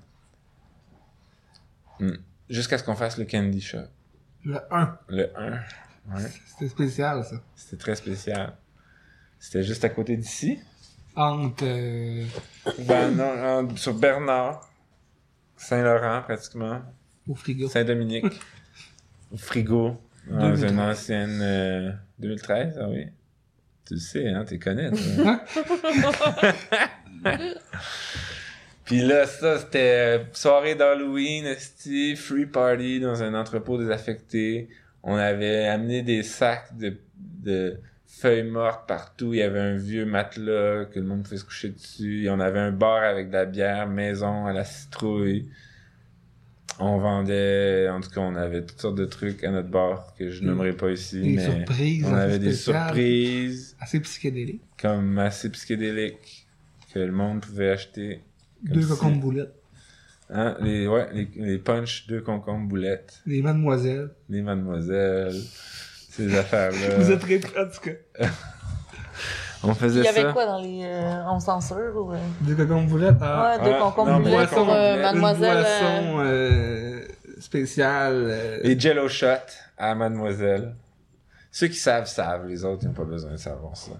Hmm. 2.00 2.16
Jusqu'à 2.48 2.78
ce 2.78 2.84
qu'on 2.84 2.96
fasse 2.96 3.18
le 3.18 3.26
Candy 3.26 3.60
Shop. 3.60 3.88
Le 4.46 4.58
1. 4.70 4.98
Le 5.08 5.38
1. 5.38 5.50
Ouais. 5.50 6.30
C'était 6.46 6.68
spécial, 6.68 7.24
ça. 7.24 7.36
C'était 7.56 7.76
très 7.76 7.94
spécial. 7.94 8.56
C'était 9.38 9.62
juste 9.62 9.84
à 9.84 9.90
côté 9.90 10.16
d'ici. 10.16 10.58
Entre. 11.16 11.64
euh, 11.64 12.24
Ben 12.86 13.10
non, 13.10 13.70
en- 13.70 13.76
sur 13.76 13.94
Bernard. 13.94 14.68
Saint-Laurent, 15.56 16.22
pratiquement. 16.22 16.80
au 17.28 17.34
frigo. 17.34 17.68
Saint-Dominique. 17.68 18.24
Au 19.32 19.36
frigo. 19.36 19.96
Dans 20.28 20.50
2013. 20.50 20.72
une 20.72 20.80
ancienne... 20.80 21.40
euh, 21.42 21.90
2013, 22.18 22.78
ah 22.80 22.88
oui. 22.88 23.06
Tu 23.86 23.94
le 23.94 24.00
sais, 24.00 24.28
hein, 24.28 24.44
tu 24.46 24.58
connais, 24.58 24.90
toi. 24.90 25.40
Puis 28.84 29.00
là, 29.00 29.26
ça, 29.26 29.58
c'était 29.60 30.18
euh, 30.18 30.24
soirée 30.32 30.74
d'Halloween, 30.74 31.46
esti, 31.46 32.16
free 32.16 32.46
party 32.46 33.00
dans 33.00 33.22
un 33.22 33.34
entrepôt 33.34 33.78
désaffecté. 33.78 34.68
On 35.02 35.14
avait 35.16 35.66
amené 35.66 36.02
des 36.02 36.22
sacs 36.22 36.76
de, 36.76 36.96
de 37.16 37.78
feuilles 38.20 38.48
mortes 38.50 38.86
partout. 38.86 39.32
Il 39.34 39.38
y 39.38 39.42
avait 39.42 39.58
un 39.60 39.76
vieux 39.76 40.04
matelas 40.06 40.84
que 40.86 40.98
le 41.00 41.06
monde 41.06 41.22
pouvait 41.24 41.38
se 41.38 41.44
coucher 41.44 41.70
dessus. 41.70 42.24
Et 42.24 42.30
on 42.30 42.38
avait 42.40 42.58
un 42.60 42.70
bar 42.72 43.02
avec 43.02 43.28
de 43.28 43.32
la 43.34 43.44
bière 43.46 43.88
maison 43.88 44.46
à 44.46 44.52
la 44.52 44.64
citrouille. 44.64 45.48
On 46.78 46.98
vendait, 46.98 47.88
en 47.90 48.00
tout 48.00 48.08
cas, 48.10 48.20
on 48.22 48.34
avait 48.34 48.64
toutes 48.64 48.80
sortes 48.80 48.96
de 48.96 49.04
trucs 49.04 49.44
à 49.44 49.50
notre 49.50 49.68
bar 49.68 50.14
que 50.18 50.30
je 50.30 50.42
nommerai 50.42 50.72
pas 50.72 50.90
ici, 50.90 51.20
Des 51.20 51.36
mais 51.36 51.44
surprises. 51.44 52.04
on 52.08 52.14
avait 52.14 52.38
des 52.38 52.54
surprises 52.54 53.76
Assez 53.78 54.00
psychédéliques. 54.00 54.62
comme 54.80 55.18
assez 55.18 55.50
psychédéliques 55.50 56.46
que 56.94 56.98
le 56.98 57.12
monde 57.12 57.40
pouvait 57.42 57.70
acheter. 57.70 58.22
Deux 58.62 58.86
cocombes 58.86 59.20
boulettes. 59.20 59.54
Hein, 60.30 60.56
les, 60.62 60.86
ouais, 60.86 61.08
les, 61.12 61.28
les 61.36 61.58
punch, 61.58 62.06
deux 62.06 62.22
concombres 62.22 62.66
boulettes, 62.66 63.20
Des 63.26 63.42
mademoiselles. 63.42 64.10
les 64.30 64.40
mademoiselles, 64.40 65.34
ces 66.12 66.36
affaires-là. 66.38 66.96
Vous 66.98 67.10
êtes 67.10 67.20
très 67.20 67.36
en 67.38 67.68
tout 67.68 67.80
cas. 67.82 68.26
On 69.64 69.74
faisait 69.74 70.00
Il 70.00 70.04
y 70.04 70.08
avait 70.08 70.22
ça. 70.22 70.32
quoi 70.32 70.44
dans 70.44 70.60
les. 70.60 70.82
Euh, 70.84 71.22
on 71.28 71.38
censure 71.38 71.92
ou. 71.94 72.12
euh, 72.12 72.84
boulettes. 72.86 73.14
Ah, 73.20 73.56
ouais, 73.58 73.64
deux 73.64 73.74
ah, 73.76 73.80
concombres 73.80 74.20
boisson, 74.20 74.54
pour 74.56 74.72
euh, 74.74 75.00
mademoiselle. 75.00 75.56
Une 75.58 75.58
euh, 75.58 75.62
boisson 75.62 76.18
euh, 76.20 77.00
spéciale. 77.38 78.12
euh, 78.26 78.58
Les 78.64 78.76
jello 78.78 79.06
shots 79.08 79.26
à 79.78 79.94
mademoiselle. 79.94 80.74
Ceux 81.52 81.68
qui 81.68 81.76
savent, 81.76 82.06
savent. 82.08 82.48
Les 82.48 82.64
autres, 82.64 82.80
ils 82.82 82.88
n'ont 82.88 82.92
pas 82.94 83.04
besoin 83.04 83.30
de 83.32 83.36
savoir 83.36 83.76
ça. 83.76 83.92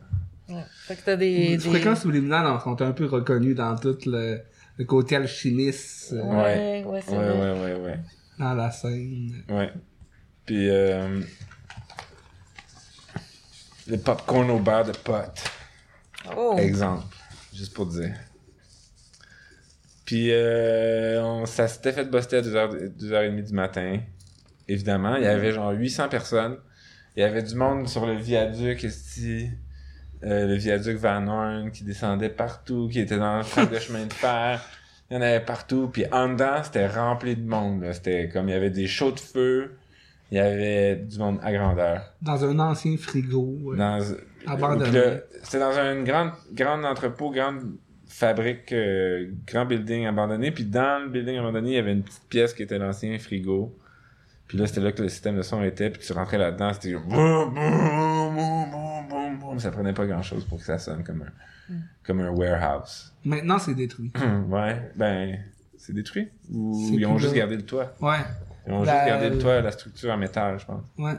ouais. 0.49 0.65
Fait 0.89 0.97
que 0.97 1.03
t'as 1.05 1.15
des. 1.17 1.31
Les 1.51 1.57
des... 1.59 1.69
fréquences 1.69 2.01
subliminales 2.01 2.47
en 2.49 2.59
sont 2.59 2.83
un 2.83 2.91
peu 2.91 3.07
reconnues 3.07 3.55
dans 3.55 3.77
tout 3.77 3.97
le, 4.07 4.41
le 4.79 4.85
côté 4.85 5.15
alchimiste 5.15 6.13
euh, 6.13 6.23
Ouais, 6.25 6.85
ouais, 6.85 7.01
c'est 7.07 7.17
Ouais, 7.17 7.19
vrai. 7.29 7.53
ouais, 7.53 7.61
ouais, 7.61 7.81
ouais. 7.85 8.01
dans 8.41 8.55
la 8.55 8.73
scène. 8.73 9.45
Ouais. 9.49 9.71
Puis, 10.45 10.69
euh, 10.71 11.21
le 13.89 13.99
popcorn 13.99 14.51
au 14.51 14.59
beurre 14.59 14.85
de 14.85 14.93
pote. 14.93 15.43
Oh. 16.37 16.57
Exemple. 16.59 17.05
Juste 17.53 17.75
pour 17.75 17.87
dire. 17.87 18.15
Puis, 20.05 20.31
euh, 20.31 21.23
on, 21.23 21.47
ça 21.47 21.69
s'était 21.69 21.93
fait 21.93 22.05
buster 22.05 22.39
à 22.39 22.43
2h, 22.43 22.97
2h30 22.99 23.45
du 23.45 23.53
matin. 23.53 24.01
Évidemment, 24.69 25.17
il 25.17 25.25
y 25.25 25.27
avait 25.27 25.53
genre 25.53 25.73
800 25.73 26.09
personnes. 26.09 26.59
Il 27.17 27.21
y 27.21 27.25
avait 27.25 27.43
du 27.43 27.55
monde 27.55 27.89
sur 27.89 28.07
le 28.07 28.15
viaduc, 28.15 28.85
esti, 28.85 29.51
euh, 30.25 30.47
le 30.47 30.55
viaduc 30.55 30.97
Van 30.97 31.27
Horn, 31.27 31.71
qui 31.71 31.85
descendait 31.85 32.31
partout, 32.31 32.89
qui 32.91 33.01
était 33.01 33.19
dans 33.19 33.39
le 33.39 33.45
train 33.45 33.65
de 33.65 33.79
chemin 33.79 34.07
de 34.07 34.13
fer. 34.13 34.65
Il 35.11 35.15
y 35.15 35.17
en 35.19 35.23
avait 35.23 35.45
partout. 35.45 35.91
Puis 35.93 36.07
en 36.11 36.31
dedans, 36.31 36.63
c'était 36.63 36.87
rempli 36.87 37.37
de 37.37 37.47
monde. 37.47 37.85
C'était 37.93 38.29
comme, 38.29 38.49
il 38.49 38.53
y 38.53 38.55
avait 38.55 38.71
des 38.71 38.87
chauds 38.87 39.13
de 39.13 39.21
feu. 39.21 39.77
Il 40.33 40.37
y 40.37 40.41
avait 40.41 40.97
du 40.97 41.19
monde 41.19 41.39
à 41.43 41.53
grandeur. 41.53 42.15
Dans 42.23 42.43
un 42.43 42.59
ancien 42.59 42.97
frigo. 42.97 43.73
euh, 43.73 43.77
Dans, 43.77 44.01
Abandonné. 44.47 45.19
C'était 45.43 45.59
dans 45.59 45.77
un 45.79 46.03
grand, 46.03 46.33
grand 46.55 46.83
entrepôt, 46.85 47.31
grande 47.31 47.77
fabrique, 48.07 48.73
euh, 48.73 49.31
grand 49.47 49.67
building 49.67 50.07
abandonné. 50.07 50.51
Puis 50.51 50.65
dans 50.65 51.05
le 51.05 51.11
building 51.11 51.37
abandonné, 51.37 51.69
il 51.73 51.75
y 51.75 51.79
avait 51.79 51.93
une 51.93 52.03
petite 52.03 52.25
pièce 52.31 52.55
qui 52.55 52.63
était 52.63 52.79
l'ancien 52.79 53.19
frigo. 53.19 53.77
Puis 54.49 54.57
là, 54.57 54.67
c'était 54.67 54.81
là 54.81 54.93
que 54.93 55.03
le 55.03 55.11
système 55.11 55.37
de 55.37 55.43
son 55.43 55.63
était. 55.63 55.91
Puis 55.91 56.01
tu 56.01 56.15
rentrais 56.15 56.39
là-dedans, 56.39 56.73
c'était 56.73 56.95
boum, 56.95 57.09
boum, 57.09 57.55
boum, 57.55 58.35
boum, 58.35 59.09
boum, 59.11 59.39
boum. 59.39 59.59
Ça 59.59 59.71
prenait 59.71 59.93
pas 59.93 60.07
grand-chose 60.07 60.47
pour 60.47 60.59
que 60.59 60.65
ça 60.65 60.79
sonne 60.79 61.05
comme 61.05 61.23
un, 61.23 61.75
comme 62.07 62.21
un 62.21 62.31
warehouse. 62.31 63.13
Maintenant, 63.23 63.59
c'est 63.59 63.75
détruit. 63.75 64.11
ouais, 64.49 64.93
ben, 64.97 65.39
c'est 65.77 65.93
détruit. 65.93 66.31
Ou 66.51 66.89
ils 66.99 67.05
ont 67.05 67.19
juste 67.19 67.33
là. 67.33 67.41
gardé 67.41 67.57
le 67.57 67.67
toit. 67.67 67.95
Ouais, 68.01 68.17
Ils 68.67 68.73
ont 68.73 68.83
La- 68.83 68.95
juste 68.95 69.07
gardé 69.07 69.31
le 69.31 69.39
toit, 69.39 69.61
la 69.61 69.73
structure 69.73 70.13
en 70.13 70.17
métal, 70.17 70.59
je 70.59 70.67
pense. 70.67 70.85
ouais. 70.99 71.15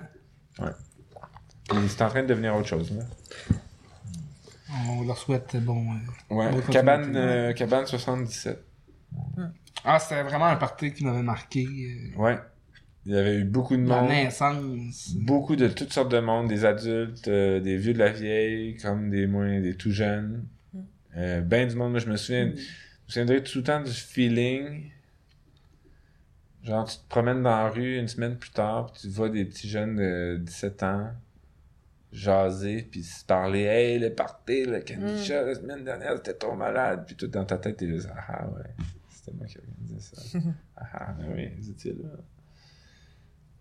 Puis 1.69 1.77
c'est 1.89 2.01
en 2.03 2.09
train 2.09 2.23
de 2.23 2.27
devenir 2.27 2.55
autre 2.55 2.67
chose, 2.67 2.91
là. 2.95 3.03
On 4.89 5.03
leur 5.03 5.17
souhaite 5.17 5.55
bon. 5.57 5.85
euh, 6.31 6.35
Ouais, 6.35 6.49
cabane, 6.71 7.01
continuer. 7.01 7.19
euh, 7.19 7.53
cabane 7.53 7.85
77. 7.85 8.63
Ah, 9.85 9.99
c'était 9.99 10.23
vraiment 10.23 10.45
un 10.45 10.55
party 10.55 10.93
qui 10.93 11.05
m'avait 11.05 11.21
marqué. 11.21 11.65
euh, 11.65 12.17
Ouais. 12.21 12.37
Il 13.05 13.13
y 13.13 13.17
avait 13.17 13.35
eu 13.39 13.43
beaucoup 13.43 13.75
de 13.75 13.85
La 13.87 13.99
monde. 14.01 14.09
naissance. 14.09 15.11
Beaucoup 15.17 15.55
de 15.57 15.67
toutes 15.67 15.91
sortes 15.91 16.11
de 16.11 16.19
monde, 16.19 16.47
des 16.47 16.63
adultes, 16.63 17.27
euh, 17.27 17.59
des 17.59 17.75
vieux 17.77 17.93
de 17.93 17.99
la 17.99 18.09
vieille, 18.11 18.77
comme 18.77 19.09
des 19.09 19.27
moins, 19.27 19.59
des 19.59 19.75
tout 19.75 19.91
jeunes. 19.91 20.45
Euh, 21.17 21.41
ben 21.41 21.67
du 21.67 21.75
monde, 21.75 21.91
moi 21.91 21.99
je 21.99 22.07
me 22.09 22.15
souviens, 22.15 22.45
je 22.47 22.51
me 22.53 22.57
souviendrai 23.07 23.43
tout 23.43 23.57
le 23.59 23.63
temps 23.65 23.81
du 23.81 23.91
feeling. 23.91 24.89
Genre, 26.63 26.85
tu 26.85 26.97
te 26.97 27.09
promènes 27.09 27.43
dans 27.43 27.49
la 27.49 27.69
rue 27.69 27.97
une 27.97 28.07
semaine 28.07 28.37
plus 28.37 28.51
tard, 28.51 28.91
puis 28.91 29.01
tu 29.01 29.09
vois 29.09 29.29
des 29.29 29.43
petits 29.45 29.69
jeunes 29.69 29.97
de 29.97 30.37
17 30.41 30.83
ans 30.83 31.11
jaser, 32.13 32.87
puis 32.89 33.03
se 33.03 33.25
parler, 33.25 33.63
hey, 33.63 33.99
le 33.99 34.13
party, 34.13 34.65
le 34.65 34.79
candy 34.81 35.13
Mm. 35.13 35.45
la 35.47 35.55
semaine 35.55 35.83
dernière, 35.83 36.15
c'était 36.17 36.35
trop 36.35 36.55
malade, 36.55 37.03
puis 37.07 37.15
tout 37.15 37.27
dans 37.27 37.43
ta 37.43 37.57
tête, 37.57 37.77
t'es 37.77 37.87
là, 37.87 37.97
ah 38.15 38.21
ah, 38.27 38.47
ouais, 38.49 38.85
c'était 39.09 39.35
moi 39.35 39.47
qui 39.47 39.57
organisais 39.57 40.15
ça. 40.15 40.39
ah 40.77 40.85
ah, 40.93 41.13
ben 41.19 41.33
oui, 41.35 41.69
étiez 41.69 41.93
là. 41.93 42.09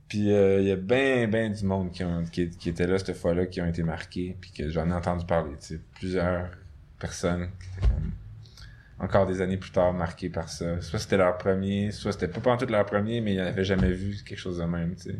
Puis 0.06 0.30
euh, 0.30 0.60
il 0.60 0.68
y 0.68 0.70
a 0.70 0.76
ben, 0.76 1.30
ben 1.30 1.50
du 1.50 1.64
monde 1.64 1.90
qui, 1.90 2.04
ont, 2.04 2.24
qui, 2.24 2.50
qui 2.50 2.68
était 2.68 2.86
là 2.86 2.98
cette 2.98 3.16
fois-là, 3.16 3.46
qui 3.46 3.62
ont 3.62 3.66
été 3.66 3.82
marqués, 3.82 4.36
puis 4.38 4.50
que 4.52 4.68
j'en 4.68 4.90
ai 4.90 4.92
entendu 4.92 5.24
parler, 5.24 5.52
tu 5.58 5.76
sais, 5.76 5.80
plusieurs 5.94 6.50
personnes 6.98 7.48
qui 7.58 7.78
étaient 7.78 7.88
comme, 7.88 8.12
encore 9.02 9.26
des 9.26 9.40
années 9.40 9.56
plus 9.56 9.72
tard 9.72 9.92
marquées 9.92 10.30
par 10.30 10.48
ça. 10.48 10.80
Soit 10.80 11.00
c'était 11.00 11.16
leur 11.16 11.36
premier, 11.36 11.90
soit 11.90 12.12
c'était 12.12 12.28
pas 12.28 12.56
tout 12.56 12.66
leur 12.66 12.86
premier, 12.86 13.20
mais 13.20 13.34
ils 13.34 13.38
n'avaient 13.38 13.64
jamais 13.64 13.92
vu 13.92 14.22
quelque 14.24 14.38
chose 14.38 14.58
de 14.58 14.64
même, 14.64 14.94
tu 14.94 15.10
sais. 15.10 15.18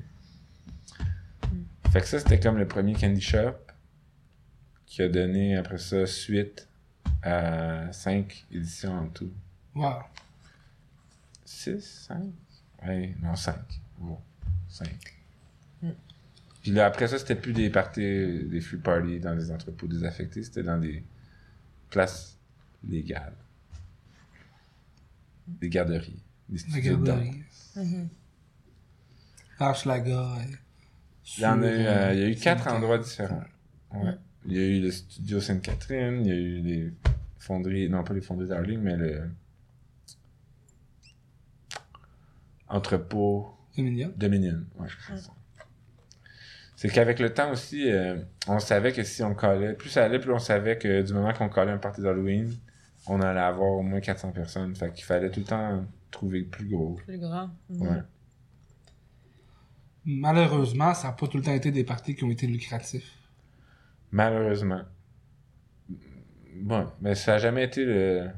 Fait 1.90 2.00
que 2.00 2.06
ça, 2.06 2.18
c'était 2.20 2.40
comme 2.40 2.56
le 2.56 2.66
premier 2.66 2.94
Candy 2.94 3.20
Shop 3.20 3.54
qui 4.86 5.02
a 5.02 5.08
donné 5.08 5.56
après 5.56 5.78
ça 5.78 6.06
suite 6.06 6.68
à 7.22 7.92
cinq 7.92 8.46
éditions 8.50 8.92
en 8.92 9.06
tout. 9.08 9.32
Wow. 9.74 10.02
6, 11.44 12.06
5? 12.08 12.22
Ouais, 12.86 13.14
non, 13.22 13.34
5. 13.34 13.56
Bon, 13.98 14.18
5. 14.68 14.88
Mm. 15.82 15.90
Puis 16.62 16.70
là, 16.70 16.86
après 16.86 17.08
ça, 17.08 17.18
c'était 17.18 17.36
plus 17.36 17.52
des 17.52 17.68
parties, 17.70 18.44
des 18.44 18.60
free 18.60 18.78
parties 18.78 19.20
dans 19.20 19.34
des 19.34 19.50
entrepôts 19.50 19.86
désaffectés, 19.86 20.42
c'était 20.42 20.62
dans 20.62 20.78
des 20.78 21.04
places 21.90 22.38
légales. 22.84 23.36
Des 25.46 25.68
garderies. 25.68 26.22
Des 26.48 26.58
studios 26.58 26.96
de 26.96 27.04
danse. 27.06 27.76
Mhm. 27.76 28.08
Archlaga. 29.58 30.36
euh, 30.38 30.44
Il 31.38 31.42
y 31.42 31.46
en 31.46 31.62
a 31.62 31.66
euh, 31.66 32.10
il 32.14 32.20
y 32.20 32.22
a 32.24 32.28
eu 32.28 32.34
quatre 32.34 32.66
endroits 32.68 32.98
différents. 32.98 33.42
Ouais. 33.94 34.14
Il 34.46 34.52
y 34.54 34.58
a 34.58 34.62
eu 34.66 34.80
le 34.80 34.90
studio 34.90 35.40
Sainte-Catherine, 35.40 36.22
il 36.22 36.26
y 36.26 36.32
a 36.32 36.34
eu 36.34 36.60
les 36.62 36.92
fonderies, 37.38 37.88
non 37.88 38.02
pas 38.02 38.12
les 38.14 38.20
fonderies 38.20 38.48
d'Arling, 38.48 38.80
mais 38.80 38.96
le 38.96 39.30
entrepôt 42.68 43.54
Dominion. 43.76 44.12
Dominion. 44.16 44.64
Ouais, 44.78 44.88
c'est 45.08 45.16
ça. 45.18 45.30
C'est 46.76 46.88
qu'avec 46.88 47.20
le 47.20 47.32
temps 47.32 47.52
aussi, 47.52 47.88
euh, 47.90 48.16
on 48.48 48.58
savait 48.58 48.92
que 48.92 49.04
si 49.04 49.22
on 49.22 49.34
collait, 49.34 49.74
plus 49.74 49.88
ça 49.88 50.04
allait, 50.04 50.18
plus 50.18 50.32
on 50.32 50.38
savait 50.40 50.76
que 50.78 51.02
du 51.02 51.12
moment 51.12 51.32
qu'on 51.32 51.48
collait 51.48 51.70
un 51.70 51.78
party 51.78 52.00
d'Halloween, 52.02 52.52
on 53.06 53.20
allait 53.20 53.40
avoir 53.40 53.70
au 53.72 53.82
moins 53.82 54.00
400 54.00 54.32
personnes. 54.32 54.74
Fait 54.76 54.92
qu'il 54.92 55.04
fallait 55.04 55.30
tout 55.30 55.40
le 55.40 55.46
temps 55.46 55.84
trouver 56.10 56.42
plus 56.42 56.66
gros. 56.66 56.94
Plus 57.06 57.18
grand. 57.18 57.50
Mhm. 57.68 57.82
Ouais. 57.82 58.02
Malheureusement, 60.04 60.94
ça 60.94 61.08
n'a 61.08 61.12
pas 61.14 61.26
tout 61.26 61.36
le 61.36 61.42
temps 61.44 61.54
été 61.54 61.70
des 61.70 61.84
parties 61.84 62.14
qui 62.14 62.24
ont 62.24 62.30
été 62.30 62.46
lucratifs. 62.46 63.16
Malheureusement. 64.10 64.82
Bon, 66.56 66.88
mais 67.00 67.14
ça 67.14 67.34
a 67.34 67.38
jamais 67.38 67.64
été 67.64 67.84
le. 67.84 68.28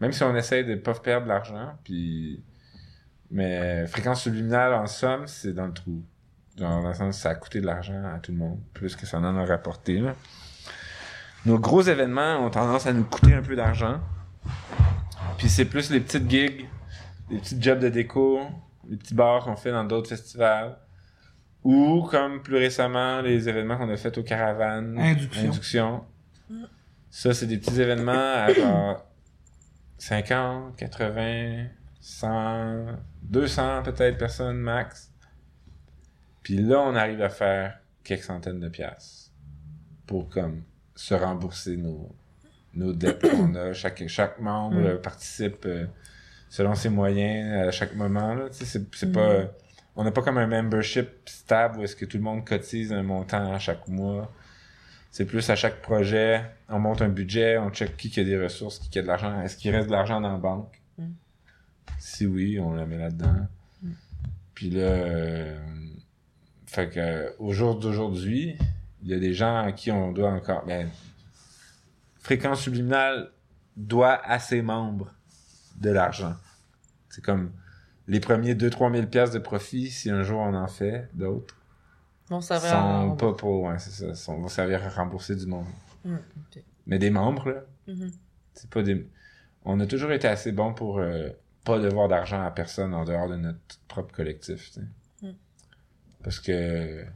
Même 0.00 0.12
si 0.12 0.22
on 0.22 0.34
essaye 0.36 0.64
de 0.64 0.76
pas 0.76 0.94
perdre 0.94 1.24
de 1.24 1.28
l'argent, 1.28 1.74
puis. 1.84 2.42
Mais 3.30 3.86
fréquence 3.86 4.22
subliminale, 4.22 4.72
en 4.72 4.86
somme, 4.86 5.26
c'est 5.26 5.52
dans 5.52 5.66
le 5.66 5.74
trou. 5.74 6.02
Genre, 6.56 6.82
dans 6.82 6.88
le 6.88 6.94
sens, 6.94 7.18
ça 7.18 7.30
a 7.30 7.34
coûté 7.34 7.60
de 7.60 7.66
l'argent 7.66 8.02
à 8.04 8.18
tout 8.18 8.32
le 8.32 8.38
monde, 8.38 8.58
plus 8.72 8.96
que 8.96 9.06
ça 9.06 9.18
en 9.18 9.24
a 9.24 9.44
rapporté, 9.44 10.00
là. 10.00 10.14
Nos 11.46 11.58
gros 11.58 11.82
événements 11.82 12.44
ont 12.44 12.50
tendance 12.50 12.86
à 12.86 12.92
nous 12.92 13.04
coûter 13.04 13.34
un 13.34 13.42
peu 13.42 13.56
d'argent. 13.56 14.00
Puis 15.38 15.48
c'est 15.48 15.64
plus 15.64 15.90
les 15.90 16.00
petites 16.00 16.28
gigs, 16.28 16.68
les 17.30 17.38
petits 17.38 17.60
jobs 17.60 17.78
de 17.78 17.88
déco, 17.88 18.40
les 18.88 18.96
petits 18.96 19.14
bars 19.14 19.44
qu'on 19.44 19.56
fait 19.56 19.70
dans 19.70 19.84
d'autres 19.84 20.08
festivals. 20.08 20.78
Ou, 21.64 22.02
comme 22.10 22.42
plus 22.42 22.56
récemment, 22.56 23.20
les 23.20 23.48
événements 23.48 23.76
qu'on 23.76 23.88
a 23.90 23.96
fait 23.96 24.16
au 24.18 24.22
Caravane. 24.22 24.98
Induction. 24.98 25.48
Induction. 25.48 26.04
Ça, 27.10 27.34
c'est 27.34 27.46
des 27.46 27.58
petits 27.58 27.80
événements 27.80 28.12
à 28.12 28.52
genre 28.52 29.04
50, 29.98 30.76
80, 30.76 31.66
100, 32.00 32.86
200 33.22 33.82
peut-être 33.82 34.18
personnes 34.18 34.58
max. 34.58 35.12
Puis 36.42 36.58
là, 36.58 36.80
on 36.80 36.94
arrive 36.94 37.22
à 37.22 37.28
faire 37.28 37.78
quelques 38.04 38.22
centaines 38.24 38.60
de 38.60 38.68
piastres 38.68 39.32
pour 40.06 40.28
comme 40.28 40.62
se 40.98 41.14
rembourser 41.14 41.76
nos, 41.76 42.08
nos 42.74 42.92
dettes 42.92 43.22
qu'on 43.30 43.54
a. 43.54 43.72
Chaque, 43.72 44.06
chaque 44.08 44.40
membre 44.40 44.94
Mm. 44.94 45.00
participe 45.00 45.64
euh, 45.66 45.86
selon 46.48 46.74
ses 46.74 46.88
moyens 46.88 47.68
à 47.68 47.70
chaque 47.70 47.94
moment. 47.94 48.34
Là. 48.34 48.46
C'est, 48.50 48.64
c'est 48.64 49.06
Mm. 49.06 49.12
pas, 49.12 49.20
euh, 49.30 49.46
on 49.94 50.02
n'a 50.04 50.10
pas 50.10 50.22
comme 50.22 50.38
un 50.38 50.46
membership 50.48 51.08
stable 51.26 51.78
où 51.78 51.82
est-ce 51.84 51.94
que 51.96 52.04
tout 52.04 52.16
le 52.16 52.22
monde 52.24 52.44
cotise 52.44 52.92
un 52.92 53.02
montant 53.04 53.52
à 53.52 53.58
chaque 53.58 53.86
mois. 53.88 54.32
C'est 55.10 55.24
plus 55.24 55.48
à 55.50 55.56
chaque 55.56 55.80
projet, 55.82 56.44
on 56.68 56.78
monte 56.80 57.00
un 57.00 57.08
budget, 57.08 57.58
on 57.58 57.70
check 57.70 57.96
qui 57.96 58.10
qui 58.10 58.20
a 58.20 58.24
des 58.24 58.40
ressources, 58.40 58.78
qui 58.80 58.90
qui 58.90 58.98
a 58.98 59.02
de 59.02 59.06
l'argent, 59.06 59.40
est-ce 59.42 59.56
qu'il 59.56 59.70
reste 59.74 59.86
de 59.86 59.92
l'argent 59.92 60.20
dans 60.20 60.32
la 60.32 60.38
banque? 60.38 60.80
Mm. 60.98 61.04
Si 61.98 62.26
oui, 62.26 62.58
on 62.60 62.72
la 62.74 62.86
met 62.86 62.98
là-dedans. 62.98 63.46
Mm. 63.82 63.90
Puis 64.54 64.70
là, 64.70 64.80
euh, 64.82 65.56
fait 66.66 66.90
que 66.90 66.98
euh, 67.00 67.30
au 67.38 67.52
jour 67.52 67.78
d'aujourd'hui, 67.78 68.58
il 69.08 69.12
y 69.12 69.14
a 69.14 69.18
des 69.18 69.32
gens 69.32 69.56
à 69.56 69.72
qui 69.72 69.90
on 69.90 70.12
doit 70.12 70.28
encore. 70.30 70.66
Ben, 70.66 70.90
fréquence 72.20 72.60
subliminale 72.60 73.30
doit 73.74 74.20
à 74.22 74.38
ses 74.38 74.60
membres 74.60 75.14
de 75.80 75.88
l'argent. 75.90 76.34
C'est 77.08 77.24
comme 77.24 77.50
les 78.06 78.20
premiers 78.20 78.54
2-3 78.54 78.92
000 78.94 79.06
piastres 79.06 79.34
de 79.34 79.40
profit, 79.40 79.90
si 79.90 80.10
un 80.10 80.22
jour 80.22 80.40
on 80.40 80.52
en 80.54 80.68
fait 80.68 81.08
d'autres, 81.14 81.56
Bon, 82.28 82.42
ça 82.42 82.58
va. 82.58 82.68
sont 82.70 83.16
pas 83.16 83.32
pour, 83.32 83.72
c'est 83.78 84.14
ça, 84.14 84.32
vont 84.34 84.48
servir 84.48 84.84
à 84.84 84.90
rembourser 84.90 85.36
du 85.36 85.46
monde. 85.46 85.64
Mm, 86.04 86.14
ok. 86.16 86.62
Mais 86.86 86.98
des 86.98 87.08
membres, 87.10 87.48
là, 87.48 87.62
Mhm. 87.86 88.10
c'est 88.52 88.68
pas 88.68 88.82
des. 88.82 89.08
On 89.64 89.80
a 89.80 89.86
toujours 89.86 90.12
été 90.12 90.28
assez 90.28 90.52
bon 90.52 90.74
pour 90.74 90.98
euh, 90.98 91.30
pas 91.64 91.78
devoir 91.78 92.08
d'argent 92.08 92.42
à 92.44 92.50
personne 92.50 92.92
en 92.92 93.04
dehors 93.06 93.28
de 93.30 93.36
notre 93.36 93.80
propre 93.88 94.14
collectif, 94.14 94.70
tu 94.72 94.80
sais. 94.80 94.86
Mm. 95.26 95.32
Parce 96.22 96.40
que 96.40 97.06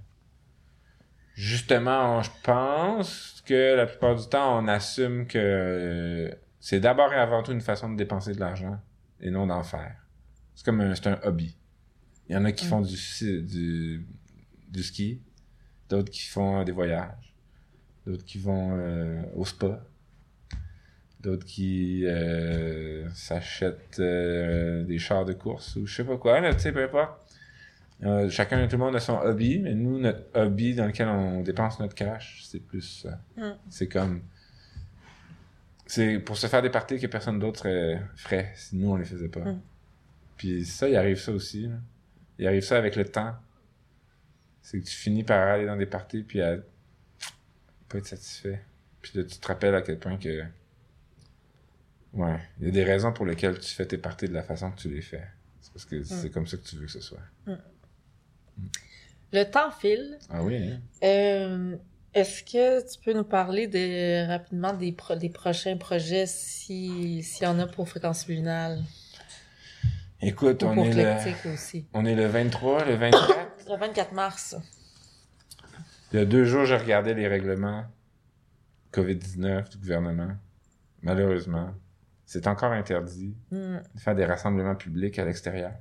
justement, 1.34 2.22
je 2.22 2.30
pense 2.42 3.42
que 3.46 3.74
la 3.76 3.86
plupart 3.86 4.14
du 4.16 4.26
temps, 4.28 4.58
on 4.62 4.68
assume 4.68 5.26
que 5.26 5.38
euh, 5.38 6.30
c'est 6.60 6.80
d'abord 6.80 7.12
et 7.12 7.16
avant 7.16 7.42
tout 7.42 7.52
une 7.52 7.60
façon 7.60 7.90
de 7.90 7.96
dépenser 7.96 8.34
de 8.34 8.40
l'argent 8.40 8.78
et 9.20 9.30
non 9.30 9.46
d'en 9.46 9.62
faire. 9.62 9.96
C'est 10.54 10.64
comme 10.64 10.80
un, 10.80 10.94
c'est 10.94 11.06
un 11.08 11.18
hobby. 11.24 11.56
Il 12.28 12.34
y 12.34 12.36
en 12.38 12.44
a 12.44 12.52
qui 12.52 12.66
Mm. 12.66 12.68
font 12.68 12.80
du, 12.82 13.42
du, 13.42 14.06
du 14.68 14.82
ski, 14.82 15.20
d'autres 15.88 16.10
qui 16.10 16.22
font 16.26 16.62
des 16.64 16.72
voyages, 16.72 17.34
d'autres 18.06 18.24
qui 18.24 18.38
vont 18.38 18.76
euh, 18.78 19.22
au 19.34 19.44
spa, 19.44 19.80
d'autres 21.20 21.44
qui 21.46 22.04
euh, 22.06 23.08
s'achètent 23.14 23.98
euh, 24.00 24.84
des 24.84 24.98
chars 24.98 25.24
de 25.24 25.32
course 25.32 25.76
ou 25.76 25.86
je 25.86 25.94
sais 25.96 26.04
pas 26.04 26.16
quoi, 26.16 26.40
là, 26.40 26.52
tu 26.54 26.60
sais, 26.60 26.72
peu 26.72 26.82
importe. 26.84 27.21
Euh, 28.04 28.28
chacun, 28.30 28.66
tout 28.66 28.76
le 28.76 28.84
monde 28.84 28.96
a 28.96 29.00
son 29.00 29.18
hobby, 29.18 29.60
mais 29.60 29.74
nous, 29.74 29.98
notre 29.98 30.24
hobby 30.34 30.74
dans 30.74 30.86
lequel 30.86 31.08
on 31.08 31.42
dépense 31.42 31.78
notre 31.78 31.94
cash, 31.94 32.44
c'est 32.48 32.60
plus 32.60 33.02
ça. 33.02 33.20
Mm. 33.36 33.52
C'est 33.68 33.88
comme... 33.88 34.22
C'est 35.86 36.18
pour 36.18 36.36
se 36.36 36.46
faire 36.46 36.62
des 36.62 36.70
parties 36.70 36.98
que 36.98 37.06
personne 37.06 37.38
d'autre 37.38 37.68
ferait 38.16 38.52
si 38.56 38.76
nous, 38.76 38.90
on 38.90 38.96
les 38.96 39.04
faisait 39.04 39.28
pas. 39.28 39.44
Mm. 39.44 39.60
Puis 40.36 40.64
ça, 40.64 40.88
il 40.88 40.96
arrive 40.96 41.18
ça 41.18 41.32
aussi. 41.32 41.68
là. 41.68 41.76
Il 42.38 42.46
arrive 42.46 42.64
ça 42.64 42.76
avec 42.76 42.96
le 42.96 43.04
temps. 43.04 43.36
C'est 44.62 44.80
que 44.80 44.84
tu 44.84 44.96
finis 44.96 45.22
par 45.22 45.46
aller 45.48 45.66
dans 45.66 45.76
des 45.76 45.86
parties 45.86 46.22
puis 46.22 46.40
à 46.40 46.56
pas 47.88 47.98
être 47.98 48.06
satisfait. 48.06 48.64
Puis 49.00 49.18
là, 49.18 49.24
tu 49.24 49.38
te 49.38 49.46
rappelles 49.46 49.74
à 49.74 49.82
quel 49.82 49.98
point 49.98 50.16
que... 50.16 50.44
Ouais, 52.14 52.38
il 52.58 52.66
y 52.66 52.68
a 52.68 52.72
des 52.72 52.84
raisons 52.84 53.12
pour 53.12 53.26
lesquelles 53.26 53.58
tu 53.58 53.74
fais 53.74 53.86
tes 53.86 53.98
parties 53.98 54.28
de 54.28 54.34
la 54.34 54.42
façon 54.42 54.70
que 54.70 54.76
tu 54.80 54.88
les 54.88 55.00
fais. 55.02 55.26
C'est 55.60 55.72
parce 55.72 55.84
que 55.84 56.02
c'est 56.02 56.30
comme 56.30 56.46
ça 56.46 56.56
que 56.56 56.62
tu 56.62 56.76
veux 56.76 56.86
que 56.86 56.92
ce 56.92 57.00
soit. 57.00 57.22
Le 59.32 59.44
temps 59.44 59.70
file. 59.70 60.18
Ah 60.30 60.42
oui, 60.42 60.56
hein? 60.56 60.80
Euh, 61.04 61.76
Est-ce 62.14 62.42
que 62.42 62.80
tu 62.92 62.98
peux 63.02 63.14
nous 63.14 63.24
parler 63.24 63.66
de, 63.66 64.26
rapidement 64.28 64.74
des, 64.74 64.92
pro- 64.92 65.16
des 65.16 65.30
prochains 65.30 65.76
projets 65.78 66.26
si- 66.26 67.22
s'il 67.22 67.44
y 67.44 67.46
en 67.46 67.58
a 67.58 67.66
pour 67.66 67.88
Fréquence 67.88 68.26
Luminale? 68.28 68.82
Écoute, 70.20 70.62
ou 70.62 70.66
on 70.66 70.84
est, 70.84 70.92
le, 70.92 71.52
aussi? 71.52 71.86
on 71.94 72.04
est 72.04 72.14
le 72.14 72.26
23, 72.26 72.84
le 72.84 72.94
24. 72.94 73.48
Le 73.70 73.76
24 73.78 74.12
mars. 74.12 74.56
Il 76.12 76.18
y 76.18 76.22
a 76.22 76.24
deux 76.26 76.44
jours, 76.44 76.64
j'ai 76.66 76.76
regardé 76.76 77.14
les 77.14 77.26
règlements 77.26 77.84
COVID-19 78.92 79.70
du 79.70 79.78
gouvernement. 79.78 80.32
Malheureusement, 81.00 81.72
c'est 82.26 82.46
encore 82.46 82.72
interdit 82.72 83.34
Hmm. 83.50 83.78
de 83.94 84.00
faire 84.00 84.14
des 84.14 84.24
rassemblements 84.26 84.74
publics 84.74 85.18
à 85.18 85.24
l'extérieur. 85.24 85.72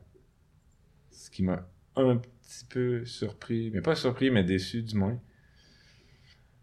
Ce 1.11 1.29
qui 1.29 1.43
m'a 1.43 1.67
un 1.95 2.21
petit 2.51 2.65
peu 2.65 3.05
surpris, 3.05 3.71
mais 3.73 3.81
pas 3.81 3.95
surpris, 3.95 4.29
mais 4.29 4.43
déçu 4.43 4.83
du 4.83 4.95
moins. 4.95 5.19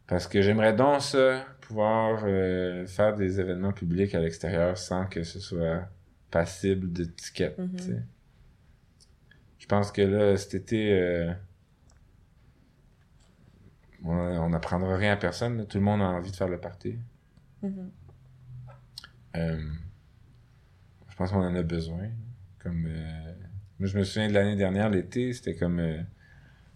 Parce 0.06 0.26
que 0.26 0.42
j'aimerais 0.42 0.74
donc 0.74 1.02
ça, 1.02 1.44
pouvoir 1.60 2.22
euh, 2.24 2.86
faire 2.86 3.14
des 3.14 3.40
événements 3.40 3.72
publics 3.72 4.14
à 4.14 4.20
l'extérieur 4.20 4.76
sans 4.76 5.06
que 5.06 5.22
ce 5.22 5.40
soit 5.40 5.88
passible 6.30 6.92
de 6.92 7.04
tickets. 7.04 7.56
Tu 7.76 7.82
sais. 7.82 8.02
Je 9.58 9.66
pense 9.66 9.92
que 9.92 10.02
là, 10.02 10.36
cet 10.36 10.54
été, 10.54 10.92
euh, 10.92 11.32
on 14.04 14.48
n'apprendra 14.48 14.96
rien 14.96 15.12
à 15.12 15.16
personne. 15.16 15.58
là. 15.58 15.64
Tout 15.64 15.78
le 15.78 15.84
monde 15.84 16.00
a 16.00 16.06
envie 16.06 16.30
de 16.30 16.36
faire 16.36 16.48
le 16.48 16.58
party. 16.58 16.98
Mhm. 17.62 17.90
Euh, 19.36 19.70
je 21.08 21.16
pense 21.16 21.30
qu'on 21.30 21.44
en 21.44 21.54
a 21.54 21.62
besoin. 21.62 22.08
Comme, 22.60 22.88
moi, 23.80 23.88
je 23.88 23.98
me 23.98 24.04
souviens 24.04 24.28
de 24.28 24.34
l'année 24.34 24.56
dernière, 24.56 24.90
l'été, 24.90 25.32
c'était 25.32 25.54
comme... 25.54 25.78
euh, 25.80 25.98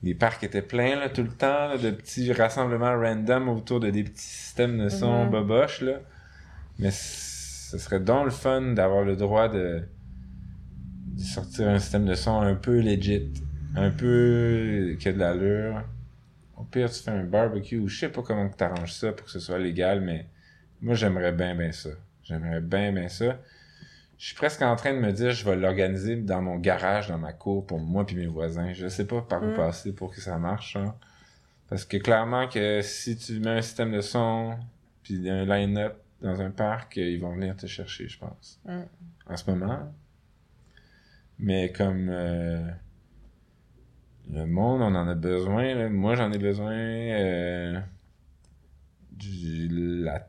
les 0.03 0.15
parcs 0.15 0.43
étaient 0.45 0.63
pleins 0.63 0.97
là, 0.97 1.09
tout 1.11 1.23
le 1.23 1.31
temps, 1.31 1.69
là, 1.69 1.79
de 1.79 1.91
petits 1.91 2.33
rassemblements 2.33 2.99
random 2.99 3.49
autour 3.49 3.81
de 3.81 3.91
des 3.91 4.05
petits 4.05 4.23
systèmes 4.23 4.79
de 4.79 4.89
son 4.89 5.27
Mhm. 5.27 5.31
boboches. 5.31 5.83
Là. 5.83 6.01
Mais 6.79 6.91
ce 6.93 7.79
serait 7.79 8.01
donc 8.01 8.27
le 8.27 8.31
fun 8.33 8.75
d'avoir 8.75 9.05
le 9.05 9.17
droit 9.17 9.49
de, 9.49 9.83
de 11.17 11.23
sortir 11.23 11.69
un 11.69 11.79
système 11.79 12.07
de 12.07 12.15
son 12.15 12.41
un 12.41 12.55
peu 12.55 12.81
legit, 12.81 13.33
un 13.77 13.91
peu 13.91 14.97
qui 14.99 15.09
a 15.09 15.13
de 15.13 15.19
l'allure. 15.19 15.83
Au 16.57 16.65
pire, 16.65 16.91
tu 16.91 17.03
fais 17.03 17.11
un 17.11 17.25
barbecue 17.25 17.79
ou 17.79 17.89
je 17.89 18.01
sais 18.01 18.09
pas 18.11 18.23
comment 18.23 18.49
tu 18.49 18.65
arranges 18.65 18.93
ça 18.95 19.13
pour 19.13 19.27
que 19.27 19.33
ce 19.33 19.41
soit 19.41 19.59
légal, 19.59 20.01
mais 20.01 20.27
moi, 20.83 20.95
j'aimerais 20.95 21.33
bien, 21.33 21.55
bien 21.55 21.73
ça. 21.73 21.91
J'aimerais 22.25 22.61
bien, 22.61 22.93
bien 22.93 23.09
ça. 23.09 23.39
Je 24.23 24.29
suis 24.29 24.37
presque 24.37 24.63
en 24.63 24.77
train 24.77 24.95
de 24.95 25.01
me 25.01 25.11
dire, 25.11 25.33
je 25.33 25.45
vais 25.45 25.57
l'organiser 25.57 26.15
dans 26.15 26.41
mon 26.41 26.57
garage, 26.57 27.09
dans 27.09 27.19
ma 27.19 27.33
cour, 27.33 27.67
pour 27.67 27.81
moi 27.81 28.07
puis 28.07 28.15
mes 28.15 28.29
voisins. 28.29 28.73
Je 28.73 28.87
sais 28.87 29.05
pas 29.05 29.21
par 29.21 29.43
où 29.43 29.47
Mm. 29.47 29.55
passer 29.57 29.93
pour 29.93 30.15
que 30.15 30.21
ça 30.21 30.39
marche. 30.39 30.77
hein. 30.77 30.95
Parce 31.69 31.85
que 31.85 31.97
clairement 31.97 32.47
que 32.49 32.83
si 32.83 33.17
tu 33.17 33.41
mets 33.41 33.51
un 33.51 33.63
système 33.63 33.91
de 33.91 34.01
son, 34.01 34.57
puis 35.03 35.29
un 35.29 35.45
line-up 35.45 35.97
dans 36.21 36.41
un 36.41 36.53
parc, 36.53 36.99
ils 36.99 37.19
vont 37.21 37.35
venir 37.35 37.57
te 37.57 37.67
chercher, 37.67 38.07
je 38.07 38.17
pense. 38.21 38.61
Mm. 38.65 38.83
En 39.27 39.37
ce 39.37 39.51
moment. 39.51 39.93
Mais 41.41 41.73
comme 41.73 42.09
euh, 42.09 42.65
le 44.31 44.47
monde, 44.47 44.83
on 44.83 44.95
en 44.95 45.09
a 45.09 45.15
besoin. 45.17 45.75
là. 45.75 45.89
Moi, 45.89 46.15
j'en 46.15 46.31
ai 46.31 46.39
besoin. 46.39 46.71
euh, 46.77 47.81
du, 49.11 49.67
la, 50.05 50.29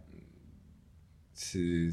c'est 1.35 1.89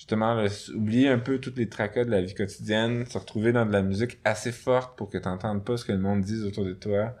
justement 0.00 0.32
là, 0.32 0.46
oublier 0.74 1.08
un 1.08 1.18
peu 1.18 1.38
toutes 1.40 1.58
les 1.58 1.68
tracas 1.68 2.06
de 2.06 2.10
la 2.10 2.22
vie 2.22 2.32
quotidienne, 2.32 3.04
se 3.04 3.18
retrouver 3.18 3.52
dans 3.52 3.66
de 3.66 3.72
la 3.72 3.82
musique 3.82 4.18
assez 4.24 4.50
forte 4.50 4.96
pour 4.96 5.10
que 5.10 5.18
tu 5.18 5.28
n'entendes 5.28 5.62
pas 5.62 5.76
ce 5.76 5.84
que 5.84 5.92
le 5.92 5.98
monde 5.98 6.22
dit 6.22 6.42
autour 6.42 6.64
de 6.64 6.72
toi. 6.72 7.14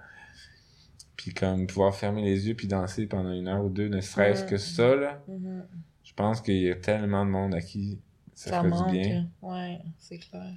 Puis 1.14 1.34
comme 1.34 1.66
pouvoir 1.66 1.94
fermer 1.94 2.22
les 2.22 2.48
yeux 2.48 2.54
puis 2.54 2.66
danser 2.68 3.06
pendant 3.06 3.32
une 3.32 3.48
heure 3.48 3.62
ou 3.62 3.68
deux, 3.68 3.88
ne 3.88 4.00
serait-ce 4.00 4.44
que 4.44 4.56
ça, 4.56 4.96
là. 4.96 5.22
Mhm. 5.28 5.62
Je 6.04 6.14
pense 6.14 6.40
qu'il 6.40 6.56
y 6.56 6.70
a 6.70 6.74
tellement 6.74 7.26
de 7.26 7.30
monde 7.30 7.54
à 7.54 7.60
qui 7.60 7.98
ça, 8.32 8.48
Ça 8.48 8.62
manque. 8.62 8.90
du 8.90 8.98
bien. 8.98 9.28
Ouais, 9.42 9.78
c'est 9.98 10.16
clair. 10.16 10.54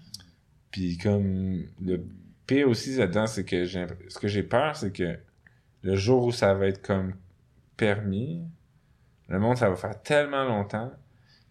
Puis 0.72 0.98
comme 0.98 1.66
le 1.82 2.06
pire 2.48 2.70
aussi 2.70 2.96
là-dedans, 2.96 3.28
c'est 3.28 3.44
que 3.44 3.66
j'ai 3.66 3.86
ce 4.08 4.18
que 4.18 4.30
j'ai 4.30 4.44
peur, 4.44 4.78
c'est 4.78 4.94
que 4.94 5.20
le 5.82 5.96
jour 5.98 6.24
où 6.24 6.32
ça 6.32 6.54
va 6.54 6.68
être 6.68 6.82
comme 6.82 7.16
permis, 7.76 8.42
le 9.28 9.40
monde 9.40 9.58
ça 9.58 9.70
va 9.70 9.76
faire 9.76 10.02
tellement 10.02 10.46
longtemps 10.46 10.90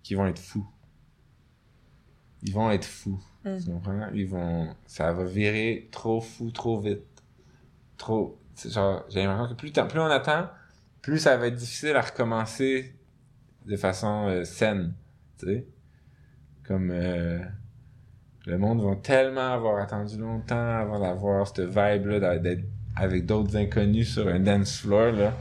qu'ils 0.02 0.16
vont 0.16 0.26
être 0.26 0.38
fous. 0.38 0.66
Ils 2.42 2.52
vont 2.52 2.70
être 2.70 2.84
fous. 2.84 3.22
Mm. 3.44 3.58
Ils 4.14 4.26
vont. 4.26 4.74
Ça 4.86 5.12
va 5.12 5.24
virer 5.24 5.88
trop 5.90 6.20
fou, 6.20 6.50
trop 6.50 6.80
vite. 6.80 7.02
Trop. 7.96 8.38
genre, 8.66 9.04
j'ai 9.08 9.24
l'impression 9.24 9.54
que 9.54 9.88
plus, 9.88 10.00
on 10.00 10.06
attend, 10.06 10.48
plus 11.02 11.18
ça 11.18 11.36
va 11.36 11.46
être 11.46 11.54
difficile 11.54 11.96
à 11.96 12.00
recommencer 12.00 12.94
de 13.66 13.76
façon 13.76 14.28
euh, 14.28 14.44
saine. 14.44 14.94
Tu 15.38 15.46
sais? 15.46 15.66
Comme 16.64 16.90
euh, 16.90 17.38
le 18.46 18.58
monde 18.58 18.82
va 18.82 18.96
tellement 18.96 19.52
avoir 19.52 19.80
attendu 19.80 20.18
longtemps 20.18 20.78
avant 20.78 20.98
d'avoir 20.98 21.46
cette 21.46 21.60
vibe-là, 21.60 22.38
d'être 22.38 22.64
avec 22.96 23.24
d'autres 23.26 23.56
inconnus 23.56 24.12
sur 24.12 24.28
un 24.28 24.40
dance 24.40 24.78
floor, 24.78 25.12
là. 25.12 25.34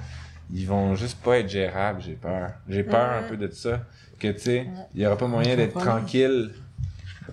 Ils 0.53 0.67
vont 0.67 0.95
juste 0.95 1.21
pas 1.23 1.39
être 1.39 1.49
gérables, 1.49 2.01
j'ai 2.01 2.15
peur. 2.15 2.51
J'ai 2.67 2.83
peur 2.83 3.11
un 3.11 3.21
Mhm. 3.21 3.27
peu 3.29 3.37
de 3.37 3.49
ça. 3.51 3.85
Que 4.19 4.31
tu 4.31 4.39
sais, 4.39 4.67
il 4.93 5.01
y 5.01 5.05
aura 5.07 5.17
pas 5.17 5.27
moyen 5.27 5.55
d'être 5.55 5.79
tranquille 5.79 6.51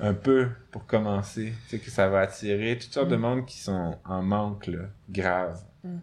un 0.01 0.15
peu 0.15 0.49
pour 0.71 0.87
commencer. 0.87 1.53
Tu 1.69 1.77
sais, 1.77 1.79
que 1.85 1.91
ça 1.91 2.09
va 2.09 2.21
attirer 2.21 2.79
toutes 2.79 2.93
sortes 2.93 3.09
de 3.09 3.17
monde 3.17 3.45
qui 3.45 3.59
sont 3.59 3.97
en 4.05 4.23
manque, 4.23 4.69
là, 4.69 4.85
grave. 5.11 5.61
Mm. 5.85 5.97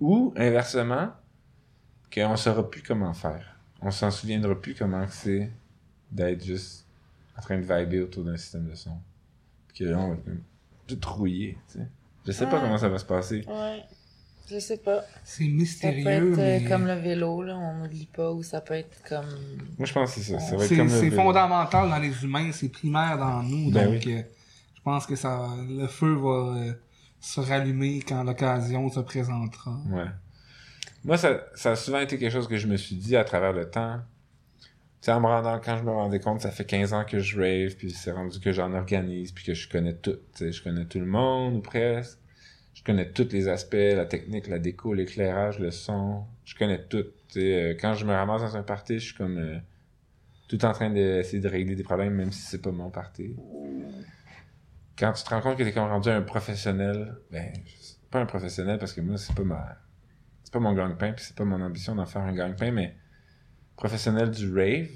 Ou, 0.00 0.34
inversement, 0.36 1.10
qu'on 2.12 2.36
saura 2.36 2.68
plus 2.70 2.82
comment 2.82 3.14
faire. 3.14 3.56
On 3.80 3.90
s'en 3.90 4.10
souviendra 4.10 4.54
plus 4.60 4.74
comment 4.74 5.06
c'est 5.08 5.50
d'être 6.10 6.44
juste 6.44 6.86
en 7.36 7.40
train 7.42 7.56
de 7.56 7.62
vibrer 7.62 8.02
autour 8.02 8.24
d'un 8.24 8.36
système 8.36 8.68
de 8.68 8.74
son. 8.74 8.96
Puis 9.68 9.78
que 9.84 9.90
là, 9.90 9.98
on 9.98 10.08
va 10.10 10.14
être 10.14 11.00
tout 11.00 11.08
rouillé, 11.10 11.58
tu 11.72 11.78
sais. 11.78 11.88
Je 12.26 12.32
sais 12.32 12.46
pas 12.46 12.60
comment 12.60 12.78
ça 12.78 12.88
va 12.88 12.98
se 12.98 13.04
passer. 13.04 13.44
Ouais. 13.48 13.82
Je 14.50 14.58
sais 14.58 14.76
pas. 14.76 15.02
C'est 15.24 15.44
Ça 15.44 15.48
peut 15.48 15.56
mystérieux, 15.56 16.32
être 16.32 16.38
euh, 16.38 16.58
mais... 16.60 16.68
comme 16.68 16.86
le 16.86 16.94
vélo, 16.94 17.42
là, 17.42 17.56
on 17.56 17.78
n'oublie 17.78 18.06
pas, 18.06 18.30
ou 18.30 18.42
ça 18.42 18.60
peut 18.60 18.74
être 18.74 19.02
comme... 19.08 19.26
Moi, 19.78 19.86
je 19.86 19.92
pense 19.92 20.14
que 20.14 20.20
c'est 20.20 20.38
ça. 20.38 20.58
C'est 20.88 21.10
fondamental 21.10 21.88
dans 21.88 21.98
les 21.98 22.24
humains, 22.24 22.50
c'est 22.52 22.68
primaire 22.68 23.18
dans 23.18 23.42
nous, 23.42 23.70
Ben 23.70 23.92
donc 23.92 24.06
euh, 24.06 24.22
je 24.74 24.82
pense 24.82 25.06
que 25.06 25.16
ça, 25.16 25.48
le 25.66 25.86
feu 25.86 26.14
va 26.14 26.58
euh, 26.58 26.72
se 27.20 27.40
rallumer 27.40 28.02
quand 28.06 28.22
l'occasion 28.22 28.88
se 28.90 29.00
présentera. 29.00 29.78
Ouais. 29.88 30.04
Moi, 31.04 31.16
ça, 31.16 31.40
ça 31.54 31.72
a 31.72 31.76
souvent 31.76 32.00
été 32.00 32.18
quelque 32.18 32.32
chose 32.32 32.48
que 32.48 32.58
je 32.58 32.66
me 32.66 32.76
suis 32.76 32.96
dit 32.96 33.16
à 33.16 33.24
travers 33.24 33.52
le 33.52 33.70
temps. 33.70 34.00
Tu 34.60 34.68
sais, 35.00 35.12
en 35.12 35.20
me 35.20 35.26
rendant, 35.26 35.58
quand 35.58 35.76
je 35.78 35.82
me 35.82 35.90
rendais 35.90 36.20
compte, 36.20 36.42
ça 36.42 36.50
fait 36.50 36.64
15 36.64 36.92
ans 36.92 37.04
que 37.04 37.18
je 37.18 37.38
rave, 37.38 37.76
puis 37.76 37.90
c'est 37.90 38.12
rendu 38.12 38.40
que 38.40 38.52
j'en 38.52 38.72
organise, 38.74 39.32
puis 39.32 39.44
que 39.44 39.54
je 39.54 39.68
connais 39.68 39.94
tout. 39.94 40.18
Tu 40.34 40.44
sais, 40.46 40.52
je 40.52 40.62
connais 40.62 40.84
tout 40.84 40.98
le 40.98 41.06
monde, 41.06 41.56
ou 41.56 41.60
presque. 41.60 42.18
Je 42.74 42.82
connais 42.82 43.10
tous 43.10 43.28
les 43.32 43.48
aspects, 43.48 43.74
la 43.74 44.04
technique, 44.04 44.48
la 44.48 44.58
déco, 44.58 44.92
l'éclairage, 44.92 45.58
le 45.60 45.70
son. 45.70 46.24
Je 46.44 46.54
connais 46.56 46.82
tout. 46.84 47.04
Tu 47.28 47.40
sais, 47.40 47.54
euh, 47.54 47.76
quand 47.80 47.94
je 47.94 48.04
me 48.04 48.12
ramasse 48.12 48.42
dans 48.42 48.56
un 48.56 48.62
party, 48.62 48.98
je 48.98 49.06
suis 49.06 49.14
comme 49.14 49.38
euh, 49.38 49.58
tout 50.48 50.64
en 50.64 50.72
train 50.72 50.90
d'essayer 50.90 51.40
de 51.40 51.48
régler 51.48 51.76
des 51.76 51.84
problèmes, 51.84 52.14
même 52.14 52.32
si 52.32 52.42
c'est 52.42 52.60
pas 52.60 52.72
mon 52.72 52.90
party. 52.90 53.36
Quand 54.98 55.12
tu 55.12 55.24
te 55.24 55.30
rends 55.30 55.40
compte 55.40 55.56
que 55.56 55.62
t'es 55.62 55.72
comme 55.72 55.88
rendu 55.88 56.08
un 56.08 56.22
professionnel, 56.22 57.16
ben, 57.30 57.52
pas 58.10 58.20
un 58.20 58.26
professionnel 58.26 58.78
parce 58.78 58.92
que 58.92 59.00
moi, 59.00 59.18
c'est 59.18 59.34
pas 59.34 59.42
ma, 59.42 59.76
c'est 60.42 60.52
pas 60.52 60.60
mon 60.60 60.72
gagne-pain, 60.72 61.12
puis 61.12 61.24
c'est 61.24 61.36
pas 61.36 61.44
mon 61.44 61.60
ambition 61.60 61.94
d'en 61.94 62.06
faire 62.06 62.22
un 62.22 62.32
gagne-pain, 62.32 62.70
mais 62.70 62.96
professionnel 63.76 64.30
du 64.30 64.52
rave. 64.52 64.90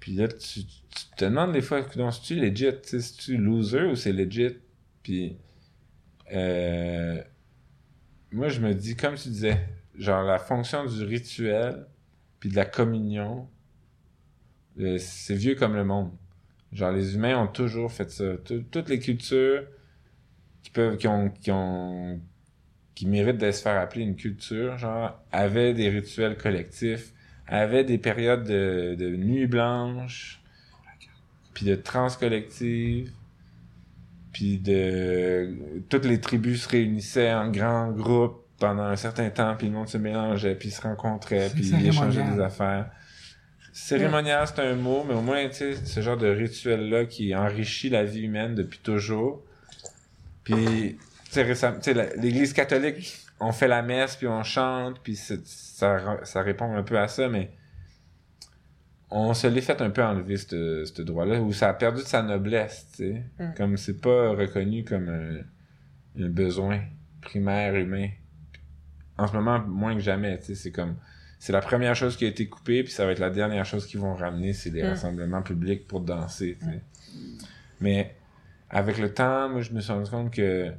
Puis 0.00 0.12
là, 0.12 0.28
tu, 0.28 0.64
te 1.16 1.24
demandes 1.24 1.52
des 1.52 1.62
fois, 1.62 1.80
legit, 1.80 2.50
tu 2.50 2.54
sais, 2.82 3.00
c'est-tu 3.00 3.36
loser 3.38 3.84
ou 3.84 3.96
c'est 3.96 4.12
legit? 4.12 4.56
Puis, 5.02 5.38
euh, 6.32 7.22
moi, 8.32 8.48
je 8.48 8.60
me 8.60 8.74
dis, 8.74 8.96
comme 8.96 9.14
tu 9.14 9.28
disais, 9.28 9.58
genre 9.98 10.22
la 10.22 10.38
fonction 10.38 10.84
du 10.84 11.04
rituel, 11.04 11.86
puis 12.40 12.50
de 12.50 12.56
la 12.56 12.64
communion, 12.64 13.48
euh, 14.80 14.98
c'est 14.98 15.34
vieux 15.34 15.54
comme 15.54 15.74
le 15.74 15.84
monde. 15.84 16.10
Genre, 16.72 16.92
les 16.92 17.14
humains 17.14 17.38
ont 17.42 17.46
toujours 17.46 17.92
fait 17.92 18.10
ça. 18.10 18.36
Tout- 18.44 18.64
toutes 18.70 18.88
les 18.88 18.98
cultures 18.98 19.64
qui 20.62 20.70
peuvent, 20.70 20.96
qui 20.96 21.08
ont, 21.08 21.30
qui 21.30 21.50
ont, 21.50 22.20
qui 22.94 23.06
méritent 23.06 23.38
de 23.38 23.50
se 23.50 23.62
faire 23.62 23.80
appeler 23.80 24.04
une 24.04 24.16
culture, 24.16 24.78
genre, 24.78 25.20
avaient 25.32 25.74
des 25.74 25.88
rituels 25.90 26.36
collectifs, 26.36 27.12
avaient 27.46 27.84
des 27.84 27.98
périodes 27.98 28.44
de, 28.44 28.96
de 28.98 29.16
nuit 29.16 29.46
blanche, 29.46 30.42
puis 31.54 31.66
de 31.66 31.74
trans 31.74 32.08
collective, 32.10 33.12
puis 34.36 34.58
de... 34.58 35.80
Toutes 35.88 36.04
les 36.04 36.20
tribus 36.20 36.64
se 36.64 36.68
réunissaient 36.68 37.32
en 37.32 37.48
grands 37.48 37.90
groupes 37.90 38.44
pendant 38.58 38.82
un 38.82 38.96
certain 38.96 39.30
temps, 39.30 39.54
puis 39.56 39.68
le 39.68 39.72
monde 39.72 39.88
se 39.88 39.96
mélangeait, 39.96 40.54
puis 40.54 40.70
se 40.70 40.82
rencontrait, 40.82 41.48
puis 41.54 41.64
cérémonial. 41.64 42.34
des 42.34 42.42
affaires. 42.42 42.90
Cérémonial, 43.72 44.46
c'est 44.46 44.60
un 44.60 44.74
mot, 44.74 45.06
mais 45.08 45.14
au 45.14 45.22
moins, 45.22 45.48
tu 45.48 45.54
sais, 45.54 45.76
ce 45.76 46.02
genre 46.02 46.18
de 46.18 46.28
rituel-là 46.28 47.06
qui 47.06 47.34
enrichit 47.34 47.88
la 47.88 48.04
vie 48.04 48.24
humaine 48.24 48.54
depuis 48.54 48.78
toujours. 48.80 49.42
Puis, 50.44 50.98
tu 51.32 51.54
sais, 51.54 51.94
l'Église 52.18 52.52
catholique, 52.52 53.16
on 53.40 53.52
fait 53.52 53.68
la 53.68 53.80
messe, 53.80 54.16
puis 54.16 54.26
on 54.26 54.42
chante, 54.42 55.00
puis 55.02 55.16
ça, 55.16 55.34
ça 56.24 56.42
répond 56.42 56.76
un 56.76 56.82
peu 56.82 56.98
à 56.98 57.08
ça, 57.08 57.30
mais 57.30 57.52
on 59.10 59.34
se 59.34 59.46
l'est 59.46 59.60
fait 59.60 59.80
un 59.80 59.90
peu 59.90 60.02
enlever, 60.02 60.36
ce 60.36 60.84
ce 60.84 61.02
droit-là, 61.02 61.40
où 61.40 61.52
ça 61.52 61.68
a 61.68 61.74
perdu 61.74 62.02
de 62.02 62.06
sa 62.06 62.22
noblesse, 62.22 62.88
tu 62.96 62.96
sais. 63.04 63.22
Mm. 63.38 63.54
Comme 63.56 63.76
c'est 63.76 64.00
pas 64.00 64.30
reconnu 64.30 64.84
comme 64.84 65.08
un, 65.08 66.22
un 66.24 66.28
besoin 66.28 66.80
primaire 67.20 67.74
humain. 67.76 68.08
En 69.18 69.26
ce 69.26 69.32
moment, 69.32 69.60
moins 69.60 69.94
que 69.94 70.00
jamais, 70.00 70.38
tu 70.38 70.46
sais, 70.46 70.54
c'est 70.54 70.72
comme... 70.72 70.96
C'est 71.38 71.52
la 71.52 71.60
première 71.60 71.94
chose 71.94 72.16
qui 72.16 72.24
a 72.24 72.28
été 72.28 72.48
coupée, 72.48 72.82
puis 72.82 72.92
ça 72.92 73.04
va 73.06 73.12
être 73.12 73.18
la 73.18 73.30
dernière 73.30 73.64
chose 73.64 73.86
qu'ils 73.86 74.00
vont 74.00 74.14
ramener, 74.14 74.52
c'est 74.52 74.70
des 74.70 74.82
Mm. 74.82 74.86
rassemblements 74.88 75.42
publics 75.42 75.86
pour 75.86 76.00
danser, 76.00 76.56
tu 76.60 76.66
sais. 76.66 76.80
Mais 77.80 78.14
avec 78.70 78.98
le 78.98 79.12
temps, 79.12 79.48
moi, 79.48 79.60
je 79.60 79.72
me 79.72 79.80
suis 79.80 79.92
rendu 79.92 80.10
compte 80.10 80.32
que 80.32 80.72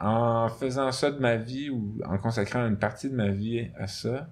en 0.00 0.48
faisant 0.48 0.92
ça 0.92 1.10
de 1.10 1.18
ma 1.18 1.36
vie 1.36 1.70
ou 1.70 1.98
en 2.04 2.18
consacrant 2.18 2.66
une 2.66 2.76
partie 2.76 3.08
de 3.10 3.14
ma 3.16 3.28
vie 3.28 3.68
à 3.76 3.86
ça, 3.88 4.28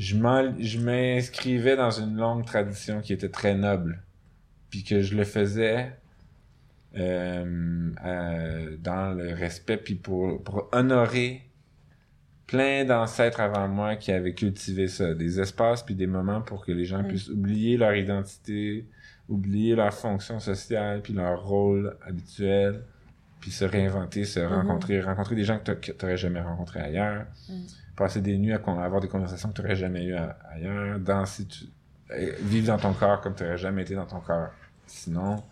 je 0.00 0.78
m'inscrivais 0.78 1.76
dans 1.76 1.90
une 1.90 2.16
longue 2.16 2.44
tradition 2.46 3.00
qui 3.00 3.12
était 3.12 3.28
très 3.28 3.54
noble. 3.54 4.02
Puis 4.70 4.82
que 4.84 5.02
je 5.02 5.14
le 5.16 5.24
faisais 5.24 5.92
euh, 6.96 7.90
euh, 8.04 8.76
dans 8.78 9.12
le 9.12 9.34
respect, 9.34 9.76
puis 9.76 9.94
pour, 9.96 10.42
pour 10.42 10.68
honorer 10.72 11.42
plein 12.46 12.84
d'ancêtres 12.84 13.40
avant 13.40 13.68
moi 13.68 13.96
qui 13.96 14.10
avaient 14.10 14.34
cultivé 14.34 14.88
ça. 14.88 15.14
Des 15.14 15.38
espaces 15.38 15.82
puis 15.84 15.94
des 15.94 16.06
moments 16.08 16.40
pour 16.40 16.64
que 16.64 16.72
les 16.72 16.84
gens 16.84 17.02
Mm. 17.02 17.08
puissent 17.08 17.28
oublier 17.28 17.76
leur 17.76 17.94
identité, 17.94 18.86
oublier 19.28 19.76
leur 19.76 19.92
fonction 19.94 20.40
sociale, 20.40 21.02
puis 21.02 21.12
leur 21.12 21.44
rôle 21.46 21.96
habituel, 22.04 22.82
puis 23.40 23.50
se 23.52 23.64
réinventer, 23.64 24.24
se 24.24 24.40
rencontrer, 24.40 25.00
rencontrer 25.00 25.36
des 25.36 25.44
gens 25.44 25.58
que 25.58 25.72
que 25.72 25.92
t'aurais 25.92 26.16
jamais 26.16 26.40
rencontrés 26.40 26.80
ailleurs, 26.80 27.26
Mm. 27.48 27.52
Passer 28.00 28.20
des 28.20 28.36
nuits 28.38 28.52
à 28.52 28.56
avoir 28.56 29.00
des 29.00 29.08
conversations 29.08 29.50
que 29.50 29.54
t'aurais 29.54 29.76
jamais 29.76 30.04
eues 30.04 30.16
ailleurs, 30.50 30.98
danser, 30.98 31.46
tu- 31.46 31.66
vivre 32.42 32.66
dans 32.66 32.78
ton 32.78 32.92
corps 32.92 33.20
comme 33.20 33.34
t'aurais 33.34 33.58
jamais 33.58 33.82
été 33.82 33.94
dans 33.94 34.06
ton 34.06 34.20
corps 34.20 34.50
sinon. 34.86 35.42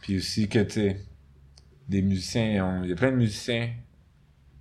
Puis 0.00 0.18
aussi 0.18 0.48
que, 0.48 0.60
tu 0.60 0.70
sais, 0.70 1.00
des 1.88 2.02
musiciens, 2.02 2.82
il 2.84 2.90
y 2.90 2.92
a 2.92 2.96
plein 2.96 3.10
de 3.10 3.16
musiciens, 3.16 3.70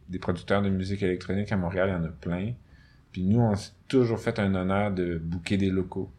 des 0.09 0.17
producteurs 0.17 0.61
de 0.61 0.69
musique 0.69 1.03
électronique 1.03 1.51
à 1.51 1.57
Montréal, 1.57 1.89
il 1.89 1.93
y 1.93 1.95
en 1.95 2.03
a 2.05 2.07
plein. 2.07 2.53
Puis 3.11 3.23
nous, 3.23 3.39
on 3.41 3.55
s'est 3.55 3.71
toujours 3.87 4.19
fait 4.19 4.39
un 4.39 4.55
honneur 4.55 4.91
de 4.91 5.17
booker 5.17 5.57
des 5.57 5.69
locaux. 5.69 6.09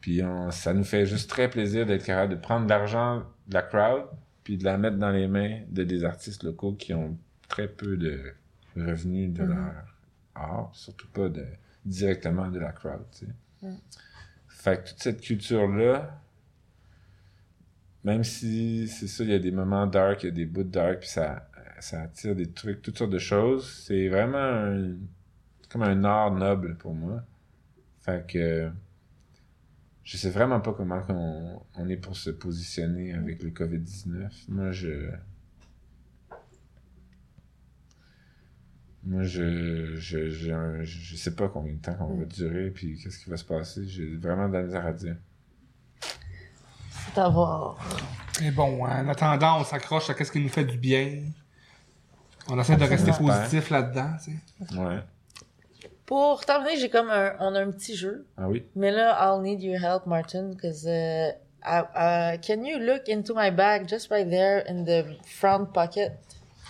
Puis 0.00 0.20
ça 0.50 0.74
nous 0.74 0.84
fait 0.84 1.06
juste 1.06 1.30
très 1.30 1.48
plaisir 1.48 1.86
d'être 1.86 2.04
capable 2.04 2.34
de 2.34 2.38
prendre 2.38 2.64
de 2.66 2.70
l'argent 2.70 3.22
de 3.48 3.54
la 3.54 3.62
crowd, 3.62 4.04
puis 4.42 4.58
de 4.58 4.64
la 4.64 4.76
mettre 4.76 4.98
dans 4.98 5.10
les 5.10 5.28
mains 5.28 5.60
de 5.70 5.82
des 5.84 6.04
artistes 6.04 6.42
locaux 6.42 6.72
qui 6.74 6.92
ont 6.92 7.16
très 7.48 7.68
peu 7.68 7.96
de 7.96 8.34
revenus 8.76 9.32
de 9.32 9.42
Mhm. 9.42 9.48
leur 9.54 9.84
art, 10.34 10.70
surtout 10.74 11.08
pas 11.08 11.28
de, 11.28 11.44
directement 11.84 12.48
de 12.50 12.58
la 12.58 12.72
crowd, 12.72 13.04
tu 13.12 13.26
sais. 13.26 13.32
Mhm. 13.62 13.78
Fait 14.48 14.82
que 14.82 14.88
toute 14.90 14.98
cette 15.02 15.20
culture-là, 15.20 16.20
même 18.04 18.24
si 18.24 18.86
c'est 18.88 19.06
ça, 19.08 19.24
il 19.24 19.30
y 19.30 19.34
a 19.34 19.38
des 19.38 19.50
moments 19.50 19.86
dark, 19.86 20.22
il 20.22 20.26
y 20.26 20.28
a 20.28 20.32
des 20.32 20.46
bouts 20.46 20.62
de 20.64 20.70
dark, 20.70 21.00
puis 21.00 21.08
ça, 21.08 21.48
ça 21.80 22.02
attire 22.02 22.34
des 22.36 22.50
trucs, 22.50 22.82
toutes 22.82 22.98
sortes 22.98 23.10
de 23.12 23.18
choses, 23.18 23.70
c'est 23.86 24.08
vraiment 24.08 24.38
un, 24.38 24.94
comme 25.70 25.82
un 25.82 26.04
art 26.04 26.30
noble 26.34 26.76
pour 26.76 26.94
moi. 26.94 27.22
Fait 28.00 28.26
que 28.26 28.70
je 30.02 30.16
sais 30.18 30.28
vraiment 30.30 30.60
pas 30.60 30.74
comment 30.74 31.00
on, 31.08 31.62
on 31.76 31.88
est 31.88 31.96
pour 31.96 32.16
se 32.16 32.28
positionner 32.30 33.14
avec 33.14 33.42
le 33.42 33.50
COVID-19. 33.50 34.30
Moi, 34.48 34.70
je... 34.70 35.10
Moi, 39.06 39.22
je, 39.24 39.96
je, 39.96 40.30
j'ai 40.30 40.52
un- 40.52 40.82
je 40.82 41.16
sais 41.16 41.34
pas 41.34 41.48
combien 41.48 41.74
de 41.74 41.78
temps 41.78 41.94
qu'on 41.94 42.14
va 42.16 42.24
durer, 42.24 42.70
puis 42.70 42.98
qu'est-ce 43.02 43.18
qui 43.22 43.28
va 43.30 43.36
se 43.36 43.44
passer. 43.44 43.86
J'ai 43.86 44.16
vraiment 44.16 44.48
de 44.48 44.54
la 44.54 44.62
misère 44.62 44.86
à 44.86 44.92
dire. 44.92 45.16
C'est 47.14 47.20
à 47.20 47.28
voir. 47.28 47.76
Mais 48.40 48.50
bon, 48.50 48.82
en 48.84 49.08
attendant, 49.08 49.60
on 49.60 49.64
s'accroche 49.64 50.08
à 50.10 50.14
ce 50.24 50.32
qui 50.32 50.40
nous 50.40 50.48
fait 50.48 50.64
du 50.64 50.78
bien. 50.78 51.20
On 52.48 52.58
essaie 52.58 52.76
de 52.76 52.84
rester 52.84 53.12
positif 53.12 53.70
là-dedans, 53.70 54.10
tu 54.24 54.32
sais. 54.32 54.76
Ouais. 54.78 55.00
Pour 56.06 56.44
terminer, 56.44 56.76
j'ai 56.78 56.90
comme 56.90 57.10
un, 57.10 57.34
on 57.40 57.54
a 57.54 57.60
un 57.60 57.70
petit 57.70 57.96
jeu. 57.96 58.26
Ah 58.36 58.48
oui? 58.48 58.64
Mais 58.74 58.90
là, 58.90 59.16
I'll 59.20 59.40
need 59.42 59.62
your 59.62 59.78
help, 59.82 60.06
Martin, 60.06 60.50
because 60.50 60.86
uh, 60.86 61.32
uh, 61.64 62.36
can 62.46 62.64
you 62.64 62.78
look 62.78 63.08
into 63.08 63.34
my 63.34 63.50
bag 63.50 63.86
just 63.88 64.10
right 64.10 64.28
there 64.28 64.62
in 64.68 64.84
the 64.84 65.04
front 65.26 65.72
pocket, 65.72 66.12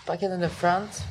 pocket 0.06 0.30
in 0.30 0.40
the 0.40 0.48
front? 0.50 1.02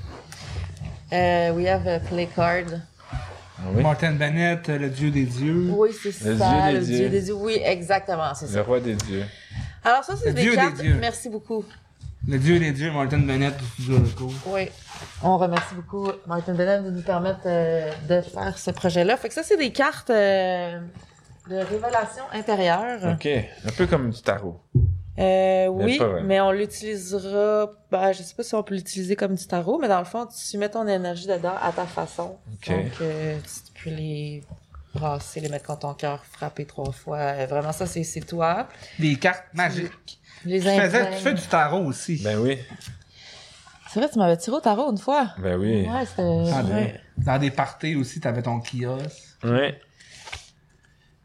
Uh, 1.14 1.54
we 1.56 1.68
have 1.68 1.86
a 1.88 2.00
play 2.00 2.28
card. 2.36 2.82
Ah 3.12 3.70
oui? 3.76 3.84
Martin 3.84 4.14
Bennett, 4.14 4.68
le 4.68 4.90
dieu 4.90 5.12
des 5.12 5.26
dieux. 5.26 5.70
Oui, 5.70 5.92
c'est 5.94 6.10
Le 6.26 6.38
ça, 6.38 6.70
dieu 6.72 6.74
le 6.74 6.80
des 6.80 6.86
dieu 6.86 6.98
dieux. 6.98 7.10
des 7.10 7.22
dieux. 7.22 7.34
Oui, 7.36 7.62
exactement, 7.64 8.34
c'est 8.34 8.48
Le 8.48 8.52
ça. 8.54 8.64
roi 8.64 8.80
des 8.80 8.96
dieux. 8.96 9.24
Alors 9.84 10.04
ça, 10.04 10.16
c'est 10.18 10.30
Le 10.30 10.34
des 10.34 10.42
dieu 10.42 10.52
des 10.52 10.58
cartes. 10.58 10.82
dieux. 10.82 10.98
Merci 11.00 11.30
beaucoup. 11.30 11.64
Le 12.28 12.40
dieu 12.40 12.58
des 12.58 12.72
dieux, 12.72 12.92
Martin 12.92 13.20
Bennett 13.20 13.56
du 13.58 13.66
studio 13.66 14.00
loco. 14.00 14.34
Oui. 14.48 14.70
On 15.22 15.38
remercie 15.38 15.76
beaucoup 15.76 16.10
Martin 16.26 16.54
Bennett 16.56 16.84
de 16.84 16.90
nous 16.90 17.02
permettre 17.02 17.42
euh, 17.46 17.92
de 18.10 18.22
faire 18.22 18.58
ce 18.58 18.72
projet-là. 18.72 19.16
Fait 19.18 19.28
que 19.28 19.34
ça, 19.36 19.44
c'est 19.44 19.58
des 19.58 19.72
cartes 19.72 20.10
euh, 20.10 20.80
de 21.50 21.56
révélation 21.58 22.24
intérieure. 22.34 23.00
Ok. 23.14 23.28
Un 23.28 23.72
peu 23.78 23.86
comme 23.88 24.10
du 24.10 24.22
tarot. 24.22 24.60
Euh, 25.20 25.68
oui, 25.68 26.00
mais 26.24 26.42
on 26.42 26.52
l'utilisera. 26.52 27.70
Ben, 27.92 28.12
je 28.14 28.24
sais 28.24 28.34
pas 28.34 28.44
si 28.44 28.56
on 28.56 28.64
peut 28.64 28.74
l'utiliser 28.76 29.16
comme 29.16 29.36
du 29.36 29.46
tarot, 29.46 29.78
mais 29.80 29.88
dans 29.88 30.00
le 30.00 30.06
fond, 30.06 30.26
tu 30.28 30.58
mets 30.58 30.70
ton 30.70 30.88
énergie 30.88 31.28
dedans 31.28 31.54
à 31.62 31.72
ta 31.72 31.86
façon. 31.86 32.38
Ok. 32.54 32.70
Donc, 32.70 32.92
euh, 33.02 33.38
tu 33.76 33.84
peux 33.84 33.90
les 33.92 34.44
brasser, 34.96 35.40
les 35.40 35.50
mettre 35.50 35.66
contre 35.66 35.80
ton 35.82 35.94
cœur, 35.94 36.24
frapper 36.26 36.66
trois 36.66 36.92
fois. 36.92 37.18
Euh, 37.20 37.46
Vraiment, 37.46 37.72
ça, 37.72 37.86
c'est 37.86 38.04
c'est 38.04 38.22
toi. 38.22 38.68
Des 39.00 39.16
cartes 39.16 39.46
magiques. 39.54 40.20
Les 40.46 40.60
Tu, 40.60 40.66
faisais, 40.68 41.10
tu 41.12 41.24
fais 41.24 41.34
du 41.34 41.42
tarot 41.44 41.86
aussi. 41.86 42.22
Ben 42.24 42.38
oui. 42.40 42.58
C'est 43.90 44.00
vrai, 44.00 44.10
tu 44.10 44.18
m'avais 44.18 44.38
tiré 44.38 44.58
au 44.58 44.60
tarot 44.62 44.92
une 44.92 44.98
fois. 44.98 45.30
Ben 45.38 45.56
oui. 45.60 45.88
Ouais, 45.88 46.06
c'était... 46.06 46.52
Ah, 46.52 46.64
ben, 46.64 46.76
ouais. 46.76 47.02
Dans 47.18 47.38
des 47.38 47.52
parties 47.52 47.96
aussi, 47.96 48.20
t'avais 48.20 48.42
ton 48.42 48.60
kiosque. 48.60 49.38
Ouais. 49.44 49.80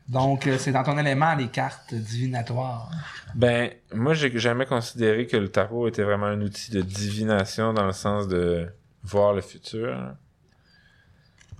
Donc, 0.08 0.46
euh, 0.46 0.56
c'est 0.56 0.72
dans 0.72 0.82
ton 0.82 0.96
élément, 0.96 1.34
les 1.34 1.48
cartes 1.48 1.92
divinatoires. 1.92 2.90
Ben, 3.34 3.70
moi, 3.92 4.14
j'ai 4.14 4.36
jamais 4.38 4.64
considéré 4.64 5.26
que 5.26 5.36
le 5.36 5.50
tarot 5.50 5.86
était 5.86 6.02
vraiment 6.02 6.26
un 6.26 6.40
outil 6.40 6.70
de 6.70 6.80
divination 6.80 7.74
dans 7.74 7.84
le 7.86 7.92
sens 7.92 8.26
de 8.26 8.68
voir 9.02 9.34
le 9.34 9.42
futur. 9.42 10.14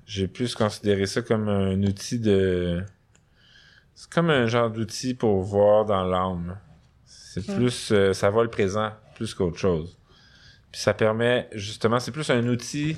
J'ai 0.07 0.29
plus 0.29 0.55
considéré 0.55 1.05
ça 1.05 1.20
comme 1.20 1.49
un 1.49 1.83
outil 1.83 2.19
de... 2.19 2.83
C'est 3.95 4.09
comme 4.11 4.31
un 4.31 4.47
genre 4.47 4.70
d'outil 4.70 5.12
pour 5.12 5.43
voir 5.43 5.85
dans 5.85 6.05
l'âme. 6.05 6.57
C'est 7.05 7.45
plus... 7.45 7.93
euh, 7.93 8.15
ça 8.15 8.31
voit 8.31 8.45
le 8.45 8.51
présent 8.51 8.93
plus 9.16 9.35
qu'autre 9.35 9.59
chose. 9.59 9.99
Puis 10.73 10.81
ça 10.81 10.95
permet, 10.95 11.49
justement, 11.53 12.01
c'est 12.01 12.12
plus 12.12 12.31
un 12.31 12.47
outil... 12.47 12.97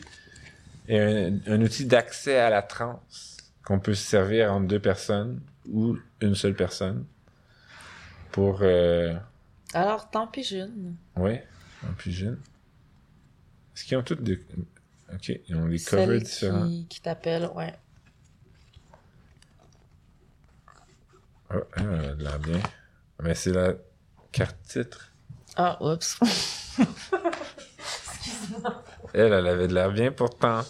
et 0.87 1.01
Un, 1.01 1.33
un 1.49 1.61
outil 1.63 1.87
d'accès 1.87 2.39
à 2.39 2.51
la 2.51 2.63
transe 2.63 3.30
qu'on 3.71 3.79
peut 3.79 3.95
se 3.95 4.03
servir 4.05 4.53
entre 4.53 4.67
deux 4.67 4.81
personnes 4.81 5.41
ou 5.69 5.97
une 6.21 6.35
seule 6.35 6.57
personne 6.57 7.05
pour... 8.33 8.63
Euh, 8.63 9.15
Alors, 9.73 10.11
tant 10.11 10.27
pis, 10.27 10.43
jeune. 10.43 10.97
ouais, 11.15 11.47
un 11.89 11.93
plus 11.93 12.11
jeune. 12.11 12.41
Est-ce 13.77 13.85
qu'ils 13.85 13.97
ont 13.97 14.03
toutes 14.03 14.25
des... 14.25 14.45
Ok, 15.15 15.29
ils 15.47 15.55
ont 15.55 15.69
des 15.69 15.79
covers 15.79 16.19
différents. 16.21 16.67
qui, 16.67 16.87
qui 16.89 17.01
t'appelle, 17.01 17.49
ouais. 17.55 17.73
Oh, 21.55 21.59
elle 21.77 21.85
a 21.87 22.15
de 22.17 22.25
l'air 22.25 22.39
bien. 22.41 22.61
Mais 23.23 23.37
c'est 23.37 23.53
la 23.53 23.75
carte 24.33 24.57
titre. 24.67 25.13
Ah, 25.55 25.79
oups. 25.81 26.19
Elle, 29.15 29.33
elle 29.33 29.47
avait 29.47 29.69
de 29.69 29.75
l'air 29.75 29.93
bien 29.93 30.11
pourtant. 30.13 30.63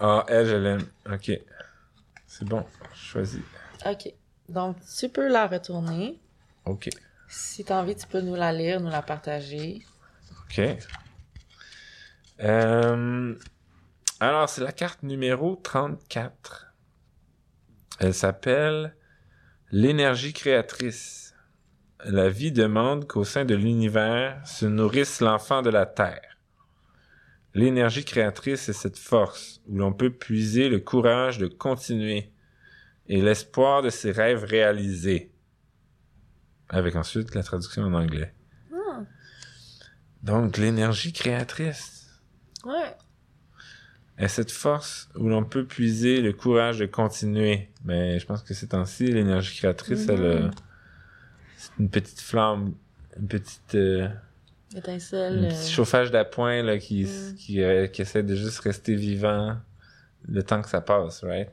Ah, 0.00 0.24
elle, 0.28 0.46
je 0.46 0.54
l'aime. 0.56 0.86
Ok. 1.10 1.30
C'est 2.36 2.48
bon, 2.48 2.66
choisis. 2.92 3.42
OK. 3.86 4.12
Donc, 4.48 4.76
tu 4.98 5.08
peux 5.08 5.28
la 5.28 5.46
retourner. 5.46 6.18
Ok. 6.64 6.88
Si 7.28 7.64
tu 7.64 7.72
as 7.72 7.76
envie, 7.76 7.94
tu 7.94 8.08
peux 8.08 8.20
nous 8.20 8.34
la 8.34 8.52
lire, 8.52 8.80
nous 8.80 8.90
la 8.90 9.02
partager. 9.02 9.82
Ok. 10.42 10.60
Euh, 12.40 13.34
alors, 14.18 14.48
c'est 14.48 14.64
la 14.64 14.72
carte 14.72 15.04
numéro 15.04 15.54
34. 15.54 16.74
Elle 18.00 18.14
s'appelle 18.14 18.96
L'énergie 19.70 20.32
créatrice. 20.32 21.36
La 22.04 22.28
vie 22.28 22.50
demande 22.50 23.06
qu'au 23.06 23.22
sein 23.22 23.44
de 23.44 23.54
l'univers 23.54 24.44
se 24.44 24.66
nourrisse 24.66 25.20
l'enfant 25.20 25.62
de 25.62 25.70
la 25.70 25.86
Terre. 25.86 26.33
L'énergie 27.54 28.04
créatrice 28.04 28.68
est 28.68 28.72
cette 28.72 28.98
force 28.98 29.60
où 29.68 29.78
l'on 29.78 29.92
peut 29.92 30.10
puiser 30.10 30.68
le 30.68 30.80
courage 30.80 31.38
de 31.38 31.46
continuer 31.46 32.32
et 33.08 33.22
l'espoir 33.22 33.82
de 33.82 33.90
ses 33.90 34.10
rêves 34.10 34.42
réalisés. 34.42 35.30
Avec 36.68 36.96
ensuite 36.96 37.34
la 37.34 37.44
traduction 37.44 37.82
en 37.82 37.94
anglais. 37.94 38.34
Ah, 38.72 39.02
Donc, 40.22 40.56
l'énergie 40.56 41.12
créatrice 41.12 42.20
ouais. 42.64 42.96
est 44.18 44.28
cette 44.28 44.50
force 44.50 45.08
où 45.14 45.28
l'on 45.28 45.44
peut 45.44 45.64
puiser 45.64 46.22
le 46.22 46.32
courage 46.32 46.78
de 46.80 46.86
continuer. 46.86 47.70
Mais 47.84 48.18
je 48.18 48.26
pense 48.26 48.42
que 48.42 48.54
ces 48.54 48.68
temps-ci, 48.68 49.06
l'énergie 49.06 49.56
créatrice, 49.56 50.08
elle, 50.08 50.24
euh, 50.24 50.50
c'est 51.56 51.70
une 51.78 51.90
petite 51.90 52.20
flamme, 52.20 52.74
une 53.16 53.28
petite, 53.28 53.74
euh, 53.76 54.08
Étincelle. 54.74 55.44
un 55.44 55.48
petit 55.48 55.66
euh, 55.66 55.68
chauffage 55.70 56.10
d'appoint 56.10 56.62
là, 56.62 56.78
qui, 56.78 57.04
Mm. 57.04 57.34
qui, 57.36 57.62
euh, 57.62 57.86
qui 57.86 58.02
essaie 58.02 58.22
de 58.22 58.34
juste 58.34 58.58
rester 58.60 58.94
vivant 58.94 59.56
le 60.26 60.42
temps 60.42 60.62
que 60.62 60.68
ça 60.68 60.80
passe, 60.80 61.22
right? 61.24 61.50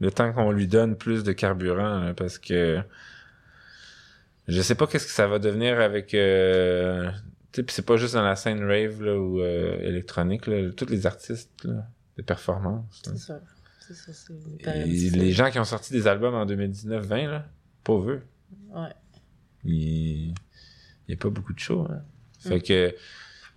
Le 0.00 0.10
temps 0.10 0.32
qu'on 0.32 0.50
lui 0.50 0.66
donne 0.66 0.96
plus 0.96 1.22
de 1.24 1.32
carburant, 1.32 2.00
là, 2.00 2.14
parce 2.14 2.38
que 2.38 2.80
je 4.48 4.60
sais 4.60 4.74
pas 4.74 4.86
qu'est-ce 4.86 5.06
que 5.06 5.12
ça 5.12 5.26
va 5.26 5.38
devenir 5.38 5.80
avec 5.80 6.12
euh, 6.14 7.10
tu 7.52 7.60
sais 7.60 7.62
puis 7.62 7.74
c'est 7.74 7.86
pas 7.86 7.96
juste 7.96 8.14
dans 8.14 8.22
la 8.24 8.36
scène 8.36 8.62
rave 8.64 9.02
là 9.02 9.16
ou 9.18 9.40
euh, 9.40 9.78
électronique 9.80 10.46
là, 10.46 10.70
tous 10.76 10.86
les 10.86 11.06
artistes 11.06 11.64
là, 11.64 11.86
de 12.16 12.22
performance. 12.22 13.02
C'est 13.04 13.16
ça. 13.18 13.40
C'est 13.80 13.94
ça, 13.94 14.12
c'est 14.12 14.32
une 14.32 14.54
Et 14.60 14.62
période 14.62 14.86
les 14.88 15.32
gens 15.32 15.50
qui 15.50 15.58
ont 15.58 15.64
sorti 15.64 15.92
des 15.92 16.06
albums 16.06 16.34
en 16.34 16.46
2019-20 16.46 17.28
là 17.28 17.46
pauvres. 17.84 18.20
Ouais. 18.70 18.88
il 19.64 20.34
il 21.06 21.10
y 21.10 21.14
a 21.14 21.16
pas 21.16 21.28
beaucoup 21.28 21.52
de 21.52 21.58
shows 21.58 21.86
hein. 21.90 22.02
Mm. 22.44 22.48
fait 22.48 22.60
que 22.60 22.94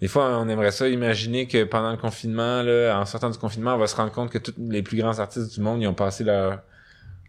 des 0.02 0.08
fois 0.08 0.38
on 0.40 0.48
aimerait 0.50 0.72
ça 0.72 0.88
imaginer 0.88 1.48
que 1.48 1.64
pendant 1.64 1.92
le 1.92 1.98
confinement 1.98 2.62
là 2.62 3.00
en 3.00 3.06
sortant 3.06 3.30
du 3.30 3.38
confinement 3.38 3.76
on 3.76 3.78
va 3.78 3.88
se 3.88 3.96
rendre 3.96 4.12
compte 4.12 4.32
que 4.32 4.38
tous 4.38 4.54
les 4.58 4.84
plus 4.84 4.98
grands 4.98 5.20
artistes 5.20 5.54
du 5.54 5.62
monde 5.62 5.82
ils 5.82 5.88
ont 5.88 5.94
passé 5.94 6.24
leur 6.24 6.62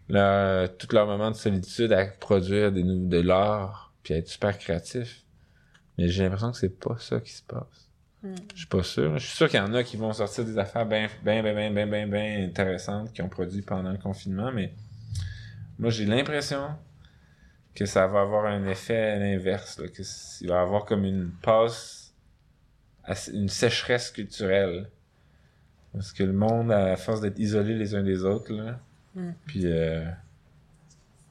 leur 0.09 0.75
tout 0.77 0.87
leur 0.91 1.05
moment 1.07 1.31
de 1.31 1.35
solitude 1.35 1.93
à 1.93 2.05
produire 2.05 2.71
des 2.71 2.83
de 2.83 3.19
l'art 3.19 3.91
puis 4.03 4.13
à 4.13 4.17
être 4.17 4.27
super 4.27 4.57
créatifs 4.57 5.23
mais 5.97 6.07
j'ai 6.07 6.23
l'impression 6.23 6.51
que 6.51 6.57
c'est 6.57 6.79
pas 6.79 6.95
ça 6.99 7.19
qui 7.19 7.33
se 7.33 7.43
passe 7.43 7.89
Mm. 8.21 8.35
je 8.53 8.57
suis 8.59 8.67
pas 8.67 8.83
sûr 8.83 9.17
je 9.17 9.25
suis 9.25 9.35
sûr 9.37 9.47
qu'il 9.47 9.59
y 9.59 9.63
en 9.63 9.73
a 9.73 9.81
qui 9.81 9.95
vont 9.95 10.11
sortir 10.11 10.43
des 10.43 10.57
affaires 10.57 10.85
bien 10.85 11.07
bien 11.23 11.41
bien 11.41 11.53
bien 11.53 11.71
bien 11.71 11.87
bien 11.87 12.05
bien 12.07 12.43
intéressantes 12.43 13.13
qui 13.13 13.21
ont 13.21 13.29
produit 13.29 13.61
pendant 13.61 13.91
le 13.91 13.97
confinement 13.97 14.51
mais 14.51 14.73
moi 15.77 15.89
j'ai 15.89 16.05
l'impression 16.05 16.67
que 17.79 17.85
ça 17.85 18.05
va 18.07 18.21
avoir 18.21 18.45
un 18.45 18.67
effet 18.67 19.17
là, 19.17 19.87
que 19.87 20.03
il 20.41 20.49
va 20.49 20.55
y 20.55 20.57
avoir 20.57 20.85
comme 20.85 21.05
une 21.05 21.31
passe, 21.41 22.13
une 23.33 23.49
sécheresse 23.49 24.11
culturelle. 24.11 24.89
Parce 25.93 26.11
que 26.13 26.23
le 26.23 26.33
monde, 26.33 26.71
à 26.71 26.95
force 26.97 27.21
d'être 27.21 27.39
isolé 27.39 27.73
les 27.73 27.95
uns 27.95 28.03
des 28.03 28.23
autres, 28.23 28.53
là, 28.53 28.79
Mm. 29.15 29.31
puis 29.45 29.61
euh, 29.65 30.05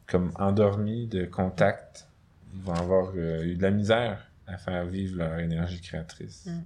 comme 0.07 0.33
endormis 0.37 1.07
de 1.07 1.25
contact, 1.25 2.07
ils 2.55 2.63
vont 2.63 2.75
avoir 2.75 3.13
euh, 3.15 3.43
eu 3.45 3.57
de 3.57 3.63
la 3.63 3.71
misère 3.71 4.27
à 4.47 4.57
faire 4.57 4.85
vivre 4.85 5.19
leur 5.19 5.39
énergie 5.39 5.81
créatrice. 5.81 6.47
Mm. 6.47 6.63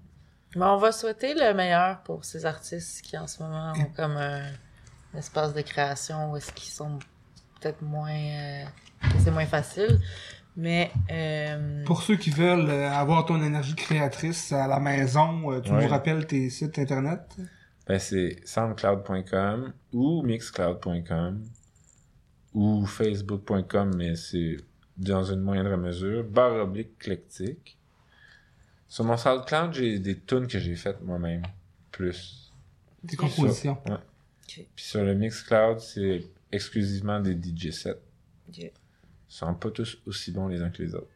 Mais 0.57 0.67
on 0.67 0.77
va 0.77 0.93
souhaiter 0.93 1.35
le 1.35 1.55
meilleur 1.55 2.03
pour 2.03 2.25
ces 2.25 2.45
artistes 2.45 3.03
qui 3.03 3.17
en 3.17 3.27
ce 3.27 3.43
moment 3.43 3.73
ont 3.73 3.91
comme 3.97 4.17
un, 4.17 4.45
un 5.15 5.19
espace 5.19 5.55
de 5.55 5.63
création 5.63 6.33
où 6.33 6.37
est-ce 6.37 6.53
qu'ils 6.53 6.73
sont 6.73 6.99
peut-être 7.61 7.81
moins 7.83 8.11
euh, 8.11 8.65
c'est 9.19 9.31
moins 9.31 9.47
facile. 9.47 10.01
Mais 10.57 10.91
euh, 11.11 11.83
Pour 11.85 12.03
ceux 12.03 12.17
qui 12.17 12.31
veulent 12.31 12.69
euh, 12.69 12.91
avoir 12.91 13.25
ton 13.25 13.43
énergie 13.43 13.75
créatrice 13.75 14.53
à 14.53 14.67
la 14.69 14.79
maison, 14.81 15.51
euh, 15.51 15.61
tu 15.61 15.71
Ouais. 15.73 15.83
nous 15.85 15.89
rappelles 15.89 16.27
tes 16.27 16.51
sites 16.51 16.79
internet? 16.79 17.21
Ben, 17.87 17.99
c'est 17.99 18.37
soundcloud.com 18.45 19.73
ou 19.93 20.23
mixcloud.com 20.23 21.43
ou 22.55 22.85
facebook.com, 22.87 23.93
mais 23.97 24.15
c'est 24.15 24.59
dans 24.99 25.25
une 25.25 25.41
moindre 25.41 25.75
mesure, 25.77 26.23
barre 26.25 26.57
oblique 26.65 26.93
eclectique. 27.01 27.79
Sur 28.89 29.05
mon 29.05 29.17
SoundCloud, 29.17 29.73
j'ai 29.73 29.99
des 29.99 30.19
tunes 30.19 30.47
que 30.47 30.59
j'ai 30.59 30.77
faites 30.77 31.01
moi-même, 31.03 31.43
plus. 31.91 32.53
Ok. 33.05 33.17
compositions. 33.17 33.79
Ouais. 33.89 33.97
Puis 34.47 34.85
sur 34.85 35.03
le 35.03 35.15
Mixcloud, 35.15 35.81
c'est 35.81 36.27
exclusivement 36.53 37.19
des 37.21 37.33
DJ 37.33 37.71
sets. 37.71 37.99
Ok. 38.51 38.71
Ils 39.33 39.35
sont 39.35 39.55
pas 39.55 39.71
tous 39.71 39.97
aussi 40.07 40.31
bons 40.31 40.47
les 40.47 40.61
uns 40.61 40.69
que 40.69 40.83
les 40.83 40.95
autres. 40.95 41.09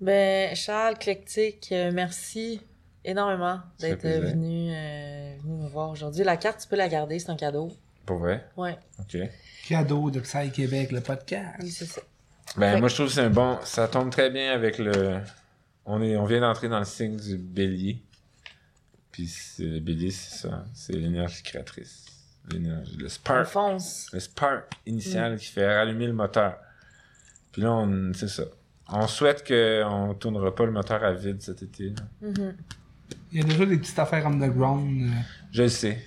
Ben, 0.00 0.54
Charles 0.56 0.98
Clectic, 0.98 1.68
euh, 1.70 1.92
merci 1.92 2.60
énormément 3.04 3.60
d'être 3.78 4.04
euh, 4.04 4.20
venu, 4.20 4.72
euh, 4.72 5.36
venu 5.40 5.54
nous 5.62 5.68
voir 5.68 5.90
aujourd'hui. 5.90 6.24
La 6.24 6.36
carte, 6.36 6.60
tu 6.60 6.66
peux 6.66 6.74
la 6.76 6.88
garder, 6.88 7.20
c'est 7.20 7.30
un 7.30 7.36
cadeau. 7.36 7.70
Pour 8.04 8.18
vrai? 8.18 8.44
Ouais, 8.56 8.76
OK. 8.98 9.16
Cadeau 9.68 10.10
de 10.10 10.18
Psy 10.18 10.50
Québec, 10.50 10.90
le 10.90 11.00
podcast. 11.00 11.56
oui, 11.62 11.70
c'est 11.70 11.84
ça. 11.86 12.00
Ben, 12.56 12.72
Fait- 12.74 12.80
moi, 12.80 12.88
je 12.88 12.94
trouve 12.94 13.06
que 13.06 13.12
c'est 13.12 13.20
un 13.20 13.30
bon... 13.30 13.58
Ça 13.64 13.86
tombe 13.86 14.10
très 14.10 14.30
bien 14.30 14.52
avec 14.52 14.78
le... 14.78 15.20
On, 15.86 16.02
est... 16.02 16.16
on 16.16 16.24
vient 16.24 16.40
d'entrer 16.40 16.68
dans 16.68 16.78
le 16.80 16.84
signe 16.84 17.16
du 17.16 17.36
bélier. 17.38 18.02
Puis 19.12 19.28
c'est- 19.28 19.62
le 19.62 19.78
bélier, 19.80 20.10
c'est 20.10 20.38
ça. 20.48 20.64
C'est 20.74 20.94
l'énergie 20.94 21.42
créatrice. 21.44 22.04
L'énergie... 22.52 22.96
Le 22.96 23.08
spark. 23.08 23.48
Le 24.12 24.20
spark 24.20 24.72
initial 24.86 25.36
qui 25.38 25.46
fait 25.46 25.66
rallumer 25.76 26.06
le 26.06 26.12
moteur. 26.12 26.56
Puis 27.52 27.62
là, 27.62 27.72
on... 27.72 28.12
c'est 28.14 28.28
ça. 28.28 28.44
On 28.90 29.06
souhaite 29.06 29.46
qu'on 29.46 30.14
tournera 30.18 30.54
pas 30.54 30.64
le 30.64 30.72
moteur 30.72 31.02
à 31.04 31.12
vide 31.12 31.42
cet 31.42 31.62
été. 31.62 31.92
Mhm. 32.22 32.54
Il 33.32 33.38
y 33.38 33.42
a 33.42 33.44
déjà 33.46 33.66
des 33.66 33.76
petites 33.78 33.98
affaires 33.98 34.26
underground. 34.26 35.02
euh, 35.02 35.08
Je 35.52 35.62
le 35.62 35.68
sais. 35.68 36.02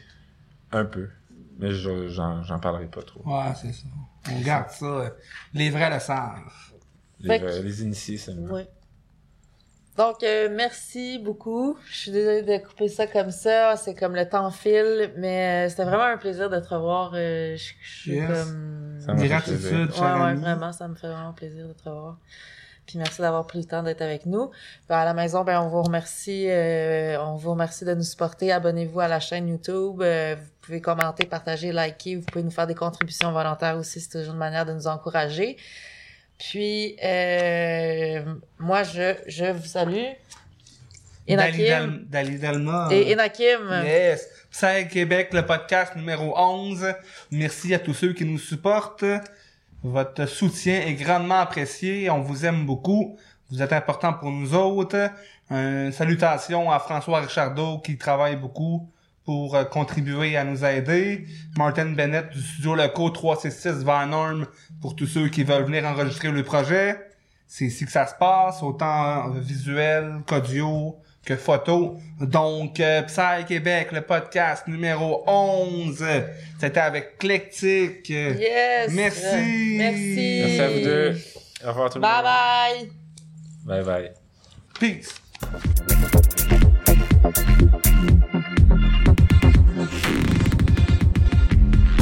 Un 0.72 0.86
peu. 0.86 1.10
Mais 1.60 1.72
je- 1.72 2.08
j'en 2.08 2.42
j'en 2.44 2.60
parlerai 2.60 2.88
pas 2.88 3.04
trop. 3.04 3.22
Ouais, 3.26 3.54
c'est 3.60 3.72
ça. 3.74 3.86
On 4.32 4.42
garde 4.42 4.70
ça. 4.72 5.14
Les 5.54 5.70
vrais 5.70 5.94
le 5.94 6.00
savent. 6.00 6.40
Les, 7.20 7.28
Fait 7.30 7.40
que- 7.40 7.46
vrais- 7.46 7.62
les 7.64 7.84
initiés 7.84 8.18
seulement. 8.18 8.54
Oui. 8.54 8.62
Donc, 9.98 10.24
euh, 10.24 10.48
merci 10.52 11.20
beaucoup. 11.20 11.78
Je 11.90 11.96
suis 11.98 12.12
désolée 12.12 12.44
de 12.44 12.58
couper 12.66 12.88
ça 12.88 13.08
comme 13.08 13.30
ça. 13.32 13.76
C'est 13.76 13.94
comme 13.94 14.16
le 14.16 14.28
temps 14.28 14.50
file, 14.50 15.12
mais 15.18 15.66
euh, 15.66 15.70
c'était 15.70 15.84
vraiment 15.84 16.04
un 16.06 16.18
plaisir 16.18 16.50
de 16.50 16.60
te 16.60 16.74
revoir. 16.74 17.12
Euh, 17.14 17.56
je 17.58 17.74
je 17.82 18.00
suis 18.02 18.12
Yes. 18.16 18.28
comme... 18.28 18.98
Ça 19.06 19.14
m'a 19.14 19.20
fait 19.20 19.44
plaisir. 19.44 19.90
Ouais, 20.02 20.22
ouais, 20.24 20.34
vraiment, 20.36 20.72
ça 20.72 20.88
me 20.88 20.96
fait 20.96 21.08
vraiment 21.08 21.34
plaisir 21.34 21.68
de 21.68 21.74
te 21.74 21.90
revoir. 21.90 22.18
Puis 22.88 22.98
merci 22.98 23.22
d'avoir 23.22 23.46
pris 23.48 23.60
le 23.60 23.66
temps 23.66 23.84
d'être 23.84 24.02
avec 24.02 24.26
nous. 24.26 24.48
Puis 24.50 24.96
à 24.96 25.06
la 25.06 25.14
maison, 25.14 25.44
ben 25.44 25.62
on 25.62 25.68
vous 25.70 25.84
remercie, 25.84 26.48
euh, 26.50 27.22
on 27.22 27.36
vous 27.36 27.52
remercie 27.52 27.86
de 27.86 27.94
nous 27.94 28.04
supporter. 28.04 28.52
Abonnez-vous 28.52 29.00
à 29.00 29.08
la 29.08 29.20
chaîne 29.20 29.48
YouTube. 29.48 30.02
Euh, 30.02 30.36
vous 30.36 30.50
pouvez 30.62 30.82
commenter, 30.82 31.26
partager, 31.26 31.72
liker. 31.72 32.16
Vous 32.16 32.26
pouvez 32.26 32.44
nous 32.44 32.52
faire 32.52 32.68
des 32.68 32.76
contributions 32.76 33.32
volontaires 33.32 33.78
aussi. 33.78 34.00
C'est 34.02 34.18
toujours 34.20 34.34
une 34.34 34.40
manière 34.40 34.66
de 34.66 34.74
nous 34.74 34.88
encourager. 34.88 35.58
Puis 36.50 36.96
euh, 37.04 38.24
moi, 38.60 38.84
je 38.84 39.16
je 39.28 39.46
vous 39.52 39.66
salue. 39.66 40.08
Dal- 41.28 42.06
Dali 42.10 42.40
Dalma. 42.40 42.88
et 42.92 43.14
Enakim. 43.14 43.70
Yes. 43.86 44.28
Psy 44.50 44.88
Québec, 44.90 45.30
le 45.34 45.46
podcast 45.46 45.96
numéro 45.96 46.34
11. 46.38 46.94
Merci 47.32 47.74
à 47.74 47.80
tous 47.80 47.94
ceux 47.94 48.14
qui 48.14 48.26
nous 48.26 48.40
supportent. 48.40 49.06
Votre 49.84 50.26
soutien 50.26 50.82
est 50.82 50.94
grandement 50.94 51.40
apprécié. 51.40 52.10
On 52.10 52.22
vous 52.22 52.46
aime 52.46 52.66
beaucoup. 52.66 53.18
Vous 53.50 53.62
êtes 53.62 53.72
important 53.74 54.14
pour 54.14 54.32
nous 54.32 54.54
autres. 54.56 55.10
Euh, 55.52 55.92
salutations 55.92 56.72
à 56.72 56.80
François 56.80 57.20
Richardot 57.22 57.80
qui 57.80 57.98
travaille 57.98 58.36
beaucoup 58.36 58.90
pour 59.26 59.56
euh, 59.56 59.64
contribuer 59.64 60.36
à 60.38 60.44
nous 60.44 60.64
aider. 60.66 61.26
Martin 61.58 61.86
Bennett 61.88 62.30
du 62.32 62.42
studio 62.42 62.76
Loco 62.76 63.10
366 63.10 63.84
Van 63.84 64.06
Norm 64.08 64.48
pour 64.82 64.96
tous 64.96 65.08
ceux 65.08 65.30
qui 65.30 65.44
veulent 65.44 65.66
venir 65.66 65.86
enregistrer 65.86 66.32
le 66.32 66.44
projet. 66.44 66.98
C'est 67.48 67.66
ici 67.66 67.86
que 67.86 67.92
ça 67.92 68.08
se 68.08 68.16
passe, 68.16 68.64
autant 68.64 69.36
euh, 69.36 69.40
visuel 69.40 70.22
qu'audio 70.26 70.98
que 71.26 71.36
photo. 71.36 71.98
Donc, 72.20 72.80
euh, 72.80 73.04
Psy 73.04 73.46
Québec, 73.48 73.92
le 73.92 74.02
podcast 74.02 74.68
numéro 74.68 75.24
11. 75.28 76.04
C'était 76.60 76.80
avec 76.80 77.18
Clectic. 77.20 78.10
Yes. 78.10 78.92
Merci. 78.92 79.76
Merci. 79.78 80.42
Merci 80.46 80.60
à 80.62 80.70
vous 80.70 80.80
deux. 80.84 81.18
Au 81.64 81.68
revoir 81.70 81.90
tout 81.92 81.98
le 82.00 82.02
Bye 82.02 82.24
monde. 82.24 82.90
bye. 83.68 83.84
Bye 83.84 83.86
bye. 83.86 84.12
Peace. 84.80 85.22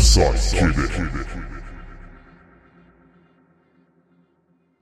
Psych 0.09 0.57
Québec. 0.57 1.38